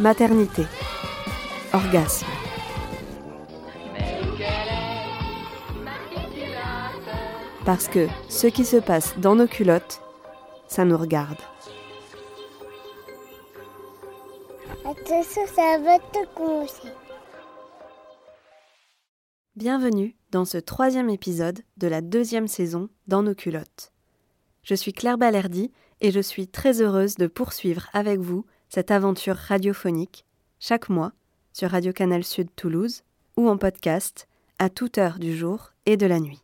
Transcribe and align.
maternité, 0.00 0.64
orgasme. 1.72 2.26
Parce 7.64 7.88
que 7.88 8.06
ce 8.28 8.46
qui 8.46 8.64
se 8.64 8.76
passe 8.76 9.18
dans 9.18 9.34
nos 9.34 9.48
culottes, 9.48 10.00
ça 10.68 10.84
nous 10.84 10.96
regarde. 10.96 11.38
Attention, 14.84 15.42
ça 15.54 15.78
va 15.80 15.98
te 15.98 16.26
commencer. 16.34 16.88
Bienvenue 19.56 20.16
dans 20.30 20.44
ce 20.44 20.58
troisième 20.58 21.10
épisode 21.10 21.58
de 21.76 21.88
la 21.88 22.00
deuxième 22.00 22.46
saison 22.46 22.88
dans 23.08 23.24
nos 23.24 23.34
culottes. 23.34 23.92
Je 24.62 24.76
suis 24.76 24.92
Claire 24.92 25.18
Balerdi 25.18 25.72
et 26.00 26.12
je 26.12 26.20
suis 26.20 26.46
très 26.46 26.80
heureuse 26.80 27.16
de 27.16 27.26
poursuivre 27.26 27.88
avec 27.92 28.20
vous 28.20 28.46
cette 28.68 28.90
aventure 28.90 29.36
radiophonique 29.36 30.24
chaque 30.60 30.88
mois 30.88 31.12
sur 31.52 31.70
Radio 31.70 31.92
Canal 31.92 32.24
Sud 32.24 32.48
Toulouse 32.54 33.02
ou 33.36 33.48
en 33.48 33.56
podcast 33.56 34.28
à 34.58 34.68
toute 34.68 34.98
heure 34.98 35.18
du 35.18 35.36
jour 35.36 35.72
et 35.86 35.96
de 35.96 36.06
la 36.06 36.20
nuit. 36.20 36.42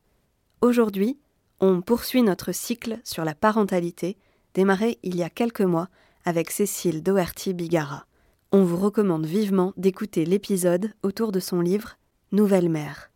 Aujourd'hui, 0.61 1.19
on 1.61 1.83
poursuit 1.83 2.23
notre 2.23 2.53
cycle 2.53 2.99
sur 3.05 3.25
la 3.25 3.35
parentalité 3.35 4.17
démarré 4.55 4.99
il 5.03 5.17
y 5.17 5.23
a 5.23 5.31
quelques 5.31 5.61
mois 5.61 5.89
avec 6.25 6.51
Cécile 6.51 7.03
Doherty-Bigara. 7.03 8.07
On 8.53 8.65
vous 8.65 8.77
recommande 8.77 9.27
vivement 9.27 9.73
d'écouter 9.77 10.25
l'épisode 10.25 10.93
autour 11.03 11.33
de 11.33 11.41
son 11.41 11.61
livre 11.61 11.99
Nouvelle 12.33 12.69
mère. 12.69 13.11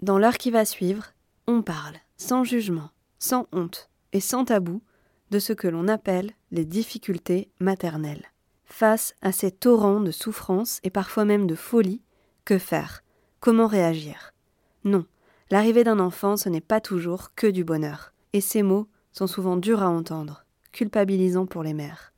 Dans 0.00 0.18
l'heure 0.18 0.38
qui 0.38 0.50
va 0.50 0.64
suivre, 0.64 1.12
on 1.46 1.62
parle, 1.62 1.96
sans 2.16 2.44
jugement, 2.44 2.90
sans 3.18 3.46
honte 3.52 3.90
et 4.12 4.20
sans 4.20 4.44
tabou, 4.44 4.80
de 5.30 5.38
ce 5.38 5.52
que 5.52 5.68
l'on 5.68 5.88
appelle 5.88 6.32
les 6.50 6.64
difficultés 6.64 7.50
maternelles. 7.60 8.29
Face 8.70 9.14
à 9.20 9.32
ces 9.32 9.50
torrents 9.50 10.00
de 10.00 10.10
souffrance 10.10 10.80
et 10.84 10.90
parfois 10.90 11.24
même 11.24 11.46
de 11.46 11.54
folie, 11.54 12.00
que 12.44 12.56
faire? 12.56 13.02
Comment 13.40 13.66
réagir? 13.66 14.32
Non, 14.84 15.04
l'arrivée 15.50 15.84
d'un 15.84 15.98
enfant, 15.98 16.36
ce 16.36 16.48
n'est 16.48 16.60
pas 16.60 16.80
toujours 16.80 17.34
que 17.34 17.46
du 17.46 17.64
bonheur, 17.64 18.14
et 18.32 18.40
ces 18.40 18.62
mots 18.62 18.86
sont 19.12 19.26
souvent 19.26 19.56
durs 19.56 19.82
à 19.82 19.88
entendre, 19.88 20.46
culpabilisants 20.72 21.46
pour 21.46 21.62
les 21.62 21.74
mères. 21.74 22.14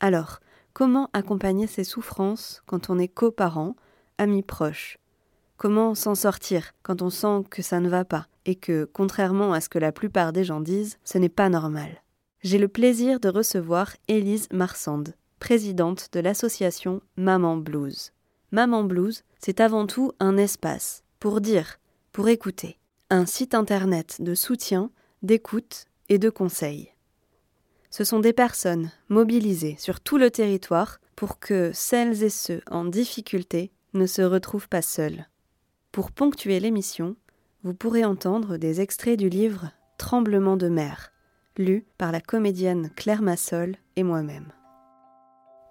Alors, 0.00 0.40
comment 0.72 1.10
accompagner 1.12 1.66
ces 1.66 1.84
souffrances 1.84 2.62
quand 2.66 2.90
on 2.90 2.98
est 2.98 3.08
coparent, 3.08 3.76
amis 4.18 4.42
proches 4.42 4.98
Comment 5.56 5.94
s'en 5.94 6.14
sortir 6.14 6.72
quand 6.82 7.00
on 7.00 7.10
sent 7.10 7.44
que 7.50 7.62
ça 7.62 7.80
ne 7.80 7.88
va 7.88 8.04
pas 8.04 8.26
et 8.44 8.56
que, 8.56 8.88
contrairement 8.92 9.52
à 9.52 9.60
ce 9.60 9.68
que 9.68 9.78
la 9.78 9.92
plupart 9.92 10.32
des 10.32 10.44
gens 10.44 10.60
disent, 10.60 10.98
ce 11.04 11.18
n'est 11.18 11.28
pas 11.28 11.48
normal? 11.48 12.02
J'ai 12.42 12.58
le 12.58 12.68
plaisir 12.68 13.20
de 13.20 13.28
recevoir 13.28 13.92
Élise 14.08 14.48
Marsande, 14.52 15.14
présidente 15.38 16.08
de 16.12 16.20
l'association 16.20 17.00
Maman 17.16 17.56
Blues. 17.56 18.12
Maman 18.52 18.84
Blues, 18.84 19.24
c'est 19.38 19.60
avant 19.60 19.86
tout 19.86 20.12
un 20.20 20.36
espace 20.36 21.02
pour 21.20 21.40
dire, 21.40 21.78
pour 22.12 22.28
écouter, 22.28 22.78
un 23.10 23.26
site 23.26 23.54
internet 23.54 24.16
de 24.20 24.34
soutien, 24.34 24.90
d'écoute 25.22 25.86
et 26.08 26.18
de 26.18 26.30
conseils. 26.30 26.92
Ce 27.90 28.04
sont 28.04 28.20
des 28.20 28.32
personnes 28.32 28.90
mobilisées 29.08 29.76
sur 29.78 30.00
tout 30.00 30.18
le 30.18 30.30
territoire 30.30 30.98
pour 31.14 31.38
que 31.38 31.70
celles 31.72 32.22
et 32.22 32.30
ceux 32.30 32.60
en 32.70 32.84
difficulté 32.84 33.72
ne 33.94 34.06
se 34.06 34.22
retrouvent 34.22 34.68
pas 34.68 34.82
seuls. 34.82 35.26
Pour 35.92 36.10
ponctuer 36.10 36.60
l'émission, 36.60 37.16
vous 37.62 37.74
pourrez 37.74 38.04
entendre 38.04 38.58
des 38.58 38.80
extraits 38.80 39.18
du 39.18 39.28
livre 39.28 39.70
Tremblement 39.98 40.58
de 40.58 40.68
mer, 40.68 41.10
lu 41.56 41.86
par 41.96 42.12
la 42.12 42.20
comédienne 42.20 42.90
Claire 42.96 43.22
Massol 43.22 43.76
et 43.96 44.02
moi-même. 44.02 44.52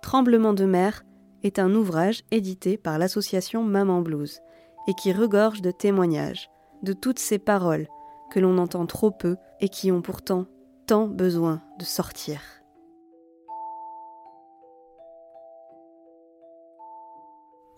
Tremblement 0.05 0.53
de 0.53 0.65
mer 0.65 1.03
est 1.41 1.57
un 1.57 1.73
ouvrage 1.73 2.25
édité 2.29 2.77
par 2.77 2.99
l'association 2.99 3.63
Maman 3.63 4.01
Blues 4.01 4.39
et 4.87 4.93
qui 4.93 5.11
regorge 5.11 5.63
de 5.63 5.71
témoignages, 5.71 6.51
de 6.83 6.93
toutes 6.93 7.17
ces 7.17 7.39
paroles 7.39 7.87
que 8.29 8.39
l'on 8.39 8.59
entend 8.59 8.85
trop 8.85 9.09
peu 9.09 9.35
et 9.61 9.67
qui 9.67 9.91
ont 9.91 10.03
pourtant 10.03 10.45
tant 10.85 11.07
besoin 11.07 11.63
de 11.79 11.85
sortir. 11.85 12.39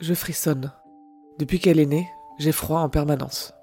Je 0.01 0.13
frissonne. 0.13 0.73
Depuis 1.39 1.59
qu'elle 1.59 1.79
est 1.79 1.85
née, 1.85 2.09
j'ai 2.39 2.51
froid 2.51 2.81
en 2.81 2.89
permanence. 2.89 3.53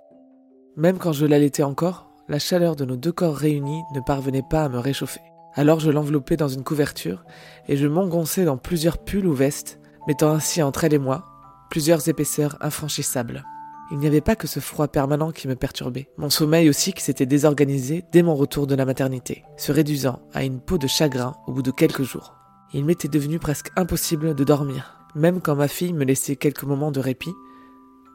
Même 0.75 0.97
quand 0.97 1.13
je 1.13 1.27
l'allaitais 1.27 1.65
encore, 1.65 2.09
la 2.29 2.39
chaleur 2.39 2.77
de 2.77 2.87
nos 2.87 2.97
deux 2.97 3.13
corps 3.13 3.37
réunis 3.37 3.83
ne 3.93 4.01
parvenait 4.01 4.43
pas 4.49 4.65
à 4.65 4.69
me 4.71 4.79
réchauffer. 4.79 5.34
Alors 5.55 5.81
je 5.81 5.91
l'enveloppais 5.91 6.37
dans 6.37 6.49
une 6.49 6.65
couverture 6.65 7.25
et 7.69 7.77
je 7.77 7.87
m'engonçais 7.87 8.45
dans 8.45 8.57
plusieurs 8.57 8.99
pulls 8.99 9.27
ou 9.27 9.33
vestes, 9.33 9.79
mettant 10.09 10.31
ainsi 10.31 10.63
entre 10.63 10.85
elle 10.85 10.95
et 10.95 10.99
moi 10.99 11.27
plusieurs 11.71 12.09
épaisseurs 12.09 12.57
infranchissables. 12.61 13.45
Il 13.91 13.99
n'y 13.99 14.07
avait 14.07 14.21
pas 14.21 14.37
que 14.37 14.47
ce 14.47 14.61
froid 14.61 14.89
permanent 14.89 15.33
qui 15.33 15.49
me 15.49 15.57
perturbait, 15.57 16.09
mon 16.17 16.31
sommeil 16.31 16.69
aussi 16.69 16.93
qui 16.93 17.03
s'était 17.03 17.27
désorganisé 17.27 18.05
dès 18.13 18.23
mon 18.23 18.35
retour 18.35 18.67
de 18.67 18.75
la 18.75 18.85
maternité, 18.85 19.45
se 19.57 19.73
réduisant 19.73 20.21
à 20.33 20.45
une 20.45 20.61
peau 20.61 20.79
de 20.79 20.87
chagrin 20.87 21.35
au 21.47 21.53
bout 21.53 21.63
de 21.63 21.71
quelques 21.71 22.03
jours. 22.03 22.35
Il 22.73 22.85
m'était 22.85 23.09
devenu 23.09 23.39
presque 23.39 23.71
impossible 23.77 24.35
de 24.35 24.45
dormir, 24.45 24.99
même 25.15 25.41
quand 25.41 25.55
ma 25.55 25.69
fille 25.69 25.93
me 25.93 26.05
laissait 26.05 26.37
quelques 26.37 26.65
moments 26.65 26.93
de 26.93 27.01
répit. 27.01 27.35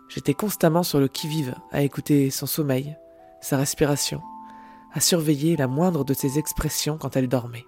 J'étais 0.07 0.33
constamment 0.33 0.83
sur 0.83 0.99
le 0.99 1.07
qui-vive 1.07 1.53
à 1.71 1.81
écouter 1.83 2.29
son 2.29 2.45
sommeil, 2.45 2.97
sa 3.41 3.57
respiration, 3.57 4.21
à 4.93 4.99
surveiller 4.99 5.55
la 5.55 5.67
moindre 5.67 6.03
de 6.03 6.13
ses 6.13 6.39
expressions 6.39 6.97
quand 6.97 7.15
elle 7.15 7.27
dormait. 7.27 7.65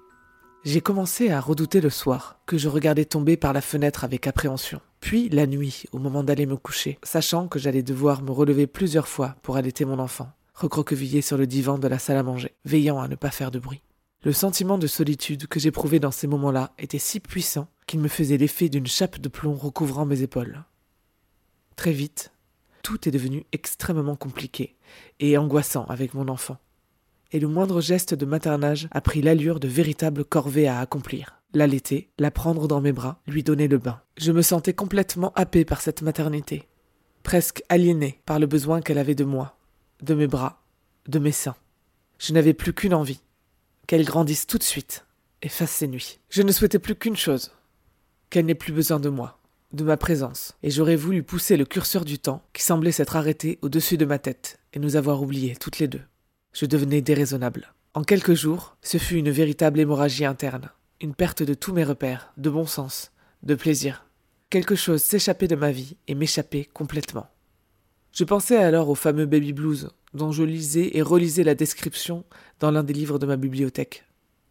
J'ai 0.64 0.82
commencé 0.82 1.32
à 1.32 1.42
redouter 1.42 1.82
le 1.82 1.90
soir, 1.90 2.40
que 2.46 2.58
je 2.58 2.70
regardais 2.70 3.06
tomber 3.06 3.36
par 3.36 3.52
la 3.52 3.62
fenêtre 3.62 4.04
avec 4.04 4.28
appréhension, 4.28 4.80
puis 5.00 5.28
la 5.30 5.48
nuit, 5.48 5.86
au 5.92 5.98
moment 5.98 6.24
d'aller 6.24 6.46
me 6.46 6.56
coucher, 6.56 7.00
sachant 7.02 7.48
que 7.48 7.58
j'allais 7.58 7.82
devoir 7.82 8.22
me 8.22 8.32
relever 8.32 8.68
plusieurs 8.68 9.08
fois 9.08 9.36
pour 9.42 9.58
allaiter 9.58 9.86
mon 9.86 9.98
enfant, 9.98 10.30
recroquevillé 10.54 11.22
sur 11.22 11.38
le 11.38 11.48
divan 11.48 11.80
de 11.80 11.88
la 11.88 11.98
salle 11.98 12.18
à 12.18 12.24
manger, 12.24 12.54
veillant 12.64 13.00
à 13.00 13.08
ne 13.08 13.16
pas 13.16 13.32
faire 13.32 13.50
de 13.50 13.58
bruit. 13.58 13.82
Le 14.24 14.34
sentiment 14.34 14.78
de 14.78 14.86
solitude 14.86 15.48
que 15.48 15.60
j'éprouvais 15.60 16.00
dans 16.00 16.12
ces 16.12 16.28
moments-là 16.28 16.74
était 16.78 17.00
si 17.00 17.20
puissant 17.20 17.68
qu'il 17.88 18.00
me 18.00 18.08
faisait 18.08 18.38
l'effet 18.38 18.70
d'une 18.70 18.86
chape 18.86 19.20
de 19.20 19.30
plomb 19.30 19.56
recouvrant 19.56 20.06
mes 20.06 20.22
épaules. 20.22 20.64
Très 21.76 21.92
vite, 21.92 22.32
tout 22.84 23.08
est 23.08 23.12
devenu 23.12 23.48
extrêmement 23.52 24.16
compliqué 24.16 24.76
et 25.20 25.40
angoissant 25.40 25.86
avec 25.86 26.14
mon 26.14 26.28
enfant 26.28 26.58
et 27.32 27.40
le 27.40 27.48
moindre 27.48 27.82
geste 27.82 28.14
de 28.14 28.26
maternage 28.26 28.88
a 28.92 29.02
pris 29.02 29.22
l'allure 29.22 29.60
de 29.60 29.68
véritable 29.68 30.26
corvée 30.26 30.68
à 30.68 30.80
accomplir. 30.80 31.42
L'allaiter, 31.54 32.10
la 32.18 32.32
prendre 32.32 32.68
dans 32.68 32.82
mes 32.82 32.92
bras, 32.92 33.22
lui 33.28 33.44
donner 33.44 33.68
le 33.68 33.78
bain. 33.78 34.02
Je 34.18 34.32
me 34.32 34.42
sentais 34.42 34.74
complètement 34.74 35.34
happé 35.36 35.66
par 35.66 35.82
cette 35.82 36.02
maternité, 36.02 36.68
presque 37.24 37.64
aliéné 37.70 38.22
par 38.26 38.40
le 38.40 38.48
besoin 38.48 38.82
qu'elle 38.82 38.98
avait 38.98 39.16
de 39.16 39.26
moi, 39.26 39.58
de 40.02 40.14
mes 40.14 40.28
bras, 40.28 40.62
de 41.08 41.20
mes 41.20 41.32
seins. 41.32 41.56
Je 42.20 42.34
n'avais 42.34 42.54
plus 42.54 42.74
qu'une 42.74 42.94
envie, 42.94 43.22
qu'elle 43.88 44.06
grandisse 44.06 44.48
tout 44.48 44.58
de 44.58 44.64
suite 44.64 45.06
et 45.42 45.50
fasse 45.50 45.72
ses 45.72 45.88
nuits. 45.88 46.20
Je 46.30 46.42
ne 46.42 46.52
souhaitais 46.52 46.80
plus 46.80 46.96
qu'une 46.96 47.18
chose, 47.18 47.52
qu'elle 48.30 48.46
n'ait 48.46 48.56
plus 48.56 48.74
besoin 48.74 49.00
de 49.00 49.10
moi, 49.10 49.40
de 49.74 49.84
ma 49.84 49.98
présence, 49.98 50.54
et 50.64 50.70
j'aurais 50.70 50.96
voulu 50.96 51.24
pousser 51.24 51.58
le 51.58 51.66
curseur 51.66 52.06
du 52.06 52.20
temps 52.20 52.44
qui 52.54 52.64
semblait 52.64 52.92
s'être 52.92 53.16
arrêté 53.16 53.60
au-dessus 53.62 53.98
de 53.98 54.06
ma 54.06 54.20
tête 54.20 54.60
et 54.74 54.80
nous 54.80 54.96
avoir 54.96 55.22
oubliés 55.22 55.56
toutes 55.56 55.80
les 55.80 55.88
deux. 55.88 56.02
Je 56.54 56.66
devenais 56.66 57.02
déraisonnable. 57.02 57.74
En 57.94 58.04
quelques 58.04 58.34
jours, 58.34 58.76
ce 58.82 58.98
fut 58.98 59.16
une 59.16 59.32
véritable 59.32 59.80
hémorragie 59.80 60.26
interne, 60.26 60.70
une 61.02 61.14
perte 61.14 61.44
de 61.44 61.54
tous 61.54 61.74
mes 61.74 61.84
repères, 61.84 62.34
de 62.38 62.50
bon 62.50 62.66
sens, 62.66 63.12
de 63.44 63.56
plaisir. 63.56 64.06
Quelque 64.50 64.76
chose 64.76 65.02
s'échappait 65.02 65.48
de 65.48 65.56
ma 65.56 65.72
vie 65.72 65.96
et 66.08 66.16
m'échappait 66.16 66.70
complètement. 66.74 67.28
Je 68.12 68.26
pensais 68.26 68.58
alors 68.58 68.90
au 68.90 68.96
fameux 68.96 69.26
baby 69.26 69.54
blues 69.54 69.90
dont 70.14 70.32
je 70.32 70.44
lisais 70.44 70.92
et 70.94 71.02
relisais 71.02 71.44
la 71.44 71.56
description 71.56 72.26
dans 72.60 72.72
l'un 72.72 72.84
des 72.84 72.94
livres 72.94 73.20
de 73.20 73.26
ma 73.26 73.38
bibliothèque. 73.38 74.04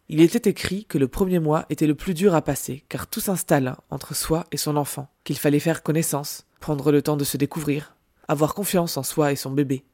Il 0.09 0.19
était 0.19 0.49
écrit 0.49 0.85
que 0.85 0.97
le 0.97 1.07
premier 1.07 1.39
mois 1.39 1.65
était 1.69 1.87
le 1.87 1.95
plus 1.95 2.13
dur 2.13 2.35
à 2.35 2.41
passer, 2.41 2.83
car 2.89 3.07
tout 3.07 3.19
s'installe 3.19 3.75
entre 3.89 4.15
soi 4.15 4.45
et 4.51 4.57
son 4.57 4.75
enfant, 4.75 5.07
qu'il 5.23 5.37
fallait 5.37 5.59
faire 5.59 5.83
connaissance, 5.83 6.45
prendre 6.59 6.91
le 6.91 7.01
temps 7.01 7.15
de 7.15 7.23
se 7.23 7.37
découvrir, 7.37 7.95
avoir 8.27 8.53
confiance 8.53 8.97
en 8.97 9.03
soi 9.03 9.31
et 9.31 9.35
son 9.35 9.51
bébé, 9.51 9.85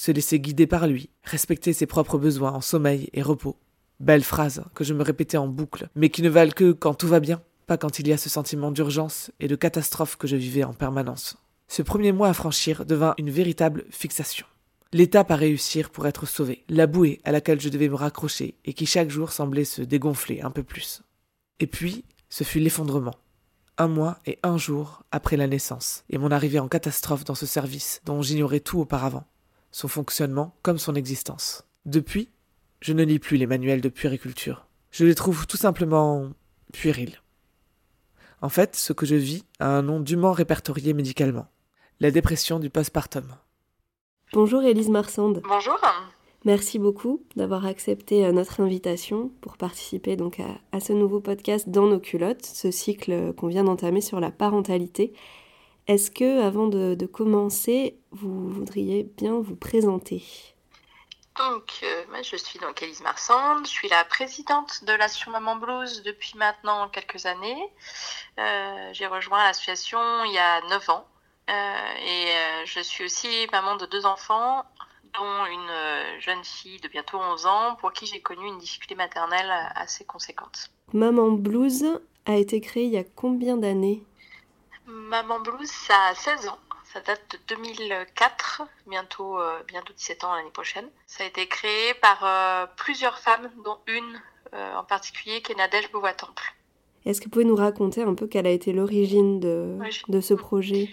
se 0.00 0.12
laisser 0.12 0.40
guider 0.40 0.66
par 0.66 0.86
lui, 0.86 1.10
respecter 1.24 1.74
ses 1.74 1.84
propres 1.84 2.16
besoins 2.16 2.52
en 2.52 2.62
sommeil 2.62 3.10
et 3.12 3.20
repos. 3.20 3.58
Belle 4.00 4.24
phrase 4.24 4.64
que 4.74 4.82
je 4.82 4.94
me 4.94 5.02
répétais 5.02 5.36
en 5.36 5.46
boucle, 5.46 5.90
mais 5.94 6.08
qui 6.08 6.22
ne 6.22 6.30
valent 6.30 6.54
que 6.56 6.72
quand 6.72 6.94
tout 6.94 7.06
va 7.06 7.20
bien, 7.20 7.42
pas 7.66 7.76
quand 7.76 7.98
il 7.98 8.08
y 8.08 8.12
a 8.14 8.16
ce 8.16 8.30
sentiment 8.30 8.70
d'urgence 8.70 9.30
et 9.40 9.46
de 9.46 9.56
catastrophe 9.56 10.16
que 10.16 10.26
je 10.26 10.36
vivais 10.36 10.64
en 10.64 10.72
permanence. 10.72 11.36
Ce 11.68 11.82
premier 11.82 12.12
mois 12.12 12.30
à 12.30 12.32
franchir 12.32 12.86
devint 12.86 13.12
une 13.18 13.28
véritable 13.28 13.84
fixation. 13.90 14.46
L'étape 14.94 15.30
à 15.30 15.36
réussir 15.36 15.90
pour 15.90 16.06
être 16.06 16.26
sauvé, 16.26 16.64
la 16.70 16.86
bouée 16.86 17.20
à 17.24 17.30
laquelle 17.30 17.60
je 17.60 17.68
devais 17.68 17.90
me 17.90 17.94
raccrocher 17.94 18.54
et 18.64 18.72
qui 18.72 18.86
chaque 18.86 19.10
jour 19.10 19.32
semblait 19.32 19.66
se 19.66 19.82
dégonfler 19.82 20.40
un 20.40 20.50
peu 20.50 20.62
plus. 20.62 21.02
Et 21.58 21.66
puis, 21.66 22.06
ce 22.30 22.42
fut 22.42 22.58
l'effondrement. 22.58 23.16
Un 23.76 23.88
mois 23.88 24.18
et 24.24 24.38
un 24.42 24.56
jour 24.56 25.02
après 25.12 25.36
la 25.36 25.46
naissance 25.46 26.04
et 26.08 26.16
mon 26.16 26.30
arrivée 26.30 26.58
en 26.58 26.68
catastrophe 26.68 27.24
dans 27.24 27.34
ce 27.34 27.44
service 27.44 28.00
dont 28.06 28.22
j'ignorais 28.22 28.60
tout 28.60 28.80
auparavant, 28.80 29.26
son 29.70 29.88
fonctionnement 29.88 30.54
comme 30.62 30.78
son 30.78 30.94
existence. 30.94 31.64
Depuis, 31.86 32.30
je 32.80 32.92
ne 32.92 33.04
lis 33.04 33.18
plus 33.18 33.36
les 33.36 33.46
manuels 33.46 33.80
de 33.80 33.88
puériculture. 33.88 34.66
Je 34.90 35.04
les 35.04 35.14
trouve 35.14 35.46
tout 35.46 35.56
simplement 35.56 36.30
puérils. 36.72 37.20
En 38.42 38.48
fait, 38.48 38.74
ce 38.74 38.92
que 38.92 39.06
je 39.06 39.16
vis 39.16 39.44
a 39.58 39.68
un 39.68 39.82
nom 39.82 40.00
dûment 40.00 40.32
répertorié 40.32 40.94
médicalement. 40.94 41.46
La 42.00 42.10
dépression 42.10 42.58
du 42.58 42.70
postpartum. 42.70 43.36
Bonjour 44.32 44.62
Élise 44.62 44.88
Marsande. 44.88 45.42
Bonjour. 45.46 45.78
Merci 46.46 46.78
beaucoup 46.78 47.22
d'avoir 47.36 47.66
accepté 47.66 48.24
euh, 48.24 48.32
notre 48.32 48.60
invitation 48.60 49.30
pour 49.42 49.58
participer 49.58 50.16
donc 50.16 50.40
à, 50.72 50.80
ce 50.80 50.94
nouveau 50.94 51.20
podcast 51.20 51.68
dans 51.68 51.86
nos 51.86 52.00
culottes, 52.00 52.46
ce 52.46 52.70
cycle 52.70 53.34
qu'on 53.34 53.48
vient 53.48 53.64
d'entamer 53.64 54.00
sur 54.00 54.20
la 54.20 54.30
parentalité. 54.30 55.12
Est-ce 55.86 56.10
que, 56.10 56.42
avant 56.42 56.66
de, 56.66 57.06
commencer, 57.06 57.98
vous 58.12 58.48
voudriez 58.48 59.04
bien 59.04 59.40
vous 59.40 59.56
présenter? 59.56 60.22
Donc, 61.36 61.80
euh, 61.82 62.04
moi, 62.10 62.22
je 62.22 62.36
suis 62.36 62.58
donc 62.58 62.82
Elise 62.82 63.00
Marsande, 63.00 63.64
je 63.64 63.70
suis 63.70 63.88
la 63.88 64.04
présidente 64.04 64.84
de 64.84 64.92
l'Association 64.92 65.30
Maman 65.30 65.56
Blues 65.56 66.02
depuis 66.02 66.36
maintenant 66.36 66.88
quelques 66.88 67.24
années. 67.24 67.72
Euh, 68.38 68.90
j'ai 68.92 69.06
rejoint 69.06 69.42
l'association 69.44 69.98
il 70.24 70.32
y 70.32 70.38
a 70.38 70.60
9 70.68 70.90
ans 70.90 71.06
et 71.48 72.26
je 72.64 72.80
suis 72.80 73.04
aussi 73.04 73.48
maman 73.50 73.74
de 73.74 73.84
deux 73.86 74.06
enfants, 74.06 74.64
dont 75.14 75.46
une 75.46 75.70
euh, 75.70 76.20
jeune 76.20 76.44
fille 76.44 76.80
de 76.80 76.88
bientôt 76.88 77.18
11 77.18 77.46
ans 77.46 77.76
pour 77.80 77.92
qui 77.92 78.06
j'ai 78.06 78.20
connu 78.20 78.46
une 78.46 78.58
difficulté 78.58 78.94
maternelle 78.94 79.50
assez 79.74 80.04
conséquente. 80.04 80.70
Maman 80.92 81.32
Blues 81.32 82.00
a 82.26 82.36
été 82.36 82.60
créée 82.60 82.84
il 82.84 82.92
y 82.92 82.98
a 82.98 83.04
combien 83.04 83.56
d'années? 83.56 84.02
Maman 84.90 85.40
Blues, 85.40 85.70
ça 85.70 85.94
a 86.10 86.14
16 86.14 86.48
ans. 86.48 86.58
Ça 86.92 87.00
date 87.00 87.22
de 87.30 87.38
2004, 87.54 88.62
bientôt, 88.86 89.38
euh, 89.38 89.62
bientôt 89.68 89.92
17 89.92 90.24
ans 90.24 90.34
l'année 90.34 90.50
prochaine. 90.50 90.88
Ça 91.06 91.22
a 91.22 91.26
été 91.26 91.46
créé 91.46 91.94
par 91.94 92.24
euh, 92.24 92.66
plusieurs 92.76 93.18
femmes, 93.18 93.50
dont 93.64 93.78
une 93.86 94.20
en 94.52 94.82
particulier 94.82 95.42
qui 95.42 95.52
est 95.52 95.54
Nadège 95.54 95.92
Beauvois-Temple. 95.92 96.42
Est-ce 97.06 97.20
que 97.20 97.26
vous 97.26 97.30
pouvez 97.30 97.44
nous 97.44 97.54
raconter 97.54 98.02
un 98.02 98.14
peu 98.14 98.26
quelle 98.26 98.48
a 98.48 98.50
été 98.50 98.72
l'origine 98.72 99.38
de, 99.38 99.78
de 100.08 100.20
ce 100.20 100.34
projet? 100.34 100.90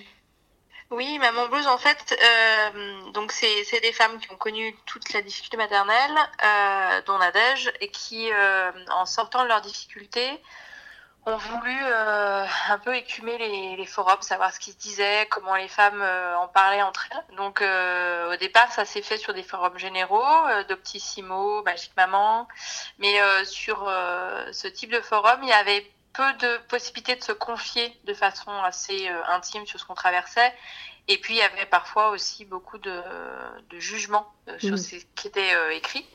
Oui, 0.90 1.20
Maman 1.20 1.50
Blues, 1.50 1.68
en 1.68 1.78
fait, 1.78 2.18
euh, 2.18 3.12
donc 3.12 3.34
c'est 3.34 3.82
des 3.82 3.92
femmes 3.92 4.20
qui 4.20 4.32
ont 4.32 4.38
connu 4.38 4.74
toute 4.86 5.12
la 5.12 5.22
difficulté 5.22 5.58
maternelle, 5.58 6.16
euh, 6.46 7.02
dont 7.06 7.18
Nadège, 7.18 7.74
et 7.82 7.90
qui, 7.90 8.32
euh, 8.32 8.72
en 8.92 9.06
sortant 9.06 9.44
de 9.44 9.50
leurs 9.50 9.60
difficultés, 9.60 10.30
ont 11.28 11.38
voulu 11.38 11.78
euh, 11.84 12.46
un 12.70 12.80
peu 12.80 12.96
écumer 12.96 13.38
les, 13.38 13.76
les, 13.76 13.86
forums, 13.86 14.22
savoir 14.22 14.54
ce 14.54 14.60
qui 14.60 14.72
se 14.72 14.78
disait, 14.78 15.28
comment 15.30 15.56
les 15.56 15.68
femmes 15.68 16.02
euh, 16.02 16.38
en 16.38 16.48
parlaient 16.48 16.82
entre 16.82 17.10
elles. 17.12 17.36
Donc 17.36 17.62
euh, 17.62 18.34
au 18.34 18.38
départ, 18.38 18.72
ça 18.72 18.86
s'est 18.86 19.02
fait 19.02 19.18
sur 19.18 19.34
des 19.34 19.44
forums 19.44 19.78
généraux, 19.78 20.24
Doctissimo, 20.70 21.62
Magique 21.64 21.96
Maman, 21.98 22.48
mais 22.98 23.16
sur 23.46 23.92
ce 24.52 24.68
type 24.68 24.92
de 24.92 25.02
forum, 25.02 25.40
il 25.44 25.50
y 25.50 25.54
avait 25.54 25.86
peu 26.14 26.34
de 26.34 26.58
possibilités 26.70 27.16
de 27.16 27.24
se 27.24 27.34
confier 27.34 27.96
de 28.06 28.14
façon 28.14 28.52
assez 28.64 29.08
intime 29.28 29.66
sur 29.66 29.80
ce 29.80 29.86
qu'on 29.86 29.96
traversait. 29.96 30.54
Et 31.10 31.18
puis, 31.20 31.36
il 31.36 31.38
y 31.38 31.42
avait 31.42 31.66
parfois 31.66 32.10
aussi 32.10 32.44
beaucoup 32.44 32.78
de, 32.78 33.02
de 33.70 33.80
jugements 33.80 34.34
sur 34.58 34.74
mmh. 34.74 34.78
ce 34.78 34.96
qui 35.16 35.28
était 35.28 35.76
écrit. 35.76 36.06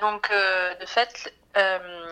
donc, 0.00 0.30
de 0.30 0.86
fait, 0.86 1.32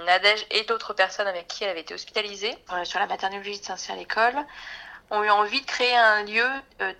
Nadège 0.04 0.46
et 0.50 0.64
d'autres 0.64 0.92
personnes 0.92 1.26
avec 1.26 1.48
qui 1.48 1.64
elle 1.64 1.70
avait 1.70 1.80
été 1.80 1.94
hospitalisée 1.94 2.56
sur 2.84 2.98
la 2.98 3.06
maternité 3.06 3.50
de 3.50 3.64
Saint-Cyr 3.64 3.96
l'école 3.96 4.36
ont 5.10 5.22
eu 5.22 5.30
envie 5.30 5.60
de 5.60 5.66
créer 5.66 5.96
un 5.96 6.24
lieu 6.24 6.48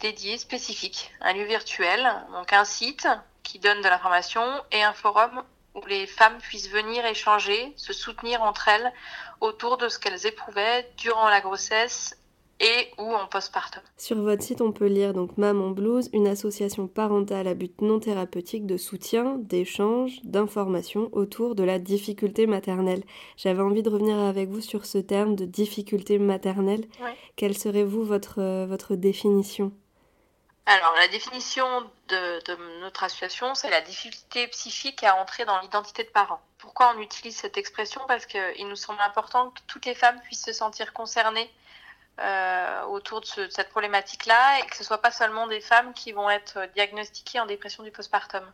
dédié, 0.01 0.39
spécifique, 0.39 1.13
un 1.21 1.33
lieu 1.33 1.45
virtuel, 1.45 2.09
donc 2.33 2.53
un 2.53 2.65
site 2.65 3.09
qui 3.43 3.59
donne 3.59 3.81
de 3.81 3.89
l'information 3.89 4.45
et 4.73 4.83
un 4.83 4.93
forum 4.93 5.43
où 5.75 5.85
les 5.87 6.07
femmes 6.07 6.39
puissent 6.39 6.71
venir 6.71 7.05
échanger, 7.05 7.73
se 7.77 7.93
soutenir 7.93 8.43
entre 8.43 8.69
elles 8.69 8.93
autour 9.41 9.77
de 9.77 9.89
ce 9.89 9.99
qu'elles 9.99 10.27
éprouvaient 10.27 10.91
durant 10.97 11.29
la 11.29 11.41
grossesse 11.41 12.17
et 12.61 12.91
ou 12.99 13.15
en 13.15 13.27
postpartum. 13.27 13.83
Sur 13.97 14.17
votre 14.19 14.43
site, 14.43 14.61
on 14.61 14.73
peut 14.73 14.87
lire 14.87 15.13
donc 15.13 15.37
Maman 15.37 15.71
Blues, 15.71 16.09
une 16.13 16.27
association 16.27 16.87
parentale 16.87 17.49
à 17.49 17.55
but 17.55 17.81
non 17.83 18.01
thérapeutique 18.01 18.67
de 18.67 18.77
soutien, 18.77 19.37
d'échange, 19.39 20.21
d'information 20.25 21.11
autour 21.13 21.55
de 21.55 21.65
la 21.65 21.79
difficulté 21.79 22.47
maternelle. 22.47 23.05
J'avais 23.37 23.63
envie 23.63 23.83
de 23.83 23.91
revenir 23.91 24.19
avec 24.19 24.49
vous 24.49 24.61
sur 24.63 24.87
ce 24.87 24.99
terme 24.99 25.37
de 25.37 25.45
difficulté 25.45 26.19
maternelle. 26.19 26.87
Quelle 27.37 27.57
serait 27.57 27.85
vous 27.85 28.05
votre, 28.05 28.41
euh, 28.41 28.67
votre 28.67 28.95
définition? 28.95 29.73
Alors, 30.69 30.95
la 30.97 31.07
définition 31.07 31.65
de, 32.09 32.81
notre 32.81 33.05
association, 33.05 33.55
c'est 33.55 33.71
la 33.71 33.81
difficulté 33.83 34.49
psychique 34.49 35.05
à 35.05 35.15
entrer 35.15 35.45
dans 35.45 35.61
l'identité 35.61 36.03
de 36.03 36.09
parent. 36.09 36.41
Pourquoi 36.59 36.93
on 36.97 37.01
utilise 37.01 37.37
cette 37.37 37.57
expression? 37.57 38.01
Parce 38.09 38.27
qu'il 38.27 38.67
nous 38.67 38.75
semble 38.75 39.01
important 39.01 39.51
que 39.51 39.61
toutes 39.69 39.87
les 39.87 39.95
femmes 39.95 40.21
puissent 40.23 40.45
se 40.45 40.53
sentir 40.53 40.93
concernées 40.93 41.49
euh, 42.19 42.83
autour 42.85 43.21
de, 43.21 43.27
cette 43.51 43.69
problématique-là 43.69 44.61
et 44.61 44.67
que 44.67 44.75
ce 44.77 44.83
ne 44.83 44.87
soit 44.87 45.03
pas 45.03 45.11
seulement 45.11 45.47
des 45.47 45.61
femmes 45.61 45.93
qui 45.93 46.13
vont 46.13 46.31
être 46.31 46.67
diagnostiquées 46.75 47.41
en 47.41 47.47
dépression 47.47 47.83
du 47.83 47.91
postpartum. 47.91 48.45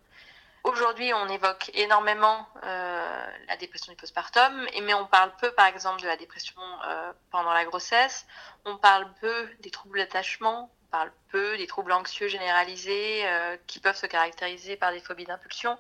Aujourd'hui, 0.65 1.13
on 1.15 1.29
évoque 1.29 1.71
énormément 1.75 2.47
euh, 2.65 3.27
la 3.49 3.57
dépression 3.57 3.93
du 3.93 3.97
postpartum, 3.97 4.67
mais 4.83 4.95
on 4.95 5.07
parle 5.07 5.33
peu, 5.41 5.51
par 5.53 5.67
exemple, 5.67 6.03
de 6.03 6.07
la 6.07 6.17
dépression 6.17 6.61
euh, 6.87 7.13
pendant 7.31 7.53
la 7.53 7.65
grossesse. 7.65 8.27
On 8.65 8.77
parle 8.77 9.07
peu 9.21 9.49
des 9.61 9.71
troubles 9.71 9.99
d'attachement 9.99 10.71
parle 10.93 11.11
peu 11.31 11.57
des 11.57 11.67
troubles 11.67 11.91
anxieux 11.91 12.29
généralisés 12.29 13.23
euh, 13.25 13.57
qui 13.67 13.81
peuvent 13.81 13.97
se 13.97 14.07
caractériser 14.07 14.77
par 14.77 14.93
des 14.93 15.01
phobies 15.01 15.25
d'impulsion. 15.25 15.77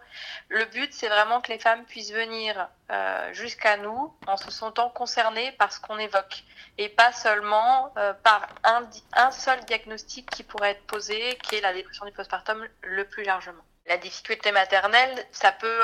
Le 0.48 0.64
but, 0.64 0.92
c'est 0.92 1.08
vraiment 1.08 1.40
que 1.42 1.52
les 1.52 1.58
femmes 1.58 1.84
puissent 1.84 2.12
venir 2.12 2.68
euh, 2.90 3.32
jusqu'à 3.34 3.76
nous 3.76 4.12
en 4.26 4.36
se 4.38 4.50
sentant 4.50 4.88
concernées 4.88 5.52
par 5.52 5.70
ce 5.70 5.80
qu'on 5.80 5.98
évoque 5.98 6.42
et 6.78 6.88
pas 6.88 7.12
seulement 7.12 7.92
euh, 7.98 8.14
par 8.14 8.48
un, 8.64 8.88
un 9.12 9.30
seul 9.30 9.60
diagnostic 9.66 10.28
qui 10.30 10.42
pourrait 10.42 10.70
être 10.70 10.86
posé, 10.86 11.38
qui 11.42 11.56
est 11.56 11.60
la 11.60 11.74
dépression 11.74 12.06
du 12.06 12.12
postpartum 12.12 12.66
le 12.82 13.04
plus 13.04 13.22
largement. 13.22 13.62
La 13.86 13.98
difficulté 13.98 14.50
maternelle, 14.52 15.12
ça 15.32 15.50
peut, 15.50 15.80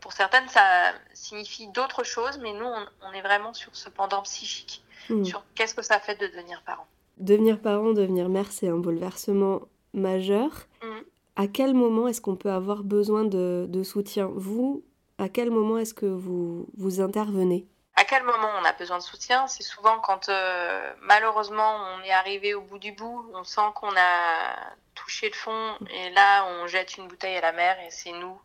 pour 0.00 0.12
certaines, 0.12 0.48
ça 0.48 0.92
signifie 1.14 1.66
d'autres 1.66 2.04
choses, 2.04 2.38
mais 2.38 2.52
nous, 2.52 2.72
on, 3.02 3.12
est 3.12 3.22
vraiment 3.22 3.52
sur 3.52 3.74
ce 3.74 3.88
pendant 3.88 4.22
psychique, 4.22 4.84
mmh. 5.10 5.24
sur 5.24 5.42
qu'est-ce 5.56 5.74
que 5.74 5.82
ça 5.82 5.98
fait 5.98 6.14
de 6.14 6.28
devenir 6.28 6.62
parent. 6.62 6.86
Devenir 7.18 7.60
parent, 7.60 7.92
devenir 7.92 8.28
mère, 8.28 8.50
c'est 8.50 8.68
un 8.68 8.76
bouleversement 8.76 9.62
majeur. 9.92 10.50
Mm. 10.82 11.00
À 11.36 11.46
quel 11.46 11.74
moment 11.74 12.08
est-ce 12.08 12.20
qu'on 12.20 12.36
peut 12.36 12.50
avoir 12.50 12.82
besoin 12.82 13.24
de, 13.24 13.82
soutien? 13.82 14.30
Vous, 14.34 14.84
à 15.18 15.28
quel 15.28 15.50
moment 15.50 15.78
est-ce 15.78 15.94
que 15.94 16.06
vous, 16.06 16.66
vous 16.76 17.00
intervenez? 17.00 17.66
À 17.96 18.04
quel 18.04 18.24
moment 18.24 18.48
on 18.60 18.64
a 18.64 18.72
besoin 18.72 18.98
de 18.98 19.02
soutien? 19.02 19.46
C'est 19.46 19.62
souvent 19.62 20.00
quand 20.00 20.28
euh, 20.28 20.92
malheureusement 21.02 21.76
on 21.94 22.02
est 22.02 22.10
arrivé 22.10 22.52
au 22.54 22.60
bout 22.60 22.78
du 22.78 22.90
bout, 22.90 23.30
on 23.34 23.44
sent 23.44 23.60
qu'on 23.76 23.94
a 23.96 24.74
touché 24.96 25.28
le 25.28 25.34
fond 25.34 25.76
et 25.90 26.10
là 26.10 26.44
on 26.46 26.66
jette 26.66 26.96
une 26.96 27.06
bouteille 27.06 27.36
à 27.36 27.40
la 27.40 27.52
mer 27.52 27.76
et 27.86 27.90
c'est 27.90 28.12
nous 28.12 28.40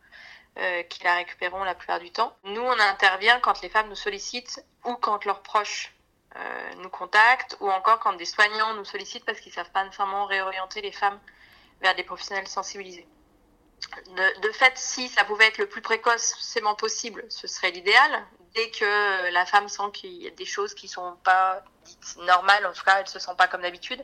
euh, 0.60 0.84
qui 0.84 1.04
la 1.04 1.16
récupérons 1.16 1.64
la 1.64 1.74
plupart 1.74 2.00
du 2.00 2.12
temps. 2.12 2.36
Nous 2.44 2.62
on 2.62 2.80
intervient 2.80 3.40
quand 3.40 3.62
les 3.64 3.70
femmes 3.70 3.90
nous 3.90 3.96
sollicitent 3.96 4.64
ou 4.86 4.94
quand 4.94 5.26
leurs 5.26 5.42
proches 5.42 5.96
nous 6.78 6.90
contactent 6.90 7.58
ou 7.60 7.70
encore 7.70 8.00
quand 8.00 8.14
des 8.14 8.26
soignants 8.26 8.74
nous 8.76 8.86
sollicitent 8.86 9.26
parce 9.26 9.40
qu'ils 9.40 9.52
savent 9.52 9.72
pas 9.72 9.84
nécessairement 9.84 10.26
réorienter 10.26 10.82
les 10.82 10.92
femmes 10.92 11.20
vers 11.82 11.96
des 11.96 12.04
professionnels 12.04 12.48
sensibilisés. 12.48 13.08
De, 14.42 14.52
fait, 14.52 14.78
si 14.78 15.08
ça 15.08 15.24
pouvait 15.24 15.48
être 15.48 15.58
le 15.58 15.68
plus 15.68 15.82
précocement 15.82 16.76
possible, 16.76 17.26
ce 17.30 17.48
serait 17.48 17.72
l'idéal. 17.72 18.26
Dès 18.54 18.70
que 18.72 19.32
la 19.32 19.46
femme 19.46 19.70
sent 19.70 19.92
qu'il 19.94 20.14
y 20.14 20.28
a 20.28 20.32
des 20.32 20.46
choses 20.46 20.74
qui 20.74 20.88
sont 20.88 21.16
pas 21.24 21.64
dites 21.86 22.18
normales, 22.18 22.66
en 22.66 22.74
tout 22.74 22.84
cas, 22.84 23.00
elle 23.00 23.08
se 23.08 23.20
sent 23.20 23.32
pas 23.38 23.48
comme 23.48 23.62
d'habitude. 23.62 24.04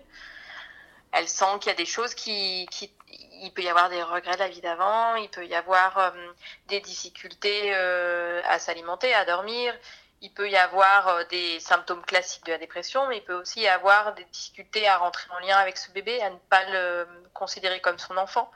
Elle 1.11 1.27
sent 1.27 1.59
qu'il 1.59 1.69
y 1.69 1.73
a 1.73 1.77
des 1.77 1.85
choses 1.85 2.13
qui, 2.13 2.67
qui, 2.71 2.93
il 3.41 3.51
peut 3.53 3.61
y 3.61 3.69
avoir 3.69 3.89
des 3.89 4.01
regrets 4.01 4.33
de 4.33 4.39
la 4.39 4.47
vie 4.47 4.61
d'avant, 4.61 5.15
il 5.15 5.29
peut 5.29 5.45
y 5.45 5.55
avoir 5.55 5.97
euh, 5.97 6.11
des 6.67 6.79
difficultés 6.81 7.73
euh, 7.73 8.41
à 8.45 8.59
s'alimenter, 8.59 9.13
à 9.13 9.25
dormir, 9.25 9.73
il 10.25 10.31
peut 10.31 10.49
y 10.49 10.57
avoir 10.57 11.07
euh, 11.07 11.23
des 11.25 11.59
symptômes 11.59 12.03
classiques 12.03 12.45
de 12.45 12.51
la 12.51 12.57
dépression, 12.57 13.07
mais 13.07 13.17
il 13.17 13.23
peut 13.23 13.35
aussi 13.35 13.61
y 13.61 13.67
avoir 13.67 14.15
des 14.15 14.25
difficultés 14.25 14.87
à 14.87 14.97
rentrer 14.97 15.29
en 15.31 15.39
lien 15.39 15.57
avec 15.57 15.77
ce 15.77 15.91
bébé, 15.91 16.19
à 16.21 16.31
ne 16.31 16.37
pas 16.49 16.63
le 16.65 17.07
considérer 17.33 17.79
comme 17.79 17.99
son 17.99 18.17
enfant, 18.17 18.51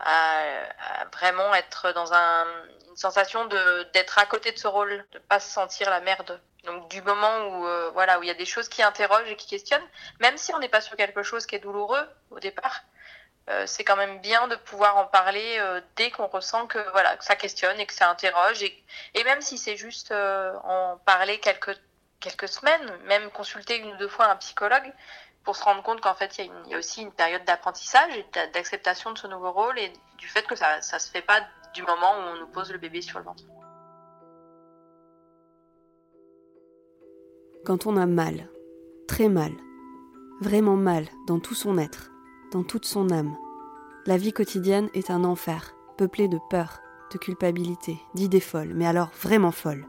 à, 0.00 0.42
vraiment 1.12 1.54
être 1.54 1.92
dans 1.92 2.12
une 2.12 2.96
sensation 2.96 3.44
d'être 3.92 4.18
à 4.18 4.26
côté 4.26 4.50
de 4.50 4.58
ce 4.58 4.66
rôle, 4.66 5.06
de 5.12 5.18
ne 5.18 5.22
pas 5.24 5.38
se 5.38 5.50
sentir 5.50 5.90
la 5.90 6.00
mère 6.00 6.24
de. 6.24 6.36
Donc 6.64 6.88
du 6.88 7.02
moment 7.02 7.46
où 7.48 7.66
euh, 7.66 7.90
voilà 7.90 8.18
où 8.18 8.22
il 8.22 8.26
y 8.26 8.30
a 8.30 8.34
des 8.34 8.46
choses 8.46 8.68
qui 8.68 8.82
interrogent 8.82 9.28
et 9.28 9.36
qui 9.36 9.48
questionnent, 9.48 9.88
même 10.20 10.36
si 10.36 10.52
on 10.54 10.58
n'est 10.58 10.68
pas 10.68 10.80
sur 10.80 10.96
quelque 10.96 11.22
chose 11.22 11.46
qui 11.46 11.54
est 11.54 11.60
douloureux 11.60 12.08
au 12.30 12.40
départ, 12.40 12.82
euh, 13.50 13.64
c'est 13.66 13.84
quand 13.84 13.96
même 13.96 14.20
bien 14.20 14.48
de 14.48 14.56
pouvoir 14.56 14.96
en 14.96 15.06
parler 15.06 15.56
euh, 15.58 15.80
dès 15.96 16.10
qu'on 16.10 16.26
ressent 16.26 16.66
que 16.66 16.78
voilà 16.92 17.16
ça 17.20 17.36
questionne 17.36 17.78
et 17.80 17.86
que 17.86 17.92
ça 17.92 18.08
interroge 18.08 18.62
et, 18.62 19.24
même 19.24 19.40
si 19.40 19.58
c'est 19.58 19.76
juste 19.76 20.12
en 20.12 20.98
parler 21.04 21.38
quelques 21.40 21.76
quelques 22.20 22.48
semaines, 22.48 22.98
même 23.06 23.30
consulter 23.30 23.78
une 23.78 23.94
ou 23.94 23.96
deux 23.96 24.08
fois 24.08 24.26
un 24.26 24.36
psychologue 24.36 24.92
pour 25.42 25.56
se 25.56 25.64
rendre 25.64 25.82
compte 25.82 26.00
qu'en 26.00 26.14
fait 26.14 26.38
il 26.38 26.46
y, 26.46 26.48
a 26.48 26.52
il 26.66 26.70
y 26.70 26.74
a 26.74 26.78
aussi 26.78 27.02
une 27.02 27.12
période 27.12 27.44
d'apprentissage 27.44 28.16
et 28.16 28.26
d'acceptation 28.52 29.10
de 29.10 29.18
ce 29.18 29.26
nouveau 29.26 29.50
rôle 29.50 29.78
et 29.78 29.92
du 30.18 30.28
fait 30.28 30.46
que 30.46 30.54
ça 30.54 30.80
ça 30.82 30.98
se 30.98 31.10
fait 31.10 31.22
pas 31.22 31.40
du 31.74 31.82
moment 31.82 32.12
où 32.12 32.22
on 32.34 32.36
nous 32.36 32.48
pose 32.48 32.70
le 32.70 32.78
bébé 32.78 33.02
sur 33.02 33.18
le 33.18 33.24
ventre. 33.24 33.44
quand 37.64 37.86
on 37.86 37.96
a 37.96 38.06
mal, 38.06 38.48
très 39.06 39.28
mal, 39.28 39.52
vraiment 40.40 40.76
mal 40.76 41.06
dans 41.26 41.38
tout 41.38 41.54
son 41.54 41.78
être, 41.78 42.10
dans 42.52 42.62
toute 42.62 42.84
son 42.84 43.10
âme. 43.10 43.36
La 44.06 44.16
vie 44.16 44.32
quotidienne 44.32 44.88
est 44.94 45.10
un 45.10 45.24
enfer, 45.24 45.74
peuplé 45.96 46.28
de 46.28 46.38
peur, 46.50 46.80
de 47.12 47.18
culpabilité, 47.18 47.98
d'idées 48.14 48.40
folles, 48.40 48.72
mais 48.74 48.86
alors 48.86 49.10
vraiment 49.20 49.50
folles. 49.50 49.86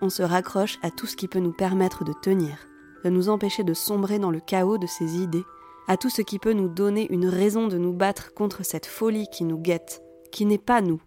On 0.00 0.10
se 0.10 0.22
raccroche 0.22 0.78
à 0.82 0.90
tout 0.90 1.06
ce 1.06 1.16
qui 1.16 1.28
peut 1.28 1.38
nous 1.38 1.52
permettre 1.52 2.04
de 2.04 2.12
tenir, 2.12 2.66
de 3.04 3.10
nous 3.10 3.28
empêcher 3.28 3.62
de 3.62 3.74
sombrer 3.74 4.18
dans 4.18 4.30
le 4.30 4.40
chaos 4.40 4.78
de 4.78 4.86
ces 4.86 5.18
idées, 5.18 5.44
à 5.86 5.96
tout 5.96 6.10
ce 6.10 6.22
qui 6.22 6.38
peut 6.38 6.52
nous 6.52 6.68
donner 6.68 7.06
une 7.12 7.26
raison 7.26 7.68
de 7.68 7.78
nous 7.78 7.92
battre 7.92 8.34
contre 8.34 8.64
cette 8.64 8.86
folie 8.86 9.28
qui 9.32 9.44
nous 9.44 9.58
guette, 9.58 10.02
qui 10.32 10.46
n'est 10.46 10.58
pas 10.58 10.80
nous, 10.80 11.00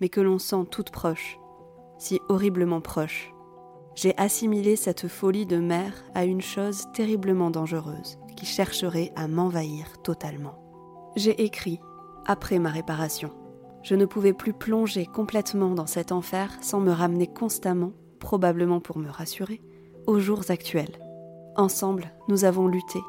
mais 0.00 0.08
que 0.08 0.20
l'on 0.20 0.38
sent 0.38 0.66
toute 0.70 0.90
proche, 0.90 1.38
si 1.98 2.20
horriblement 2.28 2.80
proche 2.80 3.32
j'ai 4.00 4.16
assimilé 4.16 4.76
cette 4.76 5.08
folie 5.08 5.44
de 5.44 5.56
mère 5.56 5.92
à 6.14 6.24
une 6.24 6.40
chose 6.40 6.84
terriblement 6.94 7.50
dangereuse 7.50 8.16
chercherait 8.46 9.12
à 9.16 9.28
m'envahir 9.28 10.00
totalement. 10.02 10.62
J'ai 11.16 11.42
écrit 11.42 11.80
après 12.26 12.58
ma 12.58 12.70
réparation. 12.70 13.30
Je 13.82 13.94
ne 13.94 14.04
pouvais 14.04 14.32
plus 14.32 14.52
plonger 14.52 15.06
complètement 15.06 15.70
dans 15.70 15.86
cet 15.86 16.12
enfer 16.12 16.50
sans 16.60 16.80
me 16.80 16.92
ramener 16.92 17.26
constamment, 17.26 17.92
probablement 18.18 18.80
pour 18.80 18.98
me 18.98 19.08
rassurer, 19.08 19.60
aux 20.06 20.18
jours 20.18 20.42
actuels. 20.48 20.98
Ensemble, 21.56 22.12
nous 22.28 22.44
avons 22.44 22.68
lutté. 22.68 23.00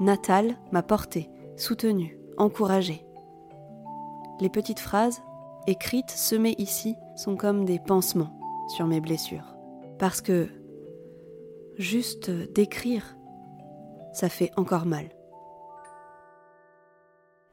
Natal 0.00 0.56
m'a 0.72 0.82
porté, 0.82 1.28
soutenu, 1.56 2.18
encouragé. 2.36 3.04
Les 4.40 4.48
petites 4.48 4.80
phrases, 4.80 5.22
écrites, 5.66 6.10
semées 6.10 6.54
ici, 6.58 6.96
sont 7.16 7.36
comme 7.36 7.64
des 7.64 7.78
pansements 7.78 8.38
sur 8.68 8.86
mes 8.86 9.00
blessures. 9.00 9.54
Parce 9.98 10.20
que 10.20 10.48
juste 11.78 12.30
d'écrire, 12.30 13.16
ça 14.12 14.28
fait 14.28 14.50
encore 14.56 14.86
mal. 14.86 15.08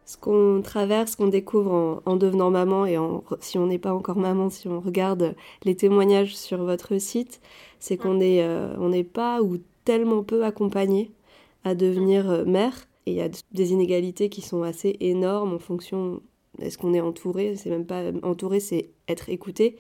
Ce 0.06 0.18
qu'on 0.18 0.62
traverse, 0.64 1.16
qu'on 1.16 1.28
découvre 1.28 2.02
en, 2.06 2.16
devenant 2.16 2.50
maman, 2.50 2.86
et 2.88 2.98
si 3.42 3.60
on 3.60 3.68
n'est 3.68 3.78
pas 3.78 3.94
encore 3.94 4.18
maman, 4.18 4.50
si 4.50 4.68
on 4.68 4.80
regarde 4.80 5.36
les 5.64 5.76
témoignages 5.76 6.36
sur 6.36 6.64
votre 6.64 6.98
site, 7.00 7.42
c'est 7.78 7.96
qu'on 7.96 8.16
n'est 8.16 8.42
euh, 8.42 9.04
pas 9.04 9.44
ou 9.44 9.58
tellement 9.86 10.24
peu 10.24 10.44
accompagné 10.44 11.12
à 11.64 11.76
devenir 11.76 12.30
euh, 12.30 12.44
mère. 12.44 12.88
Et 13.06 13.12
il 13.12 13.18
y 13.18 13.22
a 13.22 13.30
des 13.52 13.72
inégalités 13.72 14.30
qui 14.30 14.42
sont 14.42 14.64
assez 14.64 14.98
énormes 15.00 15.54
en 15.54 15.60
fonction 15.60 16.22
est-ce 16.62 16.78
qu'on 16.78 16.94
est 16.94 17.02
entouré, 17.02 17.56
c'est 17.56 17.70
même 17.70 17.86
pas 17.86 18.12
entouré, 18.24 18.60
c'est 18.60 18.90
être 19.08 19.30
écouté. 19.30 19.78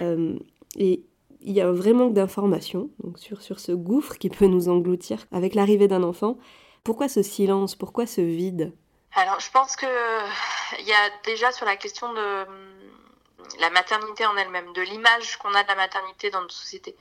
Euh, 0.00 0.38
et 0.78 1.02
il 1.46 1.54
y 1.54 1.60
a 1.60 1.66
un 1.66 1.72
vrai 1.72 1.92
manque 1.92 2.12
d'informations 2.12 2.90
sur, 3.14 3.40
sur 3.40 3.60
ce 3.60 3.72
gouffre 3.72 4.18
qui 4.18 4.28
peut 4.28 4.46
nous 4.46 4.68
engloutir 4.68 5.24
avec 5.32 5.54
l'arrivée 5.54 5.88
d'un 5.88 6.02
enfant. 6.02 6.36
Pourquoi 6.84 7.08
ce 7.08 7.22
silence? 7.22 7.76
Pourquoi 7.76 8.06
ce 8.06 8.20
vide? 8.20 8.72
Alors, 9.14 9.40
je 9.40 9.50
pense 9.50 9.76
que 9.76 9.86
il 10.80 10.86
y 10.86 10.92
a 10.92 11.10
déjà 11.24 11.52
sur 11.52 11.64
la 11.64 11.76
question 11.76 12.12
de 12.12 12.44
la 13.60 13.70
maternité 13.70 14.26
en 14.26 14.36
elle-même, 14.36 14.72
de 14.72 14.82
l'image 14.82 15.36
qu'on 15.36 15.54
a 15.54 15.62
de 15.62 15.68
la 15.68 15.76
maternité 15.76 16.30
dans 16.30 16.40
notre 16.40 16.54
société. 16.54 16.96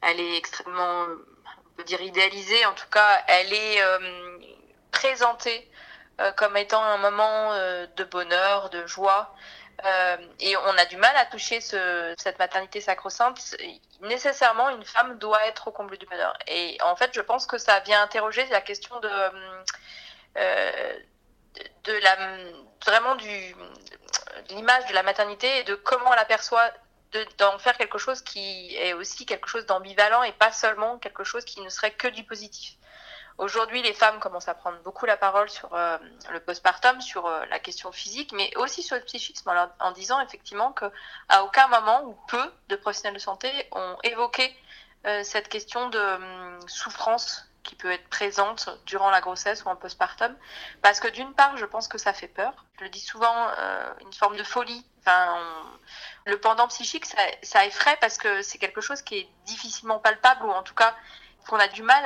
Elle 0.00 0.18
est 0.18 0.36
extrêmement, 0.36 1.04
on 1.04 1.76
peut 1.76 1.84
dire 1.84 2.00
idéalisée, 2.00 2.64
en 2.66 2.72
tout 2.72 2.88
cas, 2.90 3.22
elle 3.28 3.52
est 3.52 3.82
euh, 3.82 4.38
présentée 4.90 5.70
euh, 6.20 6.32
comme 6.32 6.56
étant 6.56 6.82
un 6.82 6.98
moment 6.98 7.52
euh, 7.52 7.86
de 7.96 8.04
bonheur, 8.04 8.70
de 8.70 8.86
joie. 8.86 9.34
Euh, 9.84 10.16
et 10.40 10.56
on 10.56 10.76
a 10.76 10.84
du 10.84 10.96
mal 10.96 11.16
à 11.16 11.26
toucher 11.26 11.60
ce, 11.60 12.14
cette 12.18 12.38
maternité 12.38 12.80
sacro-sainte. 12.80 13.56
Nécessairement, 14.02 14.68
une 14.70 14.84
femme 14.84 15.18
doit 15.18 15.46
être 15.46 15.68
au 15.68 15.72
comble 15.72 15.96
du 15.96 16.06
bonheur. 16.06 16.36
Et 16.46 16.76
en 16.82 16.96
fait, 16.96 17.10
je 17.14 17.20
pense 17.20 17.46
que 17.46 17.58
ça 17.58 17.80
vient 17.80 18.02
interroger 18.02 18.44
la 18.46 18.60
question 18.60 18.98
de, 19.00 19.10
euh, 20.36 20.98
de 21.84 21.92
la, 21.92 22.16
vraiment 22.84 23.14
du, 23.16 23.54
l'image 24.50 24.86
de 24.86 24.94
la 24.94 25.02
maternité 25.02 25.58
et 25.58 25.64
de 25.64 25.74
comment 25.74 26.10
on 26.10 26.14
l'aperçoit 26.14 26.70
d'en 27.38 27.58
faire 27.58 27.76
quelque 27.76 27.98
chose 27.98 28.22
qui 28.22 28.76
est 28.76 28.92
aussi 28.92 29.26
quelque 29.26 29.48
chose 29.48 29.66
d'ambivalent 29.66 30.22
et 30.22 30.32
pas 30.32 30.52
seulement 30.52 30.98
quelque 30.98 31.24
chose 31.24 31.44
qui 31.44 31.60
ne 31.60 31.68
serait 31.68 31.90
que 31.90 32.06
du 32.06 32.22
positif. 32.22 32.74
Aujourd'hui, 33.40 33.80
les 33.80 33.94
femmes 33.94 34.18
commencent 34.20 34.48
à 34.48 34.54
prendre 34.54 34.78
beaucoup 34.82 35.06
la 35.06 35.16
parole 35.16 35.48
sur 35.48 35.72
euh, 35.72 35.96
le 36.30 36.40
postpartum, 36.40 37.00
sur 37.00 37.26
euh, 37.26 37.42
la 37.46 37.58
question 37.58 37.90
physique, 37.90 38.32
mais 38.34 38.54
aussi 38.56 38.82
sur 38.82 38.96
le 38.96 39.02
psychisme, 39.02 39.50
en, 39.80 39.92
disant 39.92 40.20
effectivement 40.20 40.72
qu'à 40.72 41.42
aucun 41.42 41.66
moment 41.68 42.04
ou 42.04 42.14
peu 42.28 42.52
de 42.68 42.76
professionnels 42.76 43.14
de 43.14 43.18
santé 43.18 43.50
ont 43.72 43.96
évoqué 44.04 44.54
euh, 45.06 45.22
cette 45.24 45.48
question 45.48 45.88
de 45.88 45.98
hum, 45.98 46.58
souffrance 46.68 47.46
qui 47.62 47.76
peut 47.76 47.90
être 47.90 48.06
présente 48.10 48.68
durant 48.84 49.08
la 49.08 49.22
grossesse 49.22 49.64
ou 49.64 49.68
en 49.68 49.76
postpartum, 49.76 50.36
parce 50.82 51.00
que 51.00 51.08
d'une 51.08 51.32
part, 51.32 51.56
je 51.56 51.64
pense 51.64 51.88
que 51.88 51.96
ça 51.96 52.12
fait 52.12 52.28
peur. 52.28 52.66
Je 52.78 52.84
le 52.84 52.90
dis 52.90 53.00
souvent, 53.00 53.48
une 54.00 54.12
forme 54.12 54.36
de 54.36 54.44
folie. 54.44 54.84
Enfin, 55.00 55.38
le 56.26 56.38
pendant 56.38 56.68
psychique, 56.68 57.06
ça, 57.06 57.18
ça 57.42 57.64
effraie 57.64 57.96
parce 58.00 58.18
que 58.18 58.42
c'est 58.42 58.58
quelque 58.58 58.80
chose 58.82 59.00
qui 59.02 59.18
est 59.18 59.28
difficilement 59.44 59.98
palpable 59.98 60.44
ou 60.44 60.50
en 60.50 60.62
tout 60.62 60.74
cas 60.74 60.94
qu'on 61.48 61.58
a 61.58 61.68
du 61.68 61.82
mal 61.82 62.02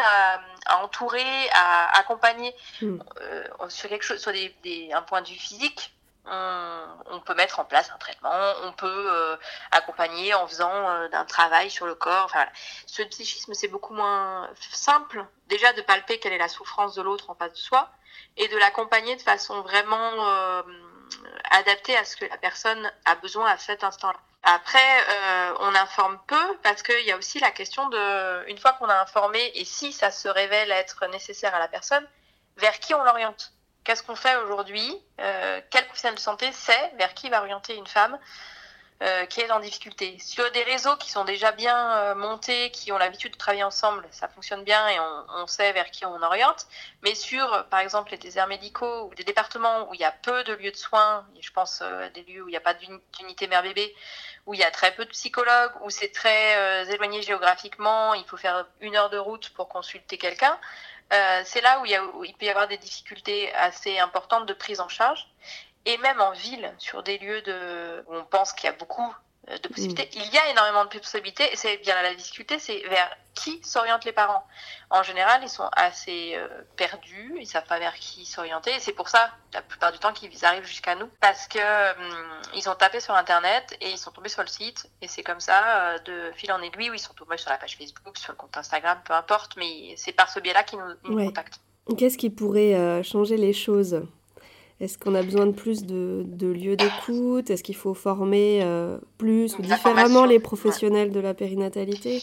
à, 0.66 0.82
entourer, 0.82 1.50
à 1.52 1.98
accompagner 1.98 2.54
hmm. 2.80 2.98
euh, 3.20 3.68
sur 3.68 3.88
quelque 3.88 4.04
chose, 4.04 4.20
sur 4.20 4.32
des, 4.32 4.90
un 4.92 5.02
point 5.02 5.22
de 5.22 5.28
vue 5.28 5.34
physique. 5.34 5.92
On, 6.26 7.20
peut 7.20 7.34
mettre 7.34 7.60
en 7.60 7.64
place 7.64 7.90
un 7.94 7.98
traitement, 7.98 8.30
on 8.62 8.72
peut 8.72 8.86
euh, 8.86 9.36
accompagner 9.70 10.34
en 10.34 10.46
faisant 10.46 10.72
euh, 10.72 11.08
un 11.12 11.24
travail 11.24 11.70
sur 11.70 11.86
le 11.86 11.94
corps. 11.94 12.24
Enfin, 12.24 12.46
Ce 12.86 13.02
psychisme, 13.02 13.54
c'est 13.54 13.68
beaucoup 13.68 13.94
moins 13.94 14.50
simple. 14.58 15.24
Déjà 15.48 15.72
de 15.74 15.82
palper 15.82 16.18
quelle 16.18 16.32
est 16.32 16.38
la 16.38 16.48
souffrance 16.48 16.94
de 16.94 17.02
l'autre 17.02 17.30
en 17.30 17.34
face 17.34 17.52
de 17.52 17.58
soi 17.58 17.90
et 18.36 18.48
de 18.48 18.56
l'accompagner 18.56 19.16
de 19.16 19.22
façon 19.22 19.60
vraiment 19.62 20.64
adaptée 21.50 21.96
à 21.96 22.04
ce 22.04 22.16
que 22.16 22.25
la 22.25 22.37
personne 22.37 22.90
a 23.04 23.14
besoin 23.16 23.50
à 23.50 23.58
cet 23.58 23.84
instant-là. 23.84 24.18
Après, 24.42 25.00
euh, 25.08 25.54
on 25.61 25.75
informe 25.75 26.18
peu 26.26 26.58
parce 26.62 26.82
qu'il 26.82 27.04
y 27.04 27.12
a 27.12 27.16
aussi 27.16 27.38
la 27.40 27.50
question 27.50 27.88
de, 27.88 28.49
une 28.49 28.58
fois 28.58 28.75
qu'on 28.75 28.88
a 28.88 29.00
informé 29.00 29.52
et 29.54 29.64
si 29.64 29.92
ça 29.92 30.11
se 30.11 30.28
révèle 30.28 30.70
être 30.70 31.06
nécessaire 31.06 31.54
à 31.54 31.58
la 31.58 31.68
personne, 31.68 32.06
vers 32.58 32.78
qui 32.78 32.94
on 32.94 33.02
l'oriente? 33.02 33.52
Qu'est-ce 33.84 34.02
qu'on 34.02 34.16
fait 34.16 34.37
aujourd'hui? 34.37 34.99
Euh, 35.20 35.61
Quel 35.70 35.87
professionnel 35.87 36.16
de 36.16 36.20
santé 36.20 36.52
sait 36.52 36.92
vers 36.99 37.14
qui 37.14 37.30
va 37.30 37.40
orienter 37.40 37.75
une 37.75 37.87
femme? 37.87 38.18
Euh, 39.04 39.26
qui 39.26 39.40
est 39.40 39.50
en 39.50 39.61
difficulté. 39.61 40.18
Sur 40.18 40.50
des 40.52 40.62
réseaux 40.62 40.96
qui 40.96 41.11
sont 41.11 41.25
déjà 41.25 41.52
bien 41.52 41.96
euh, 41.96 42.14
montés, 42.14 42.70
qui 42.70 42.90
ont 42.90 42.99
l'habitude 42.99 43.32
de 43.32 43.38
travailler 43.38 43.62
ensemble, 43.62 44.06
ça 44.11 44.28
fonctionne 44.28 44.64
bien 44.64 44.88
et 44.88 44.99
on, 45.00 45.46
sait 45.46 45.73
vers 45.73 45.90
qui 45.90 46.06
on 46.06 46.23
oriente. 46.23 46.66
Mais 47.02 47.14
sur, 47.14 47.66
par 47.70 47.80
exemple, 47.80 48.12
les 48.12 48.18
déserts 48.18 48.46
médicaux 48.46 49.08
ou 49.08 49.14
des 49.14 49.25
départements 49.25 49.88
où 49.90 49.94
il 49.94 50.00
y 50.00 50.04
a 50.04 50.12
peu 50.12 50.42
de 50.44 50.54
lieux 50.54 50.70
de 50.70 50.76
soins, 50.76 51.26
je 51.40 51.50
pense 51.50 51.82
à 51.82 52.08
des 52.08 52.23
lieux 52.23 52.42
où 52.42 52.49
il 52.49 52.52
n'y 52.52 52.56
a 52.56 52.61
pas 52.61 52.75
d'unité 52.75 53.46
mère-bébé, 53.46 53.94
où 54.46 54.54
il 54.54 54.61
y 54.61 54.64
a 54.64 54.70
très 54.70 54.94
peu 54.94 55.04
de 55.04 55.11
psychologues, 55.11 55.73
où 55.82 55.90
c'est 55.90 56.11
très 56.11 56.56
euh, 56.56 56.84
éloigné 56.84 57.23
géographiquement, 57.23 58.14
il 58.14 58.25
faut 58.25 58.37
faire 58.37 58.66
une 58.80 58.96
heure 58.96 59.11
de 59.11 59.18
route 59.18 59.50
pour 59.50 59.68
consulter 59.68 60.18
quelqu'un. 60.18 60.58
Euh, 61.12 61.42
c'est 61.44 61.61
là 61.61 61.80
où 61.80 62.25
il 62.25 62.34
peut 62.34 62.46
y 62.46 62.50
avoir 62.50 62.68
des 62.68 62.78
difficultés 62.78 63.52
assez 63.54 63.99
importantes 63.99 64.46
de 64.46 64.54
prise 64.54 64.80
en 64.80 64.88
charge. 64.88 65.28
Et 65.86 65.98
même 65.98 66.20
en 66.20 66.32
ville, 66.32 66.72
sur 66.78 67.02
des 67.02 67.18
lieux 67.18 67.42
de, 67.42 68.04
où 68.08 68.14
on 68.14 68.24
pense 68.24 68.52
qu'il 68.52 68.64
y 68.64 68.72
a 68.72 68.76
beaucoup 68.76 69.14
euh, 69.50 69.58
de 69.58 69.68
possibilités. 69.68 70.04
Mm. 70.04 70.22
Il 70.22 70.34
y 70.34 70.38
a 70.38 70.50
énormément 70.50 70.84
de 70.84 70.98
possibilités 70.98 71.44
et 71.52 71.56
c'est 71.56 71.76
bien 71.78 72.00
la 72.00 72.14
difficulté, 72.14 72.58
c'est 72.58 72.80
vers 72.88 73.10
qui 73.34 73.60
s'orientent 73.62 74.06
les 74.06 74.12
parents. 74.12 74.42
En 74.88 75.02
général, 75.02 75.42
ils 75.42 75.50
sont 75.50 75.68
assez 75.76 76.32
euh, 76.36 76.48
perdus, 76.76 77.36
ils 77.38 77.46
savent 77.46 77.66
pas 77.66 77.78
vers 77.78 77.94
qui 77.94 78.24
s'orienter 78.24 78.70
et 78.74 78.80
c'est 78.80 78.92
pour 78.92 79.10
ça, 79.10 79.30
la 79.52 79.60
plupart 79.60 79.92
du 79.92 79.98
temps, 79.98 80.14
qu'ils 80.14 80.44
arrivent 80.46 80.64
jusqu'à 80.64 80.94
nous 80.94 81.08
parce 81.20 81.46
que 81.46 81.58
hum, 81.58 82.40
ils 82.54 82.70
ont 82.70 82.74
tapé 82.74 83.00
sur 83.00 83.14
Internet 83.14 83.76
et 83.82 83.90
ils 83.90 83.98
sont 83.98 84.12
tombés 84.12 84.30
sur 84.30 84.40
le 84.40 84.48
site 84.48 84.88
et 85.02 85.08
c'est 85.08 85.22
comme 85.22 85.40
ça, 85.40 85.92
euh, 85.92 85.98
de 85.98 86.32
fil 86.36 86.50
en 86.50 86.62
aiguille, 86.62 86.90
où 86.90 86.94
ils 86.94 86.98
sont 86.98 87.12
tombés 87.12 87.36
sur 87.36 87.50
la 87.50 87.58
page 87.58 87.76
Facebook, 87.76 88.16
sur 88.16 88.32
le 88.32 88.38
compte 88.38 88.56
Instagram, 88.56 88.98
peu 89.04 89.12
importe, 89.12 89.56
mais 89.58 89.94
c'est 89.98 90.12
par 90.12 90.30
ce 90.30 90.40
biais-là 90.40 90.62
qu'ils 90.62 90.78
nous, 91.02 91.26
contactent. 91.26 91.60
Qu'est-ce 91.98 92.16
qui 92.16 92.30
pourrait 92.30 93.02
changer 93.02 93.36
les 93.36 93.52
choses? 93.52 94.06
Est-ce 94.80 94.98
qu'on 94.98 95.14
a 95.14 95.22
besoin 95.22 95.46
de 95.46 95.52
plus 95.52 95.84
de, 95.84 96.22
de 96.26 96.48
lieux 96.48 96.76
d'écoute? 96.76 97.48
Est-ce 97.48 97.62
qu'il 97.62 97.76
faut 97.76 97.94
former 97.94 98.60
euh, 98.62 98.98
plus 99.18 99.56
ou 99.58 99.62
différemment 99.62 100.24
les 100.24 100.36
ouais. 100.36 100.42
professionnels 100.42 101.12
de 101.12 101.20
la 101.20 101.32
périnatalité? 101.32 102.22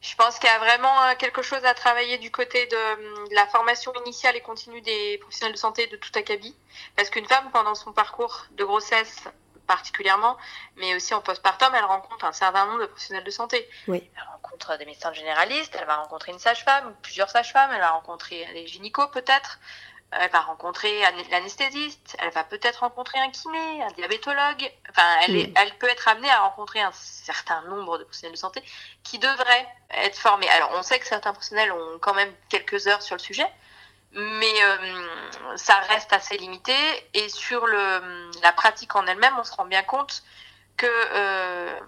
Je 0.00 0.14
pense 0.16 0.38
qu'il 0.38 0.48
y 0.48 0.52
a 0.52 0.58
vraiment 0.58 1.02
euh, 1.02 1.14
quelque 1.18 1.42
chose 1.42 1.64
à 1.64 1.74
travailler 1.74 2.18
du 2.18 2.30
côté 2.30 2.66
de, 2.66 2.76
hum, 2.76 3.28
de 3.28 3.34
la 3.34 3.46
formation 3.46 3.92
initiale 4.04 4.36
et 4.36 4.40
continue 4.40 4.82
des 4.82 5.18
professionnels 5.18 5.54
de 5.54 5.58
santé 5.58 5.86
de 5.86 5.96
tout 5.96 6.12
acabit. 6.14 6.54
Parce 6.94 7.10
qu'une 7.10 7.26
femme, 7.26 7.50
pendant 7.52 7.74
son 7.74 7.92
parcours 7.92 8.46
de 8.52 8.64
grossesse 8.64 9.24
particulièrement, 9.66 10.36
mais 10.76 10.94
aussi 10.94 11.14
en 11.14 11.22
postpartum, 11.22 11.72
elle 11.74 11.84
rencontre 11.84 12.24
un 12.26 12.32
certain 12.32 12.66
nombre 12.66 12.82
de 12.82 12.86
professionnels 12.86 13.24
de 13.24 13.30
santé. 13.30 13.66
Oui. 13.88 14.02
Elle 14.14 14.28
rencontre 14.30 14.76
des 14.78 14.84
médecins 14.84 15.12
généralistes, 15.12 15.74
elle 15.78 15.86
va 15.86 15.96
rencontrer 15.96 16.32
une 16.32 16.38
sage-femme, 16.38 16.88
ou 16.88 16.92
plusieurs 17.02 17.30
sages-femmes, 17.30 17.70
elle 17.72 17.80
va 17.80 17.90
rencontrer 17.90 18.46
des 18.52 18.66
gynécos 18.66 19.10
peut-être, 19.10 19.58
elle 20.12 20.30
va 20.30 20.40
rencontrer 20.40 21.00
l'anesthésiste, 21.30 22.16
elle 22.20 22.30
va 22.30 22.44
peut-être 22.44 22.80
rencontrer 22.80 23.18
un 23.18 23.30
kiné, 23.30 23.82
un 23.82 23.88
diabétologue. 23.92 24.70
Enfin, 24.90 25.02
elle, 25.22 25.36
est- 25.36 25.46
Mm. 25.48 25.54
elle 25.56 25.78
peut 25.78 25.88
être 25.88 26.06
amenée 26.08 26.30
à 26.30 26.40
rencontrer 26.40 26.80
un 26.80 26.92
certain 26.92 27.62
nombre 27.62 27.98
de 27.98 28.04
professionnels 28.04 28.34
de 28.34 28.38
santé 28.38 28.62
qui 29.02 29.18
devraient 29.18 29.66
être 29.90 30.16
formés. 30.18 30.48
Alors, 30.50 30.70
on 30.74 30.82
sait 30.82 30.98
que 31.00 31.06
certains 31.06 31.32
professionnels 31.32 31.72
ont 31.72 31.98
quand 32.00 32.14
même 32.14 32.32
quelques 32.48 32.86
heures 32.86 33.02
sur 33.02 33.16
le 33.16 33.20
sujet, 33.20 33.46
mais 34.12 34.54
euh, 34.62 35.56
ça 35.56 35.74
reste 35.88 36.12
assez 36.12 36.36
limité. 36.36 36.74
Et 37.14 37.28
sur 37.28 37.66
le, 37.66 38.30
la 38.42 38.52
pratique 38.52 38.94
en 38.94 39.04
elle-même, 39.06 39.34
on 39.38 39.44
se 39.44 39.52
rend 39.54 39.64
bien 39.64 39.82
compte 39.82 40.22
que 40.76 40.86
euh, 40.86 41.80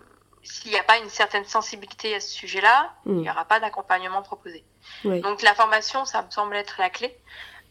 s'il 0.42 0.70
n'y 0.73 0.78
a 0.78 0.82
pas 0.82 0.99
une 0.99 1.11
certaine 1.11 1.44
sensibilité 1.44 2.14
à 2.16 2.20
ce 2.20 2.28
sujet-là, 2.30 2.92
il 3.06 3.12
n'y 3.18 3.30
aura 3.30 3.44
pas 3.44 3.61
d'accompagnement 3.61 4.23
proposé. 4.23 4.64
Oui. 5.04 5.20
Donc 5.20 5.42
la 5.42 5.54
formation, 5.54 6.04
ça 6.04 6.23
me 6.23 6.30
semble 6.30 6.56
être 6.56 6.76
la 6.78 6.90
clé. 6.90 7.16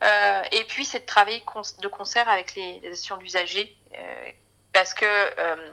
Euh, 0.06 0.42
et 0.52 0.64
puis 0.66 0.86
c'est 0.86 1.00
de 1.00 1.06
travailler 1.06 1.44
de 1.80 1.88
concert 1.88 2.30
avec 2.30 2.56
les, 2.56 2.80
les 2.82 2.90
associations 2.90 3.18
d'usagers, 3.18 3.76
euh, 3.98 4.32
parce 4.72 4.94
que 4.94 5.06
euh, 5.06 5.72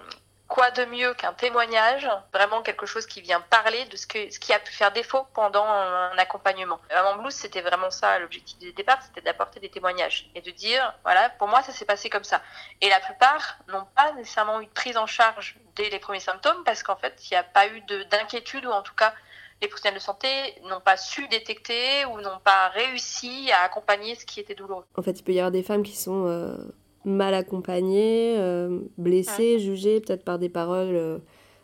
quoi 0.49 0.71
de 0.71 0.85
mieux 0.87 1.13
qu'un 1.15 1.33
témoignage, 1.33 2.09
vraiment 2.33 2.63
quelque 2.63 2.87
chose 2.87 3.07
qui 3.07 3.21
vient 3.21 3.41
parler 3.41 3.85
de 3.87 3.97
ce, 3.97 4.07
qui 4.07 4.53
a 4.53 4.59
pu 4.59 4.73
faire 4.73 4.93
défaut 4.93 5.27
pendant 5.35 5.65
un 5.65 6.17
accompagnement. 6.19 6.79
Maman 6.91 7.17
Blues, 7.17 7.35
c'était 7.35 7.63
vraiment 7.63 7.91
ça 7.91 8.19
l'objectif 8.19 8.59
du 8.59 8.73
départ, 8.73 9.01
c'était 9.03 9.23
d'apporter 9.23 9.61
des 9.61 9.71
témoignages 9.71 10.31
et 10.35 10.41
de 10.41 10.51
dire, 10.51 10.95
voilà, 11.05 11.31
pour 11.31 11.49
moi 11.49 11.63
ça 11.63 11.73
s'est 11.73 11.87
passé 11.87 12.11
comme 12.11 12.25
ça. 12.25 12.43
Et 12.81 12.89
la 12.89 13.01
plupart 13.01 13.59
n'ont 13.69 13.87
pas 13.97 14.13
nécessairement 14.13 14.61
eu 14.61 14.67
de 14.67 14.71
prise 14.73 14.97
en 14.97 15.07
charge 15.07 15.57
dès 15.75 15.89
les 15.91 15.99
premiers 15.99 16.21
symptômes, 16.21 16.63
parce 16.65 16.83
qu'en 16.83 16.97
fait, 16.97 17.15
il 17.31 17.33
n'y 17.33 17.39
a 17.39 17.45
pas 17.45 17.67
eu 17.67 17.81
de- 17.83 18.03
d'inquiétude, 18.05 18.67
ou 18.67 18.71
en 18.71 18.83
tout 18.83 18.95
cas, 18.95 19.15
les 19.63 19.69
professionnels 19.69 19.99
de 19.99 20.03
santé 20.03 20.29
n'ont 20.69 20.81
pas 20.81 20.97
su 20.97 21.27
détecter 21.29 22.05
ou 22.07 22.21
n'ont 22.21 22.41
pas 22.45 22.69
réussi 22.71 23.51
à 23.53 23.65
accompagner 23.65 24.17
ce 24.17 24.27
qui 24.27 24.41
était 24.41 24.55
douloureux. 24.55 24.85
En 24.97 25.03
fait, 25.03 25.19
il 25.19 25.23
peut 25.23 25.33
y 25.33 25.39
avoir 25.39 25.53
des 25.53 25.63
femmes 25.63 25.85
qui 25.85 25.97
sont 25.97 26.27
euh, 26.27 26.57
mal 27.05 27.33
accompagnées, 27.33 28.37
euh, 28.39 28.81
blessées, 28.99 29.61
jugées 29.61 30.01
peut-être 30.01 30.25
par 30.25 30.39
des 30.39 30.49
paroles 30.49 30.97
euh, 30.97 31.19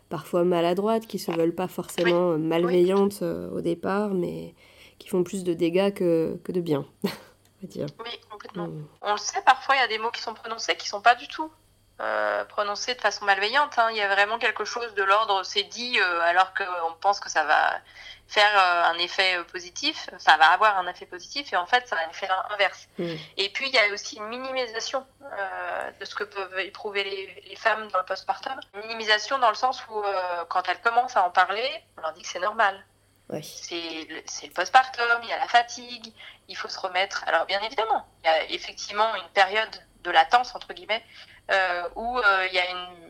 parfois 0.07 0.45
maladroites, 0.45 1.05
qui 1.05 1.19
se 1.19 1.31
veulent 1.31 1.53
pas 1.53 1.67
forcément 1.67 2.37
malveillantes 2.37 3.21
au 3.21 3.61
départ, 3.61 4.13
mais 4.13 4.55
qui 4.97 5.09
font 5.09 5.23
plus 5.23 5.43
de 5.43 5.53
dégâts 5.53 5.93
que, 5.93 6.39
que 6.43 6.51
de 6.51 6.61
bien, 6.61 6.85
on 7.03 7.09
va 7.61 7.67
dire. 7.67 7.85
Oui, 7.99 8.11
complètement. 8.31 8.67
Mm. 8.67 8.87
On 9.01 9.11
le 9.11 9.17
sait, 9.17 9.41
parfois, 9.45 9.75
il 9.75 9.79
y 9.79 9.83
a 9.83 9.87
des 9.87 9.99
mots 9.99 10.11
qui 10.11 10.21
sont 10.21 10.33
prononcés 10.33 10.75
qui 10.75 10.87
sont 10.87 11.01
pas 11.01 11.15
du 11.15 11.27
tout 11.27 11.51
euh, 11.99 12.45
prononcés 12.45 12.95
de 12.95 13.01
façon 13.01 13.25
malveillante. 13.25 13.77
hein. 13.77 13.89
Il 13.91 13.97
y 13.97 14.01
a 14.01 14.07
vraiment 14.07 14.39
quelque 14.39 14.65
chose 14.65 14.93
de 14.95 15.03
l'ordre, 15.03 15.43
c'est 15.43 15.63
dit 15.63 15.99
euh, 15.99 16.21
alors 16.21 16.53
qu'on 16.53 16.93
pense 17.01 17.19
que 17.19 17.29
ça 17.29 17.43
va 17.43 17.73
faire 18.27 18.51
euh, 18.55 18.83
un 18.91 18.97
effet 18.99 19.43
positif, 19.51 20.09
ça 20.17 20.37
va 20.37 20.45
avoir 20.51 20.77
un 20.77 20.87
effet 20.87 21.05
positif, 21.07 21.51
et 21.51 21.57
en 21.57 21.65
fait, 21.65 21.87
ça 21.87 21.95
a 21.97 22.05
un 22.05 22.09
effet 22.09 22.29
inverse. 22.51 22.87
Mm. 22.97 23.15
Et 23.37 23.49
puis, 23.49 23.67
il 23.69 23.73
y 23.73 23.79
a 23.79 23.91
aussi 23.91 24.17
une 24.17 24.27
minimisation 24.27 25.05
de 25.99 26.05
ce 26.05 26.15
que 26.15 26.23
peuvent 26.23 26.59
éprouver 26.59 27.03
les, 27.03 27.43
les 27.49 27.55
femmes 27.55 27.87
dans 27.89 27.99
le 27.99 28.05
postpartum. 28.05 28.59
Une 28.75 28.81
minimisation 28.81 29.39
dans 29.39 29.49
le 29.49 29.55
sens 29.55 29.83
où, 29.89 30.03
quand 30.47 30.69
elles 30.69 30.81
commencent 30.81 31.17
à 31.17 31.23
en 31.23 31.31
parler, 31.31 31.69
on 31.97 32.01
leur 32.01 32.13
dit 32.13 32.21
que 32.21 32.27
c'est 32.27 32.39
normal. 32.39 32.85
C'est 33.43 34.07
le, 34.09 34.15
le 34.15 34.53
postpartum, 34.53 35.19
il 35.23 35.29
y 35.29 35.33
a 35.33 35.37
la 35.37 35.47
fatigue, 35.47 36.13
il 36.47 36.55
faut 36.55 36.67
se 36.67 36.79
remettre. 36.79 37.23
Alors, 37.27 37.45
bien 37.45 37.61
évidemment, 37.61 38.07
il 38.23 38.27
y 38.27 38.29
a 38.29 38.43
effectivement 38.45 39.15
une 39.15 39.29
période 39.29 39.75
de 40.01 40.11
latence, 40.11 40.55
entre 40.55 40.73
guillemets, 40.73 41.03
où 41.95 42.19
euh, 42.19 42.47
il 42.47 42.53
y 42.53 42.59
a 42.59 42.69
une 42.69 43.09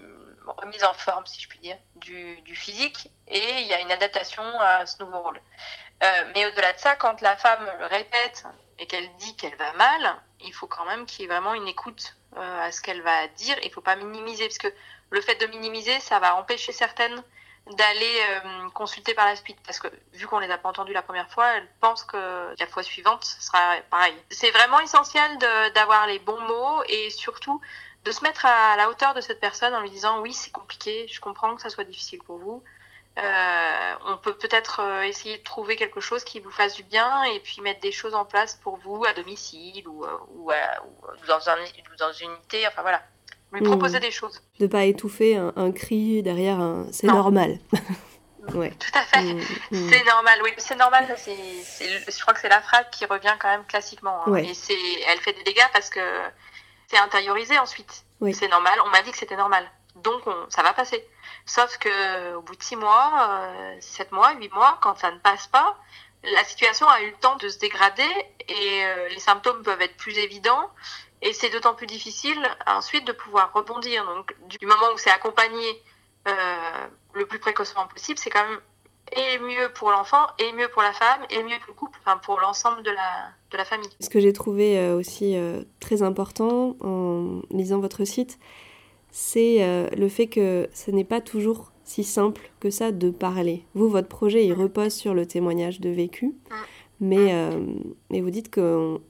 remise 0.58 0.84
en 0.84 0.94
forme, 0.94 1.26
si 1.26 1.42
je 1.42 1.48
puis 1.48 1.60
dire, 1.60 1.78
du, 1.96 2.56
physique 2.56 3.10
et 3.28 3.62
il 3.62 3.68
y 3.68 3.74
a 3.74 3.80
une 3.80 3.92
adaptation 3.92 4.44
à 4.60 4.86
ce 4.86 5.02
nouveau 5.04 5.22
rôle. 5.22 5.40
Euh, 6.02 6.32
mais 6.34 6.46
au-delà 6.46 6.74
de 6.74 6.80
ça, 6.80 6.96
quand 6.96 7.22
la 7.22 7.36
femme 7.36 7.70
répète 7.90 8.46
et 8.80 8.88
qu'elle 8.88 9.10
dit 9.18 9.36
qu'elle 9.36 9.56
va 9.56 9.74
mal, 9.74 10.16
il 10.40 10.54
faut 10.54 10.68
quand 10.68 10.86
même 10.86 11.06
qu'il 11.06 11.22
y 11.22 11.24
ait 11.26 11.28
vraiment 11.28 11.54
une 11.54 11.68
écoute 11.68 12.16
euh, 12.38 12.62
à 12.62 12.72
ce 12.72 12.82
qu'elle 12.82 13.02
va 13.02 13.28
dire. 13.28 13.58
Il 13.62 13.68
ne 13.68 13.74
faut 13.74 13.82
pas 13.82 13.96
minimiser, 13.96 14.46
parce 14.46 14.58
que 14.58 14.74
le 15.10 15.22
fait 15.22 15.36
de 15.36 15.48
minimiser, 15.48 16.00
ça 16.00 16.20
va 16.20 16.36
empêcher 16.36 16.72
certaines 16.72 17.22
d'aller 17.76 18.22
euh, 18.30 18.70
consulter 18.74 19.14
par 19.14 19.26
la 19.26 19.36
suite 19.36 19.58
parce 19.64 19.80
que 19.80 19.88
vu 20.14 20.26
qu'on 20.26 20.40
les 20.40 20.50
a 20.50 20.58
pas 20.58 20.70
entendues 20.70 20.94
la 20.94 21.02
première 21.02 21.30
fois, 21.30 21.48
elles 21.50 21.68
pensent 21.80 22.04
que 22.04 22.56
la 22.58 22.68
fois 22.68 22.82
suivante 22.82 23.24
ce 23.24 23.42
sera 23.42 23.76
pareil. 23.92 24.16
C'est 24.32 24.50
vraiment 24.52 24.80
essentiel 24.80 25.38
d'avoir 25.76 26.08
les 26.08 26.18
bons 26.20 26.40
mots 26.40 26.84
et 26.88 27.10
surtout 27.12 27.62
de 28.06 28.12
se 28.12 28.24
mettre 28.24 28.46
à 28.46 28.76
la 28.78 28.90
hauteur 28.90 29.14
de 29.14 29.22
cette 29.22 29.40
personne 29.40 29.74
en 29.76 29.82
lui 29.82 29.90
disant 29.90 30.22
oui 30.22 30.34
c'est 30.34 30.52
compliqué, 30.52 31.08
je 31.12 31.20
comprends 31.20 31.56
que 31.56 31.62
ça 31.62 31.70
soit 31.70 31.84
difficile 31.84 32.20
pour 32.24 32.38
vous. 32.38 32.64
Euh, 33.18 33.94
on 34.06 34.18
peut 34.18 34.34
peut-être 34.34 34.80
euh, 34.82 35.02
essayer 35.02 35.38
de 35.40 35.44
trouver 35.44 35.76
quelque 35.76 36.00
chose 36.00 36.24
qui 36.24 36.40
vous 36.40 36.52
fasse 36.52 36.76
du 36.76 36.84
bien 36.84 37.24
et 37.24 37.40
puis 37.42 37.60
mettre 37.62 37.82
des 37.82 37.92
choses 37.92 38.16
en 38.16 38.24
place 38.24 38.56
pour 38.64 38.78
vous 38.78 39.04
à 39.04 39.14
domicile 39.14 39.86
ou, 39.90 40.06
euh, 40.06 40.10
ou, 40.36 40.52
à- 40.52 40.56
ou 40.86 41.26
dans, 41.28 41.50
un, 41.50 41.56
dans 41.98 42.14
une 42.14 42.32
unité, 42.32 42.66
enfin 42.68 42.82
voilà, 42.82 43.02
lui 43.52 43.60
Mhm. 43.62 43.68
proposer 43.68 44.00
des 44.00 44.12
choses. 44.12 44.42
De 44.60 44.68
pas 44.68 44.86
étouffer 44.86 45.36
un, 45.36 45.52
un 45.58 45.72
cri 45.74 46.24
derrière 46.24 46.60
un 46.62 46.86
c'est 46.94 47.08
normal. 47.08 47.60
ouais. 48.54 48.72
Tout 48.80 48.98
à 48.98 49.02
fait. 49.02 49.22
Mm, 49.22 49.40
mm. 49.72 49.90
C'est 49.90 50.04
normal, 50.06 50.40
oui, 50.44 50.52
c'est 50.58 50.76
normal. 50.78 51.06
ça, 51.08 51.18
c'est- 51.18 51.64
c'est- 51.64 52.12
je 52.12 52.22
crois 52.22 52.34
que 52.34 52.40
c'est 52.40 52.48
la 52.48 52.62
phrase 52.62 52.86
qui 52.92 53.06
revient 53.06 53.36
quand 53.40 53.50
même 53.50 53.66
classiquement. 53.66 54.22
hein. 54.26 54.32
Ouais. 54.32 54.46
Et 54.46 54.54
c'est, 54.54 54.78
elle 55.08 55.20
fait 55.20 55.34
des 55.34 55.44
dégâts 55.44 55.68
parce 55.74 55.90
que 55.90 56.00
c'est 56.90 56.98
intériorisé 56.98 57.58
ensuite. 57.60 58.04
Oui. 58.22 58.34
C'est 58.34 58.48
normal. 58.48 58.80
On 58.86 58.90
m'a 58.90 59.02
dit 59.02 59.12
que 59.12 59.18
c'était 59.18 59.36
normal, 59.38 59.70
donc 59.96 60.26
on- 60.28 60.50
ça 60.50 60.62
va 60.64 60.74
passer. 60.74 61.08
Sauf 61.46 61.78
que 61.78 62.36
au 62.36 62.42
bout 62.42 62.56
de 62.56 62.64
six 62.64 62.76
mois, 62.76 63.12
euh, 63.30 63.76
sept 63.80 64.12
mois, 64.12 64.34
huit 64.34 64.52
mois, 64.54 64.78
quand 64.82 64.98
ça 64.98 65.12
ne 65.12 65.18
passe 65.20 65.48
pas, 65.48 65.78
la 66.24 66.44
situation 66.44 66.88
a 66.90 67.02
eu 67.02 67.12
le 67.12 67.18
temps 67.18 67.38
de 67.38 67.48
se 67.48 67.58
dégrader 67.60 68.10
et 68.48 68.86
euh, 68.86 69.08
les 69.10 69.20
symptômes 69.20 69.64
peuvent 69.64 69.82
être 69.82 69.96
plus 69.98 70.18
évidents. 70.18 70.70
Et 71.22 71.34
c'est 71.34 71.50
d'autant 71.50 71.74
plus 71.74 71.88
difficile 71.88 72.40
ensuite 72.66 73.06
de 73.06 73.12
pouvoir 73.12 73.52
rebondir. 73.54 74.06
Donc, 74.06 74.34
du 74.48 74.66
moment 74.66 74.88
où 74.94 74.98
c'est 74.98 75.12
accompagné 75.12 75.84
euh, 76.28 76.88
le 77.14 77.26
plus 77.26 77.40
précocement 77.40 77.88
possible, 77.88 78.18
c'est 78.20 78.30
quand 78.30 78.46
même 78.48 78.60
et 79.16 79.40
mieux 79.40 79.72
pour 79.74 79.92
l'enfant, 79.92 80.28
et 80.38 80.52
mieux 80.54 80.68
pour 80.70 80.82
la 80.82 80.94
femme, 80.94 81.22
et 81.30 81.44
mieux 81.44 81.58
pour 81.60 81.70
le 81.70 81.74
couple, 81.74 82.00
enfin 82.06 82.18
pour 82.18 82.40
l'ensemble 82.40 82.84
de 82.84 82.92
la, 82.92 83.30
de 83.52 83.58
la 83.58 83.66
famille. 83.66 83.90
Ce 84.00 84.10
que 84.10 84.20
j'ai 84.20 84.34
trouvé 84.34 84.78
euh, 84.78 84.98
aussi 84.98 85.36
euh, 85.36 85.64
très 85.80 86.02
important 86.02 86.76
en 86.82 87.42
lisant 87.52 87.80
votre 87.80 88.06
site, 88.06 88.40
c'est 89.12 89.64
euh, 89.64 89.90
le 89.98 90.10
fait 90.10 90.28
que 90.28 90.70
ce 90.74 90.92
n'est 90.92 91.04
pas 91.04 91.22
toujours 91.22 91.72
si 91.84 92.04
simple 92.04 92.52
que 92.60 92.70
ça 92.70 92.92
de 92.92 93.10
parler. 93.10 93.66
Vous, 93.74 93.90
votre 93.90 94.08
projet, 94.08 94.46
il 94.46 94.54
repose 94.54 94.94
sur 94.94 95.14
le 95.14 95.26
témoignage 95.26 95.80
de 95.80 95.90
vécu, 95.90 96.36
mais, 97.00 97.34
euh, 97.34 97.60
mais 98.12 98.22
vous 98.22 98.30
dites 98.30 98.54
qu'on 98.54 99.02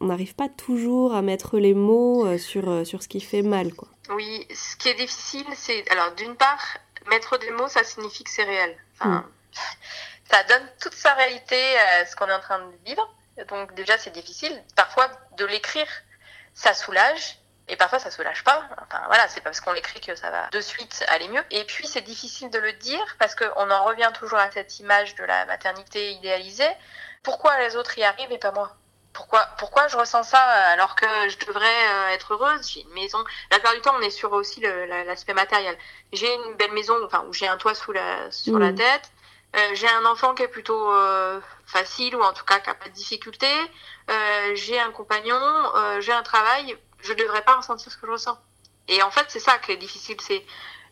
n'arrive 0.00 0.34
pas 0.34 0.50
toujours 0.50 1.14
à 1.14 1.22
mettre 1.22 1.58
les 1.58 1.72
mots 1.72 2.36
sur, 2.36 2.86
sur 2.86 3.02
ce 3.02 3.08
qui 3.08 3.20
fait 3.20 3.40
mal. 3.40 3.72
Quoi. 3.72 3.88
Oui, 4.14 4.46
ce 4.52 4.76
qui 4.76 4.88
est 4.88 4.94
difficile, 4.94 5.46
c'est. 5.54 5.88
Alors, 5.90 6.14
d'une 6.14 6.34
part, 6.34 6.76
mettre 7.08 7.38
des 7.38 7.50
mots, 7.50 7.68
ça 7.68 7.84
signifie 7.84 8.24
que 8.24 8.30
c'est 8.30 8.44
réel. 8.44 8.76
Enfin, 8.98 9.26
Ça 10.30 10.42
donne 10.44 10.66
toute 10.80 10.94
sa 10.94 11.12
réalité 11.12 11.78
à 11.78 12.06
ce 12.06 12.16
qu'on 12.16 12.26
est 12.26 12.32
en 12.32 12.40
train 12.40 12.58
de 12.58 12.72
vivre. 12.86 13.06
Donc, 13.48 13.74
déjà, 13.74 13.98
c'est 13.98 14.12
difficile. 14.12 14.62
Parfois, 14.76 15.10
de 15.36 15.44
l'écrire, 15.44 15.86
ça 16.54 16.72
soulage. 16.72 17.38
Et 17.68 17.76
parfois, 17.76 17.98
ça 17.98 18.10
soulage 18.10 18.42
pas. 18.42 18.66
Enfin, 18.82 19.02
voilà, 19.08 19.28
c'est 19.28 19.40
pas 19.40 19.50
parce 19.50 19.60
qu'on 19.60 19.72
l'écrit 19.72 20.00
que 20.00 20.14
ça 20.14 20.30
va 20.30 20.48
de 20.48 20.60
suite 20.60 21.04
aller 21.08 21.28
mieux. 21.28 21.44
Et 21.50 21.64
puis, 21.64 21.86
c'est 21.86 22.00
difficile 22.00 22.50
de 22.50 22.58
le 22.58 22.72
dire 22.72 23.16
parce 23.18 23.34
qu'on 23.34 23.70
en 23.70 23.84
revient 23.84 24.10
toujours 24.14 24.38
à 24.38 24.50
cette 24.50 24.80
image 24.80 25.14
de 25.16 25.24
la 25.24 25.44
maternité 25.44 26.12
idéalisée. 26.12 26.70
Pourquoi 27.22 27.58
les 27.60 27.76
autres 27.76 27.98
y 27.98 28.04
arrivent 28.04 28.32
et 28.32 28.38
pas 28.38 28.52
moi? 28.52 28.74
Pourquoi, 29.12 29.46
pourquoi 29.58 29.88
je 29.88 29.96
ressens 29.96 30.22
ça 30.22 30.40
alors 30.40 30.94
que 30.96 31.06
je 31.28 31.38
devrais 31.46 31.88
euh, 31.90 32.08
être 32.08 32.32
heureuse? 32.34 32.66
J'ai 32.70 32.80
une 32.82 32.92
maison. 32.94 33.18
La 33.50 33.58
plupart 33.58 33.74
du 33.74 33.80
temps, 33.80 33.94
on 33.98 34.02
est 34.02 34.10
sur 34.10 34.32
aussi 34.32 34.60
l'aspect 34.60 35.34
matériel. 35.34 35.76
J'ai 36.12 36.32
une 36.34 36.54
belle 36.54 36.72
maison, 36.72 36.96
enfin 37.04 37.24
où 37.28 37.32
j'ai 37.32 37.46
un 37.48 37.56
toit 37.58 37.74
sous 37.74 37.92
la 37.92 38.30
sur 38.30 38.58
la 38.58 38.70
Mhm. 38.70 38.76
tête. 38.78 39.10
Euh, 39.54 39.70
j'ai 39.74 39.88
un 39.88 40.06
enfant 40.06 40.34
qui 40.34 40.42
est 40.44 40.48
plutôt 40.48 40.90
euh, 40.92 41.38
facile 41.66 42.16
ou 42.16 42.22
en 42.22 42.32
tout 42.32 42.44
cas 42.44 42.58
qui 42.60 42.68
n'a 42.70 42.74
pas 42.74 42.88
de 42.88 42.94
difficulté. 42.94 43.46
Euh, 44.10 44.52
j'ai 44.54 44.80
un 44.80 44.90
compagnon, 44.92 45.38
euh, 45.76 46.00
j'ai 46.00 46.12
un 46.12 46.22
travail. 46.22 46.76
Je 47.00 47.12
ne 47.12 47.18
devrais 47.18 47.42
pas 47.42 47.56
ressentir 47.56 47.92
ce 47.92 47.98
que 47.98 48.06
je 48.06 48.12
ressens. 48.12 48.38
Et 48.88 49.02
en 49.02 49.10
fait, 49.10 49.26
c'est 49.28 49.40
ça 49.40 49.58
qui 49.58 49.72
est 49.72 49.76
difficile. 49.76 50.16
C'est 50.22 50.42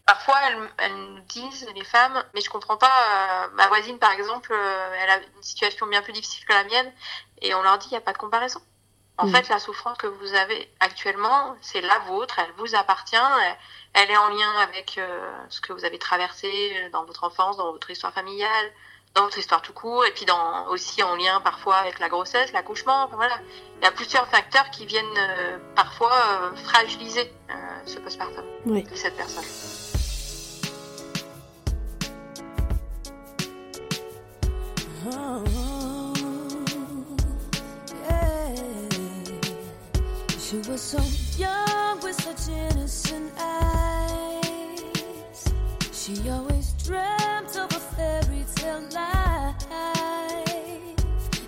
parfois 0.07 0.37
elles, 0.47 0.59
elles 0.79 0.95
nous 0.97 1.21
disent 1.21 1.67
les 1.75 1.85
femmes, 1.85 2.23
mais 2.35 2.41
je 2.43 2.51
comprends 2.51 2.77
pas. 2.77 2.93
euh, 3.47 3.49
ma 3.55 3.69
voisine, 3.69 3.99
par 3.99 4.11
exemple, 4.13 4.53
euh, 4.53 4.95
elle 5.01 5.11
a 5.11 5.17
une 5.19 5.43
situation 5.43 5.87
bien 5.87 6.03
plus 6.03 6.13
difficile 6.13 6.45
que 6.45 6.53
la 6.53 6.65
mienne, 6.65 6.93
et 7.43 7.55
on 7.55 7.63
leur 7.63 7.79
dit 7.79 7.87
il 7.89 7.93
n'y 7.93 7.97
a 7.99 8.01
pas 8.03 8.13
de 8.13 8.19
comparaison. 8.19 8.61
En 9.19 9.27
Mm. 9.27 9.33
fait, 9.35 9.49
la 9.51 9.59
souffrance 9.59 9.99
que 9.99 10.07
vous 10.07 10.35
avez 10.35 10.71
actuellement, 10.81 11.55
c'est 11.61 11.83
la 11.83 11.99
vôtre, 12.01 12.39
elle 12.39 12.53
vous 12.57 12.75
appartient, 12.75 13.17
elle, 13.17 13.57
elle 13.95 14.11
est 14.11 14.17
en 14.17 14.29
lien 14.29 14.51
avec 14.63 14.97
euh, 14.99 15.31
ce 15.51 15.61
que 15.61 15.73
vous 15.75 15.85
avez 15.85 15.99
traversé 15.99 16.51
euh, 16.77 16.91
dans 16.91 17.05
votre 17.05 17.25
enfance, 17.25 17.57
dans 17.59 17.71
votre 17.73 17.91
histoire 17.91 18.15
familiale, 18.15 18.73
dans 19.15 19.25
votre 19.25 19.37
histoire 19.39 19.61
tout 19.61 19.75
court, 19.75 20.07
et 20.07 20.13
puis 20.13 20.25
dans, 20.25 20.69
aussi 20.69 21.03
en 21.03 21.17
lien 21.17 21.41
parfois 21.43 21.77
avec 21.77 21.99
la 21.99 22.09
grossesse, 22.09 22.53
l'accouchement. 22.53 23.03
Enfin, 23.05 23.17
voilà. 23.17 23.39
Il 23.81 23.85
y 23.85 23.89
a 23.89 23.93
plusieurs 23.93 24.27
facteurs 24.29 24.71
qui 24.71 24.87
viennent 24.87 25.05
euh, 25.19 25.59
parfois 25.77 26.13
euh, 26.15 26.55
fragiliser 26.57 27.31
ce 27.87 27.99
postpartum 27.99 28.45
Oui. 28.67 28.85
de 28.85 28.95
cette 28.95 29.17
personne. 29.17 29.45
Oh, 35.07 35.43
Was 40.71 40.83
so 40.83 41.03
young 41.37 42.01
with 42.01 42.15
such 42.23 42.49
innocent 42.49 43.33
eyes. 43.37 44.53
She 45.91 46.29
always 46.29 46.75
dreamt 46.85 47.57
of 47.57 47.73
a 47.73 47.81
fairy 47.81 48.45
tale 48.55 48.85
life 48.95 49.57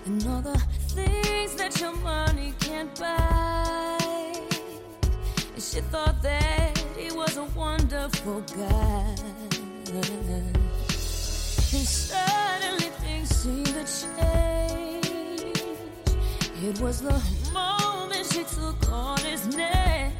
and 0.05 0.27
all 0.27 0.41
the 0.41 0.59
things 0.89 1.55
that 1.55 1.79
your 1.79 1.95
money 1.95 2.53
can't 2.59 2.93
buy. 2.99 3.97
And 5.53 5.63
she 5.63 5.79
thought 5.79 6.21
that 6.21 6.77
he 6.97 7.09
was 7.15 7.37
a 7.37 7.45
wonderful 7.55 8.41
guy. 8.41 9.15
And 11.71 11.87
suddenly 11.87 12.89
things 12.99 13.29
seemed 13.29 13.67
to 13.67 13.85
change. 13.85 15.63
It 16.61 16.81
was 16.81 17.01
the 17.01 17.42
she 18.33 18.43
took 18.45 18.91
on 18.91 19.19
his 19.19 19.45
name. 19.55 20.11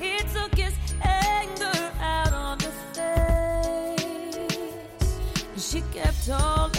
He 0.00 0.16
took 0.32 0.54
his 0.56 0.72
anger 1.02 1.92
out 2.00 2.32
on 2.32 2.56
the 2.58 2.72
face. 2.94 4.10
She 5.70 5.82
kept 5.92 6.30
all 6.30 6.70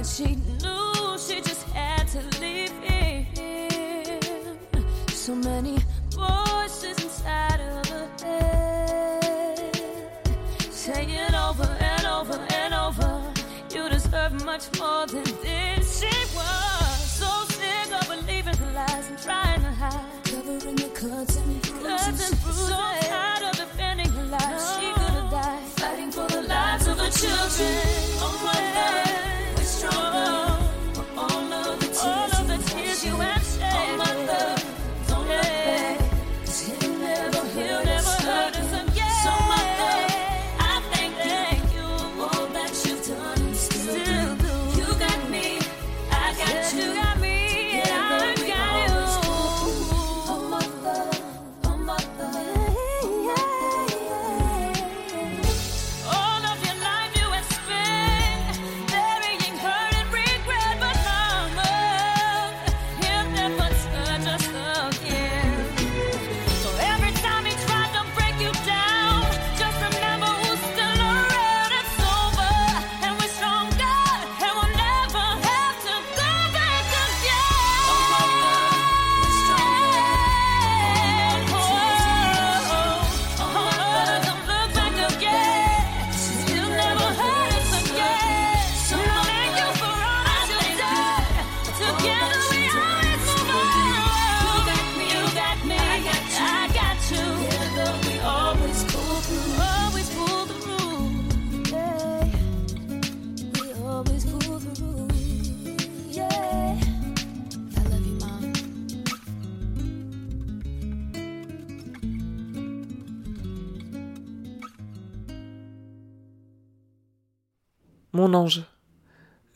that 0.00 0.06
she 0.06 0.34
knew 0.62 1.18
she 1.18 1.42
just 1.42 1.66
had 1.74 2.08
to 2.08 2.20
leave 2.40 2.72
him. 2.82 3.26
So 5.08 5.34
many 5.34 5.78
voices 6.10 7.04
inside 7.04 7.60
of 7.60 7.86
her 7.88 8.08
head 8.22 9.76
saying 10.70 11.34
over 11.34 11.64
and 11.64 12.06
over 12.06 12.38
and 12.62 12.72
over, 12.74 13.22
you 13.74 13.88
deserve 13.90 14.42
much 14.44 14.64
more 14.78 15.06
than 15.06 15.24
this. 15.42 16.00
She 16.00 16.16
was 16.34 17.10
so 17.20 17.30
sick 17.56 17.92
of 17.92 18.08
believing 18.08 18.56
her 18.56 18.72
lies 18.72 19.08
and 19.08 19.18
trying 19.18 19.60
to 19.60 19.70
hide, 19.70 20.24
covering 20.24 20.76
the. 20.76 20.90
Cuts 21.00 21.36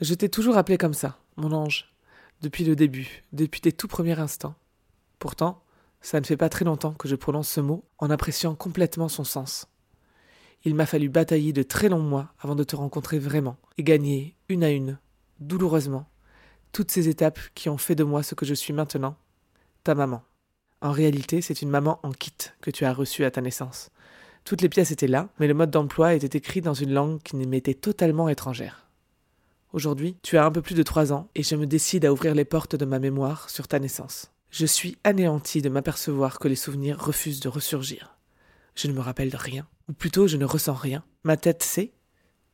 Je 0.05 0.13
t'ai 0.13 0.29
toujours 0.29 0.59
appelé 0.59 0.77
comme 0.77 0.93
ça, 0.93 1.19
mon 1.39 1.51
ange, 1.53 1.91
depuis 2.43 2.63
le 2.63 2.77
début, 2.77 3.23
depuis 3.33 3.63
tes 3.63 3.73
tout 3.73 3.89
premiers 3.89 4.19
instants. 4.19 4.55
Pourtant, 5.19 5.63
ça 6.03 6.21
ne 6.21 6.27
fait 6.27 6.37
pas 6.37 6.51
très 6.51 6.67
longtemps 6.67 6.93
que 6.93 7.09
je 7.09 7.17
prononce 7.17 7.49
ce 7.49 7.63
mot 7.63 7.87
en 7.97 8.11
appréciant 8.11 8.55
complètement 8.55 9.09
son 9.09 9.25
sens. 9.25 9.67
Il 10.63 10.75
m'a 10.75 10.85
fallu 10.85 11.09
batailler 11.09 11.55
de 11.55 11.63
très 11.63 11.89
longs 11.89 12.03
mois 12.03 12.35
avant 12.39 12.55
de 12.55 12.65
te 12.65 12.77
rencontrer 12.77 13.19
vraiment 13.19 13.57
et 13.79 13.83
gagner, 13.83 14.37
une 14.51 14.63
à 14.63 14.69
une, 14.69 14.99
douloureusement, 15.41 16.07
toutes 16.73 16.91
ces 16.91 17.09
étapes 17.09 17.41
qui 17.55 17.71
ont 17.71 17.79
fait 17.79 17.95
de 17.95 18.05
moi 18.05 18.23
ce 18.23 18.35
que 18.35 18.45
je 18.45 18.53
suis 18.53 18.75
maintenant, 18.75 19.17
ta 19.85 19.95
maman. 19.95 20.23
En 20.83 20.93
réalité, 20.93 21.41
c'est 21.41 21.63
une 21.63 21.71
maman 21.71 21.99
en 22.03 22.13
kit 22.13 22.35
que 22.61 22.71
tu 22.71 22.85
as 22.85 22.93
reçue 22.93 23.25
à 23.25 23.31
ta 23.31 23.41
naissance. 23.41 23.89
Toutes 24.45 24.61
les 24.61 24.69
pièces 24.69 24.91
étaient 24.91 25.07
là, 25.07 25.31
mais 25.41 25.49
le 25.49 25.55
mode 25.55 25.71
d'emploi 25.71 26.13
était 26.13 26.37
écrit 26.37 26.61
dans 26.61 26.75
une 26.75 26.93
langue 26.93 27.23
qui 27.23 27.37
m'était 27.37 27.73
totalement 27.73 28.29
étrangère. 28.29 28.84
Aujourd'hui, 29.75 30.17
tu 30.23 30.39
as 30.39 30.45
un 30.45 30.53
peu 30.53 30.63
plus 30.63 30.77
de 30.77 30.85
trois 30.85 31.13
ans 31.13 31.29
et 31.35 31.43
je 31.43 31.57
me 31.57 31.67
décide 31.67 32.05
à 32.05 32.13
ouvrir 32.13 32.37
les 32.37 32.45
portes 32.45 32.77
de 32.77 32.85
ma 32.85 33.01
mémoire 33.01 33.51
sur 33.51 33.67
ta 33.67 33.81
naissance. 33.81 34.31
Je 34.51 34.67
suis 34.67 34.97
anéanti 35.03 35.63
de 35.63 35.69
m'apercevoir 35.69 36.39
que 36.39 36.47
les 36.47 36.55
souvenirs 36.55 37.05
refusent 37.05 37.41
de 37.41 37.49
ressurgir. 37.49 38.17
Je 38.77 38.87
ne 38.87 38.93
me 38.93 39.01
rappelle 39.01 39.35
rien, 39.35 39.67
ou 39.89 39.93
plutôt 39.93 40.29
je 40.29 40.37
ne 40.37 40.45
ressens 40.45 40.75
rien. 40.75 41.03
Ma 41.25 41.37
tête 41.37 41.65
sait, 41.65 41.93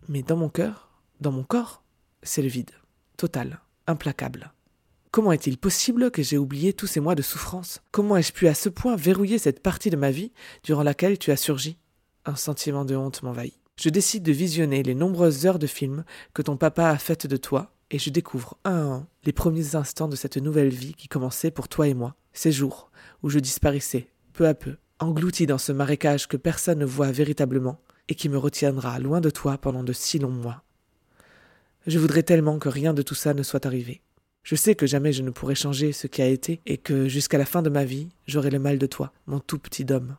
mais 0.09 0.23
dans 0.23 0.39
mon 0.39 0.49
cœur, 0.49 0.89
dans 1.21 1.31
mon 1.31 1.45
corps, 1.45 1.83
c'est 2.23 2.41
le 2.41 2.49
vide, 2.49 2.71
total, 3.19 3.61
implacable. 3.87 4.55
Comment 5.11 5.33
est-il 5.33 5.59
possible 5.59 6.11
que 6.11 6.23
j'ai 6.23 6.39
oublié 6.39 6.73
tous 6.73 6.87
ces 6.87 7.01
mois 7.01 7.17
de 7.17 7.23
souffrance? 7.23 7.83
Comment 7.91 8.17
ai-je 8.17 8.33
pu 8.33 8.49
à 8.49 8.55
ce 8.55 8.71
point 8.71 8.97
verrouiller 8.97 9.37
cette 9.37 9.63
partie 9.63 9.91
de 9.91 9.97
ma 9.97 10.11
vie 10.11 10.33
durant 10.63 10.85
laquelle 10.85 11.19
tu 11.19 11.33
as 11.33 11.37
surgi? 11.37 11.77
Un 12.25 12.37
sentiment 12.37 12.87
de 12.87 12.97
honte 12.97 13.23
m'envahit. 13.23 13.60
Je 13.81 13.89
décide 13.89 14.23
de 14.25 14.33
visionner 14.33 14.83
les 14.83 14.95
nombreuses 14.95 15.47
heures 15.47 15.59
de 15.59 15.67
films 15.67 16.05
que 16.35 16.43
ton 16.43 16.59
papa 16.59 16.89
a 16.89 16.99
faites 16.99 17.27
de 17.27 17.39
toi 17.39 17.73
et 17.91 17.99
je 17.99 18.11
découvre 18.11 18.59
un 18.67 18.73
à 18.73 18.83
un 18.83 19.07
les 19.25 19.33
premiers 19.33 19.75
instants 19.75 20.07
de 20.07 20.17
cette 20.17 20.37
nouvelle 20.37 20.69
vie 20.69 20.93
qui 20.93 21.09
commençait 21.09 21.51
pour 21.51 21.67
toi 21.67 21.89
et 21.89 21.95
moi, 21.95 22.15
Ces 22.35 22.53
jours 22.53 22.91
où 23.23 23.31
je 23.31 23.39
disparaissais, 23.39 24.09
peu 24.35 24.47
à 24.47 24.53
peu, 24.53 24.77
englouti 24.99 25.47
dans 25.47 25.57
ce 25.57 25.73
marécage 25.73 26.29
que 26.29 26.37
personne 26.37 26.81
ne 26.81 26.85
voit 26.85 27.11
véritablement 27.11 27.81
et 28.11 28.15
qui 28.15 28.29
me 28.29 28.37
retiendra 28.37 28.99
loin 28.99 29.23
de 29.23 29.31
toi 29.31 29.57
pendant 29.57 29.83
de 29.83 29.95
si 29.95 30.19
longs 30.19 30.29
mois. 30.29 30.63
Je 31.87 31.99
voudrais 31.99 32.23
tellement 32.23 32.59
que 32.59 32.69
rien 32.69 32.93
de 32.93 33.01
tout 33.01 33.15
ça 33.15 33.33
ne 33.33 33.43
soit 33.43 33.65
arrivé. 33.65 34.03
Je 34.43 34.57
sais 34.57 34.75
que 34.75 34.87
jamais 34.87 35.15
je 35.15 35.23
ne 35.23 35.31
pourrai 35.31 35.55
changer 35.55 35.93
ce 35.93 36.07
qui 36.07 36.21
a 36.21 36.27
été 36.27 36.61
et 36.67 36.77
que 36.77 37.09
jusqu'à 37.09 37.39
la 37.39 37.47
fin 37.47 37.63
de 37.63 37.71
ma 37.71 37.87
vie, 37.87 38.11
j'aurai 38.27 38.51
le 38.51 38.59
mal 38.59 38.79
de 38.79 38.87
toi, 38.87 39.15
mon 39.27 39.41
tout 39.41 39.59
petit 39.59 39.87
homme. 39.91 40.17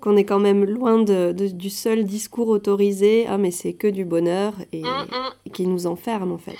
Qu'on 0.00 0.16
est 0.16 0.24
quand 0.24 0.38
même 0.38 0.64
loin 0.64 0.98
de, 0.98 1.32
de- 1.32 1.48
du 1.48 1.70
seul 1.70 2.04
discours 2.04 2.48
autorisé, 2.48 3.26
ah 3.28 3.38
mais 3.38 3.50
c'est 3.50 3.72
que 3.74 3.88
du 3.88 4.04
bonheur, 4.04 4.52
et, 4.72 4.82
Mm, 4.82 5.06
mm. 5.46 5.50
qui 5.52 5.66
nous 5.66 5.86
enferme 5.86 6.32
en 6.32 6.38
fait. 6.38 6.58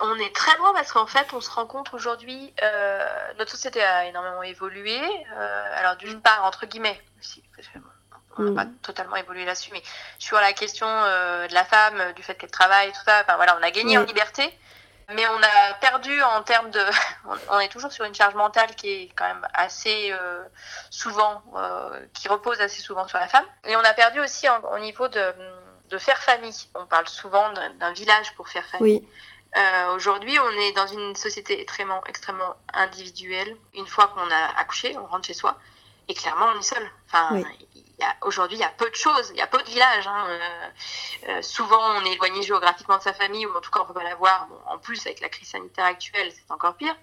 On 0.00 0.14
est 0.16 0.34
très 0.34 0.56
loin 0.58 0.72
parce 0.72 0.92
qu'en 0.92 1.06
fait, 1.06 1.26
on 1.32 1.40
se 1.40 1.50
rend 1.50 1.66
compte 1.66 1.94
aujourd'hui, 1.94 2.52
euh, 2.62 3.06
notre 3.38 3.52
société 3.52 3.80
a 3.80 4.06
énormément 4.06 4.42
évolué. 4.42 4.98
euh, 4.98 5.64
alors, 5.76 5.96
d'une 5.96 6.20
part, 6.20 6.44
entre 6.44 6.66
guillemets, 6.66 7.00
aussi, 7.20 7.42
on 8.38 8.42
n'a 8.44 8.50
Mm. 8.50 8.54
pas 8.54 8.66
totalement 8.82 9.16
évolué 9.16 9.44
là-dessus, 9.44 9.70
mais 9.72 9.82
sur 10.18 10.38
la 10.38 10.52
question 10.52 10.86
euh, 10.88 11.46
de 11.46 11.54
la 11.54 11.64
femme, 11.64 12.12
du 12.16 12.22
fait 12.22 12.34
qu'elle 12.34 12.50
travaille, 12.50 12.88
tout 12.90 13.04
ça, 13.04 13.22
enfin 13.22 13.36
voilà, 13.36 13.56
on 13.60 13.62
a 13.62 13.70
gagné 13.70 13.96
en 13.98 14.04
liberté, 14.04 14.42
mais 15.14 15.26
on 15.28 15.42
a 15.42 15.74
perdu 15.80 16.22
en 16.22 16.42
termes 16.42 16.70
de. 16.70 16.80
on- 17.50 17.60
est 17.60 17.68
toujours 17.68 17.92
sur 17.92 18.04
une 18.04 18.14
charge 18.14 18.34
mentale 18.34 18.74
qui 18.76 18.88
est 18.88 19.08
quand 19.16 19.26
même 19.26 19.46
assez 19.54 20.10
euh, 20.12 20.42
souvent, 20.90 21.42
euh, 21.56 22.04
qui 22.14 22.28
repose 22.28 22.60
assez 22.60 22.80
souvent 22.82 23.06
sur 23.08 23.18
la 23.18 23.28
femme. 23.28 23.44
Et 23.64 23.76
on 23.76 23.80
a 23.84 23.92
perdu 23.94 24.20
aussi 24.20 24.48
en- 24.48 24.60
au 24.74 24.78
niveau 24.78 25.08
de, 25.08 25.34
de 25.90 25.98
faire 25.98 26.18
famille. 26.22 26.54
On 26.74 26.86
parle 26.86 27.08
souvent 27.08 27.52
d'un 27.52 27.70
d'un 27.74 27.92
village 27.92 28.34
pour 28.34 28.48
faire 28.48 28.64
famille. 28.66 29.00
Oui, 29.02 29.08
Euh, 29.56 29.94
Aujourd'hui, 29.94 30.38
on 30.38 30.50
est 30.50 30.72
dans 30.72 30.86
une 30.86 31.14
société 31.14 31.60
extrêmement, 31.60 32.02
extrêmement 32.06 32.54
individuelle. 32.72 33.54
Une 33.74 33.86
fois 33.86 34.06
qu'on 34.08 34.30
a 34.30 34.58
accouché, 34.58 34.96
on 34.96 35.06
rentre 35.06 35.26
chez 35.26 35.34
soi 35.34 35.58
et 36.08 36.14
clairement, 36.14 36.46
on 36.54 36.58
est 36.58 36.62
seul. 36.62 36.90
Enfin, 37.06 37.28
Oui. 37.32 37.44
Aujourd'hui, 38.22 38.56
il 38.58 38.60
y 38.60 38.64
a 38.64 38.68
peu 38.68 38.88
de 38.88 38.94
choses, 38.94 39.30
il 39.30 39.36
y 39.36 39.40
a 39.40 39.46
peu 39.46 39.58
de 39.58 39.68
villages. 39.68 40.06
hein. 40.06 40.26
Euh, 40.28 40.68
euh, 41.28 41.42
souvent, 41.42 41.80
on 41.96 42.04
est 42.04 42.12
éloigné 42.12 42.42
géographiquement 42.42 42.98
de 42.98 43.02
sa 43.02 43.12
famille 43.12 43.46
ou 43.46 43.56
en 43.56 43.60
tout 43.60 43.70
cas, 43.70 43.80
on 43.82 43.86
peut 43.86 43.94
pas 43.94 44.04
la 44.04 44.14
voir. 44.14 44.46
Bon, 44.48 44.58
en 44.66 44.78
plus, 44.78 45.04
avec 45.06 45.20
la 45.20 45.28
crise 45.28 45.48
sanitaire 45.48 45.84
actuelle, 45.84 46.32
c'est 46.32 46.50
encore 46.52 46.74
pire. 46.74 46.96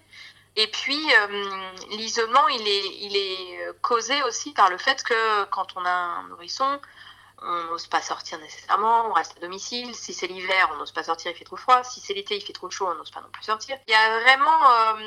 Et 0.56 0.68
puis, 0.68 1.00
euh, 1.16 1.72
l'isolement, 1.92 2.48
il 2.50 2.68
est, 2.68 2.88
il 3.02 3.16
est 3.16 3.82
causé 3.82 4.22
aussi 4.24 4.52
par 4.54 4.70
le 4.70 4.78
fait 4.78 5.04
que 5.04 5.46
quand 5.46 5.68
on 5.76 5.86
a 5.86 5.90
un 5.90 6.24
nourrisson, 6.30 6.80
on 7.42 7.64
n'ose 7.66 7.88
pas 7.88 8.02
sortir 8.02 8.38
nécessairement, 8.40 9.08
on 9.10 9.14
reste 9.14 9.38
à 9.38 9.40
domicile. 9.40 9.96
Si 9.96 10.14
c'est 10.14 10.28
l'hiver, 10.28 10.70
on 10.74 10.78
n'ose 10.78 10.92
pas 10.92 11.04
sortir, 11.04 11.32
il 11.32 11.38
fait 11.38 11.46
trop 11.46 11.56
froid. 11.56 11.84
Si 11.84 12.02
c'est 12.02 12.14
l'été, 12.14 12.36
il 12.36 12.42
fait 12.42 12.52
trop 12.52 12.70
chaud, 12.70 12.88
on 12.88 12.96
n'ose 12.96 13.12
pas 13.12 13.22
non 13.22 13.30
plus 13.32 13.44
sortir. 13.44 13.78
Il 13.88 13.92
y 13.92 13.96
a 13.96 14.20
vraiment 14.20 14.98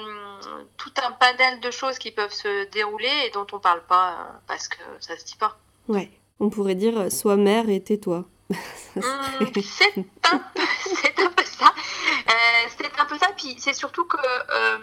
tout 0.79 0.95
un 1.05 1.13
panel 1.13 1.61
de 1.61 1.71
choses 1.71 1.99
qui 1.99 2.11
peuvent 2.11 2.33
se 2.33 2.65
dérouler 2.71 3.13
et 3.27 3.31
dont 3.31 3.47
on 3.53 3.59
parle 3.59 3.85
pas 3.85 4.41
parce 4.47 4.69
que 4.69 4.79
ça 5.01 5.19
se 5.19 5.25
dit 5.25 5.37
pas. 5.37 5.59
Ouais. 5.88 6.11
On 6.40 6.51
pourrait 6.51 6.75
dire 6.75 6.99
euh, 6.99 7.11
sois 7.11 7.37
mère 7.37 7.68
et 7.68 7.83
tais-toi. 7.83 8.25
Hum, 8.95 9.03
c'est 9.62 9.95
un 10.31 10.35
un 10.35 11.31
peu 11.31 11.45
ça. 11.45 11.73
Euh, 12.29 12.68
c'est 12.77 13.01
un 13.01 13.05
peu 13.07 13.16
ça. 13.16 13.29
Puis 13.37 13.57
c'est 13.59 13.73
surtout 13.73 14.05
que 14.05 14.18
euh, 14.18 14.79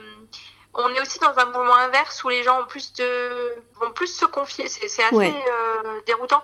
on 0.74 0.90
est 0.96 1.00
aussi 1.02 1.20
dans 1.20 1.38
un 1.38 1.46
moment 1.46 1.76
inverse 1.76 2.24
où 2.24 2.30
les 2.30 2.42
gens 2.42 2.62
ont 2.62 2.66
plus 2.66 2.92
de, 2.94 3.54
vont 3.80 3.92
plus 3.92 4.08
se 4.08 4.26
confier. 4.26 4.68
C'est, 4.68 4.86
assez 5.04 5.16
Ouais. 5.16 5.32
euh, 5.32 6.02
déroutant. 6.08 6.42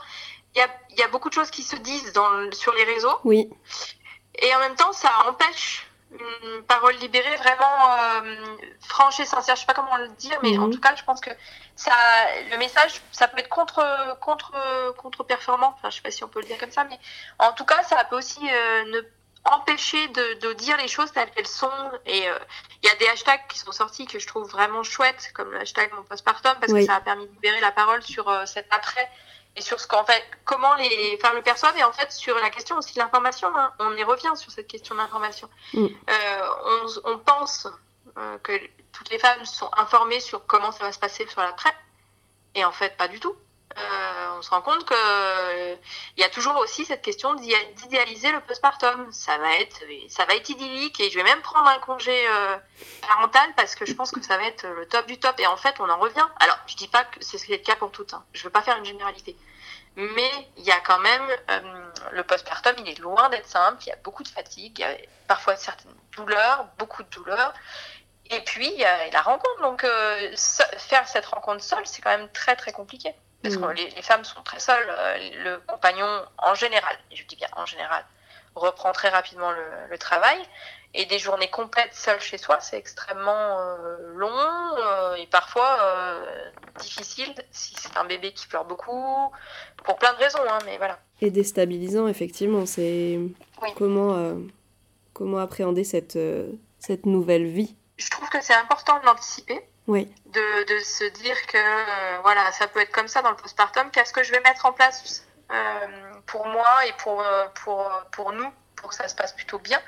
Il 0.53 0.59
y 0.59 0.61
a, 0.61 0.67
y 0.97 1.01
a 1.01 1.07
beaucoup 1.07 1.29
de 1.29 1.33
choses 1.33 1.49
qui 1.49 1.63
se 1.63 1.75
disent 1.77 2.13
dans, 2.13 2.51
sur 2.51 2.73
les 2.73 2.83
réseaux 2.83 3.17
Oui, 3.23 3.49
et 4.37 4.55
en 4.55 4.59
même 4.59 4.75
temps 4.75 4.93
ça 4.93 5.09
empêche 5.27 5.87
une 6.11 6.61
parole 6.63 6.93
libérée 6.97 7.35
vraiment 7.37 8.21
franche 8.79 9.19
et 9.19 9.25
sincère. 9.25 9.55
Je 9.55 9.61
sais 9.61 9.65
pas 9.67 9.73
comment 9.73 9.97
le 9.97 10.09
dire, 10.09 10.37
mais 10.43 10.51
Mhm. 10.51 10.63
en 10.63 10.69
tout 10.69 10.79
cas, 10.79 10.95
je 10.95 11.03
pense 11.03 11.19
que 11.19 11.31
ça, 11.75 11.91
le 12.51 12.57
message, 12.57 13.01
ça 13.11 13.27
peut 13.27 13.39
être 13.39 13.49
contre 13.49 14.17
contre 14.21 14.51
contre 14.97 15.23
performant. 15.23 15.73
Enfin, 15.77 15.89
je 15.89 15.97
sais 15.97 16.01
pas 16.01 16.11
si 16.11 16.23
on 16.23 16.27
peut 16.27 16.39
le 16.39 16.45
dire 16.47 16.57
comme 16.57 16.71
ça, 16.71 16.83
mais 16.85 16.99
en 17.39 17.51
tout 17.53 17.65
cas, 17.65 17.83
ça 17.83 18.03
peut 18.05 18.17
aussi 18.17 18.39
euh, 18.49 18.83
ne 18.85 19.01
empêcher 19.47 20.07
de, 20.07 20.33
de 20.39 20.53
dire 20.53 20.75
les 20.77 20.88
choses 20.88 21.11
telles 21.11 21.29
qu'elles 21.31 21.45
sont. 21.45 21.69
Et 22.07 22.27
euh, 22.29 22.39
il 22.81 22.88
y 22.89 22.91
a 22.91 22.95
des 22.95 23.07
hashtags 23.09 23.45
qui 23.47 23.59
sont 23.59 23.71
sortis 23.71 24.07
que 24.07 24.17
je 24.17 24.25
trouve 24.25 24.49
vraiment 24.49 24.81
chouettes, 24.83 25.31
comme 25.35 25.51
le 25.51 25.59
hashtag 25.59 25.91
mon 25.93 26.03
postpartum, 26.03 26.55
parce 26.59 26.71
Oui. 26.73 26.79
que 26.79 26.85
ça 26.91 26.95
a 26.95 27.01
permis 27.01 27.27
de 27.27 27.31
libérer 27.33 27.59
la 27.59 27.71
parole 27.71 28.01
sur 28.01 28.27
euh, 28.27 28.45
cet 28.47 28.65
après 28.73 29.07
et 29.57 29.61
sur 29.61 29.79
ce 29.79 29.88
qu'en 29.88 30.03
fait, 30.03 30.23
comment 30.45 30.73
les 30.75 31.17
femmes 31.21 31.35
le 31.35 31.41
perçoivent 31.43 31.77
et 31.77 31.83
en 31.83 31.93
fait 31.93 32.11
sur 32.11 32.35
la 32.39 32.49
question 32.49 32.75
aussi 32.77 32.93
de 32.95 32.99
l'information. 32.99 33.49
hein. 33.55 33.71
on 33.79 33.95
y 33.95 34.03
revient 34.03 34.31
sur 34.35 34.51
cette 34.51 34.67
question 34.67 34.95
de 34.95 34.99
l'information. 35.01 35.47
Mm. 35.73 35.85
Euh, 35.85 36.47
on, 37.05 37.11
on 37.13 37.17
pense 37.19 37.67
que 38.43 38.53
toutes 38.95 39.10
les 39.10 39.19
femmes 39.19 39.43
sont 39.45 39.69
informées 39.77 40.19
sur 40.19 40.45
comment 40.45 40.71
ça 40.71 40.84
va 40.84 40.91
se 40.91 40.99
passer 40.99 41.27
sur 41.27 41.41
l'après 41.41 41.73
et 42.55 42.63
en 42.65 42.71
fait 42.71 42.95
pas 42.97 43.08
du 43.08 43.19
tout. 43.19 43.36
Euh, 43.77 44.38
on 44.38 44.41
se 44.41 44.49
rend 44.51 44.62
compte 44.62 44.86
que 44.86 44.93
euh, 44.93 45.75
il 46.15 46.21
y 46.21 46.23
a 46.23 46.29
toujours 46.29 46.55
aussi 46.58 46.86
cette 46.86 47.01
question 47.01 47.34
d'idéa- 47.36 47.73
d'idéaliser 47.75 48.31
le 48.31 48.39
postpartum. 48.39 49.12
Ça 49.12 49.38
va 49.38 49.53
être, 49.58 49.81
ça 50.08 50.23
va 50.23 50.36
être 50.36 50.47
idyllique 50.47 50.97
et 51.01 51.10
je 51.10 51.15
vais 51.15 51.23
même 51.23 51.41
prendre 51.41 51.67
un 51.67 51.79
congé 51.79 52.25
euh, 52.29 52.55
parental 53.05 53.49
parce 53.58 53.75
que 53.75 53.86
je 53.86 53.93
pense 53.93 54.12
que 54.12 54.21
ça 54.21 54.38
va 54.38 54.45
être 54.45 54.65
le 54.65 54.88
top 54.88 55.08
du 55.08 55.19
top. 55.19 55.38
Et 55.41 55.47
en 55.47 55.58
fait, 55.58 55.75
on 55.81 55.89
en 55.89 55.97
revient. 55.97 56.25
Alors, 56.39 56.58
je 56.67 56.75
dis 56.77 56.88
pas 56.88 57.03
que 57.03 57.21
c'est 57.21 57.45
le 57.49 57.58
cas 57.58 57.75
pour 57.75 57.91
toutes. 57.91 58.13
Hein. 58.13 58.23
Je 58.31 58.43
veux 58.43 58.49
pas 58.49 58.62
faire 58.62 58.77
une 58.77 58.86
généralité. 58.86 59.36
Mais 59.97 60.31
il 60.55 60.63
y 60.63 60.71
a 60.71 60.79
quand 60.79 60.99
même 60.99 61.27
le 62.12 62.23
postpartum, 62.23 62.75
il 62.79 62.89
est 62.89 62.99
loin 62.99 63.27
d'être 63.29 63.47
simple. 63.47 63.84
Il 63.86 63.89
y 63.89 63.93
a 63.93 63.97
beaucoup 63.97 64.23
de 64.23 64.29
fatigue, 64.29 64.79
il 64.79 64.81
y 64.81 64.86
a 64.86 64.95
parfois 65.27 65.58
certaines 65.58 65.95
douleurs, 66.15 66.65
beaucoup 66.77 67.03
de 67.03 67.10
douleurs. 67.10 67.53
Et 68.31 68.41
puis 68.41 68.67
il 68.67 68.79
y 68.79 68.85
a 68.85 69.09
la 69.11 69.21
rencontre. 69.21 69.61
Donc 69.61 69.83
euh, 69.83 70.31
se- 70.35 70.63
faire 70.77 71.07
cette 71.07 71.25
rencontre 71.25 71.63
seule, 71.63 71.85
c'est 71.85 72.01
quand 72.01 72.15
même 72.17 72.29
très 72.29 72.55
très 72.55 72.71
compliqué. 72.71 73.13
Parce 73.43 73.55
Mm. 73.55 73.61
que 73.61 73.71
les, 73.73 73.89
les 73.91 74.01
femmes 74.01 74.23
sont 74.23 74.41
très 74.43 74.59
seules. 74.59 74.88
Euh, 74.89 75.17
Le 75.43 75.57
compagnon, 75.67 76.23
en 76.39 76.55
général, 76.55 76.95
et 77.11 77.15
je 77.15 77.25
dis 77.25 77.35
bien 77.35 77.47
en 77.55 77.65
général, 77.65 78.03
reprend 78.55 78.91
très 78.91 79.09
rapidement 79.09 79.51
le, 79.51 79.63
le 79.89 79.97
travail. 79.97 80.38
Et 80.97 81.05
des 81.05 81.19
journées 81.19 81.49
complètes 81.49 81.93
seules 81.93 82.21
chez 82.21 82.38
soi, 82.38 82.59
c'est 82.61 82.77
extrêmement 82.77 83.59
euh, 83.59 83.97
long 84.15 84.31
euh, 84.31 85.15
et 85.15 85.27
parfois 85.27 85.77
euh, 85.81 86.49
difficile 86.79 87.35
si 87.51 87.75
c'est 87.77 87.97
un 87.97 88.05
bébé 88.05 88.31
qui 88.31 88.47
pleure 88.47 88.63
beaucoup, 88.63 89.29
pour 89.83 89.97
plein 89.97 90.13
de 90.13 90.17
raisons, 90.19 90.39
hein, 90.49 90.57
mais 90.65 90.77
voilà. 90.77 90.97
et 91.21 91.31
déstabilisant 91.31 92.07
effectivement. 92.07 92.65
C'est 92.65 93.19
Oui. 93.61 93.69
comment 93.75 94.15
euh, 94.15 94.35
comment 95.13 95.39
appréhender 95.39 95.83
cette 95.83 96.15
euh, 96.15 96.47
cette 96.79 97.05
nouvelle 97.05 97.45
vie. 97.45 97.75
Je 97.97 98.10
trouve 98.10 98.29
que 98.29 98.41
c'est 98.41 98.53
important 98.53 98.99
de 98.99 99.05
l'anticiper, 99.05 99.65
Oui, 99.88 100.13
de, 100.25 100.63
de 100.65 100.79
se 100.84 101.05
dire 101.05 101.36
que 101.47 101.58
euh, 101.58 102.19
voilà, 102.21 102.51
ça 102.51 102.67
peut 102.67 102.81
être 102.81 102.91
comme 102.91 103.08
ça 103.08 103.21
dans 103.21 103.29
le 103.29 103.38
postpartum. 103.38 103.89
Qu'est-ce 103.91 104.13
que 104.13 104.23
je 104.23 104.31
vais 104.31 104.41
mettre 104.41 104.65
en 104.65 104.73
place 104.73 105.25
euh, 105.51 106.13
pour 106.25 106.47
moi 106.47 106.86
et 106.88 106.93
pour, 106.93 107.21
euh, 107.21 107.47
pour, 107.63 107.89
pour 108.12 108.31
nous, 108.34 108.51
pour 108.75 108.89
que 108.89 108.95
ça 108.95 109.08
se 109.08 109.15
passe 109.15 109.34
plutôt 109.34 109.60
bien. 109.60 109.81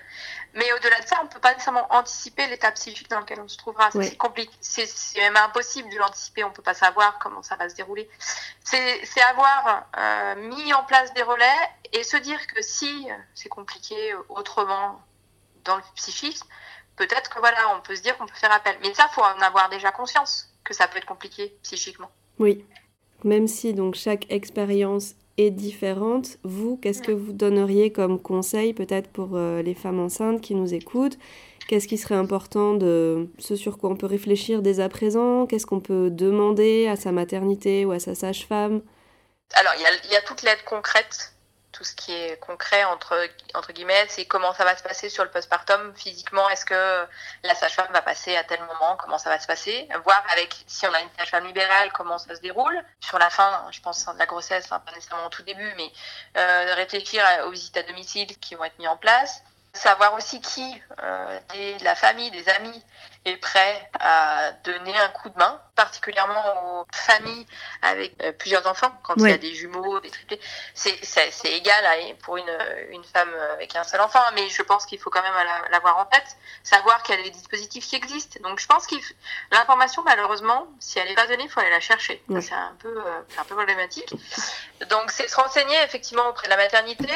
Mais 0.54 0.72
au-delà 0.74 1.02
de 1.02 1.08
ça, 1.08 1.17
on 1.20 1.26
ne 1.26 1.30
peut 1.30 1.39
pas 1.39 1.52
nécessairement 1.52 1.88
anticiper 1.93 2.48
l'état 2.48 2.72
psychique 2.72 3.10
dans 3.10 3.20
lequel 3.20 3.39
on 3.41 3.48
se 3.48 3.58
trouvera. 3.58 3.89
Oui. 3.93 4.08
C'est 4.08 4.17
compliqué. 4.17 4.52
C'est 4.62 5.20
même 5.20 5.36
impossible 5.36 5.89
de 5.89 5.98
l'anticiper. 5.98 6.43
On 6.43 6.50
ne 6.50 6.54
peut 6.54 6.62
pas 6.62 6.74
savoir 6.74 7.20
comment 7.20 7.43
ça 7.43 7.56
va 7.56 7.67
se 7.70 7.76
dérouler. 7.76 8.10
C'est 8.63 9.22
avoir 9.30 9.86
euh, 9.98 10.36
mis 10.36 10.74
en 10.74 10.84
place 10.84 11.13
des 11.13 11.24
relais 11.24 11.70
et 11.91 12.04
se 12.04 12.17
dire 12.17 12.46
que 12.48 12.62
si 12.62 13.08
c'est 13.36 13.50
compliqué 13.50 14.15
autrement 14.30 15.02
dans 15.63 15.76
le 15.76 15.84
psychisme, 15.96 16.48
peut-être 16.97 17.29
que 17.29 17.39
voilà, 17.39 17.57
on 17.77 17.81
peut 17.81 17.95
se 17.95 18.01
dire 18.01 18.17
qu'on 18.17 18.25
peut 18.25 18.36
faire 18.36 18.51
appel. 18.51 18.75
Mais 18.81 18.93
ça, 18.93 19.07
faut 19.13 19.21
en 19.21 19.39
avoir 19.41 19.69
déjà 19.69 19.91
conscience 19.91 20.49
que 20.63 20.73
ça 20.73 20.88
peut 20.88 20.97
être 20.97 21.05
compliqué 21.05 21.55
psychiquement. 21.63 22.12
oui. 22.39 22.65
Même 23.23 23.47
si 23.47 23.73
donc 23.73 23.95
chaque 23.95 24.31
expérience 24.31 25.15
est 25.38 25.49
différente, 25.49 26.38
vous, 26.43 26.77
qu'est-ce 26.77 27.01
que 27.01 27.12
vous 27.12 27.31
donneriez 27.33 27.91
comme 27.91 28.21
conseil 28.21 28.73
peut-être 28.73 29.10
pour 29.10 29.29
euh, 29.33 29.63
les 29.63 29.73
femmes 29.73 29.99
enceintes 29.99 30.39
qui 30.39 30.53
nous 30.53 30.75
écoutent? 30.75 31.17
Qu'est-ce 31.67 31.88
qui 31.88 31.97
serait 31.97 32.15
important 32.15 32.75
de 32.75 33.27
ce 33.39 33.55
sur 33.55 33.77
quoi 33.77 33.89
on 33.89 33.95
peut 33.95 34.05
réfléchir 34.05 34.62
dès 34.62 34.79
à 34.79 34.88
présent? 34.88 35.47
Qu'est-ce 35.47 35.65
qu'on 35.65 35.79
peut 35.79 36.10
demander 36.12 36.88
à 36.88 36.95
sa 36.95 37.12
maternité 37.12 37.86
ou 37.86 37.91
à 37.91 37.99
sa 37.99 38.13
sage-femme? 38.13 38.81
Alors, 39.53 39.73
il 39.77 39.81
y 39.81 39.86
a, 39.86 39.89
il 40.05 40.12
y 40.12 40.15
a 40.15 40.21
toute 40.21 40.43
l'aide 40.43 40.63
concrète, 40.63 41.33
tout 41.78 41.84
ce 41.84 41.94
qui 41.94 42.12
est 42.12 42.40
concret 42.40 42.84
entre, 42.86 43.30
entre 43.54 43.72
guillemets, 43.72 44.08
c'est 44.10 44.26
comment 44.26 44.52
ça 44.52 44.63
va 44.63 44.76
se 44.76 44.82
passer 44.82 45.10
sur 45.10 45.24
le 45.24 45.30
postpartum 45.30 45.94
physiquement. 45.96 46.50
Est-ce 46.50 46.66
que 46.66 47.08
la 47.44 47.54
sage-femme 47.54 47.92
va 47.94 48.02
passer 48.02 48.36
à 48.36 48.44
tel 48.44 48.60
moment? 48.62 48.98
Comment 48.98 49.20
ça 49.20 49.30
va 49.30 49.40
se 49.40 49.46
passer? 49.46 49.88
Voir 50.04 50.24
avec, 50.32 50.56
si 50.66 50.88
on 50.88 50.94
a 50.94 51.02
une 51.02 51.10
sage-femme 51.20 51.46
libérale, 51.46 51.92
comment 51.94 52.18
ça 52.18 52.36
se 52.36 52.42
déroule. 52.42 52.84
Sur 53.00 53.20
la 53.20 53.30
fin, 53.30 53.68
je 53.70 53.80
pense, 53.82 54.04
de 54.08 54.18
la 54.18 54.26
grossesse, 54.26 54.72
hein, 54.72 54.82
pas 54.84 54.92
nécessairement 54.94 55.28
au 55.28 55.30
tout 55.30 55.44
début, 55.44 55.72
mais 55.78 55.92
euh, 56.38 56.74
réfléchir 56.74 57.24
aux 57.46 57.52
visites 57.52 57.78
à 57.78 57.84
domicile 57.84 58.36
qui 58.40 58.56
vont 58.56 58.63
être 58.63 58.80
mises 58.80 58.88
en 58.88 58.98
place. 58.98 59.44
Savoir 59.78 60.13
aussi 60.16 60.42
qui, 60.42 60.82
euh, 61.04 61.40
des, 61.54 61.76
de 61.76 61.84
la 61.84 61.96
famille, 61.96 62.30
des 62.32 62.48
amis, 62.50 62.84
est 63.26 63.38
prêt 63.38 63.90
à 64.00 64.52
donner 64.63 64.98
un 64.98 65.10
coup 65.10 65.30
de 65.30 65.38
main, 65.38 65.60
particulièrement 65.76 66.80
aux 66.82 66.86
familles 66.94 67.46
avec 67.82 68.13
euh, 68.24 68.32
plusieurs 68.32 68.66
enfants, 68.68 68.92
quand 69.04 69.16
il 69.18 69.24
y 69.24 69.34
a 69.34 69.38
des 69.38 69.54
jumeaux, 69.54 70.00
des 70.00 70.10
triplés. 70.10 70.40
C'est 70.74 71.52
égal 71.52 71.86
à, 71.86 71.96
pour 72.24 72.38
une, 72.38 72.58
une 72.92 73.04
femme 73.04 73.34
avec 73.54 73.76
un 73.76 73.84
seul 73.84 74.00
enfant, 74.02 74.22
mais 74.34 74.48
je 74.50 74.62
pense 74.62 74.86
qu'il 74.86 74.98
faut 75.00 75.10
quand 75.10 75.22
même 75.22 75.34
la- 75.34 75.70
l'avoir 75.72 75.98
en 75.98 76.06
tête, 76.06 76.38
savoir 76.63 77.04
qu'il 77.04 77.16
y 77.16 77.20
a 77.20 77.24
des 77.24 77.32
dispositifs 77.32 77.86
qui 77.86 77.96
existent. 77.98 78.40
Donc 78.48 78.60
je 78.60 78.68
pense 78.68 78.88
f- 78.88 79.13
l'information, 79.52 80.04
malheureusement, 80.04 80.68
si 80.80 80.98
elle 81.00 81.10
n'est 81.10 81.16
pas 81.16 81.28
donnée, 81.28 81.44
il 81.44 81.50
faut 81.50 81.60
aller 81.60 81.70
la 81.70 81.82
chercher. 81.82 82.24
C'est 82.42 82.54
un 82.54 82.76
peu, 82.80 82.98
euh, 83.06 83.22
c'est 83.30 83.40
un 83.40 83.44
peu 83.44 83.56
problématique. 83.56 84.13
Donc 84.90 85.12
c'est 85.12 85.28
se 85.28 85.36
renseigner 85.36 85.76
effectivement 85.84 86.28
auprès 86.30 86.46
de 86.46 86.52
la 86.52 86.58
maternité 86.58 87.12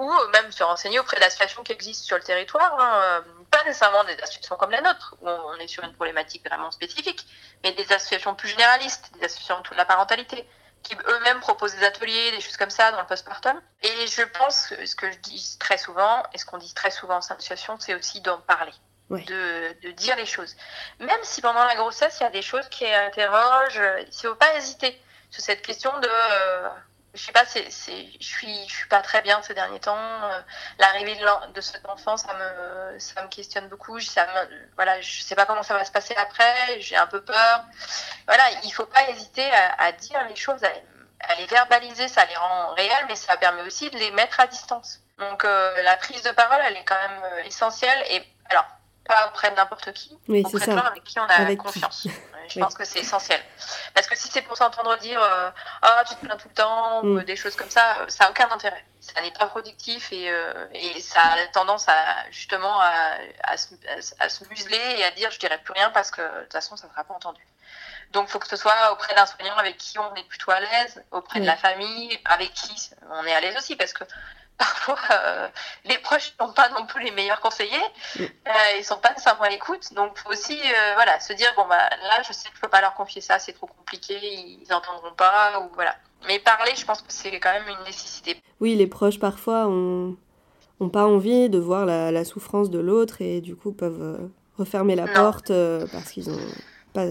ou 0.00 0.10
euh, 0.10 0.28
même 0.28 0.50
se 0.50 0.64
renseigner 0.64 0.98
auprès 0.98 1.20
d'associations 1.20 1.62
qui 1.62 1.72
existent 1.72 2.06
sur 2.06 2.16
le 2.16 2.22
territoire, 2.22 2.74
hein, 2.80 3.02
euh, 3.04 3.20
pas 3.50 3.62
nécessairement 3.64 4.02
des 4.04 4.14
associations 4.14 4.56
comme 4.56 4.70
la 4.70 4.80
nôtre, 4.80 5.14
où 5.20 5.28
on 5.28 5.56
est 5.56 5.68
sur 5.68 5.84
une 5.84 5.92
problématique 5.92 6.44
vraiment 6.46 6.70
spécifique, 6.70 7.26
mais 7.62 7.72
des 7.72 7.92
associations 7.92 8.34
plus 8.34 8.48
généralistes, 8.48 9.10
des 9.18 9.26
associations 9.26 9.58
autour 9.58 9.74
de 9.74 9.78
la 9.78 9.84
parentalité, 9.84 10.48
qui 10.82 10.96
eux-mêmes 11.06 11.40
proposent 11.40 11.74
des 11.74 11.84
ateliers, 11.84 12.30
des 12.30 12.40
choses 12.40 12.56
comme 12.56 12.70
ça 12.70 12.90
dans 12.92 13.00
le 13.00 13.06
postpartum. 13.06 13.60
Et 13.82 14.06
je 14.06 14.22
pense 14.22 14.68
que 14.68 14.86
ce 14.86 14.96
que 14.96 15.12
je 15.12 15.18
dis 15.18 15.56
très 15.60 15.76
souvent, 15.76 16.22
et 16.32 16.38
ce 16.38 16.46
qu'on 16.46 16.56
dit 16.56 16.72
très 16.72 16.90
souvent 16.90 17.16
en 17.16 17.18
association, 17.18 17.78
c'est 17.78 17.94
aussi 17.94 18.22
d'en 18.22 18.38
parler. 18.38 18.72
De, 19.10 19.76
de 19.82 19.90
dire 19.90 20.14
les 20.14 20.24
choses. 20.24 20.54
Même 21.00 21.18
si 21.24 21.42
pendant 21.42 21.64
la 21.64 21.74
grossesse, 21.74 22.18
il 22.20 22.22
y 22.22 22.26
a 22.26 22.30
des 22.30 22.42
choses 22.42 22.68
qui 22.68 22.86
interrogent, 22.86 23.80
euh, 23.80 24.02
il 24.02 24.06
ne 24.06 24.30
faut 24.30 24.36
pas 24.36 24.54
hésiter 24.54 25.02
sur 25.32 25.42
cette 25.42 25.62
question 25.62 25.90
de 25.98 26.08
euh, 26.08 26.68
je 27.14 27.24
sais 27.24 27.32
pas, 27.32 27.44
c'est, 27.44 27.68
je 27.70 28.24
suis, 28.24 28.68
suis 28.68 28.88
pas 28.88 29.00
très 29.00 29.22
bien 29.22 29.42
ces 29.42 29.54
derniers 29.54 29.80
temps. 29.80 29.96
Euh, 29.96 30.40
l'arrivée 30.78 31.16
de, 31.16 31.52
de 31.52 31.60
cet 31.60 31.88
enfant, 31.88 32.16
ça 32.16 32.32
me, 32.34 32.98
ça 32.98 33.22
me 33.22 33.28
questionne 33.28 33.68
beaucoup. 33.68 33.98
Ça 34.00 34.26
me, 34.26 34.68
voilà, 34.76 35.00
je 35.00 35.22
sais 35.22 35.34
pas 35.34 35.46
comment 35.46 35.62
ça 35.62 35.74
va 35.74 35.84
se 35.84 35.90
passer 35.90 36.14
après. 36.14 36.80
J'ai 36.80 36.96
un 36.96 37.06
peu 37.06 37.20
peur. 37.22 37.64
Voilà, 38.26 38.44
il 38.64 38.72
faut 38.72 38.86
pas 38.86 39.08
hésiter 39.10 39.48
à, 39.78 39.90
dire 39.92 40.24
les 40.28 40.36
choses, 40.36 40.62
à, 40.62 40.70
à 41.28 41.34
les 41.36 41.46
verbaliser. 41.46 42.06
Ça 42.06 42.24
les 42.26 42.36
rend 42.36 42.74
réelles, 42.74 43.06
mais 43.08 43.16
ça 43.16 43.36
permet 43.36 43.62
aussi 43.62 43.90
de 43.90 43.98
les 43.98 44.12
mettre 44.12 44.38
à 44.40 44.46
distance. 44.46 45.00
Donc 45.18 45.44
euh, 45.44 45.82
la 45.82 45.96
prise 45.96 46.22
de 46.22 46.30
parole, 46.30 46.60
elle 46.64 46.76
est 46.76 46.84
quand 46.84 47.00
même 47.08 47.22
euh, 47.24 47.42
essentielle. 47.44 48.04
Et 48.10 48.22
alors, 48.48 48.66
pas 49.10 49.28
auprès 49.28 49.50
de 49.50 49.56
n'importe 49.56 49.92
qui, 49.92 50.16
Oui, 50.28 50.42
auprès 50.46 50.66
de 50.66 50.72
gens 50.72 50.84
avec 50.84 51.04
qui 51.04 51.18
on 51.18 51.24
a 51.24 51.32
Avec 51.34 51.58
confiance. 51.58 52.06
Je 52.48 52.56
Oui. 52.56 52.62
pense 52.62 52.74
que 52.74 52.84
c'est 52.84 52.98
essentiel. 53.00 53.40
Parce 53.94 54.06
que 54.08 54.16
si 54.16 54.28
c'est 54.28 54.42
pour 54.42 54.56
s'entendre 54.56 54.96
dire 54.98 55.22
euh, 55.22 55.50
ah 55.82 56.02
tu 56.08 56.14
te 56.16 56.20
plains 56.26 56.36
tout 56.36 56.48
le 56.48 56.54
temps 56.54 57.00
ou 57.04 57.06
Mm. 57.20 57.24
des 57.24 57.36
choses 57.36 57.54
comme 57.54 57.70
ça, 57.70 57.98
euh, 58.00 58.06
ça 58.08 58.24
a 58.24 58.30
aucun 58.30 58.48
intérêt. 58.50 58.84
Ça 59.00 59.20
n'est 59.22 59.30
pas 59.30 59.46
productif 59.46 60.12
et, 60.12 60.28
euh, 60.30 60.66
et 60.74 61.00
ça 61.00 61.20
a 61.22 61.46
tendance 61.52 61.88
à 61.88 62.28
justement 62.30 62.80
à, 62.80 63.14
à, 63.44 63.56
se, 63.56 63.74
à 64.18 64.26
museler 64.50 64.80
et 64.98 65.04
à 65.04 65.10
dire 65.12 65.30
je 65.30 65.38
dirai 65.38 65.58
plus 65.58 65.72
rien 65.74 65.90
parce 65.90 66.10
que 66.10 66.20
de 66.22 66.42
toute 66.42 66.52
façon 66.52 66.76
ça 66.76 66.86
ne 66.86 66.92
sera 66.92 67.04
pas 67.04 67.14
entendu. 67.14 67.46
Donc 68.12 68.26
il 68.28 68.32
faut 68.32 68.40
que 68.40 68.48
ce 68.48 68.56
soit 68.56 68.90
auprès 68.92 69.14
d'un 69.14 69.26
soignant 69.26 69.56
avec 69.56 69.76
qui 69.78 69.98
on 70.00 70.12
est 70.16 70.24
plutôt 70.24 70.50
à 70.50 70.58
l'aise, 70.58 71.02
auprès 71.12 71.38
de 71.40 71.46
la 71.46 71.56
famille 71.56 72.18
avec 72.24 72.52
qui 72.52 72.90
on 73.12 73.24
est 73.24 73.34
à 73.34 73.40
l'aise 73.40 73.56
aussi 73.56 73.76
parce 73.76 73.92
que 73.92 74.02
parfois 74.64 74.98
euh, 75.10 75.48
les 75.86 75.98
proches 75.98 76.34
ne 76.40 76.46
sont 76.46 76.52
pas 76.52 76.68
non 76.70 76.86
plus 76.86 77.02
les 77.04 77.10
meilleurs 77.10 77.40
conseillers, 77.40 77.88
Mm. 78.18 78.22
euh, 78.22 78.50
ils 78.78 78.84
sont 78.84 78.98
pas 78.98 79.10
nécessairement 79.10 79.42
à 79.42 79.48
l'écoute, 79.50 79.92
donc 79.94 80.16
faut 80.18 80.30
aussi 80.30 80.58
euh, 80.58 80.92
voilà 80.94 81.18
se 81.20 81.32
dire 81.32 81.52
bon 81.56 81.66
bah 81.68 81.88
là 82.08 82.22
je 82.26 82.32
sais 82.32 82.48
que 82.50 82.56
je 82.56 82.60
peux 82.60 82.68
pas 82.68 82.80
leur 82.80 82.94
confier 82.94 83.20
ça, 83.20 83.38
c'est 83.38 83.52
trop 83.54 83.66
compliqué, 83.66 84.14
ils 84.22 84.66
n'entendront 84.70 85.14
pas 85.16 85.60
ou 85.60 85.70
voilà. 85.74 85.94
Mais 86.28 86.38
parler, 86.38 86.72
je 86.76 86.84
pense 86.84 87.00
que 87.02 87.12
c'est 87.12 87.40
quand 87.40 87.52
même 87.52 87.68
une 87.68 87.84
nécessité. 87.84 88.36
Oui, 88.60 88.74
les 88.76 88.86
proches 88.86 89.18
parfois 89.18 89.66
ont, 89.68 90.16
ont 90.80 90.88
pas 90.90 91.06
envie 91.06 91.48
de 91.48 91.58
voir 91.58 91.86
la, 91.86 92.10
la 92.12 92.24
souffrance 92.26 92.68
de 92.70 92.78
l'autre 92.78 93.22
et 93.22 93.40
du 93.40 93.56
coup 93.56 93.72
peuvent 93.72 94.02
euh, 94.02 94.18
refermer 94.58 94.94
la 94.96 95.06
Non. 95.06 95.14
porte 95.14 95.50
parce 95.92 96.10
qu'ils 96.12 96.28
ont 96.30 96.38
pas 96.92 97.06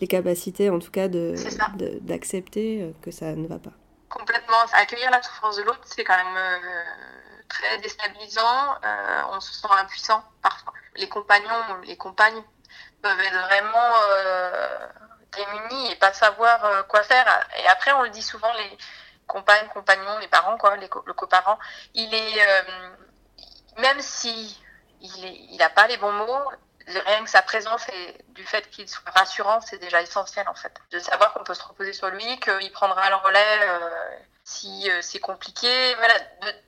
les 0.00 0.06
capacités 0.06 0.70
en 0.70 0.78
tout 0.78 0.90
cas 0.90 1.08
de 1.08 1.34
d'accepter 2.00 2.92
que 3.02 3.10
ça 3.10 3.34
ne 3.34 3.46
va 3.46 3.58
pas. 3.58 3.72
Complètement. 4.12 4.58
Accueillir 4.74 5.10
la 5.10 5.22
souffrance 5.22 5.56
de 5.56 5.62
l'autre, 5.62 5.80
c'est 5.84 6.04
quand 6.04 6.16
même 6.16 6.36
euh, 6.36 6.82
très 7.48 7.78
déstabilisant. 7.78 8.74
Euh, 8.84 9.22
on 9.30 9.40
se 9.40 9.54
sent 9.54 9.68
impuissant 9.70 10.22
parfois. 10.42 10.74
Les 10.96 11.08
compagnons, 11.08 11.80
les 11.84 11.96
compagnes 11.96 12.42
peuvent 13.00 13.20
être 13.20 13.40
vraiment 13.46 13.92
euh, 14.10 14.86
démunis 15.32 15.92
et 15.92 15.96
pas 15.96 16.12
savoir 16.12 16.86
quoi 16.88 17.02
faire. 17.02 17.26
Et 17.56 17.66
après, 17.68 17.92
on 17.92 18.02
le 18.02 18.10
dit 18.10 18.22
souvent, 18.22 18.52
les 18.52 18.76
compagnes, 19.26 19.66
compagnons, 19.68 20.18
les 20.18 20.28
parents, 20.28 20.58
quoi, 20.58 20.76
les 20.76 20.90
le 21.06 21.14
coparent, 21.14 21.58
il 21.94 22.12
est, 22.12 22.66
même 23.78 24.00
si 24.02 24.62
il 25.00 25.56
n'a 25.56 25.70
pas 25.70 25.86
les 25.86 25.96
bons 25.96 26.12
mots, 26.12 26.50
rien 26.86 27.24
que 27.24 27.30
sa 27.30 27.42
présence 27.42 27.88
et 27.88 28.24
du 28.28 28.44
fait 28.44 28.68
qu'il 28.70 28.88
soit 28.88 29.10
rassurant, 29.10 29.60
c'est 29.60 29.78
déjà 29.78 30.00
essentiel 30.02 30.48
en 30.48 30.54
fait. 30.54 30.72
De 30.90 30.98
savoir 30.98 31.32
qu'on 31.32 31.44
peut 31.44 31.54
se 31.54 31.62
reposer 31.62 31.92
sur 31.92 32.08
lui, 32.08 32.40
qu'il 32.40 32.72
prendra 32.72 33.08
le 33.10 33.16
relais 33.16 33.58
euh, 33.62 33.90
si 34.44 34.90
euh, 34.90 35.00
c'est 35.02 35.20
compliqué. 35.20 35.94
Voilà. 35.96 36.14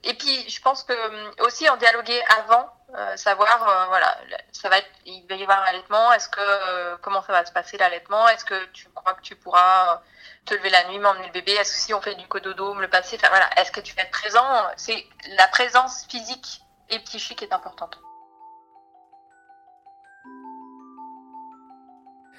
Et 0.05 0.15
puis, 0.15 0.49
je 0.49 0.61
pense 0.61 0.83
que 0.83 0.93
euh, 0.93 1.31
aussi 1.41 1.69
en 1.69 1.77
dialoguer 1.77 2.21
avant, 2.39 2.71
savoir, 3.17 3.89
voilà, 3.89 4.17
ça 4.53 4.69
va 4.69 4.79
être, 4.79 4.89
il 5.05 5.27
va 5.29 5.35
y 5.35 5.43
avoir 5.43 5.63
un 5.63 5.67
allaitement. 5.67 6.13
Est-ce 6.13 6.29
que 6.29 6.97
comment 6.99 7.23
ça 7.23 7.33
va 7.33 7.45
se 7.45 7.51
passer 7.51 7.77
l'allaitement 7.77 8.29
Est-ce 8.29 8.45
que 8.45 8.67
tu 8.67 8.89
crois 8.91 9.15
que 9.15 9.21
tu 9.23 9.35
pourras 9.35 10.01
te 10.45 10.55
lever 10.55 10.71
la 10.71 10.85
nuit, 10.85 11.01
m'emmener 11.01 11.27
le 11.27 11.33
bébé 11.33 11.53
Est-ce 11.53 11.73
que 11.73 11.79
si 11.79 11.95
on 11.95 12.01
fait 12.01 12.15
du 12.15 12.29
cododo, 12.29 12.73
me 12.75 12.83
le 12.83 12.89
passer 12.89 13.17
Enfin 13.17 13.31
voilà, 13.31 13.51
est-ce 13.57 13.73
que 13.73 13.81
tu 13.81 13.97
vas 13.97 14.03
être 14.03 14.13
présent? 14.13 14.47
C'est 14.77 15.05
la 15.37 15.49
présence 15.49 16.07
physique 16.09 16.63
et 16.89 17.01
psychique 17.01 17.43
est 17.43 17.53
importante. 17.53 17.99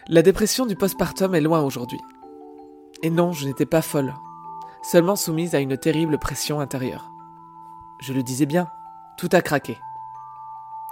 La 0.07 0.21
dépression 0.21 0.67
du 0.67 0.75
postpartum 0.75 1.33
est 1.33 1.41
loin 1.41 1.63
aujourd'hui. 1.63 1.99
Et 3.01 3.09
non, 3.09 3.33
je 3.33 3.47
n'étais 3.47 3.65
pas 3.65 3.81
folle, 3.81 4.13
seulement 4.83 5.15
soumise 5.15 5.55
à 5.55 5.59
une 5.59 5.77
terrible 5.77 6.19
pression 6.19 6.59
intérieure. 6.59 7.11
Je 8.01 8.13
le 8.13 8.21
disais 8.21 8.45
bien, 8.45 8.67
tout 9.17 9.29
a 9.31 9.41
craqué. 9.41 9.79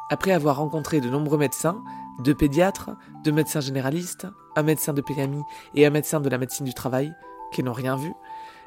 Après 0.10 0.32
avoir 0.32 0.58
rencontré 0.58 1.00
de 1.00 1.12
nombreux 1.12 1.38
médecins, 1.38 1.84
deux 2.24 2.34
pédiatres, 2.34 2.90
deux 3.24 3.32
médecins 3.32 3.60
généralistes, 3.60 4.26
un 4.56 4.64
médecin 4.64 4.94
de 4.94 5.02
PMI 5.02 5.44
et 5.76 5.86
un 5.86 5.92
médecin 5.92 6.20
de 6.20 6.30
la 6.30 6.40
médecine 6.40 6.66
du 6.66 6.74
travail, 6.74 7.14
qui 7.52 7.62
n'ont 7.62 7.72
rien 7.72 7.96
vu, 7.96 8.16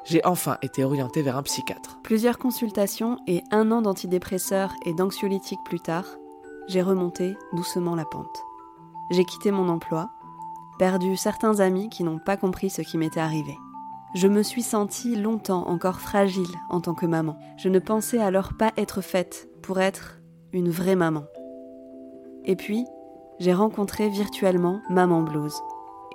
j'ai 0.05 0.25
enfin 0.25 0.57
été 0.61 0.85
orientée 0.85 1.23
vers 1.23 1.35
un 1.35 1.43
psychiatre. 1.43 1.99
Plusieurs 2.03 2.37
consultations 2.37 3.19
et 3.27 3.43
un 3.51 3.69
an 3.71 3.81
d'antidépresseurs 3.81 4.73
et 4.85 4.93
d'anxiolytiques 4.93 5.65
plus 5.65 5.81
tard, 5.81 6.05
j'ai 6.69 6.81
remonté 6.81 7.35
doucement 7.51 7.95
la 7.95 8.05
pente. 8.05 8.43
J'ai 9.09 9.25
quitté 9.25 9.51
mon 9.51 9.67
emploi, 9.69 10.09
perdu 10.77 11.15
certains 11.15 11.59
amis 11.59 11.89
qui 11.89 12.03
n'ont 12.03 12.19
pas 12.19 12.37
compris 12.37 12.69
ce 12.69 12.81
qui 12.81 12.97
m'était 12.97 13.19
arrivé. 13.19 13.57
Je 14.15 14.27
me 14.27 14.41
suis 14.41 14.63
sentie 14.63 15.15
longtemps 15.15 15.67
encore 15.67 15.99
fragile 15.99 16.47
en 16.69 16.81
tant 16.81 16.93
que 16.93 17.05
maman. 17.05 17.37
Je 17.57 17.69
ne 17.69 17.79
pensais 17.79 18.19
alors 18.19 18.53
pas 18.53 18.71
être 18.77 19.01
faite 19.01 19.49
pour 19.61 19.79
être 19.79 20.19
une 20.53 20.69
vraie 20.69 20.95
maman. 20.95 21.25
Et 22.45 22.55
puis, 22.55 22.85
j'ai 23.39 23.53
rencontré 23.53 24.09
virtuellement 24.09 24.81
Maman 24.89 25.21
Blues 25.21 25.53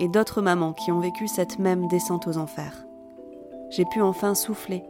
et 0.00 0.08
d'autres 0.08 0.42
mamans 0.42 0.72
qui 0.72 0.90
ont 0.90 1.00
vécu 1.00 1.28
cette 1.28 1.58
même 1.58 1.86
descente 1.88 2.26
aux 2.26 2.38
enfers. 2.38 2.84
J'ai 3.70 3.84
pu 3.84 4.00
enfin 4.00 4.34
souffler 4.34 4.82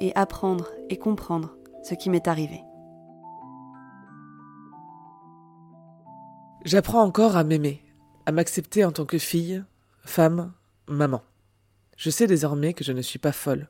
et 0.00 0.14
apprendre 0.16 0.68
et 0.90 0.98
comprendre 0.98 1.56
ce 1.82 1.94
qui 1.94 2.10
m'est 2.10 2.28
arrivé. 2.28 2.62
J'apprends 6.64 7.02
encore 7.02 7.36
à 7.36 7.44
m'aimer, 7.44 7.82
à 8.26 8.32
m'accepter 8.32 8.84
en 8.84 8.92
tant 8.92 9.04
que 9.04 9.18
fille, 9.18 9.62
femme, 10.04 10.52
maman. 10.86 11.22
Je 11.96 12.10
sais 12.10 12.26
désormais 12.26 12.74
que 12.74 12.84
je 12.84 12.92
ne 12.92 13.02
suis 13.02 13.18
pas 13.18 13.32
folle, 13.32 13.68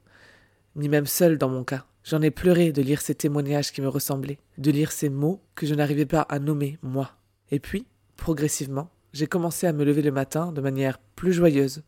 ni 0.76 0.88
même 0.88 1.06
seule 1.06 1.38
dans 1.38 1.48
mon 1.48 1.64
cas. 1.64 1.84
J'en 2.04 2.22
ai 2.22 2.30
pleuré 2.30 2.72
de 2.72 2.82
lire 2.82 3.00
ces 3.00 3.14
témoignages 3.14 3.72
qui 3.72 3.80
me 3.80 3.88
ressemblaient, 3.88 4.38
de 4.58 4.70
lire 4.70 4.90
ces 4.90 5.08
mots 5.08 5.40
que 5.54 5.66
je 5.66 5.74
n'arrivais 5.74 6.06
pas 6.06 6.22
à 6.22 6.38
nommer 6.38 6.78
moi. 6.82 7.12
Et 7.50 7.60
puis, 7.60 7.86
progressivement, 8.16 8.90
j'ai 9.12 9.26
commencé 9.26 9.66
à 9.66 9.72
me 9.72 9.84
lever 9.84 10.02
le 10.02 10.10
matin 10.10 10.52
de 10.52 10.60
manière 10.60 10.98
plus 11.16 11.32
joyeuse, 11.32 11.82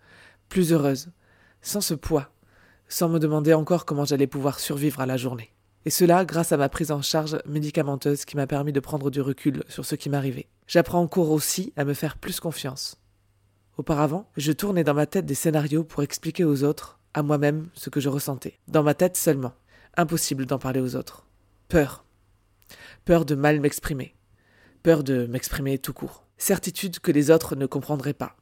plus 0.49 0.73
heureuse, 0.73 1.09
sans 1.63 1.81
ce 1.81 1.95
poids, 1.95 2.31
sans 2.89 3.09
me 3.09 3.19
demander 3.19 3.55
encore 3.55 3.87
comment 3.87 4.05
j'allais 4.05 4.27
pouvoir 4.27 4.61
survivre 4.61 5.01
à 5.01 5.07
la 5.07 5.17
journée. 5.17 5.54
Et 5.87 5.91
cela 5.91 6.25
grâce 6.25 6.53
à 6.53 6.57
ma 6.57 6.69
prise 6.69 6.91
en 6.91 7.03
charge 7.03 7.39
médicamenteuse 7.47 8.25
qui 8.25 8.37
m'a 8.37 8.47
permis 8.47 8.73
de 8.73 8.81
prendre 8.81 9.11
du 9.11 9.21
recul 9.21 9.65
sur 9.69 9.85
ce 9.85 9.95
qui 9.95 10.09
m'arrivait. 10.09 10.49
J'apprends 10.67 11.03
encore 11.03 11.31
aussi 11.31 11.73
à 11.77 11.85
me 11.85 11.93
faire 11.93 12.17
plus 12.17 12.41
confiance. 12.41 12.97
Auparavant, 13.77 14.31
je 14.37 14.53
tournais 14.53 14.85
dans 14.85 14.95
ma 14.95 15.07
tête 15.07 15.27
des 15.27 15.35
scénarios 15.35 15.85
pour 15.85 16.03
expliquer 16.03 16.45
aux 16.45 16.65
autres, 16.65 17.01
à 17.13 17.23
moi-même, 17.23 17.69
ce 17.75 17.91
que 17.91 18.01
je 18.01 18.09
ressentais. 18.09 18.59
Dans 18.69 18.83
ma 18.83 18.95
tête 18.95 19.17
seulement. 19.17 19.53
Impossible 19.97 20.47
d'en 20.47 20.59
parler 20.59 20.81
aux 20.81 20.97
autres. 20.97 21.27
Peur. 21.69 22.05
Peur 23.05 23.25
de 23.25 23.35
mal 23.35 23.61
m'exprimer. 23.61 24.15
Peur 24.83 25.05
de 25.05 25.27
m'exprimer 25.27 25.79
tout 25.79 25.93
court. 25.93 26.25
Certitude 26.39 26.99
que 27.01 27.13
les 27.13 27.31
autres 27.31 27.57
ne 27.57 27.67
comprendraient 27.67 28.15
pas. 28.15 28.37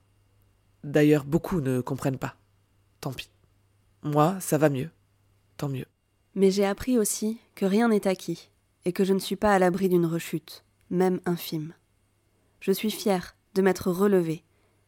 D'ailleurs, 0.84 1.24
beaucoup 1.24 1.60
ne 1.60 1.80
comprennent 1.80 2.18
pas. 2.18 2.36
Tant 3.00 3.12
pis. 3.12 3.30
Moi, 4.02 4.36
ça 4.40 4.58
va 4.58 4.68
mieux. 4.68 4.90
Tant 5.56 5.68
mieux. 5.68 5.86
Mais 6.34 6.50
j'ai 6.50 6.64
appris 6.64 6.98
aussi 6.98 7.38
que 7.54 7.66
rien 7.66 7.88
n'est 7.88 8.06
acquis 8.06 8.50
et 8.84 8.92
que 8.92 9.04
je 9.04 9.12
ne 9.12 9.18
suis 9.18 9.36
pas 9.36 9.54
à 9.54 9.58
l'abri 9.58 9.88
d'une 9.88 10.06
rechute, 10.06 10.64
même 10.90 11.20
infime. 11.26 11.74
Je 12.60 12.72
suis 12.72 12.90
fière 12.90 13.36
de 13.54 13.62
m'être 13.62 13.90
relevée, 13.90 14.44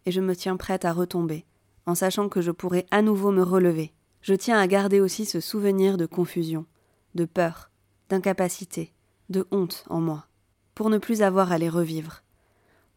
et 0.07 0.11
je 0.11 0.21
me 0.21 0.35
tiens 0.35 0.57
prête 0.57 0.85
à 0.85 0.93
retomber, 0.93 1.45
en 1.87 1.95
sachant 1.95 2.29
que 2.29 2.41
je 2.41 2.51
pourrai 2.51 2.87
à 2.91 3.03
nouveau 3.03 3.31
me 3.31 3.43
relever. 3.43 3.93
Je 4.23 4.35
tiens 4.35 4.59
à 4.59 4.67
garder 4.67 5.01
aussi 5.01 5.27
ce 5.27 5.41
souvenir 5.41 5.97
de 5.97 6.07
confusion, 6.07 6.67
de 7.15 7.25
peur, 7.25 7.71
d'incapacité, 8.09 8.93
de 9.29 9.47
honte 9.51 9.85
en 9.89 10.01
moi, 10.01 10.27
pour 10.75 10.91
ne 10.91 10.99
plus 10.99 11.23
avoir 11.23 11.53
à 11.53 11.59
les 11.59 11.69
revivre, 11.69 12.23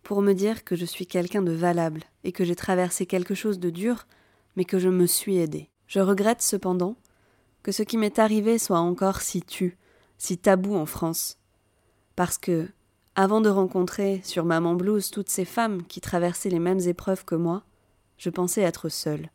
pour 0.03 0.21
me 0.21 0.33
dire 0.33 0.63
que 0.63 0.75
je 0.75 0.85
suis 0.85 1.05
quelqu'un 1.05 1.41
de 1.41 1.51
valable 1.51 2.03
et 2.23 2.31
que 2.31 2.45
j'ai 2.45 2.55
traversé 2.55 3.05
quelque 3.05 3.35
chose 3.35 3.59
de 3.59 3.69
dur, 3.69 4.07
mais 4.55 4.63
que 4.63 4.79
je 4.79 4.89
me 4.89 5.05
suis 5.05 5.37
aidé. 5.37 5.69
Je 5.85 5.99
regrette 5.99 6.41
cependant 6.41 6.95
que 7.67 7.73
ce 7.73 7.83
qui 7.83 7.97
m'est 7.97 8.17
arrivé 8.17 8.59
soit 8.59 8.79
encore 8.79 9.19
si 9.19 9.41
tu, 9.41 9.77
si 10.17 10.37
tabou 10.37 10.77
en 10.77 10.85
France, 10.85 11.37
parce 12.15 12.37
que, 12.37 12.69
avant 13.13 13.41
de 13.41 13.49
rencontrer 13.49 14.21
sur 14.23 14.45
Maman 14.45 14.73
Blues 14.73 15.11
toutes 15.11 15.27
ces 15.27 15.43
femmes 15.43 15.85
qui 15.85 15.99
traversaient 15.99 16.47
les 16.47 16.59
mêmes 16.59 16.79
épreuves 16.79 17.25
que 17.25 17.35
moi, 17.35 17.65
je 18.17 18.29
pensais 18.29 18.61
être 18.61 18.87
seule, 18.87 19.29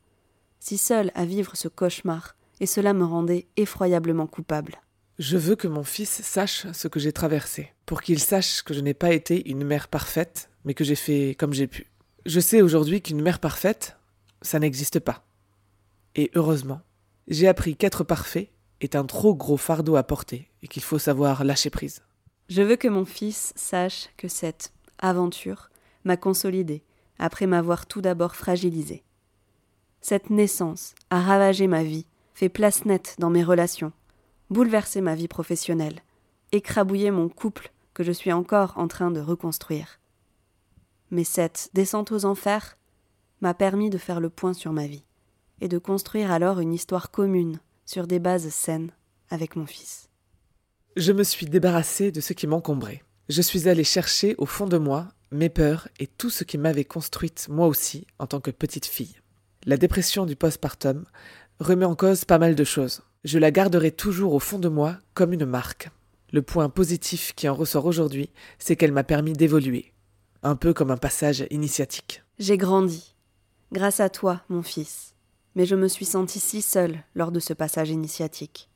si 0.61 0.79
seule 0.79 1.13
à 1.15 1.27
vivre 1.27 1.59
ce 1.59 1.69
cauchemar, 1.69 2.35
et 2.59 2.65
cela 2.65 2.95
me 2.95 3.05
rendait 3.05 3.49
effroyablement 3.59 4.27
coupable. 4.27 4.81
Je 5.19 5.37
veux 5.37 5.55
que 5.55 5.69
mon 5.69 5.85
fils 5.85 6.23
sache 6.23 6.67
ce 6.73 6.89
que 6.89 7.01
j'ai 7.01 7.13
traversé, 7.13 7.71
pour 7.85 8.01
qu'il 8.01 8.19
sache 8.19 8.63
que 8.63 8.73
je 8.73 8.81
n'ai 8.81 8.95
pas 8.95 9.13
été 9.13 9.47
une 9.51 9.63
mère 9.63 9.89
parfaite, 9.89 10.49
mais 10.65 10.73
que 10.73 10.85
j'ai 10.85 10.95
fait 10.95 11.37
comme 11.39 11.53
j'ai 11.53 11.67
pu. 11.67 11.93
Je 12.25 12.41
sais 12.41 12.63
aujourd'hui 12.63 13.03
qu'une 13.03 13.21
mère 13.21 13.41
parfaite, 13.41 13.99
ça 14.41 14.59
n'existe 14.59 15.01
pas. 15.01 15.23
Et 16.15 16.31
heureusement, 16.35 16.81
j'ai 17.29 17.49
appris 17.49 17.77
qu'être 17.77 18.05
parfait 18.05 18.51
est 18.81 18.97
un 18.97 19.05
trop 19.05 19.35
gros 19.35 19.57
fardeau 19.57 19.97
à 19.97 20.03
porter 20.03 20.51
et 20.63 20.69
qu'il 20.69 20.83
faut 20.83 20.99
savoir 20.99 21.45
lâcher 21.45 21.71
prise. 21.71 22.03
Je 22.49 22.63
veux 22.63 22.77
que 22.77 22.89
mon 22.89 23.05
fils 23.05 23.53
sache 23.57 24.09
que 24.17 24.29
cette 24.29 24.73
aventure 24.99 25.71
m'a 26.05 26.17
consolidé 26.17 26.83
après 27.19 27.47
m'avoir 27.47 27.87
tout 27.87 28.01
d'abord 28.01 28.35
fragilisé. 28.35 29.05
Cette 30.01 30.31
naissance 30.31 30.95
a 31.11 31.21
ravagé 31.21 31.69
ma 31.69 31.85
vie, 31.85 32.07
fait 32.35 32.49
place 32.49 32.85
nette 32.85 33.15
dans 33.19 33.31
mes 33.31 33.45
relations, 33.45 33.93
bouleversé 34.51 35.01
ma 35.01 35.15
vie 35.15 35.29
professionnelle, 35.29 36.01
écrabouillé 36.51 37.13
mon 37.13 37.29
couple 37.29 37.73
que 37.95 38.03
je 38.03 38.13
suis 38.13 38.33
encore 38.33 38.75
en 38.77 38.89
train 38.89 39.13
de 39.13 39.21
reconstruire. 39.21 40.01
Mais 41.11 41.25
cette 41.25 41.71
descente 41.73 42.11
aux 42.11 42.25
enfers 42.25 42.77
m'a 43.41 43.55
permis 43.55 43.91
de 43.91 43.99
faire 43.99 44.19
le 44.19 44.31
point 44.31 44.55
sur 44.55 44.73
ma 44.73 44.87
vie 44.87 45.05
et 45.63 45.69
de 45.69 45.79
construire 45.79 46.33
alors 46.33 46.59
une 46.59 46.75
histoire 46.75 47.13
commune 47.13 47.61
sur 47.87 48.07
des 48.09 48.19
bases 48.19 48.49
saines 48.49 48.91
avec 49.31 49.55
mon 49.55 49.65
fils. 49.65 50.11
Je 50.97 51.13
me 51.13 51.23
suis 51.23 51.47
débarrassé 51.47 52.11
de 52.11 52.21
ce 52.21 52.33
qui 52.33 52.49
m'encombrait. 52.49 53.03
Je 53.29 53.41
suis 53.41 53.69
allé 53.69 53.85
chercher 53.85 54.35
au 54.39 54.45
fond 54.45 54.67
de 54.67 54.77
moi 54.77 55.09
mes 55.31 55.49
peurs 55.49 55.89
et 56.01 56.09
tout 56.09 56.31
ce 56.31 56.43
qui 56.43 56.59
m'avait 56.59 56.85
construite 56.85 57.47
moi 57.49 57.69
aussi 57.69 58.07
en 58.19 58.27
tant 58.27 58.41
que 58.41 58.51
petite 58.51 58.87
fille. 58.87 59.17
La 59.65 59.77
dépression 59.77 60.27
du 60.27 60.35
postpartum 60.35 61.05
remet 61.61 61.87
en 61.87 61.95
cause 61.95 62.25
pas 62.25 62.39
mal 62.39 62.57
de 62.57 62.65
choses. 62.65 63.03
Je 63.23 63.39
la 63.39 63.53
garderai 63.53 63.93
toujours 63.93 64.35
au 64.35 64.41
fond 64.41 64.59
de 64.59 64.69
moi 64.69 64.99
comme 65.15 65.33
une 65.33 65.47
marque. 65.47 65.91
Le 66.33 66.43
point 66.43 66.69
positif 66.71 67.35
qui 67.37 67.49
en 67.49 67.55
ressort 67.55 67.87
aujourd'hui, 67.87 68.31
c'est 68.59 68.75
qu'elle 68.75 68.91
m'a 68.91 69.05
permis 69.05 69.35
d'évoluer, 69.35 69.93
un 70.43 70.57
peu 70.57 70.75
comme 70.75 70.91
un 70.91 70.97
passage 70.97 71.47
initiatique. 71.51 72.25
J'ai 72.41 72.57
grandi, 72.57 73.15
grâce 73.71 74.01
à 74.01 74.09
toi, 74.09 74.43
mon 74.49 74.63
fils, 74.63 75.12
mais 75.55 75.67
je 75.67 75.77
me 75.77 75.89
suis 75.89 76.05
sentie 76.05 76.41
si 76.41 76.63
seule 76.63 77.03
lors 77.15 77.33
de 77.33 77.41
ce 77.41 77.53
passage 77.53 77.91
initiatique. 77.91 78.69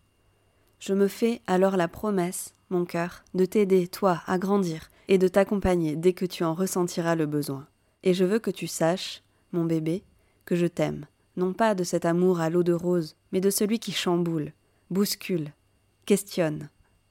Je 0.78 0.92
me 0.92 1.08
fais 1.08 1.40
alors 1.46 1.76
la 1.76 1.88
promesse, 1.88 2.54
mon 2.70 2.84
cœur, 2.84 3.24
de 3.34 3.44
t'aider, 3.44 3.88
toi, 3.88 4.22
à 4.26 4.38
grandir 4.38 4.90
et 5.08 5.18
de 5.18 5.28
t'accompagner 5.28 5.96
dès 5.96 6.12
que 6.12 6.26
tu 6.26 6.44
en 6.44 6.54
ressentiras 6.54 7.14
le 7.14 7.26
besoin. 7.26 7.66
Et 8.02 8.14
je 8.14 8.24
veux 8.24 8.38
que 8.38 8.50
tu 8.50 8.66
saches, 8.66 9.22
mon 9.52 9.64
bébé, 9.64 10.04
que 10.44 10.56
je 10.56 10.66
t'aime, 10.66 11.06
non 11.36 11.52
pas 11.52 11.74
de 11.74 11.84
cet 11.84 12.04
amour 12.04 12.40
à 12.40 12.50
l'eau 12.50 12.62
de 12.62 12.72
rose, 12.72 13.16
mais 13.32 13.40
de 13.40 13.50
celui 13.50 13.78
qui 13.78 13.92
chamboule, 13.92 14.52
bouscule, 14.90 15.52
questionne, 16.04 16.68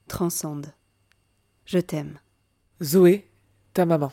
transcende. 0.08 0.72
Je 1.64 1.78
t'aime. 1.78 2.18
Zoé, 2.82 3.28
ta 3.74 3.86
maman. 3.86 4.12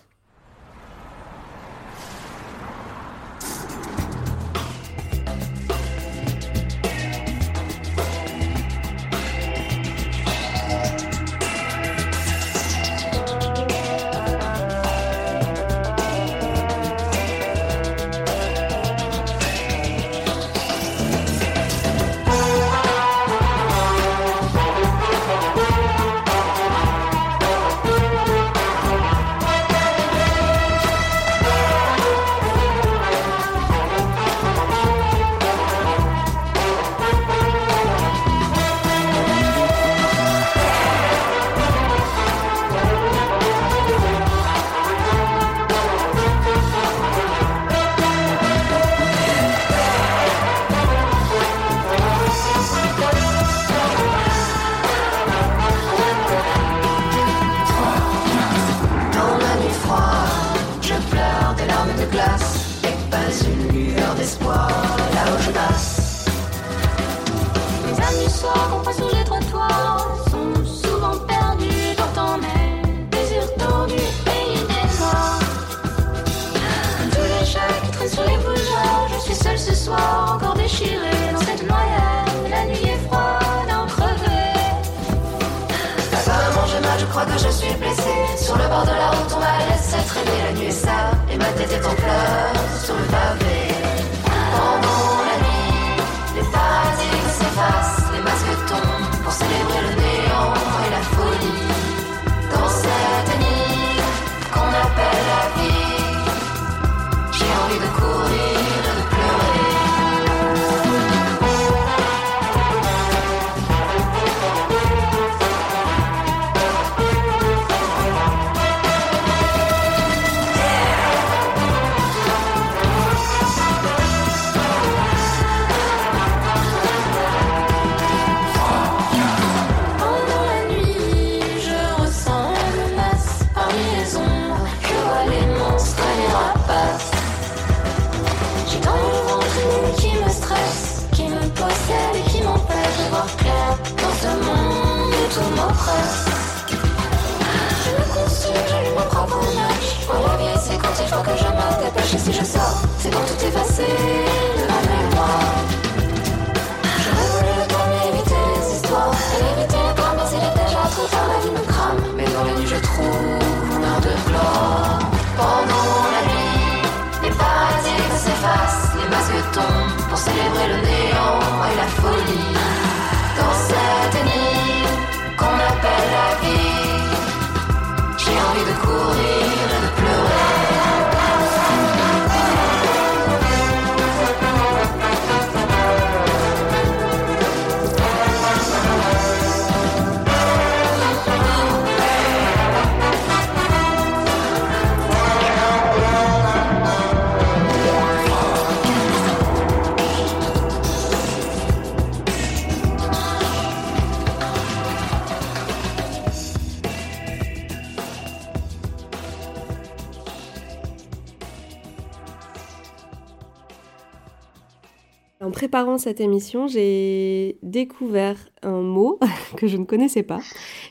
Préparant 215.63 215.97
cette 215.97 216.19
émission, 216.19 216.67
j'ai 216.67 217.57
découvert 217.63 218.35
un 218.63 218.81
mot 218.81 219.17
que 219.57 219.65
je 219.65 219.77
ne 219.77 219.85
connaissais 219.85 220.21
pas, 220.21 220.39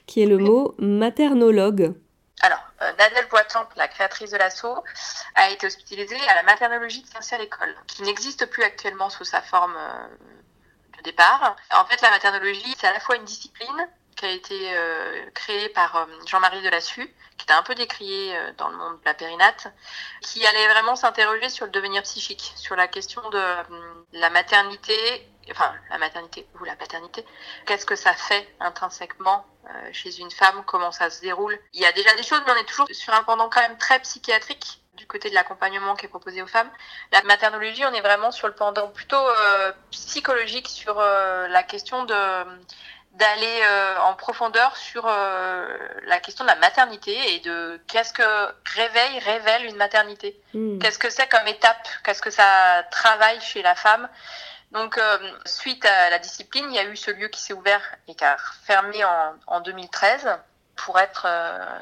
qui 0.07 0.23
est 0.23 0.27
le 0.27 0.39
mot 0.39 0.75
maternologue. 0.79 1.93
Alors, 2.41 2.64
euh, 2.81 2.91
Nadèle 2.99 3.29
Boitamp, 3.29 3.68
la 3.77 3.87
créatrice 3.87 4.31
de 4.31 4.39
l'assaut, 4.39 4.83
a 5.35 5.51
été 5.51 5.66
hospitalisée 5.66 6.16
à 6.27 6.37
la 6.37 6.43
maternologie 6.45 7.03
de 7.03 7.07
Saint-Cyr-l'École, 7.07 7.75
qui 7.87 8.01
n'existe 8.01 8.47
plus 8.47 8.62
actuellement 8.62 9.11
sous 9.11 9.25
sa 9.25 9.43
forme 9.43 9.77
euh, 9.77 10.07
de 10.97 11.03
départ. 11.03 11.55
En 11.75 11.85
fait, 11.85 12.01
la 12.01 12.09
maternologie, 12.09 12.75
c'est 12.79 12.87
à 12.87 12.95
la 12.95 13.01
fois 13.01 13.16
une 13.16 13.25
discipline 13.25 13.89
qui 14.16 14.25
a 14.25 14.31
été 14.31 14.75
euh, 14.75 15.31
créée 15.35 15.68
par 15.70 15.97
euh, 15.97 16.05
Jean-Marie 16.27 16.62
Delassus, 16.62 17.12
qui 17.37 17.45
était 17.45 17.53
un 17.53 17.62
peu 17.62 17.74
décrié 17.74 18.37
euh, 18.37 18.53
dans 18.59 18.68
le 18.68 18.76
monde 18.76 18.99
de 19.01 19.05
la 19.05 19.14
périnate, 19.14 19.72
qui 20.20 20.45
allait 20.47 20.68
vraiment 20.68 20.97
s'interroger 20.97 21.49
sur 21.49 21.66
le 21.66 21.72
devenir 21.72 22.03
psychique, 22.03 22.53
sur 22.57 22.76
la 22.76 22.89
question 22.89 23.20
de 23.30 23.39
euh, 23.39 23.62
la 24.12 24.30
maternité, 24.30 24.95
enfin 25.51 25.74
la 25.91 25.99
maternité 25.99 26.47
ou 26.61 26.64
la 26.64 26.76
paternité. 26.76 27.24
Qu'est-ce 27.66 27.87
que 27.87 27.97
ça 27.97 28.14
fait 28.14 28.55
intrinsèquement 28.61 29.47
euh, 29.66 29.89
chez 29.93 30.18
une 30.20 30.30
femme? 30.30 30.62
Comment 30.66 30.93
ça 30.93 31.11
se 31.11 31.20
déroule? 31.20 31.59
Il 31.72 31.80
y 31.80 31.87
a 31.87 31.93
déjà 31.93 32.14
des 32.14 32.22
choses, 32.22 32.43
mais 32.47 32.53
on 32.53 32.57
est 32.57 32.68
toujours 32.68 32.89
sur 32.91 33.12
un 33.14 33.22
pendant 33.24 33.49
quand 33.49 33.61
même 33.61 33.78
très 33.78 34.01
psychiatrique 34.01 34.78
du 34.95 35.07
côté 35.07 35.30
de 35.30 35.35
l'accompagnement 35.35 35.97
qui 35.97 36.05
est 36.05 36.09
proposé 36.11 36.43
aux 36.43 36.47
femmes. 36.47 36.70
La 37.12 37.22
maternologie, 37.22 37.85
on 37.87 37.95
est 37.95 38.03
vraiment 38.03 38.30
sur 38.30 38.47
le 38.47 38.55
pendant 38.55 38.89
plutôt 38.89 39.16
euh, 39.16 39.72
psychologique, 39.91 40.68
sur 40.68 40.97
la 40.97 41.62
question 41.62 42.05
de 42.05 42.14
d'aller 43.12 43.60
euh, 43.62 43.98
en 44.00 44.14
profondeur 44.14 44.76
sur 44.76 45.06
euh, 45.06 45.66
la 46.06 46.18
question 46.18 46.44
de 46.44 46.48
la 46.48 46.56
maternité 46.56 47.34
et 47.34 47.40
de 47.40 47.80
qu'est-ce 47.86 48.12
que 48.12 48.22
réveille, 48.74 49.18
révèle 49.20 49.66
une 49.66 49.76
maternité. 49.76 50.40
Hmm. 50.54 50.78
Qu'est-ce 50.78 50.98
que 50.98 51.10
c'est 51.10 51.28
comme 51.28 51.46
étape? 51.46 51.88
Qu'est-ce 52.04 52.22
que 52.22 52.30
ça 52.30 52.82
travaille 52.90 53.40
chez 53.40 53.62
la 53.62 53.74
femme? 53.74 54.08
Donc, 54.72 54.96
euh, 54.96 55.18
suite 55.44 55.84
à 55.84 56.08
la 56.08 56.18
discipline, 56.18 56.64
il 56.70 56.74
y 56.74 56.78
a 56.78 56.84
eu 56.84 56.96
ce 56.96 57.10
lieu 57.10 57.28
qui 57.28 57.40
s'est 57.40 57.52
ouvert 57.52 57.82
et 58.08 58.14
qui 58.14 58.24
a 58.24 58.38
fermé 58.64 59.04
en, 59.04 59.34
en 59.46 59.60
2013 59.60 60.38
pour 60.76 60.98
être 60.98 61.26
euh, 61.26 61.78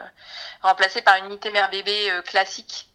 remplacé 0.63 1.01
par 1.01 1.17
une 1.17 1.27
unité 1.27 1.51
mère-bébé 1.51 2.11
euh, 2.11 2.23
classique, 2.23 2.90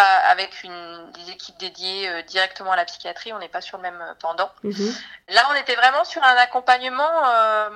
pas 0.00 0.16
avec 0.30 0.62
une, 0.62 1.12
des 1.12 1.32
équipes 1.32 1.58
dédiées 1.58 2.08
euh, 2.08 2.22
directement 2.22 2.72
à 2.72 2.76
la 2.76 2.84
psychiatrie. 2.84 3.32
On 3.32 3.38
n'est 3.38 3.48
pas 3.48 3.60
sur 3.60 3.78
le 3.78 3.82
même 3.82 4.00
euh, 4.00 4.14
pendant. 4.20 4.50
Mhm. 4.62 4.94
Là, 5.28 5.42
on 5.50 5.54
était 5.54 5.74
vraiment 5.74 6.04
sur 6.04 6.22
un 6.22 6.36
accompagnement, 6.36 7.26
euh, 7.26 7.70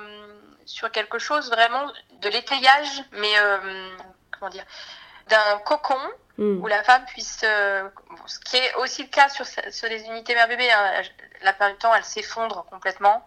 sur 0.65 0.89
quelque 0.91 1.19
chose 1.19 1.49
vraiment 1.49 1.85
de 2.21 2.29
l'étayage, 2.29 3.03
mais 3.11 3.33
comment 4.31 4.49
dire, 4.49 4.65
d'un 5.27 5.57
cocon 5.65 5.99
Hmm. 6.37 6.63
où 6.63 6.67
la 6.67 6.83
femme 6.83 7.05
puisse, 7.05 7.41
euh, 7.43 7.87
ce 8.25 8.39
qui 8.39 8.57
est 8.57 8.73
aussi 8.75 9.03
le 9.03 9.09
cas 9.09 9.29
sur, 9.29 9.45
sur 9.45 9.87
les 9.87 10.03
unités 10.05 10.33
mère-bébé, 10.33 10.67
hein, 10.71 11.03
la 11.43 11.53
plupart 11.53 11.69
du 11.69 11.77
temps, 11.77 11.93
elles 11.93 12.03
s'effondrent 12.03 12.65
complètement. 12.71 13.23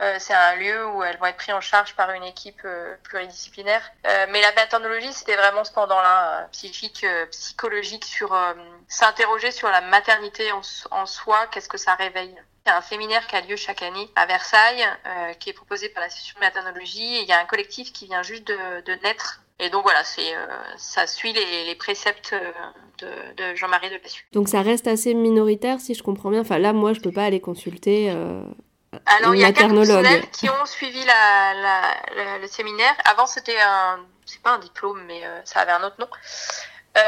Euh, 0.00 0.16
c'est 0.18 0.34
un 0.34 0.54
lieu 0.56 0.86
où 0.90 1.02
elles 1.02 1.16
vont 1.18 1.26
être 1.26 1.36
prises 1.36 1.54
en 1.54 1.60
charge 1.60 1.94
par 1.94 2.10
une 2.12 2.22
équipe 2.22 2.60
euh, 2.64 2.94
pluridisciplinaire. 3.02 3.82
Euh, 4.06 4.26
mais 4.30 4.40
la 4.40 4.52
maternologie, 4.52 5.12
c'était 5.12 5.36
vraiment 5.36 5.64
ce 5.64 5.72
pendant-là, 5.72 6.48
psychique, 6.52 7.04
psychologique, 7.30 8.04
sur 8.04 8.36
s'interroger 8.86 9.50
sur 9.50 9.68
la 9.68 9.80
maternité 9.80 10.50
en, 10.52 11.06
soi, 11.06 11.46
qu'est-ce 11.50 11.68
que 11.68 11.78
ça 11.78 11.94
réveille. 11.94 12.34
Il 12.66 12.68
y 12.68 12.72
a 12.72 12.76
un 12.76 12.82
séminaire 12.82 13.26
qui 13.26 13.34
a 13.34 13.40
lieu 13.40 13.56
chaque 13.56 13.82
année 13.82 14.08
à 14.14 14.26
Versailles, 14.26 14.84
qui 15.40 15.50
est 15.50 15.54
proposé 15.54 15.88
par 15.88 16.02
la 16.02 16.10
session 16.10 16.34
de 16.36 16.44
maternologie. 16.44 17.16
Et 17.16 17.22
il 17.22 17.28
y 17.28 17.32
a 17.32 17.40
un 17.40 17.44
collectif 17.44 17.92
qui 17.92 18.06
vient 18.06 18.22
juste 18.22 18.46
de, 18.46 18.80
de 18.82 18.92
naître. 19.02 19.42
Et 19.58 19.70
donc 19.70 19.82
voilà, 19.82 20.02
ça 20.76 21.06
suit 21.06 21.32
les, 21.32 21.74
préceptes 21.74 22.34
de, 22.98 23.06
de 23.36 23.54
Jean-Marie 23.56 23.90
Delassus. 23.90 24.26
Donc 24.32 24.48
ça 24.48 24.62
reste 24.62 24.86
assez 24.86 25.14
minoritaire 25.14 25.80
si 25.80 25.94
je 25.94 26.02
comprends 26.02 26.30
bien. 26.30 26.40
Enfin 26.40 26.58
là, 26.58 26.72
moi, 26.72 26.92
je 26.92 27.00
peux 27.00 27.12
pas 27.12 27.24
aller 27.24 27.40
consulter. 27.40 28.12
Alors, 29.06 29.32
Une 29.32 29.38
il 29.38 29.42
y 29.42 29.44
a 29.44 29.48
maternologue. 29.48 29.86
professionnels 29.88 30.30
qui 30.30 30.48
ont 30.48 30.64
suivi 30.66 31.04
la, 31.04 31.54
la- 31.54 31.96
la- 32.16 32.38
le 32.38 32.46
séminaire. 32.46 32.94
Avant, 33.04 33.26
c'était 33.26 33.58
un, 33.60 34.00
c'est 34.24 34.40
pas 34.40 34.52
un 34.54 34.58
diplôme, 34.58 35.00
mais 35.06 35.20
euh, 35.24 35.40
ça 35.44 35.60
avait 35.60 35.72
un 35.72 35.82
autre 35.84 35.96
nom. 35.98 36.06
Euh, 36.96 37.00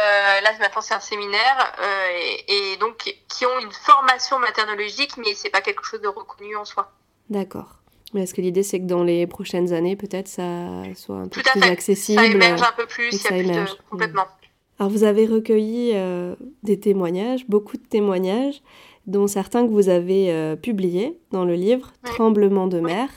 là, 0.42 0.50
maintenant, 0.60 0.82
c'est 0.82 0.94
un 0.94 1.00
séminaire 1.00 1.72
euh, 1.80 2.06
et, 2.48 2.72
et 2.72 2.76
donc 2.76 3.14
qui 3.28 3.46
ont 3.46 3.58
une 3.60 3.72
formation 3.72 4.38
maternologique, 4.38 5.16
mais 5.16 5.34
c'est 5.34 5.50
pas 5.50 5.62
quelque 5.62 5.82
chose 5.84 6.00
de 6.00 6.08
reconnu 6.08 6.54
en 6.56 6.64
soi. 6.64 6.92
D'accord. 7.30 7.66
Mais 8.12 8.22
est-ce 8.24 8.34
que 8.34 8.40
l'idée, 8.40 8.62
c'est 8.62 8.78
que 8.80 8.86
dans 8.86 9.02
les 9.02 9.26
prochaines 9.26 9.72
années, 9.72 9.96
peut-être, 9.96 10.28
ça 10.28 10.42
soit 10.96 11.16
un 11.16 11.28
peu 11.28 11.40
Tout 11.40 11.48
à 11.48 11.52
plus 11.52 11.62
fait. 11.62 11.70
accessible 11.70 12.20
Ça 12.20 12.26
émerge 12.26 12.62
un 12.62 12.72
peu 12.76 12.86
plus, 12.86 13.12
ça 13.12 13.28
plus 13.30 13.44
de 13.44 13.64
complètement. 13.88 14.26
Alors, 14.78 14.90
vous 14.90 15.04
avez 15.04 15.26
recueilli 15.26 15.94
des 16.62 16.78
témoignages, 16.80 17.46
beaucoup 17.46 17.76
de 17.76 17.82
témoignages, 17.86 18.60
dont 19.07 19.26
certains 19.26 19.66
que 19.66 19.72
vous 19.72 19.88
avez 19.88 20.30
euh, 20.32 20.57
publiés 20.57 21.18
dans 21.32 21.44
le 21.44 21.55
livre. 21.55 21.92
Tremblement 22.05 22.66
de 22.66 22.80
mer 22.80 23.09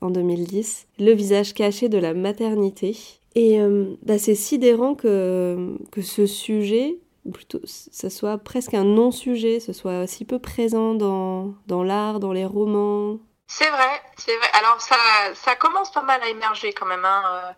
en 0.00 0.10
2010, 0.10 0.86
Le 1.00 1.12
visage 1.12 1.54
caché 1.54 1.88
de 1.88 1.98
la 1.98 2.14
maternité. 2.14 2.96
Et 3.34 3.60
euh, 3.60 3.96
bah, 4.04 4.18
c'est 4.18 4.34
sidérant 4.34 4.94
que, 4.94 5.76
que 5.90 6.02
ce 6.02 6.26
sujet, 6.26 6.98
ou 7.24 7.30
plutôt 7.30 7.60
ça 7.64 8.10
soit 8.10 8.38
presque 8.38 8.74
un 8.74 8.84
non-sujet, 8.84 9.60
ce 9.60 9.72
soit 9.72 10.06
si 10.06 10.24
peu 10.24 10.38
présent 10.38 10.94
dans, 10.94 11.54
dans 11.66 11.82
l'art, 11.82 12.20
dans 12.20 12.32
les 12.32 12.44
romans. 12.44 13.18
C'est 13.50 13.70
vrai, 13.70 14.02
c'est 14.18 14.36
vrai. 14.36 14.50
Alors 14.52 14.78
ça, 14.82 14.96
ça 15.34 15.56
commence 15.56 15.90
pas 15.90 16.02
mal 16.02 16.22
à 16.22 16.26
émerger 16.28 16.74
quand 16.74 16.84
même, 16.84 17.04
hein, 17.06 17.22
euh, 17.26 17.52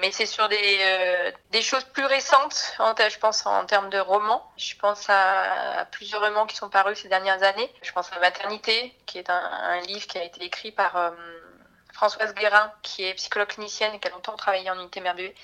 mais 0.00 0.12
c'est 0.12 0.26
sur 0.26 0.48
des, 0.48 0.78
euh, 0.80 1.32
des 1.50 1.60
choses 1.60 1.82
plus 1.84 2.04
récentes, 2.04 2.74
en, 2.78 2.94
je 2.96 3.18
pense 3.18 3.44
en 3.44 3.66
termes 3.66 3.90
de 3.90 3.98
romans. 3.98 4.48
Je 4.56 4.76
pense 4.76 5.10
à, 5.10 5.80
à 5.80 5.84
plusieurs 5.86 6.20
romans 6.22 6.46
qui 6.46 6.54
sont 6.54 6.68
parus 6.70 7.00
ces 7.00 7.08
dernières 7.08 7.42
années. 7.42 7.68
Je 7.82 7.90
pense 7.90 8.12
à 8.12 8.20
Maternité, 8.20 8.96
qui 9.06 9.18
est 9.18 9.28
un, 9.28 9.34
un 9.34 9.80
livre 9.80 10.06
qui 10.06 10.18
a 10.18 10.22
été 10.22 10.44
écrit 10.44 10.70
par 10.70 10.96
euh, 10.96 11.10
Françoise 11.92 12.32
Guérin, 12.34 12.72
qui 12.82 13.04
est 13.04 13.14
psychologue 13.14 13.48
clinicienne 13.48 13.92
et 13.94 13.98
qui 13.98 14.06
a 14.06 14.12
longtemps 14.12 14.36
travaillé 14.36 14.70
en 14.70 14.76
unité 14.78 15.00
mère 15.00 15.16
bébé. 15.16 15.34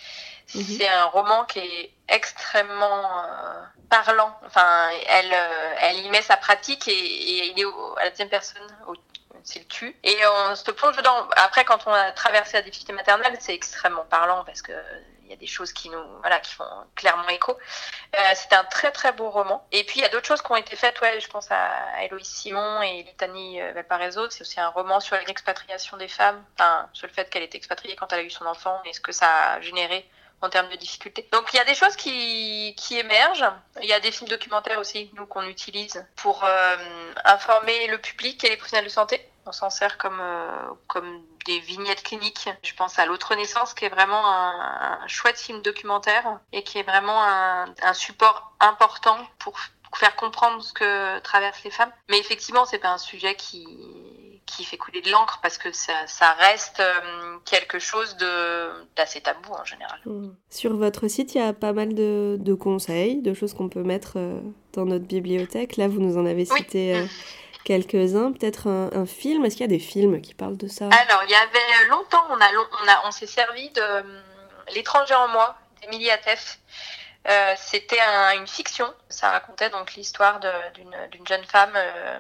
Mhm. 0.55 0.62
C'est 0.78 0.88
un 0.88 1.07
roman 1.07 1.45
qui 1.47 1.59
est 1.59 1.93
extrêmement 2.09 3.24
euh, 3.24 3.62
parlant. 3.88 4.38
Enfin, 4.47 4.88
elle, 5.09 5.34
elle 5.80 5.99
y 5.99 6.09
met 6.11 6.22
sa 6.22 6.36
pratique 6.36 6.86
et, 6.86 6.93
et 6.93 7.47
il 7.51 7.61
est 7.61 7.64
au- 7.64 7.97
à 7.99 8.05
la 8.05 8.11
deuxième 8.11 8.28
personne, 8.28 8.62
au- 8.86 8.95
c'est 9.45 9.61
le 9.61 9.64
tu. 9.66 9.97
Et 10.03 10.16
on 10.26 10.55
se 10.55 10.70
plonge 10.70 10.97
dedans. 10.97 11.28
Après, 11.36 11.64
quand 11.64 11.86
on 11.86 11.93
a 11.93 12.12
traversé 12.12 12.57
la 12.57 12.62
difficulté 12.62 12.93
maternelle, 12.93 13.36
c'est 13.41 13.55
extrêmement 13.55 14.05
parlant 14.05 14.45
parce 14.45 14.62
que 14.62 14.72
il 15.30 15.34
y 15.34 15.36
a 15.36 15.38
des 15.38 15.47
choses 15.47 15.72
qui 15.72 15.88
nous, 15.88 16.03
voilà, 16.22 16.41
qui 16.41 16.53
font 16.53 16.64
clairement 16.97 17.28
écho. 17.28 17.57
Euh, 18.16 18.18
c'est 18.34 18.53
un 18.53 18.64
très 18.64 18.91
très 18.91 19.12
beau 19.12 19.30
roman. 19.30 19.64
Et 19.70 19.84
puis 19.84 20.01
il 20.01 20.03
y 20.03 20.05
a 20.05 20.09
d'autres 20.09 20.26
choses 20.26 20.43
qui 20.43 20.51
ont 20.51 20.57
été 20.57 20.74
faites. 20.74 21.01
Ouais, 21.01 21.20
je 21.20 21.28
pense 21.28 21.47
à, 21.53 22.03
Héloïse 22.03 22.26
Simon 22.26 22.82
et 22.82 23.05
Litanie 23.05 23.62
euh, 23.62 23.72
Valparaiso. 23.72 24.28
C'est 24.30 24.41
aussi 24.41 24.59
un 24.59 24.70
roman 24.70 24.99
sur 24.99 25.16
l'expatriation 25.28 25.97
des 25.99 26.09
femmes, 26.09 26.45
enfin 26.59 26.88
sur 26.93 27.07
le 27.07 27.12
fait 27.12 27.30
qu'elle 27.30 27.45
était 27.45 27.59
expatriée 27.59 27.95
quand 27.95 28.12
elle 28.12 28.18
a 28.20 28.22
eu 28.22 28.30
son 28.30 28.45
enfant 28.45 28.82
et 28.84 28.93
ce 28.93 29.01
que 29.01 29.12
ça 29.12 29.53
a 29.53 29.61
généré 29.61 30.05
en 30.43 30.49
termes 30.49 30.68
de 30.68 30.76
difficultés. 30.76 31.28
Donc 31.32 31.53
il 31.53 31.59
y 31.59 31.61
a 31.61 31.64
des 31.64 31.74
choses 31.74 31.95
qui, 31.95 32.74
qui 32.76 32.99
émergent. 32.99 33.53
Il 33.82 33.88
y 33.88 33.93
a 33.93 34.01
des 34.01 34.11
films 34.11 34.28
documentaires 34.28 34.80
aussi, 34.80 35.11
nous, 35.14 35.26
qu'on 35.26 35.47
utilise 35.47 36.05
pour 36.16 36.43
euh, 36.45 36.76
informer 37.24 37.86
le 37.86 37.99
public 37.99 38.43
et 38.43 38.49
les 38.49 38.57
professionnels 38.57 38.86
de 38.86 38.91
santé. 38.91 39.30
On 39.51 39.53
s'en 39.53 39.68
sert 39.68 39.98
comme, 39.98 40.20
euh, 40.20 40.68
comme 40.86 41.22
des 41.44 41.59
vignettes 41.59 42.05
cliniques. 42.05 42.48
Je 42.62 42.72
pense 42.74 43.01
à 43.01 43.07
L'autre 43.07 43.34
naissance, 43.34 43.74
qui 43.74 43.84
est 43.84 43.88
vraiment 43.88 44.24
un, 44.24 45.01
un 45.03 45.09
chouette 45.09 45.38
film 45.40 45.61
documentaire 45.61 46.38
et 46.53 46.62
qui 46.62 46.78
est 46.78 46.84
vraiment 46.84 47.20
un, 47.20 47.64
un 47.82 47.92
support 47.92 48.53
important 48.61 49.16
pour 49.40 49.59
faire 49.96 50.14
comprendre 50.14 50.62
ce 50.62 50.72
que 50.72 51.18
traversent 51.18 51.64
les 51.64 51.72
femmes. 51.72 51.90
Mais 52.09 52.20
effectivement, 52.20 52.64
c'est 52.64 52.78
pas 52.78 52.92
un 52.92 52.98
sujet 52.98 53.34
qui 53.34 53.66
qui 54.46 54.64
fait 54.64 54.76
couler 54.76 55.01
de 55.01 55.11
l'encre 55.11 55.38
parce 55.42 55.59
que 55.59 55.70
ça, 55.72 55.92
ça 56.07 56.32
reste 56.32 56.80
euh, 56.80 57.38
quelque 57.44 57.78
chose 57.78 58.16
d'assez 58.96 59.20
tabou 59.20 59.53
en 59.53 59.64
général. 59.64 60.01
Mm. 60.05 60.30
Sur 60.48 60.76
votre 60.76 61.07
site, 61.09 61.34
il 61.34 61.38
y 61.38 61.44
a 61.44 61.53
pas 61.53 61.72
mal 61.72 61.94
de, 61.94 62.36
de 62.38 62.55
conseils, 62.55 63.22
de 63.22 63.32
choses 63.32 63.55
qu'on 63.55 63.68
peut 63.68 63.84
mettre 63.84 64.14
euh, 64.16 64.40
dans 64.72 64.86
notre 64.86 65.07
bibliothèque. 65.07 65.76
Là, 65.76 65.86
vous 65.86 66.01
nous 66.01 66.18
en 66.18 66.26
avez 66.26 66.48
Oui. 66.51 66.59
cité 66.59 66.96
euh, 66.96 67.07
quelques-uns. 67.64 68.32
Peut-être 68.32 68.68
un, 68.68 69.06
film. 69.06 69.44
Est-ce 69.44 69.56
qu'il 69.56 69.64
y 69.64 69.68
a 69.72 69.78
des 69.78 69.78
films 69.78 70.20
qui 70.20 70.34
parlent 70.34 70.56
de 70.56 70.68
ça? 70.68 70.86
Alors, 70.86 71.22
il 71.24 71.30
y 71.30 71.34
avait 71.34 71.88
longtemps, 71.88 72.24
on 72.30 72.40
a, 72.40 72.48
on 72.82 72.88
a, 72.88 73.06
on 73.06 73.11
s'est 73.11 73.26
servi 73.26 73.70
de 73.70 73.80
euh, 73.80 74.02
L'étranger 74.74 75.14
en 75.14 75.28
moi 75.28 75.56
d'Emilie 75.82 76.11
Attef. 76.11 76.58
Euh, 77.28 77.54
C'était 77.56 78.00
un- 78.00 78.32
une 78.34 78.46
fiction. 78.46 78.92
Ça 79.08 79.30
racontait 79.30 79.70
donc 79.70 79.94
l'histoire 79.94 80.40
d'une 80.40 81.26
jeune 81.26 81.44
femme 81.44 81.72
euh, 81.74 82.18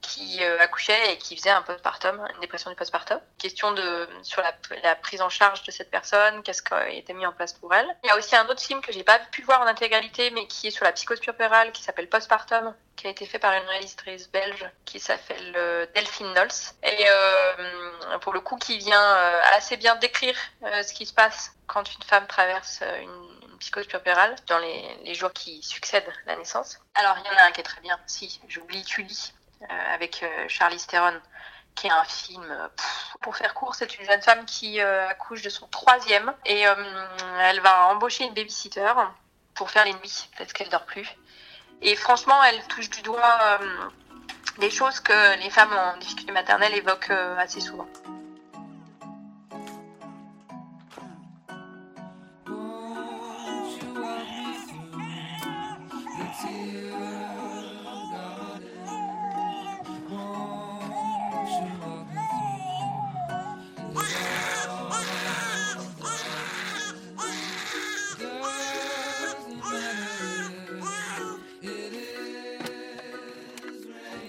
qui 0.00 0.38
euh, 0.42 0.58
accouchait 0.60 1.12
et 1.12 1.18
qui 1.18 1.36
faisait 1.36 1.50
un 1.50 1.62
postpartum, 1.62 2.24
une 2.34 2.40
dépression 2.40 2.70
du 2.70 2.76
postpartum. 2.76 3.18
Question 3.38 3.72
de 3.72 4.08
sur 4.22 4.42
la, 4.42 4.94
prise 4.94 5.20
en 5.20 5.28
charge 5.28 5.62
de 5.64 5.70
cette 5.72 5.90
personne, 5.90 6.42
qu'est-ce 6.42 6.62
qui 6.62 6.96
été 6.96 7.12
mis 7.12 7.26
en 7.26 7.32
place 7.32 7.54
pour 7.54 7.74
elle. 7.74 7.88
Il 8.04 8.08
y 8.08 8.10
a 8.10 8.16
aussi 8.16 8.36
un 8.36 8.46
autre 8.46 8.62
film 8.62 8.80
que 8.80 8.92
j'ai 8.92 9.02
pas 9.02 9.18
pu 9.18 9.42
voir 9.42 9.60
en 9.62 9.66
intégralité, 9.66 10.30
mais 10.30 10.46
qui 10.46 10.68
est 10.68 10.70
sur 10.70 10.84
la 10.84 10.92
psychose 10.92 11.20
puerpérale, 11.20 11.72
qui 11.72 11.82
s'appelle 11.82 12.08
Postpartum, 12.08 12.74
a 13.06 13.10
été 13.10 13.26
fait 13.26 13.38
par 13.38 13.52
une 13.52 13.66
réalisatrice 13.68 14.30
belge 14.30 14.68
qui 14.84 15.00
s'appelle 15.00 15.54
euh, 15.56 15.86
Delphine 15.94 16.32
Nols. 16.34 16.48
Et 16.82 17.06
euh, 17.08 18.18
pour 18.20 18.32
le 18.32 18.40
coup, 18.40 18.56
qui 18.56 18.78
vient 18.78 19.02
euh, 19.02 19.40
assez 19.56 19.76
bien 19.76 19.96
décrire 19.96 20.36
ce 20.62 20.92
qui 20.92 21.06
se 21.06 21.12
passe 21.14 21.52
quand 21.66 21.92
une 21.94 22.02
femme 22.02 22.26
traverse 22.26 22.82
une, 23.00 23.36
psychose 23.58 23.86
puerpérale 23.86 24.36
dans 24.48 24.58
les, 24.58 25.14
jours 25.14 25.32
qui 25.32 25.62
succèdent 25.62 26.12
la 26.26 26.36
naissance. 26.36 26.78
Alors, 26.94 27.16
il 27.18 27.26
y 27.26 27.34
en 27.34 27.38
a 27.38 27.46
un 27.46 27.52
qui 27.52 27.60
est 27.60 27.64
très 27.64 27.80
bien. 27.80 27.98
Si, 28.06 28.38
j'oublie 28.48 28.84
Tully. 28.84 29.32
avec 29.94 30.22
Charlize 30.48 30.86
Theron, 30.86 31.18
qui 31.74 31.86
est 31.86 31.90
un 31.90 32.04
film. 32.04 32.70
pour 33.22 33.34
faire 33.34 33.54
court, 33.54 33.74
c'est 33.74 33.98
une 33.98 34.04
jeune 34.04 34.20
femme 34.20 34.44
qui 34.44 34.78
accouche 34.78 35.40
de 35.40 35.48
son 35.48 35.66
troisième 35.68 36.34
et 36.44 36.66
elle 37.40 37.60
va 37.60 37.86
embaucher 37.86 38.24
une 38.24 38.34
babysitter 38.34 38.92
pour 39.54 39.70
faire 39.70 39.86
les 39.86 39.94
nuits 39.94 40.28
parce 40.36 40.52
qu'elle 40.52 40.68
dort 40.68 40.84
plus. 40.84 41.08
Et 41.82 41.94
franchement, 41.96 42.42
elle 42.44 42.62
touche 42.68 42.90
du 42.90 43.02
doigt 43.02 43.38
euh, 43.60 43.66
des 44.58 44.70
choses 44.70 45.00
que 45.00 45.38
les 45.42 45.50
femmes 45.50 45.72
en 45.72 45.98
difficulté 45.98 46.32
maternelle 46.32 46.74
évoquent 46.74 47.10
euh, 47.10 47.36
assez 47.38 47.60
souvent. 47.60 47.86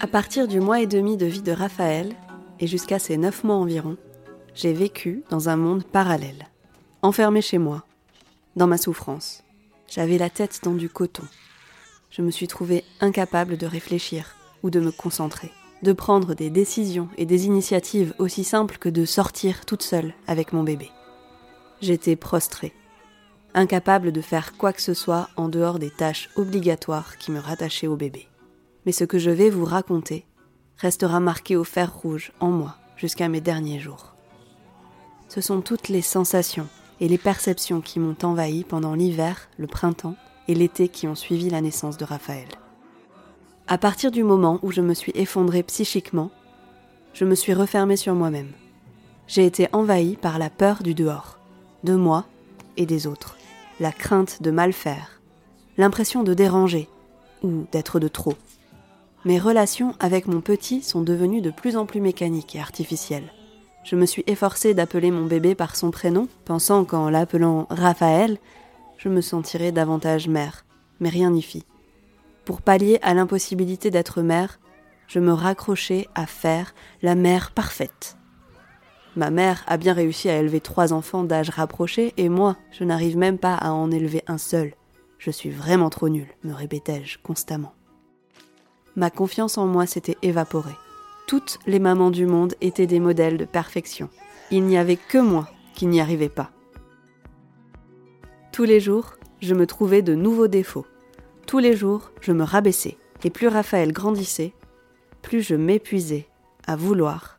À 0.08 0.10
partir 0.10 0.48
du 0.48 0.58
mois 0.58 0.80
et 0.80 0.86
demi 0.86 1.18
de 1.18 1.26
vie 1.26 1.42
de 1.42 1.52
Raphaël, 1.52 2.14
et 2.60 2.66
jusqu'à 2.66 2.98
ses 2.98 3.18
neuf 3.18 3.44
mois 3.44 3.56
environ, 3.56 3.98
j'ai 4.54 4.72
vécu 4.72 5.22
dans 5.28 5.50
un 5.50 5.56
monde 5.58 5.84
parallèle, 5.84 6.48
enfermé 7.02 7.42
chez 7.42 7.58
moi, 7.58 7.84
dans 8.56 8.66
ma 8.66 8.78
souffrance. 8.78 9.44
J'avais 9.86 10.16
la 10.16 10.30
tête 10.30 10.60
dans 10.62 10.72
du 10.72 10.88
coton. 10.88 11.24
Je 12.10 12.22
me 12.22 12.30
suis 12.30 12.48
trouvée 12.48 12.84
incapable 13.02 13.58
de 13.58 13.66
réfléchir 13.66 14.34
ou 14.62 14.70
de 14.70 14.80
me 14.80 14.92
concentrer, 14.92 15.52
de 15.82 15.92
prendre 15.92 16.32
des 16.32 16.48
décisions 16.48 17.10
et 17.18 17.26
des 17.26 17.44
initiatives 17.44 18.14
aussi 18.18 18.44
simples 18.44 18.78
que 18.78 18.88
de 18.88 19.04
sortir 19.04 19.66
toute 19.66 19.82
seule 19.82 20.14
avec 20.26 20.54
mon 20.54 20.62
bébé. 20.62 20.90
J'étais 21.82 22.16
prostrée, 22.16 22.72
incapable 23.52 24.10
de 24.12 24.22
faire 24.22 24.56
quoi 24.56 24.72
que 24.72 24.80
ce 24.80 24.94
soit 24.94 25.28
en 25.36 25.50
dehors 25.50 25.78
des 25.78 25.90
tâches 25.90 26.30
obligatoires 26.34 27.18
qui 27.18 27.30
me 27.30 27.40
rattachaient 27.40 27.88
au 27.88 27.96
bébé 27.96 28.26
mais 28.86 28.92
ce 28.92 29.04
que 29.04 29.18
je 29.18 29.30
vais 29.30 29.50
vous 29.50 29.64
raconter 29.64 30.26
restera 30.76 31.20
marqué 31.20 31.56
au 31.56 31.64
fer 31.64 31.94
rouge 31.94 32.32
en 32.40 32.50
moi 32.50 32.76
jusqu'à 32.96 33.28
mes 33.28 33.40
derniers 33.40 33.80
jours. 33.80 34.14
Ce 35.28 35.40
sont 35.40 35.60
toutes 35.60 35.88
les 35.88 36.02
sensations 36.02 36.68
et 37.00 37.08
les 37.08 37.18
perceptions 37.18 37.80
qui 37.80 38.00
m'ont 38.00 38.16
envahi 38.22 38.64
pendant 38.64 38.94
l'hiver, 38.94 39.48
le 39.56 39.66
printemps 39.66 40.16
et 40.48 40.54
l'été 40.54 40.88
qui 40.88 41.06
ont 41.06 41.14
suivi 41.14 41.50
la 41.50 41.60
naissance 41.60 41.96
de 41.96 42.04
Raphaël. 42.04 42.48
À 43.66 43.76
partir 43.76 44.10
du 44.10 44.24
moment 44.24 44.58
où 44.62 44.72
je 44.72 44.80
me 44.80 44.94
suis 44.94 45.12
effondrée 45.14 45.62
psychiquement, 45.62 46.30
je 47.12 47.24
me 47.24 47.34
suis 47.34 47.52
refermée 47.52 47.96
sur 47.96 48.14
moi-même. 48.14 48.52
J'ai 49.26 49.44
été 49.44 49.68
envahie 49.72 50.16
par 50.16 50.38
la 50.38 50.48
peur 50.48 50.82
du 50.82 50.94
dehors, 50.94 51.38
de 51.84 51.94
moi 51.94 52.24
et 52.78 52.86
des 52.86 53.06
autres, 53.06 53.36
la 53.78 53.92
crainte 53.92 54.42
de 54.42 54.50
mal 54.50 54.72
faire, 54.72 55.20
l'impression 55.76 56.22
de 56.22 56.32
déranger 56.32 56.88
ou 57.42 57.66
d'être 57.70 58.00
de 58.00 58.08
trop. 58.08 58.34
Mes 59.24 59.40
relations 59.40 59.96
avec 59.98 60.28
mon 60.28 60.40
petit 60.40 60.80
sont 60.80 61.02
devenues 61.02 61.40
de 61.40 61.50
plus 61.50 61.76
en 61.76 61.86
plus 61.86 62.00
mécaniques 62.00 62.54
et 62.54 62.60
artificielles. 62.60 63.32
Je 63.82 63.96
me 63.96 64.06
suis 64.06 64.22
efforcée 64.28 64.74
d'appeler 64.74 65.10
mon 65.10 65.26
bébé 65.26 65.56
par 65.56 65.74
son 65.74 65.90
prénom, 65.90 66.28
pensant 66.44 66.84
qu'en 66.84 67.10
l'appelant 67.10 67.66
Raphaël, 67.68 68.38
je 68.96 69.08
me 69.08 69.20
sentirais 69.20 69.72
davantage 69.72 70.28
mère, 70.28 70.64
mais 71.00 71.08
rien 71.08 71.30
n'y 71.30 71.42
fit. 71.42 71.64
Pour 72.44 72.62
pallier 72.62 73.00
à 73.02 73.12
l'impossibilité 73.12 73.90
d'être 73.90 74.22
mère, 74.22 74.60
je 75.08 75.18
me 75.18 75.32
raccrochais 75.32 76.06
à 76.14 76.26
faire 76.26 76.72
la 77.02 77.16
mère 77.16 77.50
parfaite. 77.50 78.16
Ma 79.16 79.30
mère 79.30 79.64
a 79.66 79.78
bien 79.78 79.94
réussi 79.94 80.28
à 80.28 80.38
élever 80.38 80.60
trois 80.60 80.92
enfants 80.92 81.24
d'âge 81.24 81.50
rapproché 81.50 82.14
et 82.18 82.28
moi, 82.28 82.56
je 82.70 82.84
n'arrive 82.84 83.16
même 83.16 83.38
pas 83.38 83.56
à 83.56 83.72
en 83.72 83.90
élever 83.90 84.22
un 84.28 84.38
seul. 84.38 84.74
Je 85.18 85.32
suis 85.32 85.50
vraiment 85.50 85.90
trop 85.90 86.08
nulle, 86.08 86.28
me 86.44 86.52
répétais-je 86.52 87.18
constamment 87.18 87.72
ma 88.96 89.10
confiance 89.10 89.58
en 89.58 89.66
moi 89.66 89.86
s'était 89.86 90.16
évaporée. 90.22 90.76
Toutes 91.26 91.58
les 91.66 91.78
mamans 91.78 92.10
du 92.10 92.26
monde 92.26 92.54
étaient 92.60 92.86
des 92.86 93.00
modèles 93.00 93.36
de 93.36 93.44
perfection. 93.44 94.08
Il 94.50 94.64
n'y 94.64 94.78
avait 94.78 94.96
que 94.96 95.18
moi 95.18 95.48
qui 95.74 95.86
n'y 95.86 96.00
arrivais 96.00 96.28
pas. 96.28 96.50
Tous 98.52 98.64
les 98.64 98.80
jours, 98.80 99.14
je 99.40 99.54
me 99.54 99.66
trouvais 99.66 100.02
de 100.02 100.14
nouveaux 100.14 100.48
défauts. 100.48 100.86
Tous 101.46 101.58
les 101.58 101.76
jours, 101.76 102.10
je 102.20 102.32
me 102.32 102.44
rabaissais. 102.44 102.96
Et 103.24 103.30
plus 103.30 103.48
Raphaël 103.48 103.92
grandissait, 103.92 104.52
plus 105.22 105.42
je 105.42 105.54
m'épuisais 105.54 106.26
à 106.66 106.76
vouloir 106.76 107.38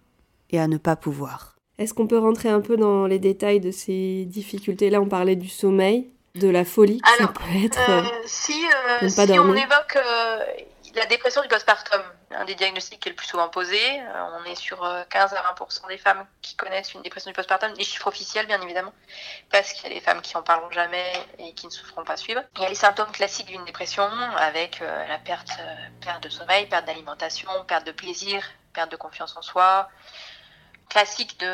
et 0.50 0.60
à 0.60 0.68
ne 0.68 0.78
pas 0.78 0.96
pouvoir. 0.96 1.58
Est-ce 1.78 1.94
qu'on 1.94 2.08
peut 2.08 2.18
rentrer 2.18 2.50
un 2.50 2.62
peu 2.62 2.76
dans 2.76 3.08
les 3.08 3.20
détails 3.20 3.60
de 3.60 3.72
ces 3.72 4.26
difficultés 4.26 4.90
Là, 4.90 5.02
on 5.02 5.08
parlait 5.08 5.36
du 5.38 5.48
sommeil, 5.48 6.10
de 6.36 6.50
la 6.50 6.66
folie. 6.66 7.00
Alors, 7.18 7.34
ça 7.34 7.42
peut 7.42 7.66
être. 7.66 7.90
Euh, 7.90 8.02
si 8.26 8.54
euh, 9.02 9.10
pas 9.16 9.26
si 9.26 9.40
on 9.40 9.54
évoque 9.54 9.96
euh, 9.96 10.40
la 11.00 11.06
dépression 11.06 11.42
du 11.42 11.48
postpartum, 11.48 12.02
un 12.32 12.46
des 12.46 12.56
diagnostics 12.56 13.00
qui 13.00 13.10
est 13.10 13.12
le 13.12 13.16
plus 13.16 13.28
souvent 13.28 13.48
posé, 13.50 13.80
euh, 14.02 14.40
on 14.40 14.44
est 14.44 14.56
sur 14.56 14.84
euh, 14.84 15.04
15 15.10 15.34
à 15.34 15.42
20% 15.54 15.88
des 15.88 15.98
femmes 15.98 16.26
qui 16.42 16.56
connaissent 16.56 16.94
une 16.94 17.02
dépression 17.02 17.32
du 17.32 17.36
postpartum, 17.36 17.74
les 17.78 17.84
chiffres 17.84 18.08
officiels 18.08 18.46
bien 18.48 18.62
évidemment, 18.62 18.94
parce 19.50 19.72
qu'il 19.74 19.90
y 19.90 19.92
a 19.92 19.96
des 19.96 20.02
femmes 20.02 20.22
qui 20.22 20.36
en 20.36 20.44
parleront 20.44 20.72
jamais 20.72 21.14
et 21.38 21.54
qui 21.54 21.66
ne 21.68 21.72
se 21.72 21.84
feront 21.84 22.04
pas 22.04 22.18
suivre. 22.18 22.42
Il 22.58 22.62
y 22.62 22.66
a 22.66 22.70
les 22.70 22.76
symptômes 22.76 23.12
classiques 23.12 23.48
d'une 23.48 23.64
dépression 23.66 24.10
avec 24.38 24.82
euh, 24.82 25.08
la 25.08 25.18
perte, 25.18 25.52
euh, 25.60 25.76
perte 26.02 26.22
de 26.24 26.30
sommeil, 26.30 26.68
perte 26.68 26.86
d'alimentation, 26.86 27.50
perte 27.66 27.88
de 27.88 27.94
plaisir, 27.94 28.44
perte 28.74 28.92
de 28.92 28.98
confiance 28.98 29.36
en 29.38 29.42
soi, 29.42 29.90
classique 30.90 31.40
de, 31.40 31.46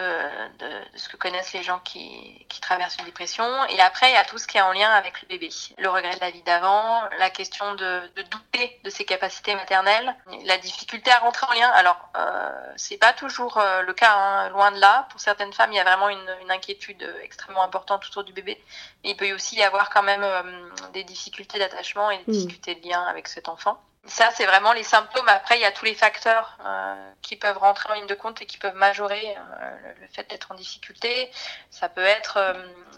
de, 0.60 0.92
de 0.94 0.98
ce 0.98 1.10
que 1.10 1.18
connaissent 1.18 1.52
les 1.54 1.62
gens 1.62 1.80
qui, 1.80 2.46
qui 2.48 2.62
traversent 2.62 2.98
une 2.98 3.06
dépression. 3.06 3.46
Et 3.66 3.80
après, 3.82 4.10
il 4.10 4.14
y 4.14 4.18
a 4.18 4.24
tout 4.24 4.38
ce 4.38 4.48
qui 4.48 4.58
est 4.58 4.62
en 4.62 4.72
lien 4.72 4.90
avec 4.90 5.22
le 5.22 5.28
bébé. 5.28 5.50
Le 5.78 5.90
regret 5.90 6.16
de 6.16 6.22
la 6.22 6.32
vie 6.32 6.42
d'avant, 6.44 7.02
la 7.20 7.30
question 7.30 7.76
de, 7.76 8.10
de 8.16 8.22
douter 8.24 8.80
de 8.84 8.90
ses 8.90 9.04
capacités 9.06 9.54
maternelles, 9.56 10.16
la 10.46 10.58
difficulté 10.58 11.12
à 11.12 11.20
rentrer 11.20 11.46
en 11.48 11.54
lien. 11.54 11.70
Alors, 11.72 11.98
euh, 12.18 12.74
c'est 12.78 12.98
pas 12.98 13.14
toujours 13.14 13.58
euh, 13.58 13.82
le 13.82 13.94
cas, 13.94 14.14
hein, 14.16 14.50
loin 14.50 14.72
de 14.72 14.80
là. 14.80 15.08
Pour 15.12 15.20
certaines 15.20 15.54
femmes, 15.54 15.74
il 15.74 15.76
y 15.76 15.80
a 15.80 15.84
vraiment 15.84 16.10
une, 16.10 16.36
une 16.42 16.52
inquiétude 16.52 17.04
extrêmement 17.22 17.64
importante 17.64 18.06
autour 18.08 18.24
du 18.24 18.32
bébé. 18.34 18.64
Mais 19.04 19.12
il 19.12 19.18
peut 19.18 19.32
aussi 19.34 19.58
y 19.58 19.64
avoir 19.64 19.90
quand 19.90 20.04
même 20.04 20.24
euh, 20.24 20.70
des 20.94 21.04
difficultés 21.04 21.60
d'attachement 21.60 22.10
et 22.12 22.18
des 22.20 22.24
Mm. 22.28 22.32
difficultés 22.32 22.76
de 22.76 22.88
lien 22.88 23.04
avec 23.04 23.28
cet 23.28 23.50
enfant. 23.50 23.78
Ça, 24.08 24.30
c'est 24.36 24.46
vraiment 24.46 24.74
les 24.74 24.84
symptômes. 24.84 25.28
Après, 25.28 25.58
il 25.58 25.62
y 25.62 25.66
a 25.66 25.72
tous 25.72 25.86
les 25.86 25.96
facteurs 25.96 26.58
euh, 26.64 27.12
qui 27.24 27.36
peuvent 27.36 27.58
rentrer 27.58 27.90
en 27.92 27.96
ligne 27.96 28.06
de 28.06 28.14
compte 28.14 28.40
et 28.42 28.46
qui 28.46 28.58
peuvent 28.60 28.76
majorer 28.76 29.36
euh, 29.36 29.94
le, 30.00 30.08
fait 30.08 30.30
d'être 30.30 30.52
en 30.52 30.56
difficulté. 30.56 31.32
Ça 31.72 31.90
peut 31.90 32.04
être 32.04 32.38
euh, 32.38 32.54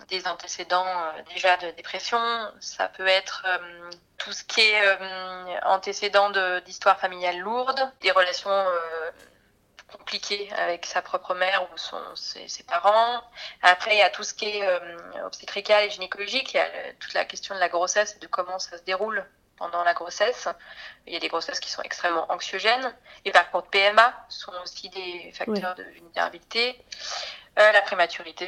des 0.10 0.28
antécédents 0.28 0.86
déjà 1.34 1.56
de 1.58 1.72
dépression. 1.72 2.20
Ça 2.60 2.90
peut 2.90 3.08
être 3.08 3.46
tout 4.18 4.34
ce 4.34 4.44
qui 4.44 4.62
est 4.62 5.64
antécédents 5.64 6.30
de- 6.30 6.60
d'histoire 6.62 7.00
familiale 7.00 7.40
lourde, 7.40 7.92
des 8.02 8.12
relations 8.12 8.66
compliquées 9.92 10.50
avec 10.54 10.86
sa 10.86 11.02
propre 11.02 11.34
mère 11.36 11.64
ou 11.64 11.78
son, 11.78 12.00
ses, 12.16 12.64
parents. 12.64 13.22
Après, 13.62 13.96
il 13.96 14.00
y 14.00 14.02
a 14.02 14.10
tout 14.10 14.24
ce 14.24 14.34
qui 14.34 14.46
est 14.46 15.22
obstétrical 15.24 15.84
et 15.86 15.90
gynécologique. 15.90 16.54
Il 16.54 16.58
y 16.58 16.60
a 16.60 16.94
toute 17.00 17.14
la 17.14 17.26
question 17.26 17.56
de 17.56 17.60
la 17.60 17.70
grossesse 17.70 18.16
et 18.16 18.20
de 18.20 18.28
comment 18.28 18.60
ça 18.60 18.78
se 18.78 18.84
déroule 18.84 19.26
pendant 19.58 19.84
la 19.84 19.94
grossesse. 19.94 20.48
Il 21.06 21.14
y 21.14 21.18
a 21.18 21.20
des 21.20 21.28
grossesses 21.28 21.60
qui 21.60 21.70
sont 21.70 21.82
extrêmement 21.82 22.32
anxiogènes. 22.32 22.94
Et 23.26 23.32
par 23.32 23.50
contre, 23.52 23.70
PMA 23.70 24.14
sont 24.30 24.54
aussi 24.64 24.90
des 24.90 25.32
facteurs 25.34 25.76
de 25.76 25.84
vulnérabilité. 25.84 26.84
Euh, 27.58 27.72
la 27.72 27.82
prématurité, 27.82 28.46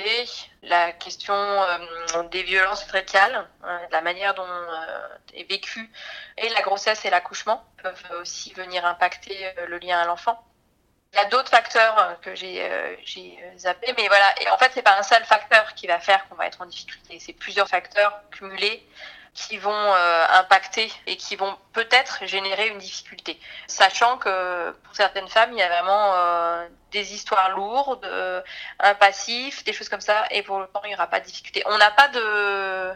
la 0.61 0.91
question 0.91 1.33
euh, 1.33 2.23
des 2.31 2.43
violences 2.43 2.85
tricales, 2.85 3.47
euh, 3.63 3.77
la 3.91 4.01
manière 4.01 4.35
dont 4.35 4.45
euh, 4.45 5.07
est 5.33 5.49
vécue 5.49 5.89
et 6.37 6.47
la 6.49 6.61
grossesse 6.61 7.05
et 7.05 7.09
l'accouchement 7.09 7.65
peuvent 7.81 8.11
aussi 8.21 8.53
venir 8.53 8.85
impacter 8.85 9.47
euh, 9.57 9.65
le 9.65 9.79
lien 9.79 9.99
à 9.99 10.05
l'enfant. 10.05 10.39
Il 11.11 11.15
y 11.15 11.21
a 11.21 11.25
d'autres 11.25 11.49
facteurs 11.49 12.19
que 12.21 12.35
j'ai 12.35 12.69
zappés, 13.57 13.91
mais 13.97 14.07
voilà. 14.09 14.31
Et 14.43 14.49
en 14.51 14.59
fait, 14.59 14.69
c'est 14.75 14.83
pas 14.83 14.95
un 14.95 15.01
seul 15.01 15.23
facteur 15.25 15.73
qui 15.73 15.87
va 15.87 15.99
faire 15.99 16.29
qu'on 16.29 16.35
va 16.35 16.45
être 16.45 16.61
en 16.61 16.67
difficulté. 16.67 17.17
C'est 17.19 17.33
plusieurs 17.33 17.67
facteurs 17.67 18.21
cumulés 18.29 18.87
qui 19.39 19.57
vont 19.57 19.71
euh, 19.71 20.25
impacter 20.31 20.91
et 21.07 21.15
qui 21.15 21.37
vont 21.37 21.55
peut-être 21.71 22.25
générer 22.25 22.67
une 22.67 22.77
difficulté. 22.77 23.39
Sachant 23.67 24.17
que 24.17 24.71
pour 24.71 24.95
certaines 24.95 25.29
femmes, 25.29 25.51
il 25.53 25.59
y 25.59 25.61
a 25.61 25.69
vraiment 25.69 26.13
euh, 26.13 26.67
des 26.91 27.13
histoires 27.13 27.55
lourdes, 27.55 28.03
euh, 28.03 28.41
un 28.79 28.95
passif, 28.95 29.63
des 29.63 29.71
choses 29.71 29.87
comme 29.87 30.01
ça, 30.01 30.25
et 30.31 30.43
pour 30.43 30.59
le 30.59 30.67
temps, 30.67 30.81
il 30.83 30.89
n'y 30.89 30.95
aura 30.95 31.07
pas 31.07 31.21
de 31.21 31.25
difficulté. 31.25 31.63
On 31.67 31.77
n'a 31.77 31.91
pas 31.91 32.09
de 32.09 32.91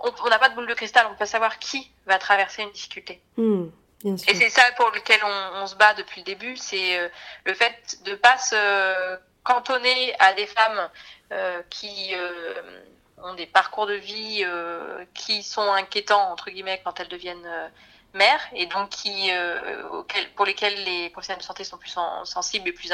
on 0.00 0.28
n'a 0.28 0.40
pas 0.40 0.48
de 0.48 0.56
boule 0.56 0.66
de 0.66 0.74
cristal, 0.74 1.06
on 1.08 1.14
peut 1.14 1.26
savoir 1.26 1.60
qui 1.60 1.92
va 2.06 2.18
traverser 2.18 2.62
une 2.62 2.72
difficulté. 2.72 3.22
Hmm, 3.36 3.66
bien 4.02 4.16
sûr. 4.16 4.28
Et 4.30 4.34
c'est 4.34 4.50
ça 4.50 4.64
pour 4.76 4.90
lequel 4.90 5.20
on, 5.22 5.62
on 5.62 5.66
se 5.68 5.76
bat 5.76 5.94
depuis 5.94 6.22
le 6.22 6.24
début, 6.24 6.56
c'est 6.56 6.98
euh, 6.98 7.08
le 7.44 7.54
fait 7.54 7.98
de 8.04 8.16
pas 8.16 8.36
se 8.36 9.16
cantonner 9.44 10.12
à 10.18 10.32
des 10.32 10.46
femmes 10.46 10.90
euh, 11.30 11.62
qui 11.70 12.14
euh, 12.14 12.82
ont 13.22 13.34
des 13.34 13.46
parcours 13.46 13.86
de 13.86 13.94
vie 13.94 14.42
euh, 14.44 15.04
qui 15.14 15.42
sont 15.42 15.70
inquiétants 15.72 16.30
entre 16.32 16.50
guillemets 16.50 16.80
quand 16.84 16.98
elles 17.00 17.08
deviennent 17.08 17.46
euh, 17.46 17.68
mères 18.14 18.40
et 18.54 18.66
donc 18.66 18.90
qui, 18.90 19.30
euh, 19.32 19.88
auxquelles- 19.90 20.30
pour 20.34 20.44
lesquelles 20.44 20.82
les 20.84 21.10
professionnels 21.10 21.40
de 21.40 21.44
santé 21.46 21.64
sont 21.64 21.78
plus 21.78 21.96
en- 21.96 22.24
sensibles 22.24 22.68
et 22.68 22.72
plus 22.72 22.90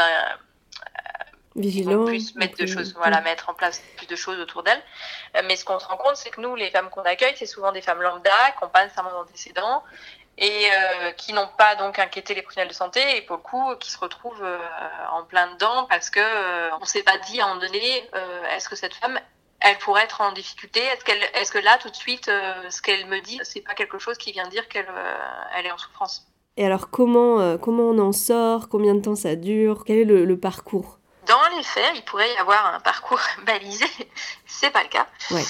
ils 1.56 1.62
Vigilant. 1.62 1.96
vont 1.98 2.04
plus 2.06 2.36
mettre 2.36 2.56
de 2.56 2.66
donc, 2.66 2.70
euh, 2.70 2.78
choses, 2.78 2.94
voilà, 2.94 3.20
mettre 3.20 3.48
en 3.48 3.54
place 3.54 3.82
plus 3.96 4.06
de 4.06 4.14
choses 4.14 4.38
autour 4.38 4.62
d'elles. 4.62 4.82
Mais 5.44 5.56
ce 5.56 5.64
qu'on 5.64 5.80
se 5.80 5.86
rend 5.88 5.96
compte, 5.96 6.14
c'est 6.16 6.30
que 6.30 6.40
nous, 6.40 6.54
les 6.54 6.70
femmes 6.70 6.88
qu'on 6.88 7.02
accueille, 7.02 7.34
c'est 7.36 7.46
souvent 7.46 7.72
des 7.72 7.82
femmes 7.82 8.00
lambda, 8.00 8.30
qui 8.56 8.62
n'ont 8.64 8.70
pas 8.70 8.84
nécessairement 8.84 9.10
d'antécédents 9.10 9.82
et 10.36 10.68
euh, 10.70 11.10
qui 11.12 11.32
n'ont 11.32 11.48
pas 11.58 11.74
donc 11.74 11.98
inquiété 11.98 12.32
les 12.34 12.42
professionnels 12.42 12.68
de 12.68 12.74
santé 12.74 13.16
et 13.16 13.22
pour 13.22 13.36
le 13.38 13.42
coup 13.42 13.74
qui 13.80 13.90
se 13.90 13.98
retrouvent 13.98 14.44
euh, 14.44 14.56
en 15.10 15.24
plein 15.24 15.48
dedans 15.54 15.86
parce 15.90 16.10
que 16.10 16.20
euh, 16.20 16.70
on 16.80 16.84
s'est 16.84 17.02
pas 17.02 17.18
dit 17.18 17.40
à 17.40 17.46
un 17.46 17.48
moment 17.54 17.60
donné 17.60 18.08
est-ce 18.50 18.68
que 18.68 18.76
cette 18.76 18.94
femme 18.94 19.18
elle 19.60 19.78
pourrait 19.78 20.04
être 20.04 20.20
en 20.20 20.32
difficulté 20.32 20.80
est-ce 20.80 21.04
qu'elle 21.04 21.22
est-ce 21.34 21.50
que 21.50 21.58
là 21.58 21.78
tout 21.78 21.90
de 21.90 21.96
suite 21.96 22.28
euh, 22.28 22.70
ce 22.70 22.80
qu'elle 22.80 23.06
me 23.06 23.20
dit 23.20 23.40
c'est 23.42 23.60
pas 23.60 23.74
quelque 23.74 23.98
chose 23.98 24.16
qui 24.16 24.32
vient 24.32 24.46
dire 24.48 24.68
qu'elle 24.68 24.88
euh, 24.88 25.14
elle 25.54 25.66
est 25.66 25.70
en 25.70 25.78
souffrance? 25.78 26.26
Et 26.56 26.66
alors, 26.66 26.90
comment, 26.90 27.40
euh, 27.40 27.56
comment 27.56 27.84
on 27.84 27.98
en 28.00 28.12
sort? 28.12 28.68
Combien 28.68 28.96
de 28.96 29.00
temps 29.00 29.14
ça 29.14 29.36
dure? 29.36 29.84
Quel 29.86 29.98
est 29.98 30.04
le, 30.04 30.24
le 30.24 30.40
parcours? 30.40 30.98
Dans 31.26 31.56
les 31.56 31.62
faits, 31.62 31.92
il 31.94 32.02
pourrait 32.02 32.32
y 32.34 32.36
avoir 32.38 32.74
un 32.74 32.80
parcours 32.80 33.20
balisé. 33.46 33.86
C'est 34.44 34.70
pas 34.70 34.82
le 34.82 34.88
cas. 34.88 35.06
Ouais. 35.30 35.44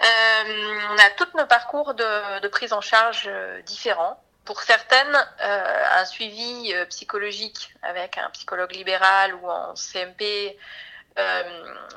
On 0.00 0.96
a 0.96 1.10
tous 1.18 1.36
nos 1.36 1.44
parcours 1.44 1.92
de, 1.92 2.40
de 2.40 2.48
prise 2.48 2.72
en 2.72 2.80
charge 2.80 3.28
différents. 3.66 4.18
Pour 4.46 4.62
certaines, 4.62 5.14
un 5.40 6.04
suivi 6.06 6.72
psychologique 6.88 7.74
avec 7.82 8.16
un 8.16 8.30
psychologue 8.30 8.72
libéral 8.72 9.34
ou 9.34 9.50
en 9.50 9.74
CMP 9.74 10.56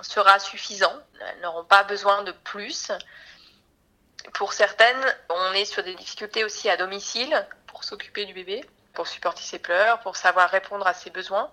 sera 0.01 0.39
suffisant. 0.39 0.93
Elles 1.21 1.41
n'auront 1.41 1.65
pas 1.65 1.83
besoin 1.83 2.23
de 2.23 2.31
plus. 2.31 2.91
Pour 4.33 4.53
certaines, 4.53 5.03
on 5.29 5.53
est 5.53 5.65
sur 5.65 5.83
des 5.83 5.95
difficultés 5.95 6.43
aussi 6.43 6.69
à 6.69 6.77
domicile 6.77 7.45
pour 7.67 7.83
s'occuper 7.83 8.25
du 8.25 8.33
bébé, 8.33 8.63
pour 8.93 9.07
supporter 9.07 9.43
ses 9.43 9.59
pleurs, 9.59 9.99
pour 9.99 10.15
savoir 10.15 10.49
répondre 10.49 10.87
à 10.87 10.93
ses 10.93 11.09
besoins. 11.09 11.51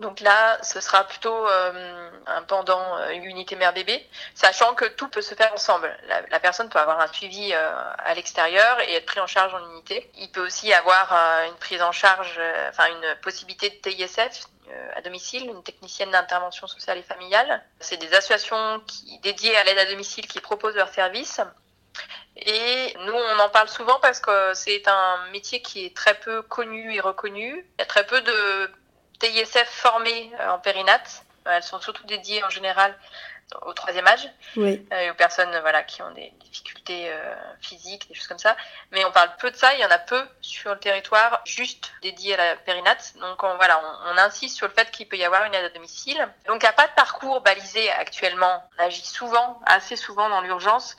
Donc 0.00 0.20
là, 0.20 0.58
ce 0.62 0.80
sera 0.80 1.04
plutôt 1.04 1.48
euh, 1.48 2.10
un 2.26 2.42
pendant 2.42 2.98
euh, 2.98 3.10
unité 3.10 3.54
mère-bébé, 3.54 4.04
sachant 4.34 4.74
que 4.74 4.86
tout 4.86 5.08
peut 5.08 5.22
se 5.22 5.36
faire 5.36 5.52
ensemble. 5.52 5.96
La, 6.08 6.22
la 6.22 6.40
personne 6.40 6.68
peut 6.68 6.80
avoir 6.80 7.00
un 7.00 7.06
suivi 7.06 7.52
euh, 7.52 7.92
à 7.98 8.12
l'extérieur 8.14 8.80
et 8.80 8.94
être 8.94 9.06
pris 9.06 9.20
en 9.20 9.28
charge 9.28 9.54
en 9.54 9.70
unité. 9.70 10.10
Il 10.16 10.30
peut 10.32 10.44
aussi 10.44 10.72
avoir 10.72 11.12
euh, 11.12 11.46
une 11.46 11.56
prise 11.56 11.80
en 11.80 11.92
charge, 11.92 12.34
euh, 12.38 12.68
enfin 12.70 12.86
une 12.88 13.14
possibilité 13.22 13.70
de 13.70 13.76
TISF 13.76 14.46
euh, 14.68 14.90
à 14.96 15.00
domicile, 15.02 15.46
une 15.46 15.62
technicienne 15.62 16.10
d'intervention 16.10 16.66
sociale 16.66 16.98
et 16.98 17.02
familiale. 17.02 17.62
C'est 17.78 17.96
des 17.98 18.12
associations 18.14 18.80
qui, 18.88 19.20
dédiées 19.20 19.56
à 19.56 19.62
l'aide 19.62 19.78
à 19.78 19.86
domicile 19.86 20.26
qui 20.26 20.40
proposent 20.40 20.74
leurs 20.74 20.92
services. 20.92 21.40
Et 22.36 22.96
nous, 22.98 23.12
on 23.12 23.38
en 23.38 23.48
parle 23.48 23.68
souvent 23.68 24.00
parce 24.00 24.18
que 24.18 24.54
c'est 24.54 24.88
un 24.88 25.26
métier 25.30 25.62
qui 25.62 25.86
est 25.86 25.96
très 25.96 26.14
peu 26.14 26.42
connu 26.42 26.92
et 26.92 27.00
reconnu. 27.00 27.64
Il 27.78 27.80
y 27.80 27.82
a 27.82 27.86
très 27.86 28.04
peu 28.04 28.20
de 28.22 28.70
TISF 29.18 29.68
formés 29.68 30.30
euh, 30.40 30.50
en 30.50 30.58
périnate. 30.58 31.24
Elles 31.46 31.62
sont 31.62 31.80
surtout 31.80 32.04
dédiées 32.06 32.42
en 32.42 32.48
général 32.50 32.96
au 33.62 33.72
troisième 33.74 34.06
âge 34.06 34.28
Oui. 34.56 34.86
euh, 34.92 35.00
et 35.00 35.10
aux 35.10 35.14
personnes 35.14 35.52
euh, 35.54 35.60
voilà 35.60 35.82
qui 35.82 36.02
ont 36.02 36.10
des 36.12 36.32
difficultés 36.40 37.10
euh, 37.10 37.34
physiques, 37.60 38.08
des 38.08 38.14
choses 38.14 38.26
comme 38.26 38.38
ça. 38.38 38.56
Mais 38.90 39.04
on 39.04 39.12
parle 39.12 39.30
peu 39.38 39.50
de 39.50 39.56
ça. 39.56 39.74
Il 39.74 39.80
y 39.80 39.84
en 39.84 39.90
a 39.90 39.98
peu 39.98 40.22
sur 40.40 40.72
le 40.72 40.78
territoire 40.78 41.40
juste 41.44 41.92
dédié 42.02 42.34
à 42.34 42.36
la 42.38 42.56
périnate. 42.56 43.14
Donc 43.20 43.42
on, 43.42 43.54
voilà, 43.56 43.80
on, 44.06 44.12
on 44.14 44.18
insiste 44.18 44.56
sur 44.56 44.66
le 44.66 44.72
fait 44.72 44.90
qu'il 44.90 45.08
peut 45.08 45.16
y 45.16 45.24
avoir 45.24 45.44
une 45.44 45.54
aide 45.54 45.66
à 45.66 45.68
domicile. 45.68 46.16
Donc 46.46 46.62
il 46.62 46.64
n'y 46.64 46.70
a 46.70 46.72
pas 46.72 46.86
de 46.86 46.94
parcours 46.94 47.40
balisé 47.42 47.90
actuellement. 47.90 48.68
On 48.78 48.82
agit 48.84 49.04
souvent, 49.04 49.60
assez 49.66 49.96
souvent 49.96 50.28
dans 50.28 50.40
l'urgence 50.40 50.96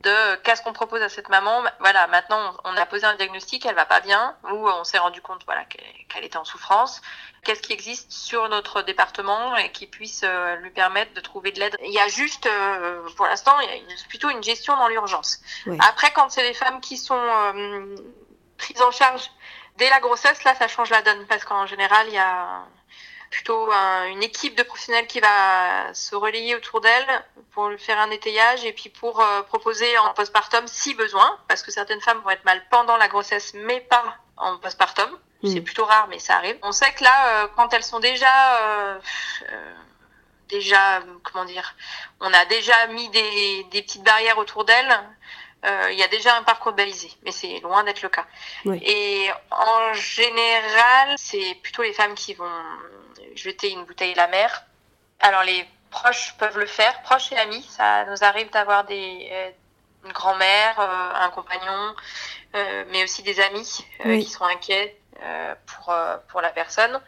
de 0.00 0.36
qu'est-ce 0.36 0.62
qu'on 0.62 0.72
propose 0.72 1.02
à 1.02 1.08
cette 1.08 1.28
maman. 1.28 1.62
Voilà, 1.80 2.06
maintenant 2.06 2.54
on 2.64 2.76
a 2.76 2.86
posé 2.86 3.04
un 3.04 3.16
diagnostic, 3.16 3.66
elle 3.66 3.74
va 3.74 3.84
pas 3.84 4.00
bien, 4.00 4.36
ou 4.52 4.68
on 4.68 4.84
s'est 4.84 4.98
rendu 4.98 5.20
compte 5.20 5.44
voilà 5.44 5.64
qu'elle 5.64 6.24
était 6.24 6.36
en 6.36 6.44
souffrance. 6.44 7.00
Qu'est-ce 7.44 7.62
qui 7.62 7.72
existe 7.72 8.12
sur 8.12 8.48
notre 8.48 8.82
département 8.82 9.56
et 9.56 9.72
qui 9.72 9.86
puisse 9.86 10.22
euh, 10.24 10.56
lui 10.56 10.70
permettre 10.70 11.14
de 11.14 11.20
trouver 11.20 11.50
de 11.50 11.60
l'aide? 11.60 11.76
Il 11.82 11.92
y 11.92 11.98
a 11.98 12.08
juste, 12.08 12.46
euh, 12.46 13.08
pour 13.16 13.26
l'instant, 13.26 13.58
il 13.60 13.70
y 13.70 13.72
a 13.72 13.96
plutôt 14.08 14.30
une 14.30 14.42
gestion 14.42 14.76
dans 14.76 14.88
l'urgence. 14.88 15.40
Après, 15.80 16.12
quand 16.12 16.30
c'est 16.30 16.46
des 16.46 16.54
femmes 16.54 16.80
qui 16.80 16.96
sont 16.96 17.14
euh, 17.16 17.96
prises 18.56 18.82
en 18.82 18.90
charge 18.90 19.30
dès 19.76 19.90
la 19.90 20.00
grossesse, 20.00 20.44
là, 20.44 20.54
ça 20.54 20.68
change 20.68 20.90
la 20.90 21.02
donne 21.02 21.26
parce 21.26 21.44
qu'en 21.44 21.66
général, 21.66 22.06
il 22.08 22.14
y 22.14 22.18
a 22.18 22.62
plutôt 23.30 23.70
un- 23.72 24.06
une 24.06 24.22
équipe 24.22 24.56
de 24.56 24.62
professionnels 24.62 25.06
qui 25.06 25.20
va 25.20 25.92
se 25.94 26.14
relayer 26.14 26.54
autour 26.54 26.80
d'elle 26.80 27.24
pour 27.52 27.68
lui 27.68 27.78
faire 27.78 27.98
un 28.00 28.10
étayage 28.10 28.64
et 28.64 28.72
puis 28.72 28.88
pour 28.88 29.20
euh, 29.20 29.42
proposer 29.42 29.98
en 29.98 30.14
postpartum 30.14 30.66
si 30.66 30.94
besoin, 30.94 31.38
parce 31.48 31.62
que 31.62 31.70
certaines 31.70 32.00
femmes 32.00 32.20
vont 32.22 32.30
être 32.30 32.44
mal 32.44 32.62
pendant 32.70 32.96
la 32.96 33.08
grossesse, 33.08 33.52
mais 33.54 33.80
pas 33.80 34.16
en 34.36 34.56
postpartum. 34.58 35.10
Mm. 35.42 35.52
C'est 35.52 35.60
plutôt 35.60 35.84
rare, 35.84 36.06
mais 36.08 36.18
ça 36.18 36.36
arrive. 36.36 36.58
On 36.62 36.72
sait 36.72 36.92
que 36.94 37.04
là, 37.04 37.44
euh, 37.44 37.48
quand 37.56 37.72
elles 37.74 37.84
sont 37.84 38.00
déjà, 38.00 38.56
euh, 38.62 38.98
euh, 39.50 39.74
déjà, 40.48 41.00
comment 41.22 41.44
dire, 41.44 41.74
on 42.20 42.32
a 42.32 42.44
déjà 42.46 42.86
mis 42.88 43.08
des, 43.10 43.64
des 43.70 43.82
petites 43.82 44.02
barrières 44.02 44.38
autour 44.38 44.64
d'elles. 44.64 44.98
Euh, 45.64 45.88
Il 45.92 45.98
y 45.98 46.02
a 46.02 46.08
déjà 46.08 46.36
un 46.36 46.42
parcours 46.42 46.72
balisé, 46.72 47.10
mais 47.24 47.32
c'est 47.32 47.60
loin 47.60 47.84
d'être 47.84 48.02
le 48.02 48.08
cas. 48.08 48.26
Oui. 48.64 48.80
Et 48.84 49.28
en 49.50 49.92
général, 49.94 51.14
c'est 51.16 51.54
plutôt 51.62 51.82
les 51.82 51.92
femmes 51.92 52.14
qui 52.14 52.34
vont 52.34 52.50
jeter 53.34 53.70
une 53.70 53.84
bouteille 53.84 54.12
à 54.12 54.16
la 54.16 54.28
mer. 54.28 54.64
Alors 55.20 55.42
les 55.42 55.66
proches 55.90 56.34
peuvent 56.38 56.58
le 56.58 56.66
faire, 56.66 57.02
proches 57.02 57.32
et 57.32 57.38
amis. 57.38 57.66
Ça 57.70 58.04
nous 58.06 58.22
arrive 58.24 58.50
d'avoir 58.50 58.84
des 58.84 59.28
euh, 59.32 59.50
une 60.04 60.12
grand-mère, 60.12 60.78
euh, 60.80 61.24
un 61.24 61.30
compagnon, 61.30 61.94
euh, 62.54 62.84
mais 62.90 63.02
aussi 63.04 63.22
des 63.22 63.40
amis 63.40 63.84
euh, 64.00 64.10
Oui. 64.10 64.24
qui 64.24 64.30
sont 64.30 64.44
inquiets 64.44 64.96
pour 65.66 65.92
pour 66.28 66.40
la 66.40 66.50
personne. 66.50 67.00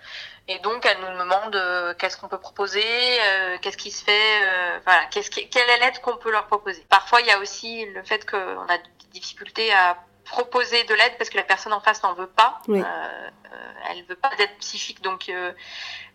Et 0.51 0.59
donc 0.59 0.85
elle 0.85 0.99
nous 0.99 1.17
demande 1.17 1.55
euh, 1.55 1.95
qu'est-ce 1.97 2.17
qu'on 2.17 2.27
peut 2.27 2.41
proposer, 2.41 2.83
euh, 2.83 3.57
qu'est-ce 3.63 3.77
qui 3.77 3.93
se 3.93 4.03
fait, 4.03 4.43
euh, 4.43 4.81
voilà, 4.85 5.05
qu'est-ce 5.07 5.31
qui, 5.31 5.49
quelle 5.49 5.71
est 5.71 5.79
l'aide 5.79 6.01
qu'on 6.01 6.17
peut 6.17 6.33
leur 6.33 6.47
proposer. 6.49 6.85
Parfois 6.89 7.21
il 7.21 7.29
y 7.29 7.31
a 7.31 7.39
aussi 7.39 7.87
le 7.87 8.03
fait 8.03 8.29
qu'on 8.29 8.67
a 8.67 8.79
des 8.79 9.07
difficultés 9.13 9.73
à 9.73 9.97
proposer 10.25 10.83
de 10.85 10.95
l'aide 10.95 11.17
parce 11.19 11.31
que 11.31 11.37
la 11.37 11.45
personne 11.45 11.73
en 11.73 11.81
face 11.81 12.03
n'en 12.03 12.15
veut 12.15 12.27
pas. 12.27 12.61
Oui. 12.67 12.81
Euh, 12.81 12.85
euh, 12.85 13.91
elle 13.91 14.05
veut 14.07 14.17
pas 14.17 14.31
d'aide 14.39 14.51
psychique, 14.59 15.03
donc 15.03 15.29
euh, 15.29 15.53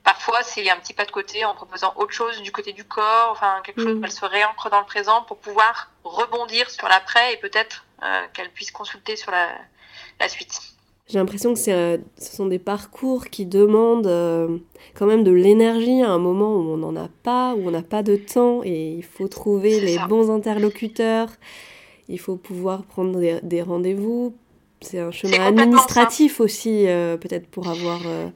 parfois 0.03 0.43
c'est 0.43 0.69
un 0.69 0.77
petit 0.79 0.93
pas 0.93 1.05
de 1.05 1.11
côté 1.11 1.45
en 1.45 1.55
proposant 1.55 1.93
autre 1.95 2.13
chose 2.13 2.41
du 2.41 2.51
côté 2.51 2.73
du 2.73 2.83
corps, 2.83 3.29
enfin 3.31 3.61
quelque 3.63 3.81
chose 3.81 3.95
où 3.95 4.03
elle 4.03 4.11
se 4.11 4.25
réancre 4.25 4.69
dans 4.69 4.81
le 4.81 4.85
présent 4.85 5.23
pour 5.23 5.37
pouvoir 5.39 5.91
rebondir 6.03 6.69
sur 6.69 6.89
l'après 6.89 7.33
et 7.33 7.37
peut-être 7.37 7.85
euh, 8.03 8.27
qu'elle 8.33 8.51
puisse 8.51 8.71
consulter 8.71 9.15
sur 9.15 9.31
la, 9.31 9.47
la 10.19 10.27
suite. 10.27 10.74
J'ai 11.07 11.19
l'impression 11.19 11.53
que 11.53 11.59
c'est, 11.59 11.71
euh, 11.73 11.97
ce 12.17 12.35
sont 12.35 12.47
des 12.47 12.57
parcours 12.57 13.25
qui 13.27 13.45
demandent 13.45 14.07
euh, 14.07 14.57
quand 14.95 15.05
même 15.05 15.23
de 15.23 15.31
l'énergie 15.31 16.01
à 16.01 16.09
un 16.09 16.17
moment 16.17 16.55
où 16.55 16.61
on 16.71 16.77
n'en 16.77 16.95
a 16.95 17.09
pas, 17.21 17.53
où 17.53 17.67
on 17.67 17.71
n'a 17.71 17.83
pas 17.83 18.01
de 18.01 18.15
temps 18.15 18.61
et 18.63 18.89
il 18.93 19.03
faut 19.03 19.27
trouver 19.27 19.79
les 19.79 19.99
bons 20.09 20.31
interlocuteurs, 20.31 21.29
il 22.09 22.19
faut 22.19 22.37
pouvoir 22.37 22.83
prendre 22.85 23.19
des, 23.19 23.39
des 23.43 23.61
rendez-vous. 23.61 24.33
C'est 24.81 24.99
un 24.99 25.11
chemin 25.11 25.45
administratif 25.45 26.39
aussi, 26.41 26.87
euh, 26.87 27.17
peut-être 27.17 27.47
pour 27.47 27.67
avoir 27.67 28.01
euh, 28.07 28.27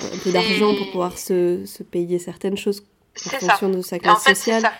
un 0.00 0.18
peu 0.22 0.30
d'argent 0.30 0.74
pour 0.76 0.90
pouvoir 0.92 1.18
se, 1.18 1.64
se 1.66 1.82
payer 1.82 2.18
certaines 2.20 2.56
choses 2.56 2.84
en 3.26 3.30
ça. 3.30 3.38
fonction 3.38 3.68
de 3.68 3.82
sa 3.82 3.96
En 3.96 3.98
classe 3.98 4.22
fait, 4.24 4.34
sociale. 4.36 4.70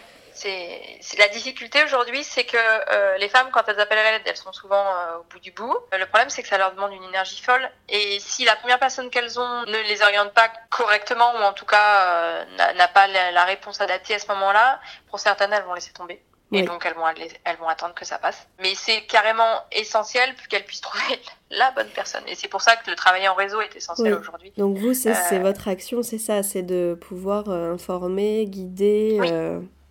C'est 0.42 1.18
la 1.18 1.28
difficulté 1.28 1.84
aujourd'hui, 1.84 2.24
c'est 2.24 2.44
que 2.44 2.56
euh, 2.56 3.16
les 3.18 3.28
femmes, 3.28 3.48
quand 3.52 3.62
elles 3.68 3.78
appellent 3.78 3.98
à 3.98 4.12
l'aide, 4.12 4.22
elles 4.24 4.36
sont 4.36 4.52
souvent 4.52 4.84
euh, 4.84 5.18
au 5.20 5.24
bout 5.30 5.38
du 5.38 5.52
bout. 5.52 5.76
Le 5.92 6.06
problème, 6.06 6.30
c'est 6.30 6.42
que 6.42 6.48
ça 6.48 6.58
leur 6.58 6.72
demande 6.72 6.92
une 6.92 7.04
énergie 7.04 7.40
folle. 7.40 7.70
Et 7.88 8.18
si 8.18 8.44
la 8.44 8.56
première 8.56 8.80
personne 8.80 9.08
qu'elles 9.10 9.38
ont 9.38 9.62
ne 9.66 9.88
les 9.88 10.02
oriente 10.02 10.32
pas 10.32 10.50
correctement, 10.70 11.32
ou 11.34 11.42
en 11.42 11.52
tout 11.52 11.66
cas 11.66 12.06
euh, 12.06 12.44
n'a 12.74 12.88
pas 12.88 13.06
la, 13.06 13.30
la 13.30 13.44
réponse 13.44 13.80
adaptée 13.80 14.14
à 14.14 14.18
ce 14.18 14.26
moment-là, 14.28 14.80
pour 15.08 15.20
certaines, 15.20 15.52
elles 15.52 15.62
vont 15.62 15.74
laisser 15.74 15.92
tomber. 15.92 16.20
Et 16.54 16.64
donc, 16.64 16.84
elles 16.84 16.92
vont, 16.92 17.06
elles 17.06 17.56
vont 17.56 17.68
attendre 17.68 17.94
que 17.94 18.04
ça 18.04 18.18
passe. 18.18 18.46
Mais 18.60 18.74
c'est 18.74 19.06
carrément 19.06 19.64
essentiel 19.70 20.34
qu'elles 20.50 20.66
puissent 20.66 20.82
trouver 20.82 21.18
la 21.50 21.70
bonne 21.70 21.88
personne. 21.94 22.24
Et 22.26 22.34
c'est 22.34 22.48
pour 22.48 22.60
ça 22.60 22.76
que 22.76 22.90
le 22.90 22.96
travail 22.96 23.26
en 23.26 23.34
réseau 23.34 23.62
est 23.62 23.74
essentiel 23.74 24.12
Oui. 24.12 24.20
aujourd'hui. 24.20 24.52
Donc 24.58 24.76
vous, 24.76 24.92
c'est 24.92 25.38
votre 25.38 25.68
action, 25.68 26.02
c'est 26.02 26.18
ça, 26.18 26.42
c'est 26.42 26.62
de 26.62 26.98
pouvoir 27.00 27.48
informer, 27.48 28.44
guider, 28.44 29.16
Oui. 29.18 29.30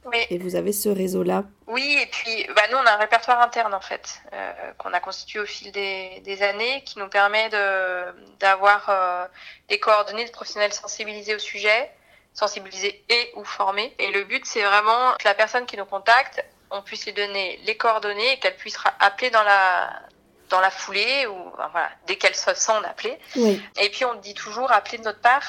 Oui. 0.05 0.17
et 0.29 0.37
vous 0.39 0.55
avez 0.55 0.73
ce 0.73 0.89
réseau-là. 0.89 1.43
Oui, 1.67 1.97
et 2.01 2.05
puis 2.07 2.47
bah, 2.55 2.63
nous, 2.71 2.77
on 2.77 2.85
a 2.85 2.93
un 2.93 2.97
répertoire 2.97 3.39
interne, 3.41 3.73
en 3.73 3.81
fait, 3.81 4.21
euh, 4.33 4.51
qu'on 4.79 4.91
a 4.93 4.99
constitué 4.99 5.39
au 5.39 5.45
fil 5.45 5.71
des, 5.71 6.19
des 6.21 6.41
années, 6.43 6.83
qui 6.85 6.97
nous 6.99 7.07
permet 7.07 7.49
de- 7.49 8.37
d'avoir 8.39 8.89
euh, 8.89 9.25
des 9.69 9.79
coordonnées 9.79 10.25
de 10.25 10.31
professionnels 10.31 10.73
sensibilisés 10.73 11.35
au 11.35 11.39
sujet, 11.39 11.91
sensibilisés 12.33 13.03
et 13.09 13.31
ou 13.35 13.43
formés. 13.43 13.93
Et 13.99 14.11
le 14.11 14.23
but, 14.23 14.45
c'est 14.45 14.63
vraiment 14.63 15.13
que 15.19 15.25
la 15.25 15.33
personne 15.35 15.65
qui 15.65 15.77
nous 15.77 15.85
contacte, 15.85 16.43
on 16.71 16.81
puisse 16.81 17.05
lui 17.05 17.13
donner 17.13 17.59
les 17.65 17.75
coordonnées 17.77 18.33
et 18.33 18.39
qu'elle 18.39 18.55
puisse 18.55 18.77
appeler 18.99 19.29
dans 19.29 19.43
la 19.43 19.91
dans 20.49 20.59
la 20.59 20.69
foulée 20.71 21.27
ou 21.27 21.35
enfin, 21.53 21.69
voilà, 21.71 21.89
dès 22.07 22.17
qu'elle 22.17 22.35
se 22.35 22.53
sent 22.53 22.73
d'appeler. 22.83 23.17
Oui, 23.37 23.61
Et 23.79 23.89
puis 23.89 24.03
on 24.03 24.15
dit 24.15 24.33
toujours 24.33 24.69
appeler 24.71 24.97
de 24.97 25.03
notre 25.03 25.21
part 25.21 25.43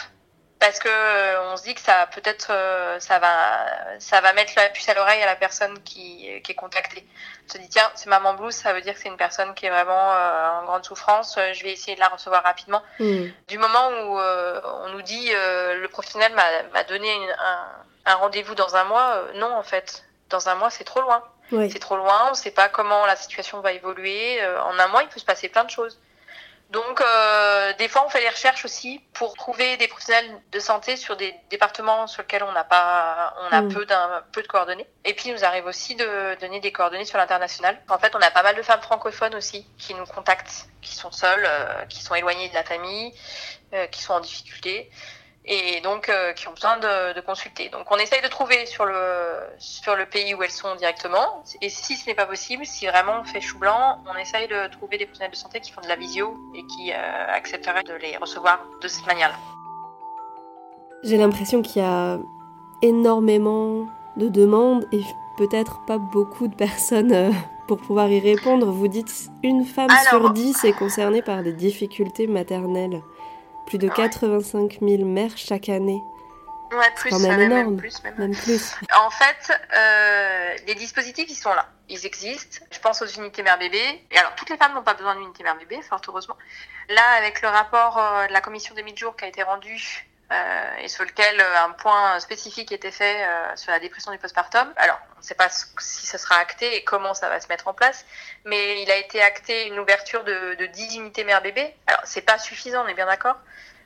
parce 0.65 0.79
que 0.79 0.89
euh, 0.89 1.51
on 1.53 1.57
se 1.57 1.65
dit 1.65 1.75
que 1.75 1.81
ça 1.81 2.07
peut-être 2.15 2.49
euh, 2.51 2.99
ça 3.01 3.19
va 3.19 3.67
ça 3.99 4.21
va 4.21 4.33
mettre 4.33 4.53
la 4.57 4.69
puce 4.71 4.89
à 4.89 4.95
l'oreille 4.95 5.23
à 5.23 5.27
la 5.27 5.37
personne 5.37 5.77
qui, 5.83 6.29
qui 6.43 6.53
est 6.53 6.55
contactée. 6.55 7.05
On 7.49 7.53
se 7.53 7.59
dit 7.59 7.69
tiens 7.69 7.91
c'est 7.95 8.09
maman 8.09 8.35
blues, 8.35 8.55
ça 8.55 8.73
veut 8.73 8.81
dire 8.81 8.95
que 8.95 9.01
c'est 9.01 9.09
une 9.09 9.17
personne 9.17 9.53
qui 9.55 9.67
est 9.67 9.71
vraiment 9.71 10.13
euh, 10.13 10.61
en 10.61 10.65
grande 10.65 10.85
souffrance. 10.85 11.37
Je 11.53 11.63
vais 11.65 11.73
essayer 11.73 11.95
de 11.97 12.01
la 12.01 12.09
recevoir 12.09 12.43
rapidement. 12.45 12.83
Hmm. 13.01 13.27
Du 13.49 13.59
moment 13.59 13.89
où 13.89 14.19
on 14.19 14.89
nous 14.91 15.03
dit 15.03 15.31
le 15.33 15.87
professionnel 15.89 16.33
m'a 16.73 16.85
donné 16.85 17.13
une- 17.13 17.37
un, 17.53 18.13
un 18.13 18.15
rendez-vous 18.15 18.55
dans 18.55 18.75
un 18.77 18.85
mois, 18.85 19.21
non 19.35 19.53
en 19.55 19.63
fait 19.65 20.05
dans 20.31 20.49
un 20.49 20.55
mois 20.55 20.71
c'est 20.71 20.85
trop 20.85 21.01
loin. 21.03 21.23
C'est 21.71 21.81
trop 21.81 21.97
loin, 21.97 22.19
on 22.29 22.31
ne 22.31 22.35
sait 22.35 22.51
pas 22.53 22.71
comment 22.71 23.05
la 23.05 23.17
situation 23.17 23.61
va 23.61 23.73
évoluer. 23.73 24.41
En 24.65 24.79
un 24.79 24.87
mois, 24.87 25.03
il 25.03 25.09
peut 25.11 25.21
se 25.21 25.25
passer 25.27 25.51
plein 25.51 25.65
de 25.65 25.71
choses. 25.71 25.99
Donc, 26.73 27.03
euh, 27.03 27.75
des 27.75 27.87
fois, 27.87 28.03
on 28.07 28.09
fait 28.09 28.23
des 28.23 28.31
recherches 28.31 28.65
aussi 28.65 28.99
pour 29.13 29.35
trouver 29.35 29.77
des 29.77 29.89
professionnels 29.89 30.41
de 30.51 30.59
santé 30.59 30.97
sur 30.97 31.19
des 31.19 31.35
départements 31.51 32.07
sur 32.07 32.23
lesquels 32.23 32.43
on 32.45 32.53
n'a 32.53 32.65
pas, 32.65 33.35
on 33.43 33.55
a 33.55 33.61
Mm. 33.61 33.75
peu 33.75 33.85
d'un, 33.85 34.25
peu 34.33 34.41
de 34.41 34.47
coordonnées. 34.47 34.87
Et 35.05 35.13
puis, 35.13 35.29
il 35.29 35.35
nous 35.35 35.45
arrive 35.45 35.67
aussi 35.67 35.97
de 35.97 36.35
donner 36.41 36.61
des 36.61 36.73
coordonnées 36.73 37.05
sur 37.05 37.19
l'international. 37.19 37.79
En 37.91 37.99
fait, 37.99 38.15
on 38.15 38.21
a 38.23 38.31
pas 38.31 38.43
mal 38.43 38.57
de 38.57 38.63
femmes 38.63 38.81
francophones 38.81 39.35
aussi 39.35 39.67
qui 39.77 39.93
nous 39.93 40.07
contactent, 40.07 40.67
qui 40.81 40.95
sont 40.95 41.13
seules, 41.13 41.45
euh, 41.45 41.85
qui 41.91 42.03
sont 42.03 42.15
éloignées 42.15 42.49
de 42.49 42.55
la 42.55 42.65
famille, 42.65 43.13
euh, 43.75 43.87
qui 43.89 44.01
sont 44.01 44.15
en 44.15 44.21
difficulté 44.21 44.91
et 45.45 45.81
donc 45.81 46.09
euh, 46.09 46.33
qui 46.35 46.47
ont 46.47 46.53
besoin 46.53 46.77
de, 46.79 47.15
de 47.15 47.21
consulter. 47.21 47.69
Donc 47.71 47.91
on 47.91 47.97
essaye 47.97 48.23
de 48.23 48.29
trouver 48.29 48.65
sur 48.67 48.85
le 48.85 48.95
sur 49.59 49.97
le 49.97 50.07
pays 50.07 50.35
où 50.35 50.43
elles 50.43 50.51
sont 50.51 50.75
directement. 50.77 51.43
Et 51.61 51.69
si 51.69 51.97
ce 51.97 52.07
n'est 52.07 52.15
pas 52.15 52.27
possible, 52.27 52.65
si 52.65 52.87
vraiment 52.87 53.21
on 53.21 53.25
fait 53.25 53.41
chou 53.41 53.59
blanc, 53.59 53.99
on 54.13 54.17
essaye 54.19 54.47
de 54.49 54.69
trouver 54.71 54.99
des 54.99 55.07
professionnels 55.07 55.33
de 55.33 55.37
santé 55.37 55.61
qui 55.61 55.73
font 55.73 55.81
de 55.81 55.89
la 55.89 55.97
visio 55.97 56.37
et 56.55 56.65
qui 56.67 56.93
euh, 56.93 56.97
accepteraient 57.33 57.83
de 57.83 57.95
les 57.95 58.17
recevoir 58.17 58.61
de 58.81 58.89
cette 58.89 59.07
manière-là. 59.07 59.35
J'ai 61.03 61.17
l'impression 61.17 61.63
qu'il 61.63 61.83
y 61.83 61.85
a 61.85 62.19
énormément 62.83 63.89
de 64.17 64.29
demandes 64.29 64.87
et 64.93 65.01
peut-être 65.37 65.85
pas 65.87 65.99
beaucoup 65.99 66.47
de 66.47 66.55
personnes 66.55 67.13
euh, 67.13 67.31
pour 67.67 67.79
pouvoir 67.79 68.09
y 68.09 68.21
répondre. 68.21 68.67
Vous 68.71 68.89
dites 68.89 69.11
une 69.43 69.65
femme 69.65 69.91
Alors- 69.91 70.09
sur 70.23 70.31
dix 70.31 70.63
est 70.65 70.73
concernée 70.73 71.23
par 71.23 71.43
des 71.43 71.53
difficultés 71.53 72.27
maternelles. 72.27 73.03
Plus 73.67 73.79
de 73.79 73.89
Ouais. 73.89 73.95
85 73.95 74.79
000 74.81 75.05
mères 75.05 75.37
chaque 75.37 75.69
année, 75.69 76.01
Ouais, 76.73 76.91
plus, 76.97 77.11
quand 77.11 77.19
même 77.19 77.37
même 77.39 77.53
énorme. 77.53 77.77
plus, 77.77 78.03
même. 78.03 78.15
même 78.17 78.35
plus. 78.37 78.75
En 78.97 79.11
fait, 79.11 79.53
euh, 79.77 80.57
les 80.67 80.75
dispositifs, 80.75 81.29
ils 81.29 81.35
sont 81.35 81.53
là. 81.53 81.69
Ils 81.91 82.07
existent. 82.07 82.65
Je 82.71 82.79
pense 82.79 83.03
aux 83.03 83.07
unités 83.07 83.43
mère-bébé. 83.43 83.79
Et 84.11 84.17
alors, 84.19 84.35
toutes 84.37 84.49
les 84.49 84.57
femmes 84.57 84.73
n'ont 84.75 84.83
pas 84.83 84.95
besoin 84.95 85.15
d'unités 85.17 85.43
mère-bébé, 85.43 85.83
fort 85.83 86.01
heureusement. 86.09 86.37
Là, 86.89 87.03
avec 87.19 87.43
le 87.43 87.49
rapport 87.49 87.99
euh, 87.99 88.27
de 88.27 88.33
la 88.33 88.41
commission 88.41 88.75
des 88.75 88.83
1000 88.83 88.97
jours 88.97 89.17
qui 89.17 89.25
a 89.27 89.29
été 89.29 89.43
rendu 89.43 90.09
euh, 90.33 90.77
et 90.79 90.89
sur 90.89 91.05
lequel 91.05 91.41
euh, 91.41 91.65
un 91.65 91.71
point 91.73 92.19
spécifique 92.21 92.73
était 92.73 92.91
fait 92.91 93.25
euh, 93.25 93.57
sur 93.57 93.71
la 93.71 93.79
dépression 93.79 94.13
du 94.13 94.19
postpartum. 94.19 94.73
Alors, 94.77 94.99
on 95.17 95.21
ne 95.21 95.25
sait 95.25 95.35
pas 95.35 95.49
si 95.51 96.07
ce 96.07 96.17
sera 96.17 96.37
acté 96.37 96.77
et 96.77 96.85
comment 96.85 97.13
ça 97.13 97.29
va 97.29 97.39
se 97.41 97.49
mettre 97.49 97.69
en 97.69 97.75
place, 97.75 98.07
mais 98.45 98.83
il 98.83 98.91
a 98.91 98.97
été 98.97 99.23
acté 99.23 99.67
une 99.67 99.79
ouverture 99.79 100.25
de, 100.25 100.55
de 100.55 100.67
10 100.67 100.97
unités 100.97 101.25
mère-bébé. 101.25 101.75
Alors, 101.87 102.01
c'est 102.05 102.23
pas 102.23 102.39
suffisant, 102.39 102.85
on 102.85 102.89
est 102.89 102.95
bien 102.95 103.07
d'accord 103.07 103.37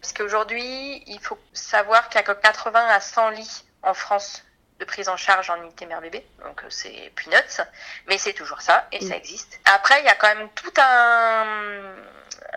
Parce 0.01 0.12
qu'aujourd'hui, 0.12 1.03
il 1.07 1.18
faut 1.20 1.38
savoir 1.53 2.09
qu'il 2.09 2.20
y 2.20 2.24
a 2.24 2.34
que 2.34 2.40
80 2.40 2.86
à 2.88 3.01
100 3.01 3.30
lits 3.30 3.64
en 3.82 3.94
France 3.94 4.44
de 4.78 4.84
prise 4.84 5.09
en 5.09 5.16
charge 5.16 5.51
en 5.51 5.57
unité 5.57 5.86
mère-bébé. 5.86 6.24
Donc 6.44 6.62
c'est 6.68 7.12
peanuts, 7.16 7.62
mais 8.09 8.18
c'est 8.18 8.34
toujours 8.34 8.61
ça 8.61 8.86
et 8.92 9.03
Mm. 9.03 9.09
ça 9.09 9.16
existe. 9.16 9.59
Après, 9.64 10.01
il 10.01 10.05
y 10.05 10.09
a 10.09 10.14
quand 10.14 10.34
même 10.34 10.49
tout 10.51 10.72
un, 10.76 11.94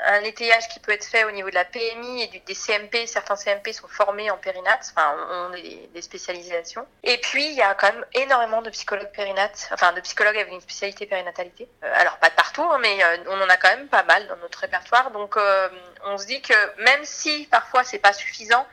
un 0.05 0.21
étayage 0.21 0.67
qui 0.69 0.79
peut 0.79 0.91
être 0.91 1.05
fait 1.05 1.23
au 1.25 1.31
niveau 1.31 1.49
de 1.49 1.55
la 1.55 1.65
PMI 1.65 2.23
et 2.23 2.27
du, 2.27 2.39
des 2.39 2.55
CMP. 2.55 3.05
Certains 3.07 3.35
CMP 3.35 3.73
sont 3.73 3.87
formés 3.87 4.29
en 4.31 4.37
périnate, 4.37 4.91
enfin 4.91 5.15
on, 5.17 5.49
on 5.49 5.53
a 5.53 5.55
des, 5.55 5.89
des 5.93 6.01
spécialisations. 6.01 6.85
Et 7.03 7.17
puis, 7.17 7.45
il 7.45 7.53
y 7.53 7.61
a 7.61 7.73
quand 7.75 7.91
même 7.91 8.05
énormément 8.13 8.61
de 8.61 8.69
psychologues 8.69 9.11
périnates, 9.11 9.69
enfin 9.73 9.93
de 9.93 10.01
psychologues 10.01 10.37
avec 10.37 10.51
une 10.51 10.61
spécialité 10.61 11.05
périnatalité. 11.05 11.67
Euh, 11.83 11.91
alors 11.95 12.17
pas 12.17 12.29
de 12.29 12.35
partout, 12.35 12.63
hein, 12.63 12.77
mais 12.81 13.03
euh, 13.03 13.17
on 13.27 13.41
en 13.41 13.49
a 13.49 13.57
quand 13.57 13.69
même 13.69 13.87
pas 13.87 14.03
mal 14.03 14.27
dans 14.27 14.37
notre 14.37 14.59
répertoire. 14.59 15.11
Donc 15.11 15.37
euh, 15.37 15.69
on 16.05 16.17
se 16.17 16.25
dit 16.25 16.41
que 16.41 16.81
même 16.83 17.03
si 17.03 17.47
parfois 17.51 17.83
c'est 17.83 17.99
pas 17.99 18.13
suffisant, 18.13 18.65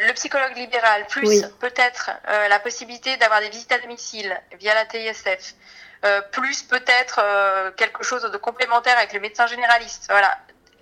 le 0.00 0.12
psychologue 0.14 0.56
libéral, 0.56 1.06
plus 1.06 1.28
Oui. 1.28 1.44
peut-être 1.60 2.10
la 2.26 2.58
possibilité 2.58 3.16
d'avoir 3.18 3.38
des 3.38 3.48
visites 3.48 3.70
à 3.70 3.78
domicile 3.78 4.36
via 4.58 4.74
la 4.74 4.86
TISF, 4.86 5.54
euh, 6.04 6.20
plus 6.32 6.62
peut-être 6.62 7.18
euh, 7.22 7.70
quelque 7.70 8.02
chose 8.04 8.22
de 8.22 8.36
complémentaire 8.36 8.98
avec 8.98 9.14
le 9.14 9.20
médecin 9.20 9.46
généraliste. 9.46 10.06
Voilà. 10.10 10.36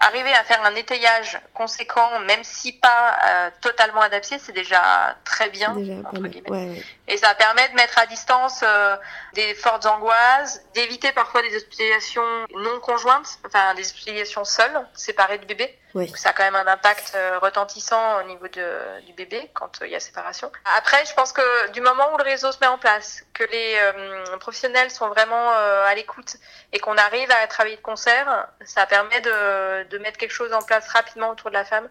Arriver 0.04 0.34
à 0.34 0.42
faire 0.42 0.64
un 0.64 0.74
étayage 0.74 1.40
conséquent, 1.54 2.18
même 2.26 2.42
si 2.42 2.72
pas 2.72 3.16
euh, 3.24 3.50
totalement 3.60 4.00
adapté, 4.00 4.36
c'est 4.40 4.52
déjà 4.52 5.16
très 5.24 5.48
bien. 5.48 5.74
Déjà 5.76 5.94
entre 5.94 6.10
pas 6.10 6.18
mal. 6.18 6.30
guillemets. 6.32 6.50
Ouais, 6.50 6.68
ouais. 6.70 6.82
Et 7.06 7.16
ça 7.16 7.32
permet 7.36 7.68
de 7.68 7.74
mettre 7.74 7.98
à 8.00 8.06
distance 8.06 8.64
euh, 8.64 8.96
des 9.34 9.54
fortes 9.54 9.86
angoisses, 9.86 10.60
d'éviter 10.74 11.12
parfois 11.12 11.42
des 11.42 11.54
hospitalisations 11.54 12.46
non 12.56 12.80
conjointes, 12.80 13.38
enfin 13.46 13.74
des 13.74 13.82
hospitalisations 13.82 14.44
seules, 14.44 14.86
séparées 14.94 15.38
du 15.38 15.46
bébé. 15.46 15.78
Oui. 15.94 16.10
Ça 16.16 16.30
a 16.30 16.32
quand 16.32 16.44
même 16.44 16.56
un 16.56 16.66
impact 16.66 17.12
euh, 17.14 17.38
retentissant 17.38 18.20
au 18.20 18.22
niveau 18.24 18.48
de, 18.48 19.00
du 19.06 19.12
bébé 19.12 19.50
quand 19.52 19.82
euh, 19.82 19.86
il 19.86 19.92
y 19.92 19.94
a 19.94 20.00
séparation. 20.00 20.50
Après, 20.76 21.04
je 21.04 21.12
pense 21.14 21.32
que 21.32 21.70
du 21.72 21.80
moment 21.80 22.14
où 22.14 22.18
le 22.18 22.24
réseau 22.24 22.50
se 22.50 22.58
met 22.60 22.66
en 22.66 22.78
place, 22.78 23.24
que 23.34 23.44
les 23.44 23.74
euh, 23.76 24.36
professionnels 24.38 24.90
sont 24.90 25.08
vraiment 25.08 25.52
euh, 25.52 25.84
à 25.84 25.94
l'écoute 25.94 26.36
et 26.72 26.78
qu'on 26.78 26.96
arrive 26.96 27.30
à 27.30 27.46
travailler 27.46 27.76
de 27.76 27.82
concert, 27.82 28.48
ça 28.64 28.86
permet 28.86 29.20
de, 29.20 29.88
de 29.88 29.98
mettre 29.98 30.18
quelque 30.18 30.32
chose 30.32 30.52
en 30.52 30.62
place 30.62 30.88
rapidement 30.88 31.30
autour 31.30 31.50
de 31.50 31.54
la 31.54 31.64
femme 31.64 31.88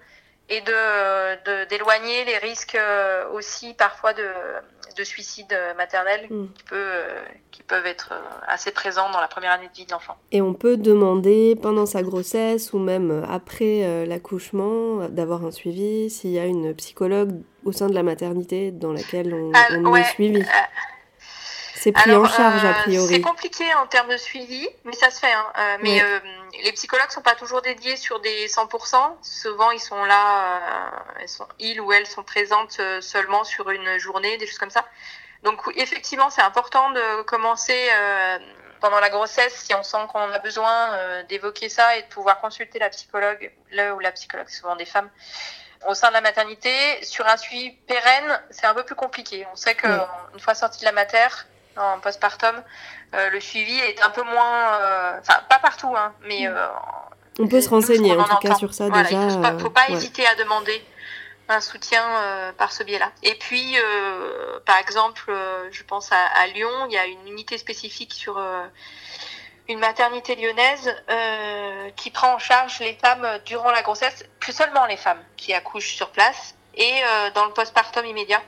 et 0.50 0.62
de 0.62 0.72
de- 1.46 1.66
d'éloigner 1.70 2.26
les 2.26 2.38
risques 2.38 2.76
euh, 2.76 3.30
aussi 3.34 3.74
parfois 3.74 4.14
de, 4.14 4.26
de 4.98 5.04
suicide 5.04 5.56
maternel 5.78 6.28
Mm. 6.30 6.48
qui, 6.54 6.64
peut, 6.66 6.76
euh, 6.76 7.22
qui 7.52 7.64
peuvent 7.64 7.86
être 7.86 8.10
euh, 8.12 8.20
assez 8.48 8.72
présents 8.72 9.10
dans 9.12 9.22
la 9.22 9.28
première 9.30 9.52
année 9.52 9.68
de 9.70 9.74
vie 9.78 9.86
de 9.86 9.92
l'enfant. 9.92 10.18
Et 10.34 10.42
on 10.42 10.54
peut 10.54 10.76
demander 10.78 11.56
pendant 11.62 11.86
sa 11.86 12.02
grossesse 12.04 12.74
ou 12.74 12.80
même 12.80 13.26
après 13.30 13.84
euh, 13.86 14.06
l'accouchement 14.06 15.02
euh, 15.02 15.08
d'avoir 15.08 15.46
un 15.46 15.52
suivi 15.52 16.10
s'il 16.10 16.32
y 16.32 16.40
a 16.40 16.46
une 16.46 16.74
psychologue 16.76 17.32
au 17.64 17.72
sein 17.72 17.88
de 17.88 17.94
la 17.96 18.04
maternité 18.04 18.72
dans 18.72 18.92
laquelle 18.92 19.34
on, 19.34 19.52
Ah, 19.56 19.68
on 19.72 19.86
ouais, 19.92 20.02
est 20.02 20.04
suivi. 20.06 20.44
C'est 21.82 21.92
pris 21.92 22.16
en 22.16 22.26
charge 22.26 22.64
a 22.64 22.70
euh, 22.70 22.74
priori. 22.84 23.14
C'est 23.14 23.22
compliqué 23.22 23.74
en 23.74 23.88
termes 23.88 24.10
de 24.10 24.18
suivi, 24.18 24.70
mais 24.84 24.94
ça 24.94 25.10
se 25.10 25.20
fait. 25.20 25.32
Hein. 25.32 25.46
Euh, 25.58 25.78
mais 25.82 26.02
euh, 26.02 26.20
les 26.64 26.72
psychologues 26.74 27.10
sont 27.10 27.22
pas 27.22 27.36
toujours 27.36 27.62
dédiés 27.62 27.98
sur 27.98 28.20
des 28.20 28.48
100%. 28.48 28.96
Souvent, 29.24 29.72
ils 29.72 29.80
sont 29.80 30.04
là, 30.04 30.62
sont, 31.26 31.48
ils 31.60 31.82
ou 31.82 31.92
elles 31.92 32.06
sont 32.06 32.24
présentes 32.24 32.80
seulement 33.02 33.44
sur 33.44 33.70
une 33.72 33.98
journée, 33.98 34.38
des 34.38 34.46
choses 34.46 34.60
comme 34.60 34.70
ça. 34.70 34.86
Donc, 35.44 35.62
effectivement, 35.76 36.30
c'est 36.30 36.42
important 36.42 36.92
de 36.92 37.24
commencer 37.24 37.90
euh, 37.92 38.38
pendant 38.80 39.00
la 39.00 39.10
grossesse, 39.10 39.56
si 39.56 39.74
on 39.74 39.84
sent 39.84 40.06
qu'on 40.12 40.32
a 40.32 40.40
besoin 40.40 40.94
euh, 40.94 41.24
d'évoquer 41.24 41.70
ça 41.70 41.98
et 41.98 42.04
de 42.04 42.08
pouvoir 42.08 42.40
consulter 42.42 42.80
la 42.80 42.90
psychologue, 42.90 43.52
le 43.72 43.94
ou 43.94 44.00
la 44.00 44.12
psychologue, 44.12 44.50
souvent 44.50 44.76
des 44.76 44.86
femmes, 44.86 45.10
au 45.88 45.96
sein 45.96 46.10
de 46.10 46.14
la 46.14 46.22
maternité. 46.22 47.04
Sur 47.04 47.28
un 47.28 47.38
suivi 47.38 47.72
pérenne, 47.72 48.40
c'est 48.52 48.68
un 48.68 48.74
peu 48.76 48.84
plus 48.84 48.96
compliqué. 48.96 49.48
On 49.52 49.56
sait 49.56 49.74
qu'une 49.74 50.40
fois 50.40 50.54
sortie 50.54 50.82
de 50.82 50.86
la 50.86 50.92
matière, 50.92 51.48
en 51.78 52.00
postpartum, 52.00 52.56
euh, 53.14 53.30
le 53.30 53.40
suivi 53.40 53.78
est 53.80 54.02
un 54.02 54.10
peu 54.10 54.24
moins, 54.24 54.74
euh, 54.74 55.20
enfin 55.20 55.40
pas 55.50 55.60
partout, 55.60 55.94
hein, 55.96 56.14
mais 56.24 56.48
euh, 56.48 56.68
On 57.40 57.48
peut 57.48 57.62
se 57.62 57.70
renseigner 57.70 58.16
en 58.16 58.24
tout 58.24 58.38
cas 58.38 58.56
sur 58.56 58.74
ça 58.74 58.88
Voilà, 58.88 59.04
déjà. 59.04 59.22
Il 59.24 59.32
faut 59.32 59.42
pas, 59.42 59.60
faut 59.60 59.70
pas 59.70 59.88
ouais. 59.88 59.94
hésiter 59.94 60.26
à 60.28 60.36
demander 60.36 60.84
un 61.52 61.62
soutien 61.62 62.04
euh, 62.04 62.52
par 62.54 62.72
ce 62.72 62.84
biais-là. 62.84 63.12
Et 63.24 63.36
puis, 63.36 63.78
euh, 63.78 64.60
par 64.66 64.78
exemple, 64.78 65.26
euh, 65.30 65.68
je 65.72 65.84
pense 65.84 66.12
à, 66.12 66.24
à 66.36 66.48
Lyon, 66.48 66.70
il 66.88 66.94
y 66.94 66.98
a 66.98 67.06
une 67.06 67.28
unité 67.28 67.58
spécifique 67.58 68.14
sur 68.14 68.42
une 69.68 69.80
maternité 69.80 70.36
lyonnaise 70.36 70.96
qui 71.96 72.10
prend 72.12 72.36
en 72.36 72.40
charge 72.40 72.80
les 72.80 72.94
femmes 72.94 73.28
durant 73.46 73.72
la 73.72 73.82
grossesse, 73.82 74.26
plus 74.40 74.54
seulement 74.54 74.86
les 74.86 74.98
femmes 74.98 75.22
qui 75.38 75.54
accouchent 75.54 75.96
sur 75.96 76.10
place 76.10 76.56
et 76.76 77.02
dans 77.36 77.46
le 77.46 77.52
postpartum 77.52 78.06
immédiat. 78.06 78.42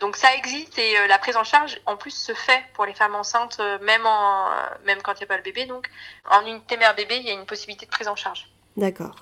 Donc 0.00 0.16
ça 0.16 0.34
existe 0.34 0.78
et 0.78 0.98
euh, 0.98 1.06
la 1.08 1.18
prise 1.18 1.36
en 1.36 1.44
charge 1.44 1.78
en 1.84 1.96
plus 1.96 2.12
se 2.12 2.32
fait 2.32 2.64
pour 2.72 2.86
les 2.86 2.94
femmes 2.94 3.14
enceintes 3.14 3.58
euh, 3.60 3.78
même 3.82 4.06
en 4.06 4.46
euh, 4.46 4.50
même 4.86 5.02
quand 5.02 5.12
il 5.12 5.18
n'y 5.18 5.24
a 5.24 5.26
pas 5.26 5.36
le 5.36 5.42
bébé 5.42 5.66
donc 5.66 5.90
en 6.28 6.40
unité 6.46 6.78
mère 6.78 6.94
bébé 6.94 7.18
il 7.18 7.26
y 7.26 7.30
a 7.30 7.34
une 7.34 7.44
possibilité 7.44 7.84
de 7.84 7.90
prise 7.90 8.08
en 8.08 8.16
charge. 8.16 8.48
D'accord. 8.78 9.16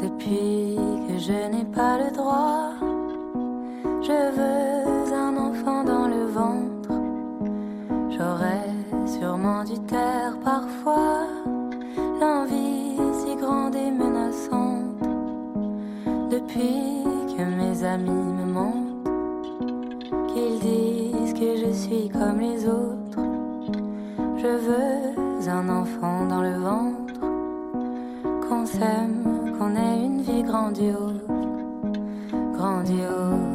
Depuis 0.00 0.76
que 1.06 1.18
je 1.18 1.48
n'ai 1.48 1.64
pas 1.72 1.98
le 1.98 2.10
droit, 2.10 2.72
je 4.02 4.32
veux 4.34 5.14
un 5.14 5.36
enfant 5.36 5.84
dans 5.84 6.08
le 6.08 6.26
ventre. 6.26 6.90
J'aurais 8.10 8.66
sûrement 9.06 9.62
dû 9.62 9.78
taire 9.86 10.34
parfois 10.42 11.29
Que 16.60 17.42
mes 17.42 17.84
amis 17.84 18.10
me 18.10 18.44
mentent, 18.44 19.08
qu'ils 20.28 20.58
disent 20.58 21.32
que 21.32 21.56
je 21.56 21.72
suis 21.72 22.08
comme 22.10 22.38
les 22.38 22.66
autres, 22.66 23.20
je 24.36 24.46
veux 24.46 25.48
un 25.48 25.68
enfant 25.70 26.26
dans 26.26 26.42
le 26.42 26.52
ventre, 26.58 27.20
qu'on 28.46 28.66
s'aime, 28.66 29.54
qu'on 29.58 29.74
ait 29.74 30.04
une 30.04 30.20
vie 30.20 30.42
grandiose, 30.42 31.22
grandiose. 32.54 33.49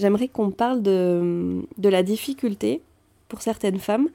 J'aimerais 0.00 0.28
qu'on 0.28 0.50
parle 0.50 0.82
de, 0.82 1.60
de 1.78 1.88
la 1.90 2.02
difficulté 2.02 2.80
pour 3.28 3.42
certaines 3.42 3.78
femmes 3.78 4.08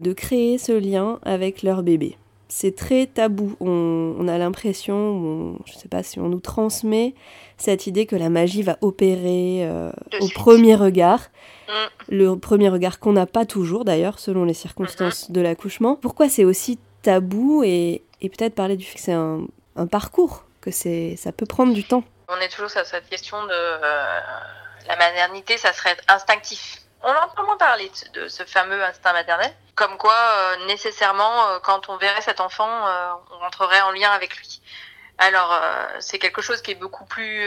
de 0.00 0.12
créer 0.12 0.58
ce 0.58 0.72
lien 0.72 1.20
avec 1.24 1.62
leur 1.62 1.82
bébé. 1.84 2.16
C'est 2.48 2.74
très 2.76 3.06
tabou. 3.06 3.54
On, 3.60 4.16
on 4.18 4.28
a 4.28 4.36
l'impression, 4.38 4.94
on- 4.96 5.58
je 5.66 5.72
ne 5.74 5.78
sais 5.78 5.88
pas 5.88 6.02
si 6.02 6.18
on 6.18 6.28
nous 6.28 6.40
transmet 6.40 7.14
cette 7.56 7.86
idée 7.86 8.04
que 8.06 8.16
la 8.16 8.28
magie 8.28 8.62
va 8.62 8.76
opérer 8.80 9.60
euh, 9.66 9.90
au 10.20 10.24
suite. 10.26 10.34
premier 10.34 10.74
regard. 10.74 11.20
Mm. 11.68 11.72
Le 12.16 12.36
premier 12.36 12.68
regard 12.68 12.98
qu'on 12.98 13.12
n'a 13.12 13.26
pas 13.26 13.46
toujours 13.46 13.84
d'ailleurs, 13.84 14.18
selon 14.18 14.44
les 14.44 14.52
circonstances 14.54 15.30
de 15.30 15.40
l'accouchement. 15.40 15.96
Pourquoi 15.96 16.28
c'est 16.28 16.44
aussi 16.44 16.78
tabou 17.02 17.62
et, 17.64 18.02
et 18.20 18.28
peut-être 18.28 18.54
parler 18.54 18.76
du 18.76 18.84
fait 18.84 18.96
que 18.96 19.00
c'est 19.00 19.12
un, 19.12 19.46
un 19.76 19.86
parcours, 19.86 20.44
que 20.60 20.70
ça 20.70 21.32
peut 21.32 21.46
prendre 21.46 21.72
du 21.72 21.84
temps. 21.84 22.02
On 22.28 22.36
est 22.44 22.48
toujours 22.48 22.70
sur 22.70 22.84
cette 22.84 23.08
question 23.08 23.36
de 23.44 23.50
euh, 23.52 24.18
la 24.86 24.96
maternité, 24.96 25.56
ça 25.58 25.72
serait 25.72 25.96
instinctif. 26.08 26.78
On 27.02 27.14
entend 27.14 27.44
moins 27.44 27.58
parler 27.58 27.90
de, 28.14 28.28
ce 28.28 28.44
fameux 28.44 28.82
instinct 28.82 29.12
maternel, 29.12 29.52
comme 29.74 29.98
quoi 29.98 30.16
euh, 30.16 30.66
nécessairement 30.66 31.48
euh, 31.48 31.58
quand 31.58 31.90
on 31.90 31.96
verrait 31.96 32.22
cet 32.22 32.40
enfant, 32.40 32.68
euh, 32.86 33.12
on 33.30 33.38
rentrerait 33.40 33.82
en 33.82 33.90
lien 33.90 34.10
avec 34.10 34.36
lui. 34.38 34.62
Alors 35.18 35.56
c'est 36.00 36.18
quelque 36.18 36.42
chose 36.42 36.60
qui 36.60 36.72
est 36.72 36.74
beaucoup 36.74 37.04
plus 37.04 37.44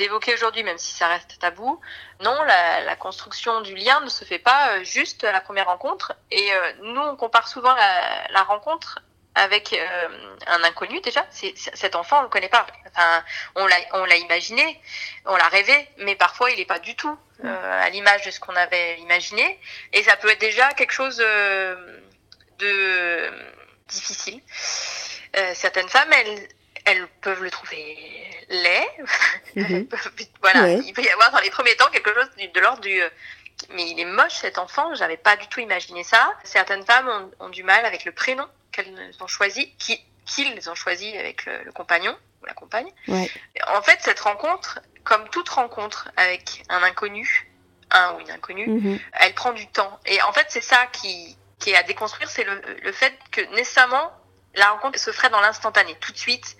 évoqué 0.00 0.32
aujourd'hui, 0.32 0.62
même 0.62 0.78
si 0.78 0.94
ça 0.94 1.08
reste 1.08 1.38
tabou. 1.38 1.78
Non, 2.20 2.42
la, 2.44 2.96
construction 2.96 3.60
du 3.60 3.74
lien 3.74 4.00
ne 4.00 4.08
se 4.08 4.24
fait 4.24 4.38
pas 4.38 4.82
juste 4.82 5.22
à 5.22 5.30
la 5.30 5.42
première 5.42 5.66
rencontre. 5.66 6.14
Et 6.30 6.48
nous, 6.80 7.02
on 7.02 7.14
compare 7.16 7.48
souvent 7.48 7.74
la 7.74 8.42
rencontre 8.44 9.00
avec 9.34 9.72
euh, 9.72 10.36
un 10.46 10.62
inconnu 10.64 11.00
déjà. 11.00 11.26
C'est, 11.30 11.54
cet 11.56 11.96
enfant, 11.96 12.20
on 12.20 12.22
le 12.22 12.28
connaît 12.28 12.48
pas. 12.48 12.66
Enfin, 12.90 13.24
on 13.54 13.66
l'a, 13.66 13.76
on 13.92 14.04
l'a 14.04 14.16
imaginé, 14.16 14.80
on 15.24 15.36
l'a 15.36 15.48
rêvé, 15.48 15.88
mais 15.98 16.14
parfois 16.16 16.50
il 16.50 16.58
n'est 16.58 16.66
pas 16.66 16.78
du 16.78 16.94
tout 16.94 17.16
euh, 17.44 17.82
à 17.82 17.88
l'image 17.90 18.24
de 18.26 18.30
ce 18.30 18.40
qu'on 18.40 18.54
avait 18.56 18.98
imaginé. 18.98 19.58
Et 19.92 20.02
ça 20.02 20.16
peut 20.16 20.28
être 20.30 20.40
déjà 20.40 20.72
quelque 20.74 20.92
chose 20.92 21.22
euh, 21.24 22.00
de 22.58 23.30
difficile. 23.88 24.40
Certaines 25.54 25.88
femmes, 25.88 26.12
elles, 26.12 26.48
elles 26.84 27.08
peuvent 27.22 27.42
le 27.42 27.50
trouver 27.50 27.96
laid. 28.48 28.86
Mhm. 29.54 29.86
voilà, 30.40 30.62
Ouais. 30.62 30.80
il 30.86 30.94
peut 30.94 31.02
y 31.02 31.10
avoir 31.10 31.30
dans 31.30 31.40
les 31.40 31.50
premiers 31.50 31.76
temps 31.76 31.90
quelque 31.90 32.14
chose 32.14 32.30
de 32.36 32.60
l'ordre 32.60 32.80
du 32.80 33.02
mais 33.74 33.86
il 33.90 34.00
est 34.00 34.06
moche 34.06 34.32
cet 34.32 34.56
enfant, 34.56 34.94
j'avais 34.94 35.18
pas 35.18 35.36
du 35.36 35.46
tout 35.48 35.60
imaginé 35.60 36.02
ça. 36.04 36.32
Certaines 36.42 36.84
femmes 36.86 37.06
ont, 37.08 37.46
ont 37.46 37.48
du 37.50 37.62
mal 37.62 37.84
avec 37.84 38.06
le 38.06 38.12
prénom 38.12 38.48
qu'elles 38.72 39.14
ont 39.20 39.26
choisi, 39.26 39.72
qui- 39.76 40.04
qu'ils 40.26 40.68
ont 40.70 40.74
choisi 40.74 41.16
avec 41.16 41.44
le, 41.46 41.62
le 41.64 41.72
compagnon 41.72 42.16
ou 42.42 42.46
la 42.46 42.54
compagne. 42.54 42.90
Ouais. 43.08 43.30
En 43.68 43.82
fait, 43.82 43.98
cette 44.00 44.20
rencontre, 44.20 44.80
comme 45.04 45.28
toute 45.28 45.48
rencontre 45.48 46.08
avec 46.16 46.62
un 46.68 46.82
inconnu, 46.82 47.48
un 47.90 48.14
ou 48.14 48.20
une 48.20 48.30
inconnue, 48.30 48.68
Mhm. 48.68 48.98
elle 49.14 49.34
prend 49.34 49.52
du 49.52 49.66
temps. 49.68 50.00
Et 50.06 50.20
en 50.22 50.32
fait, 50.32 50.46
c'est 50.48 50.62
ça 50.62 50.86
qui, 50.92 51.36
qui 51.58 51.70
est 51.70 51.76
à 51.76 51.82
déconstruire, 51.82 52.30
c'est 52.30 52.44
le, 52.44 52.60
le 52.82 52.92
fait 52.92 53.12
que 53.30 53.40
nécessairement, 53.54 54.10
la 54.54 54.70
rencontre 54.70 54.98
se 54.98 55.10
ferait 55.12 55.30
dans 55.30 55.40
l'instantané, 55.40 55.94
tout 56.00 56.12
de 56.12 56.18
suite. 56.18 56.56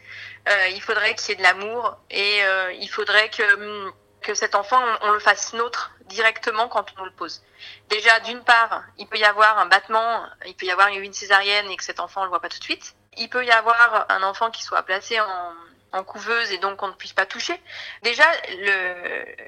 Euh, 0.49 0.69
il 0.69 0.83
faudrait 0.83 1.15
qu'il 1.15 1.31
y 1.31 1.33
ait 1.33 1.37
de 1.37 1.43
l'amour 1.43 1.97
et 2.11 2.43
euh, 2.43 2.73
il 2.73 2.89
faudrait 2.89 3.29
que, 3.31 3.43
hum, 3.55 3.93
que 4.23 4.35
cet 4.35 4.55
enfant, 4.55 4.81
on, 5.03 5.11
le 5.11 5.18
fasse 5.18 5.53
nôtre 5.53 5.93
directement 6.07 6.68
quand 6.68 6.87
on 6.99 7.05
le 7.05 7.11
pose. 7.11 7.43
Déjà, 7.89 8.20
d'une 8.20 8.43
part, 8.43 8.83
il 8.99 9.07
peut 9.07 9.18
y 9.18 9.25
avoir 9.25 9.59
un 9.59 9.66
battement, 9.66 10.25
il 10.47 10.55
peut 10.55 10.66
y 10.66 10.70
avoir 10.70 10.89
une 10.89 11.12
césarienne 11.12 11.70
et 11.70 11.77
que 11.77 11.85
cet 11.85 12.01
enfant, 12.01 12.23
on 12.23 12.25
le 12.25 12.31
voit 12.31 12.41
pas 12.41 12.49
tout 12.49 12.59
de 12.59 12.64
suite. 12.64 12.95
Il 13.18 13.29
peut 13.29 13.45
y 13.45 13.51
avoir 13.51 14.07
un 14.09 14.23
enfant 14.23 14.51
qui 14.51 14.62
soit 14.62 14.83
placé 14.83 15.18
en, 15.20 16.05
couveuse 16.05 16.51
et 16.53 16.59
donc 16.59 16.83
on 16.83 16.89
ne 16.89 16.95
puisse 16.95 17.12
pas 17.12 17.27
toucher. 17.27 17.55
Déjà, 18.03 18.25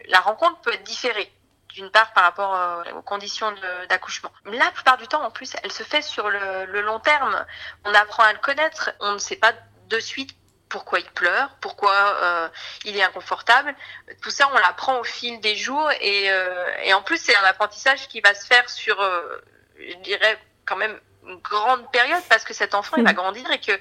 la 0.09 0.21
rencontre 0.21 0.61
peut 0.61 0.75
être 0.75 0.83
différée 0.83 1.33
d'une 1.71 1.91
part 1.91 2.13
par 2.13 2.23
rapport 2.23 2.55
euh, 2.55 2.85
aux 2.97 3.03
conditions 3.03 3.53
d'accouchement. 3.89 4.31
La 4.45 4.71
plupart 4.71 4.99
du 4.99 5.09
temps, 5.09 5.25
en 5.25 5.31
plus, 5.31 5.57
elle 5.63 5.73
se 5.73 5.83
fait 5.83 6.03
sur 6.03 6.29
le 6.29 6.81
long 6.83 7.01
terme. 7.01 7.45
On 7.85 7.95
apprend 7.95 8.25
à 8.25 8.33
le 8.33 8.39
connaître, 8.39 8.91
on 9.01 9.13
ne 9.13 9.19
sait 9.19 9.37
pas 9.37 9.55
de 9.89 9.99
suite 9.99 10.37
pourquoi 10.69 10.99
il 10.99 11.11
pleure, 11.11 11.51
pourquoi 11.61 11.93
euh, 11.93 12.49
il 12.85 12.97
est 12.97 13.03
inconfortable. 13.03 13.75
Tout 14.23 14.31
ça, 14.31 14.49
on 14.53 14.59
l'apprend 14.59 14.99
au 14.99 15.05
fil 15.05 15.41
des 15.41 15.57
jours 15.57 15.91
et, 16.01 16.31
euh, 16.31 16.67
et 16.83 16.93
en 16.95 17.03
plus, 17.03 17.19
c'est 17.19 17.37
un 17.37 17.45
apprentissage 17.45 18.09
qui 18.09 18.21
va 18.21 18.35
se 18.35 18.47
faire 18.47 18.69
sur, 18.69 19.01
euh, 19.01 19.43
je 19.79 19.97
dirais, 19.99 20.39
quand 20.65 20.77
même 20.77 20.99
grande 21.43 21.91
période 21.91 22.23
parce 22.29 22.45
que 22.45 22.53
cet 22.55 22.75
enfant 22.75 22.97
il 22.97 23.05
va 23.05 23.13
Mm. 23.13 23.15
grandir 23.15 23.51
et 23.51 23.61
que 23.61 23.73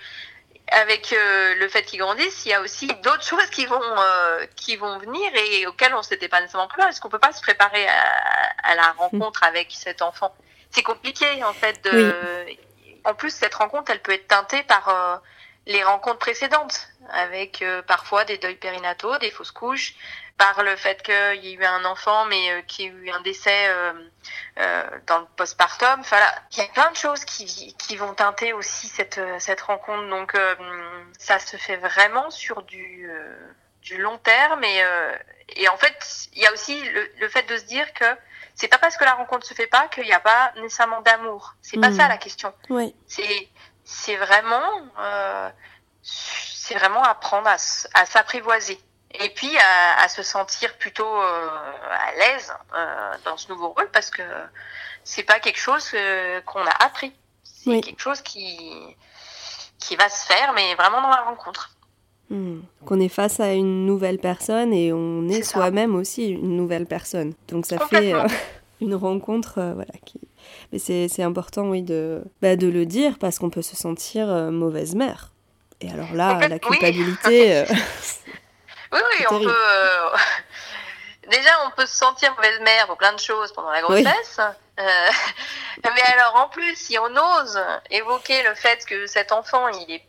avec 0.72 1.12
euh, 1.12 1.56
le 1.56 1.68
fait 1.68 1.84
qu'il 1.84 2.00
grandisse, 2.00 2.46
il 2.46 2.50
y 2.50 2.54
a 2.54 2.62
aussi 2.62 2.88
d'autres 3.04 3.24
choses 3.24 3.50
qui 3.50 3.66
vont 3.66 3.82
euh, 3.82 4.46
qui 4.56 4.78
vont 4.78 4.98
venir 4.98 5.30
et 5.36 5.68
auxquelles 5.68 5.94
on 5.94 6.04
s'était 6.04 6.30
pas 6.30 6.40
nécessairement 6.40 6.68
préparé. 6.68 6.90
Est-ce 6.90 7.02
qu'on 7.02 7.10
peut 7.10 7.20
pas 7.20 7.34
se 7.34 7.42
préparer 7.42 7.86
à, 7.88 8.72
à 8.72 8.76
la 8.76 8.92
rencontre 8.94 9.44
avec 9.44 9.72
cet 9.72 10.02
enfant? 10.02 10.34
C'est 10.72 10.84
compliqué 10.84 11.44
en 11.44 11.54
fait. 11.54 11.84
De... 11.84 12.16
En 13.04 13.14
plus, 13.14 13.32
cette 13.32 13.56
rencontre, 13.56 13.92
elle 13.92 14.02
peut 14.02 14.14
être 14.14 14.30
teintée 14.30 14.64
par 14.64 14.88
euh, 14.88 15.18
les 15.66 15.84
rencontres 15.84 16.20
précédentes, 16.20 16.88
avec 17.10 17.62
euh, 17.62 17.82
parfois 17.82 18.26
des 18.26 18.38
deuils 18.38 18.56
périnataux, 18.56 19.18
des 19.20 19.32
fausses 19.32 19.52
couches, 19.52 19.96
par 20.38 20.64
le 20.64 20.76
fait 20.76 21.02
qu'il 21.04 21.44
y 21.46 21.52
ait 21.52 21.54
eu 21.54 21.64
un 21.64 21.86
enfant 21.86 22.26
mais 22.26 22.52
euh, 22.52 22.62
qu'il 22.64 22.86
y 22.86 22.88
ait 22.88 22.92
eu 22.92 23.10
un 23.12 23.22
décès 23.22 23.68
euh, 23.70 23.94
euh, 24.60 24.84
dans 25.06 25.20
le 25.20 25.26
postpartum. 25.38 26.00
Enfin, 26.00 26.20
là, 26.20 26.34
il 26.52 26.58
y 26.58 26.62
a 26.62 26.66
plein 26.70 26.90
de 26.92 26.96
choses 26.98 27.24
qui, 27.24 27.76
qui 27.78 27.96
vont 27.96 28.14
teinter 28.16 28.52
aussi 28.52 28.88
cette, 28.88 29.20
euh, 29.20 29.38
cette 29.40 29.62
rencontre. 29.62 30.10
Donc, 30.10 30.34
euh, 30.36 30.56
ça 31.20 31.38
se 31.40 31.56
fait 31.56 31.78
vraiment 31.78 32.30
sur 32.32 32.64
du, 32.64 33.08
euh, 33.10 33.38
du 33.84 33.98
long 33.98 34.18
terme. 34.18 34.64
Et, 34.64 34.84
euh, 34.84 35.16
et 35.56 35.70
en 35.70 35.78
fait, 35.78 35.96
il 36.34 36.42
y 36.42 36.48
a 36.48 36.52
aussi 36.52 36.82
le, 36.90 37.12
le 37.20 37.30
fait 37.30 37.44
de 37.44 37.56
se 37.56 37.66
dire 37.66 37.94
que 37.94 38.06
c'est 38.56 38.68
pas 38.68 38.80
parce 38.80 38.98
que 38.98 39.04
la 39.04 39.14
rencontre 39.14 39.46
se 39.46 39.54
fait 39.54 39.68
pas 39.68 39.88
qu'il 39.90 40.04
n'y 40.04 40.14
a 40.14 40.20
pas 40.20 40.52
nécessairement 40.58 41.02
d'amour. 41.02 41.54
C'est 41.62 41.80
pas 41.80 41.90
Mhm. 41.90 41.98
ça 41.98 42.08
la 42.08 42.18
question. 42.18 42.54
Oui. 42.70 42.96
C'est 43.08 43.50
c'est 43.86 44.16
vraiment 44.18 44.70
euh, 45.00 45.50
c'est 46.02 46.76
vraiment 46.76 47.04
apprendre 47.04 47.48
à, 47.48 47.58
s'apprivoiser 48.06 48.80
et 49.20 49.30
puis 49.30 49.56
à, 49.58 50.04
à 50.04 50.08
se 50.08 50.24
sentir 50.24 50.76
plutôt 50.78 51.06
euh, 51.06 51.48
à 51.92 52.12
l'aise 52.18 52.54
euh, 52.76 53.12
dans 53.26 53.38
ce 53.38 53.52
nouveau 53.52 53.70
rôle 53.70 53.90
parce 53.92 54.10
que 54.10 54.24
c'est 55.04 55.24
pas 55.24 55.40
quelque 55.40 55.60
chose 55.60 55.92
euh, 55.94 56.42
qu'on 56.42 56.66
a 56.66 56.84
appris. 56.84 57.14
C'est 57.44 57.70
Oui. 57.70 57.82
quelque 57.82 58.02
chose 58.02 58.22
qui 58.22 58.96
qui 59.80 59.96
va 59.98 60.08
se 60.10 60.26
faire 60.26 60.54
mais 60.54 60.76
vraiment 60.76 61.02
dans 61.02 61.10
la 61.10 61.22
rencontre. 61.22 61.72
Hmm. 62.30 62.62
Qu'on 62.86 63.00
est 63.02 63.10
face 63.10 63.40
à 63.40 63.54
une 63.54 63.86
nouvelle 63.86 64.18
personne 64.18 64.74
et 64.74 64.94
on 64.94 65.28
est, 65.28 65.44
soi-même 65.44 65.96
aussi 65.96 66.30
une 66.30 66.56
nouvelle 66.56 66.86
personne. 66.86 67.34
Donc 67.50 67.66
ça 67.66 67.78
fait 67.88 68.14
une 68.82 68.96
rencontre, 68.96 69.56
voilà. 69.76 69.92
Qui... 70.06 70.22
Mais 70.74 70.80
c'est 70.80 71.22
important, 71.22 71.66
oui, 71.70 71.84
de, 71.84 72.24
bah, 72.42 72.56
de 72.56 72.68
le 72.68 72.88
dire 72.88 73.20
parce 73.20 73.38
qu'on 73.38 73.52
peut 73.52 73.62
se 73.62 73.76
sentir 73.76 74.28
euh, 74.28 74.50
mauvaise 74.50 74.96
mère. 74.96 75.30
Et 75.82 75.92
alors 75.92 76.14
là, 76.16 76.48
la 76.48 76.58
culpabilité, 76.58 77.58
euh, 77.58 77.66
Oui, 78.92 79.00
oui, 79.20 79.26
on 79.30 79.40
peut. 79.40 79.56
euh, 79.56 80.10
Déjà, 81.30 81.52
on 81.68 81.70
peut 81.72 81.86
se 81.86 81.96
sentir 81.96 82.34
mauvaise 82.36 82.60
mère 82.62 82.88
pour 82.88 82.98
plein 82.98 83.14
de 83.14 83.20
choses 83.20 83.54
pendant 83.54 83.70
la 83.70 83.86
Oui. 83.88 84.02
grossesse. 84.04 84.40
Euh, 84.80 84.84
Mais 85.84 86.02
alors, 86.14 86.36
en 86.38 86.50
plus, 86.50 86.76
si 86.76 86.98
on 86.98 87.06
ose 87.06 87.60
évoquer 87.92 88.42
le 88.42 88.56
fait 88.56 88.84
que 88.86 89.06
cet 89.06 89.32
enfant, 89.32 89.68
il 89.68 89.92
est 89.94 90.04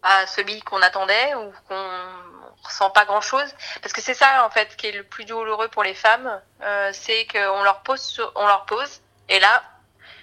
pas 0.00 0.26
celui 0.28 0.60
qu'on 0.62 0.80
attendait 0.80 1.34
ou 1.34 1.52
qu'on 1.68 2.62
ressent 2.62 2.90
pas 2.90 3.04
grand 3.04 3.20
chose, 3.20 3.52
parce 3.82 3.92
que 3.92 4.00
c'est 4.00 4.14
ça 4.14 4.44
en 4.46 4.50
fait 4.50 4.76
qui 4.76 4.86
est 4.86 4.92
le 4.92 5.02
plus 5.02 5.24
douloureux 5.24 5.66
pour 5.68 5.82
les 5.82 5.94
femmes, 5.94 6.40
euh, 6.62 6.90
c'est 6.92 7.26
qu'on 7.26 7.64
leur 7.64 7.80
pose, 7.82 8.00
sur- 8.00 8.30
on 8.36 8.46
leur 8.46 8.64
pose, 8.66 9.00
et 9.28 9.40
là. 9.40 9.62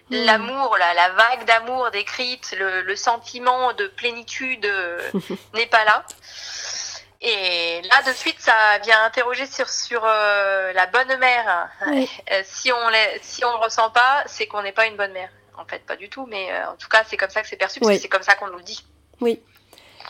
L'amour, 0.09 0.75
la, 0.77 0.93
la 0.93 1.09
vague 1.11 1.45
d'amour 1.45 1.89
décrite, 1.91 2.55
le, 2.59 2.81
le 2.81 2.95
sentiment 2.95 3.73
de 3.73 3.87
plénitude 3.87 4.65
euh, 4.65 4.99
n'est 5.53 5.67
pas 5.67 5.83
là. 5.85 6.05
Et 7.21 7.81
là, 7.83 8.01
de 8.09 8.15
suite, 8.15 8.37
ça 8.39 8.53
vient 8.83 9.03
interroger 9.03 9.45
sur, 9.45 9.67
sur 9.69 10.01
euh, 10.05 10.71
la 10.73 10.85
bonne 10.87 11.17
mère. 11.19 11.69
Oui. 11.87 12.09
Euh, 12.31 12.41
si 12.45 12.71
on 12.71 12.77
si 13.21 13.43
on 13.43 13.51
le 13.51 13.57
ressent 13.63 13.89
pas, 13.89 14.23
c'est 14.25 14.47
qu'on 14.47 14.63
n'est 14.63 14.71
pas 14.71 14.85
une 14.87 14.95
bonne 14.95 15.11
mère. 15.11 15.29
En 15.57 15.65
fait, 15.65 15.85
pas 15.85 15.97
du 15.97 16.07
tout, 16.09 16.25
mais 16.27 16.49
euh, 16.51 16.69
en 16.71 16.75
tout 16.77 16.87
cas, 16.87 17.03
c'est 17.05 17.17
comme 17.17 17.29
ça 17.29 17.41
que 17.41 17.47
c'est 17.49 17.57
perçu, 17.57 17.81
parce 17.81 17.89
Oui. 17.89 17.97
que 17.97 18.01
c'est 18.01 18.07
comme 18.07 18.23
ça 18.23 18.35
qu'on 18.35 18.47
nous 18.47 18.57
le 18.57 18.63
dit. 18.63 18.85
oui. 19.21 19.41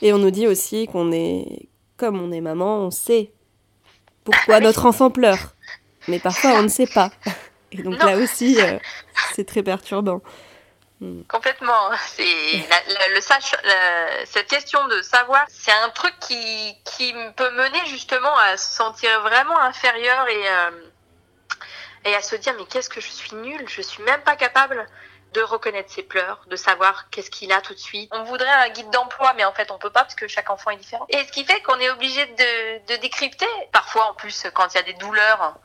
Et 0.02 0.14
on 0.14 0.18
nous 0.18 0.32
dit 0.32 0.48
aussi 0.48 0.88
qu'on 0.88 1.12
est, 1.12 1.68
comme 1.98 2.22
on 2.22 2.32
est 2.32 2.40
maman, 2.40 2.78
on 2.78 2.92
sait 2.92 3.32
pourquoi 4.24 4.56
Ah 4.56 4.60
notre 4.62 4.86
enfant 4.86 5.10
pleure. 5.10 5.56
Mais 6.08 6.20
parfois, 6.20 6.52
on 6.52 6.62
ne 6.62 6.68
sait 6.70 6.88
pas. 6.88 7.10
Et 7.72 7.84
donc 7.84 8.00
Non. 8.00 8.06
là 8.06 8.16
aussi, 8.18 8.60
euh, 8.62 8.78
c'est 9.36 9.46
très 9.48 9.64
perturbant. 9.64 10.22
Complètement. 11.30 11.92
C'est 12.08 12.24
la- 12.70 12.94
la- 12.94 13.08
le 13.16 13.22
sach- 13.22 13.56
la- 13.64 14.26
cette 14.26 14.48
question 14.50 14.86
de 14.90 15.02
savoir, 15.02 15.46
c'est 15.48 15.72
un 15.72 15.90
truc 15.92 16.14
qui 16.20 16.76
qui 16.84 17.14
peut 17.38 17.52
mener 17.52 17.80
justement 17.86 18.36
à 18.38 18.58
se 18.58 18.70
sentir 18.76 19.22
vraiment 19.22 19.58
inférieur 19.62 20.28
et 20.28 20.50
euh, 20.50 20.72
et 22.04 22.16
à 22.16 22.22
se 22.22 22.36
dire 22.36 22.54
mais 22.58 22.66
qu'est-ce 22.66 22.90
que 22.90 23.00
je 23.00 23.08
suis 23.08 23.34
nulle, 23.38 23.64
je 23.70 23.82
suis 23.82 24.04
même 24.04 24.20
pas 24.24 24.36
capable 24.36 24.86
de 25.34 25.42
reconnaître 25.42 25.90
ses 25.90 26.04
pleurs, 26.04 26.42
de 26.48 26.56
savoir 26.58 27.10
qu'est-ce 27.12 27.30
qu'il 27.32 27.52
a 27.54 27.62
tout 27.62 27.74
de 27.76 27.80
suite. 27.80 28.10
On 28.14 28.24
voudrait 28.24 28.50
un 28.50 28.68
guide 28.70 28.90
d'emploi, 28.90 29.34
mais 29.38 29.46
en 29.46 29.54
fait 29.54 29.72
on 29.72 29.78
peut 29.78 29.92
pas 29.92 30.02
parce 30.02 30.16
que 30.16 30.28
chaque 30.28 30.50
enfant 30.50 30.72
est 30.72 30.78
différent. 30.78 31.06
Et 31.10 31.24
ce 31.26 31.32
qui 31.32 31.46
fait 31.46 31.62
qu'on 31.62 31.80
est 31.80 31.90
obligé 31.92 32.26
de, 32.26 32.94
de 32.94 33.00
décrypter. 33.00 33.48
Parfois 33.72 34.10
en 34.10 34.16
plus 34.16 34.48
quand 34.54 34.74
il 34.74 34.78
y 34.78 34.80
a 34.82 34.84
des 34.84 34.94
douleurs 34.96 35.56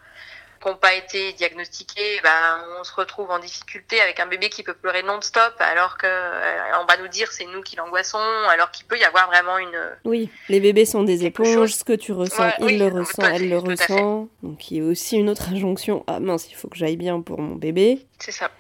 qui 0.65 0.71
n'ont 0.71 0.77
pas 0.77 0.95
été 0.95 1.33
diagnostiquées, 1.35 2.21
ben, 2.23 2.65
on 2.81 2.85
se 2.85 2.93
retrouve 2.95 3.31
en 3.31 3.39
difficulté 3.39 4.01
avec 4.01 4.19
un 4.19 4.27
bébé 4.27 4.49
qui 4.49 4.63
peut 4.63 4.75
pleurer 4.75 5.03
non-stop 5.03 5.55
alors 5.61 5.97
que 5.99 6.07
euh, 6.07 6.79
on 6.83 6.87
va 6.87 6.97
nous 7.01 7.09
dire 7.09 7.31
c'est 7.31 7.47
nous 7.47 7.61
qui 7.63 7.77
l'angoissons, 7.77 8.19
alors 8.51 8.71
qu'il 8.71 8.87
peut 8.87 8.99
y 8.99 9.05
avoir 9.05 9.29
vraiment 9.29 9.59
une... 9.59 9.79
Oui, 10.05 10.29
les 10.49 10.59
bébés 10.61 10.87
sont 10.87 11.03
des 11.05 11.25
éponges, 11.25 11.53
chose- 11.55 11.75
ce 11.77 11.85
que 11.85 11.93
tu 11.93 12.13
ressens, 12.13 12.43
Ouais, 12.43 12.55
il 12.61 12.65
oui, 12.65 12.79
le 12.79 12.87
ressent, 12.89 13.23
elle 13.23 13.39
fait, 13.43 13.47
le 13.47 13.59
ressent. 13.59 14.29
Donc 14.43 14.71
il 14.71 14.79
y 14.79 14.81
a 14.81 14.85
aussi 14.85 15.17
une 15.17 15.29
autre 15.29 15.51
injonction. 15.51 16.03
Ah 16.07 16.19
mince, 16.19 16.49
il 16.51 16.55
faut 16.55 16.69
que 16.69 16.77
j'aille 16.77 16.97
bien 16.97 17.21
pour 17.21 17.39
mon 17.41 17.55
bébé. 17.55 18.07
C'est 18.19 18.33
ça. 18.33 18.51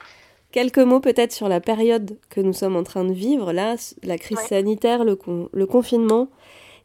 Quelques 0.52 0.78
mots 0.78 1.00
peut-être 1.00 1.32
sur 1.32 1.48
la 1.48 1.61
période 1.61 2.16
que 2.30 2.40
nous 2.40 2.52
sommes 2.52 2.76
en 2.76 2.84
train 2.84 3.05
de 3.05 3.12
vivre, 3.12 3.52
là, 3.52 3.74
la 4.05 4.18
crise 4.18 4.38
Ouais. 4.38 4.46
sanitaire, 4.46 5.02
le, 5.05 5.16
con- 5.16 5.48
le 5.52 5.66
confinement. 5.66 6.28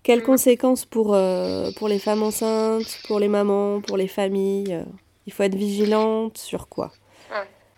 Quelles 0.02 0.20
Mhm. 0.22 0.26
conséquences 0.26 0.86
pour, 0.86 1.14
euh, 1.14 1.70
pour 1.76 1.88
les 1.90 2.00
femmes 2.00 2.24
enceintes, 2.24 3.00
pour 3.06 3.20
les 3.20 3.28
mamans, 3.28 3.82
pour 3.82 3.98
les 3.98 4.08
familles 4.08 4.74
euh, 4.74 4.84
Il 5.30 5.32
faut 5.32 5.44
être 5.44 5.54
vigilante 5.54 6.40
sur 6.40 6.70
quoi 6.70 6.92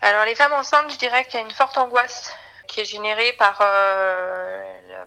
Alors 0.00 0.24
les 0.24 0.34
femmes 0.34 0.54
enceintes, 0.54 0.90
je 0.90 0.96
dirais 0.96 1.22
qu'il 1.26 1.34
y 1.34 1.36
a 1.36 1.40
une 1.44 1.50
forte 1.50 1.76
angoisse 1.76 2.32
qui 2.66 2.80
est 2.80 2.86
générée 2.86 3.34
par 3.34 3.58
euh, 3.60 5.04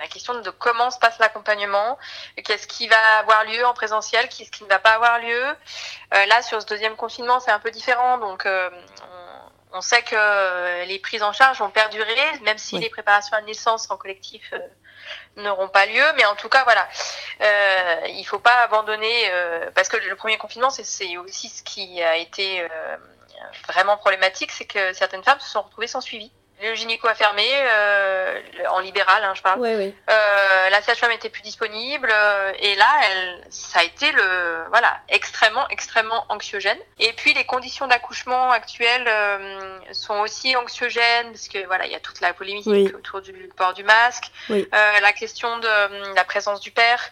la 0.00 0.08
question 0.08 0.40
de 0.40 0.50
comment 0.50 0.90
se 0.90 0.98
passe 0.98 1.20
l'accompagnement, 1.20 1.96
qu'est-ce 2.44 2.66
qui 2.66 2.88
va 2.88 2.96
avoir 3.20 3.44
lieu 3.44 3.64
en 3.64 3.74
présentiel, 3.74 4.28
qu'est-ce 4.28 4.50
qui 4.50 4.64
ne 4.64 4.68
va 4.68 4.80
pas 4.80 4.90
avoir 4.94 5.20
lieu. 5.20 5.44
Euh, 6.14 6.26
là, 6.26 6.42
sur 6.42 6.60
ce 6.60 6.66
deuxième 6.66 6.96
confinement, 6.96 7.38
c'est 7.38 7.52
un 7.52 7.60
peu 7.60 7.70
différent, 7.70 8.18
donc 8.18 8.44
euh, 8.44 8.68
on, 9.72 9.78
on 9.78 9.80
sait 9.80 10.02
que 10.02 10.84
les 10.84 10.98
prises 10.98 11.22
en 11.22 11.32
charge 11.32 11.60
vont 11.60 11.70
perdurer, 11.70 12.40
même 12.42 12.58
si 12.58 12.74
Oui. 12.74 12.80
les 12.80 12.90
préparations 12.90 13.36
à 13.36 13.40
la 13.40 13.46
naissance 13.46 13.88
en 13.88 13.96
collectif 13.96 14.52
n'auront 15.36 15.68
pas 15.68 15.86
lieu, 15.86 16.04
mais 16.16 16.24
en 16.26 16.34
tout 16.36 16.48
cas, 16.48 16.64
voilà, 16.64 16.88
euh, 17.42 18.06
il 18.08 18.24
faut 18.24 18.38
pas 18.38 18.62
abandonner, 18.62 19.30
euh, 19.30 19.70
parce 19.74 19.88
que 19.88 19.96
le 19.96 20.16
premier 20.16 20.38
confinement, 20.38 20.70
c'est- 20.70 21.16
aussi 21.18 21.48
ce 21.48 21.62
qui 21.62 22.02
a 22.02 22.16
été 22.16 22.60
euh, 22.62 22.96
vraiment 23.68 23.96
problématique, 23.96 24.50
c'est 24.52 24.66
que 24.66 24.92
certaines 24.92 25.22
femmes 25.24 25.40
se 25.40 25.48
sont 25.50 25.62
retrouvées 25.62 25.86
sans 25.86 26.00
suivi. 26.00 26.32
Le 26.60 26.74
gynéco 26.74 27.06
a 27.06 27.14
fermé, 27.14 27.44
euh, 27.52 28.40
en 28.70 28.80
libéral, 28.80 29.22
hein, 29.22 29.32
je 29.34 29.42
parle. 29.42 29.60
Oui, 29.60 29.74
oui. 29.76 29.94
Euh, 30.10 30.70
la 30.70 30.82
sage-femme 30.82 31.12
était 31.12 31.28
plus 31.28 31.42
disponible 31.42 32.08
euh, 32.12 32.52
et 32.58 32.74
là, 32.74 32.88
elle, 33.10 33.40
ça 33.48 33.78
a 33.80 33.84
été 33.84 34.10
le 34.10 34.64
voilà 34.70 34.98
extrêmement 35.08 35.68
extrêmement 35.68 36.24
anxiogène. 36.28 36.78
Et 36.98 37.12
puis 37.12 37.32
les 37.34 37.44
conditions 37.44 37.86
d'accouchement 37.86 38.50
actuelles 38.50 39.06
euh, 39.06 39.78
sont 39.92 40.18
aussi 40.20 40.56
anxiogènes 40.56 41.30
parce 41.30 41.48
que 41.48 41.64
voilà 41.66 41.86
il 41.86 41.92
y 41.92 41.96
a 41.96 42.00
toute 42.00 42.20
la 42.20 42.34
polémique 42.34 42.66
Oui. 42.66 42.92
autour 42.94 43.20
du 43.20 43.32
port 43.56 43.74
du 43.74 43.84
masque, 43.84 44.30
Oui. 44.50 44.68
euh, 44.74 45.00
la 45.00 45.12
question 45.12 45.58
de 45.58 45.68
euh, 45.68 46.14
la 46.14 46.24
présence 46.24 46.60
du 46.60 46.72
père. 46.72 47.10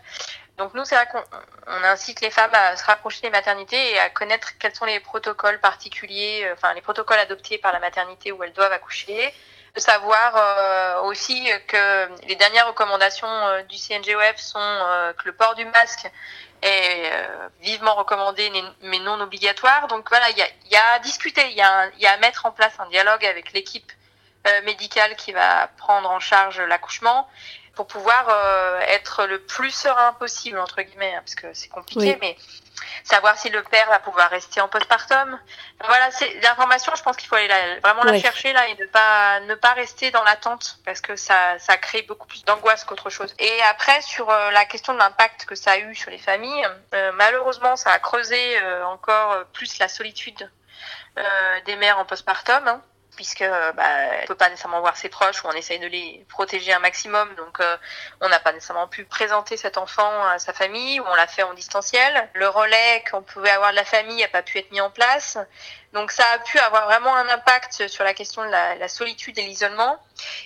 Donc 0.59 0.73
nous, 0.73 0.85
c'est 0.87 0.95
vrai 0.95 1.07
qu'on 1.07 1.23
on 1.67 1.85
incite 1.85 2.21
les 2.23 2.31
femmes 2.31 2.55
à 2.55 2.77
se 2.77 2.85
rapprocher 2.85 3.21
des 3.21 3.31
maternités 3.31 3.93
et 3.93 3.99
à 3.99 4.09
connaître 4.09 4.57
quels 4.59 4.75
sont 4.75 4.87
les 4.87 5.01
protocoles 5.01 5.61
particuliers, 5.61 6.45
euh, 6.47 6.55
enfin 6.55 6.73
les 6.73 6.81
protocoles 6.81 7.19
adoptés 7.19 7.59
par 7.59 7.73
la 7.73 7.79
maternité 7.79 8.33
où 8.33 8.43
elles 8.43 8.53
doivent 8.53 8.73
accoucher. 8.73 9.35
De 9.75 9.81
savoir 9.81 10.33
euh, 10.37 11.03
aussi 11.03 11.47
que 11.69 12.09
les 12.27 12.37
dernières 12.37 12.67
recommandations 12.69 13.29
euh, 13.29 13.63
du 13.65 13.77
CNGOF 13.77 14.37
sont 14.39 15.13
que 15.19 15.27
le 15.27 15.33
port 15.33 15.55
du 15.55 15.67
masque 15.67 16.11
est 16.63 17.11
vivement 17.61 17.95
recommandé 17.95 18.51
mais- 18.81 18.99
non 19.01 19.21
obligatoire. 19.21 19.89
Donc 19.89 20.09
voilà, 20.09 20.31
il 20.31 20.39
y 20.71 20.77
a, 20.77 20.93
à 20.95 20.99
discuter, 21.01 21.43
il 21.51 21.57
y, 21.57 21.61
a 21.61 21.91
à 22.11 22.17
mettre 22.17 22.47
en 22.47 22.53
place 22.53 22.73
un 22.79 22.89
dialogue 22.89 23.27
avec 23.27 23.53
l'équipe 23.53 23.93
médicale 24.65 25.15
qui 25.17 25.33
va 25.33 25.69
prendre 25.77 26.09
en 26.11 26.21
charge 26.21 26.59
l'accouchement 26.61 27.29
pour 27.77 27.87
pouvoir 27.87 28.27
euh, 28.29 28.81
être 28.81 29.27
le 29.27 29.39
plus 29.41 29.71
serein 29.71 30.13
possible 30.15 30.59
entre 30.59 30.83
guillemets 30.83 31.15
hein, 31.15 31.21
parce 31.25 31.35
que 31.37 31.53
c'est 31.55 31.69
compliqué 31.69 32.13
Oui. 32.13 32.19
mais 32.21 32.37
savoir 33.05 33.39
si 33.39 33.49
le 33.51 33.63
père 33.63 33.89
va 33.89 33.99
pouvoir 34.01 34.29
rester 34.31 34.61
en 34.61 34.69
postpartum 34.69 35.39
voilà 35.85 36.11
c'est 36.11 36.33
l'information 36.43 36.93
je 36.97 37.03
pense 37.03 37.17
qu'il 37.17 37.29
faut 37.29 37.37
aller 37.37 37.49
la- 37.49 37.79
vraiment 37.81 38.03
la 38.03 38.19
chercher 38.19 38.53
là 38.53 38.67
et 38.69 38.75
ne 38.77 38.87
pas 38.87 39.41
ne 39.41 39.55
pas 39.55 39.73
rester 39.75 40.11
dans 40.11 40.25
l'attente 40.25 40.79
parce 40.85 41.01
que 41.01 41.15
ça 41.17 41.59
ça 41.59 41.77
crée 41.77 42.03
beaucoup 42.03 42.27
plus 42.27 42.45
d'angoisse 42.45 42.85
qu'autre 42.85 43.11
chose 43.11 43.35
et 43.39 43.63
après 43.71 44.01
sur 44.03 44.29
euh, 44.31 44.51
la 44.51 44.65
question 44.65 44.93
de 44.95 44.99
l'impact 44.99 45.45
que 45.45 45.55
ça 45.55 45.73
a 45.73 45.79
eu 45.79 45.95
sur 45.95 46.11
les 46.11 46.19
familles 46.19 46.67
euh, 46.95 47.13
malheureusement 47.15 47.77
ça 47.77 47.91
a 47.93 47.99
creusé 47.99 48.59
encore 48.85 49.45
plus 49.53 49.79
la 49.79 49.89
solitude 49.89 50.51
des 51.67 51.77
mères 51.77 51.99
en 51.99 52.05
postpartum 52.05 52.67
hein. 52.69 52.83
Puisque 53.17 53.43
euh, 53.43 53.73
bah, 53.73 53.85
peut 54.27 54.35
pas 54.35 54.49
nécessairement 54.49 54.81
voir 54.81 54.97
ses 54.97 55.09
proches 55.09 55.43
ou 55.43 55.49
on 55.49 55.53
essaye 55.53 55.79
de 55.79 55.87
les 55.87 56.25
protéger 56.29 56.73
un 56.73 56.79
maximum. 56.79 57.35
Donc 57.35 57.59
euh, 57.61 57.77
on 58.21 58.29
n'a 58.29 58.39
pas 58.39 58.53
nécessairement 58.53 58.87
pu 58.87 59.05
présenter 59.05 59.57
cet 59.57 59.79
enfant 59.79 60.25
à 60.27 60.39
sa 60.39 60.53
famille 60.53 61.01
ou 61.01 61.05
on 61.07 61.15
l'a 61.15 61.27
fait 61.27 61.43
en 61.43 61.55
distanciel. 61.55 62.29
Le 62.35 62.49
relais 62.49 63.03
qu'on 63.11 63.23
pouvait 63.23 63.51
avoir 63.51 63.71
de 63.71 63.77
la 63.77 63.85
famille 63.85 64.21
n'a 64.21 64.29
pas 64.29 64.43
pu 64.43 64.59
être 64.59 64.71
mis 64.71 64.81
en 64.81 64.91
place. 64.91 65.39
Donc 65.93 66.13
ça 66.13 66.25
a 66.35 66.39
pu 66.39 66.59
avoir 66.59 66.85
vraiment 66.85 67.15
un 67.17 67.29
impact 67.29 67.89
sur 67.89 68.05
la 68.05 68.15
question 68.15 68.45
de 68.45 68.51
la, 68.51 68.75
la 68.77 68.89
solitude 68.89 69.39
et 69.39 69.43
l'isolement. 69.43 69.99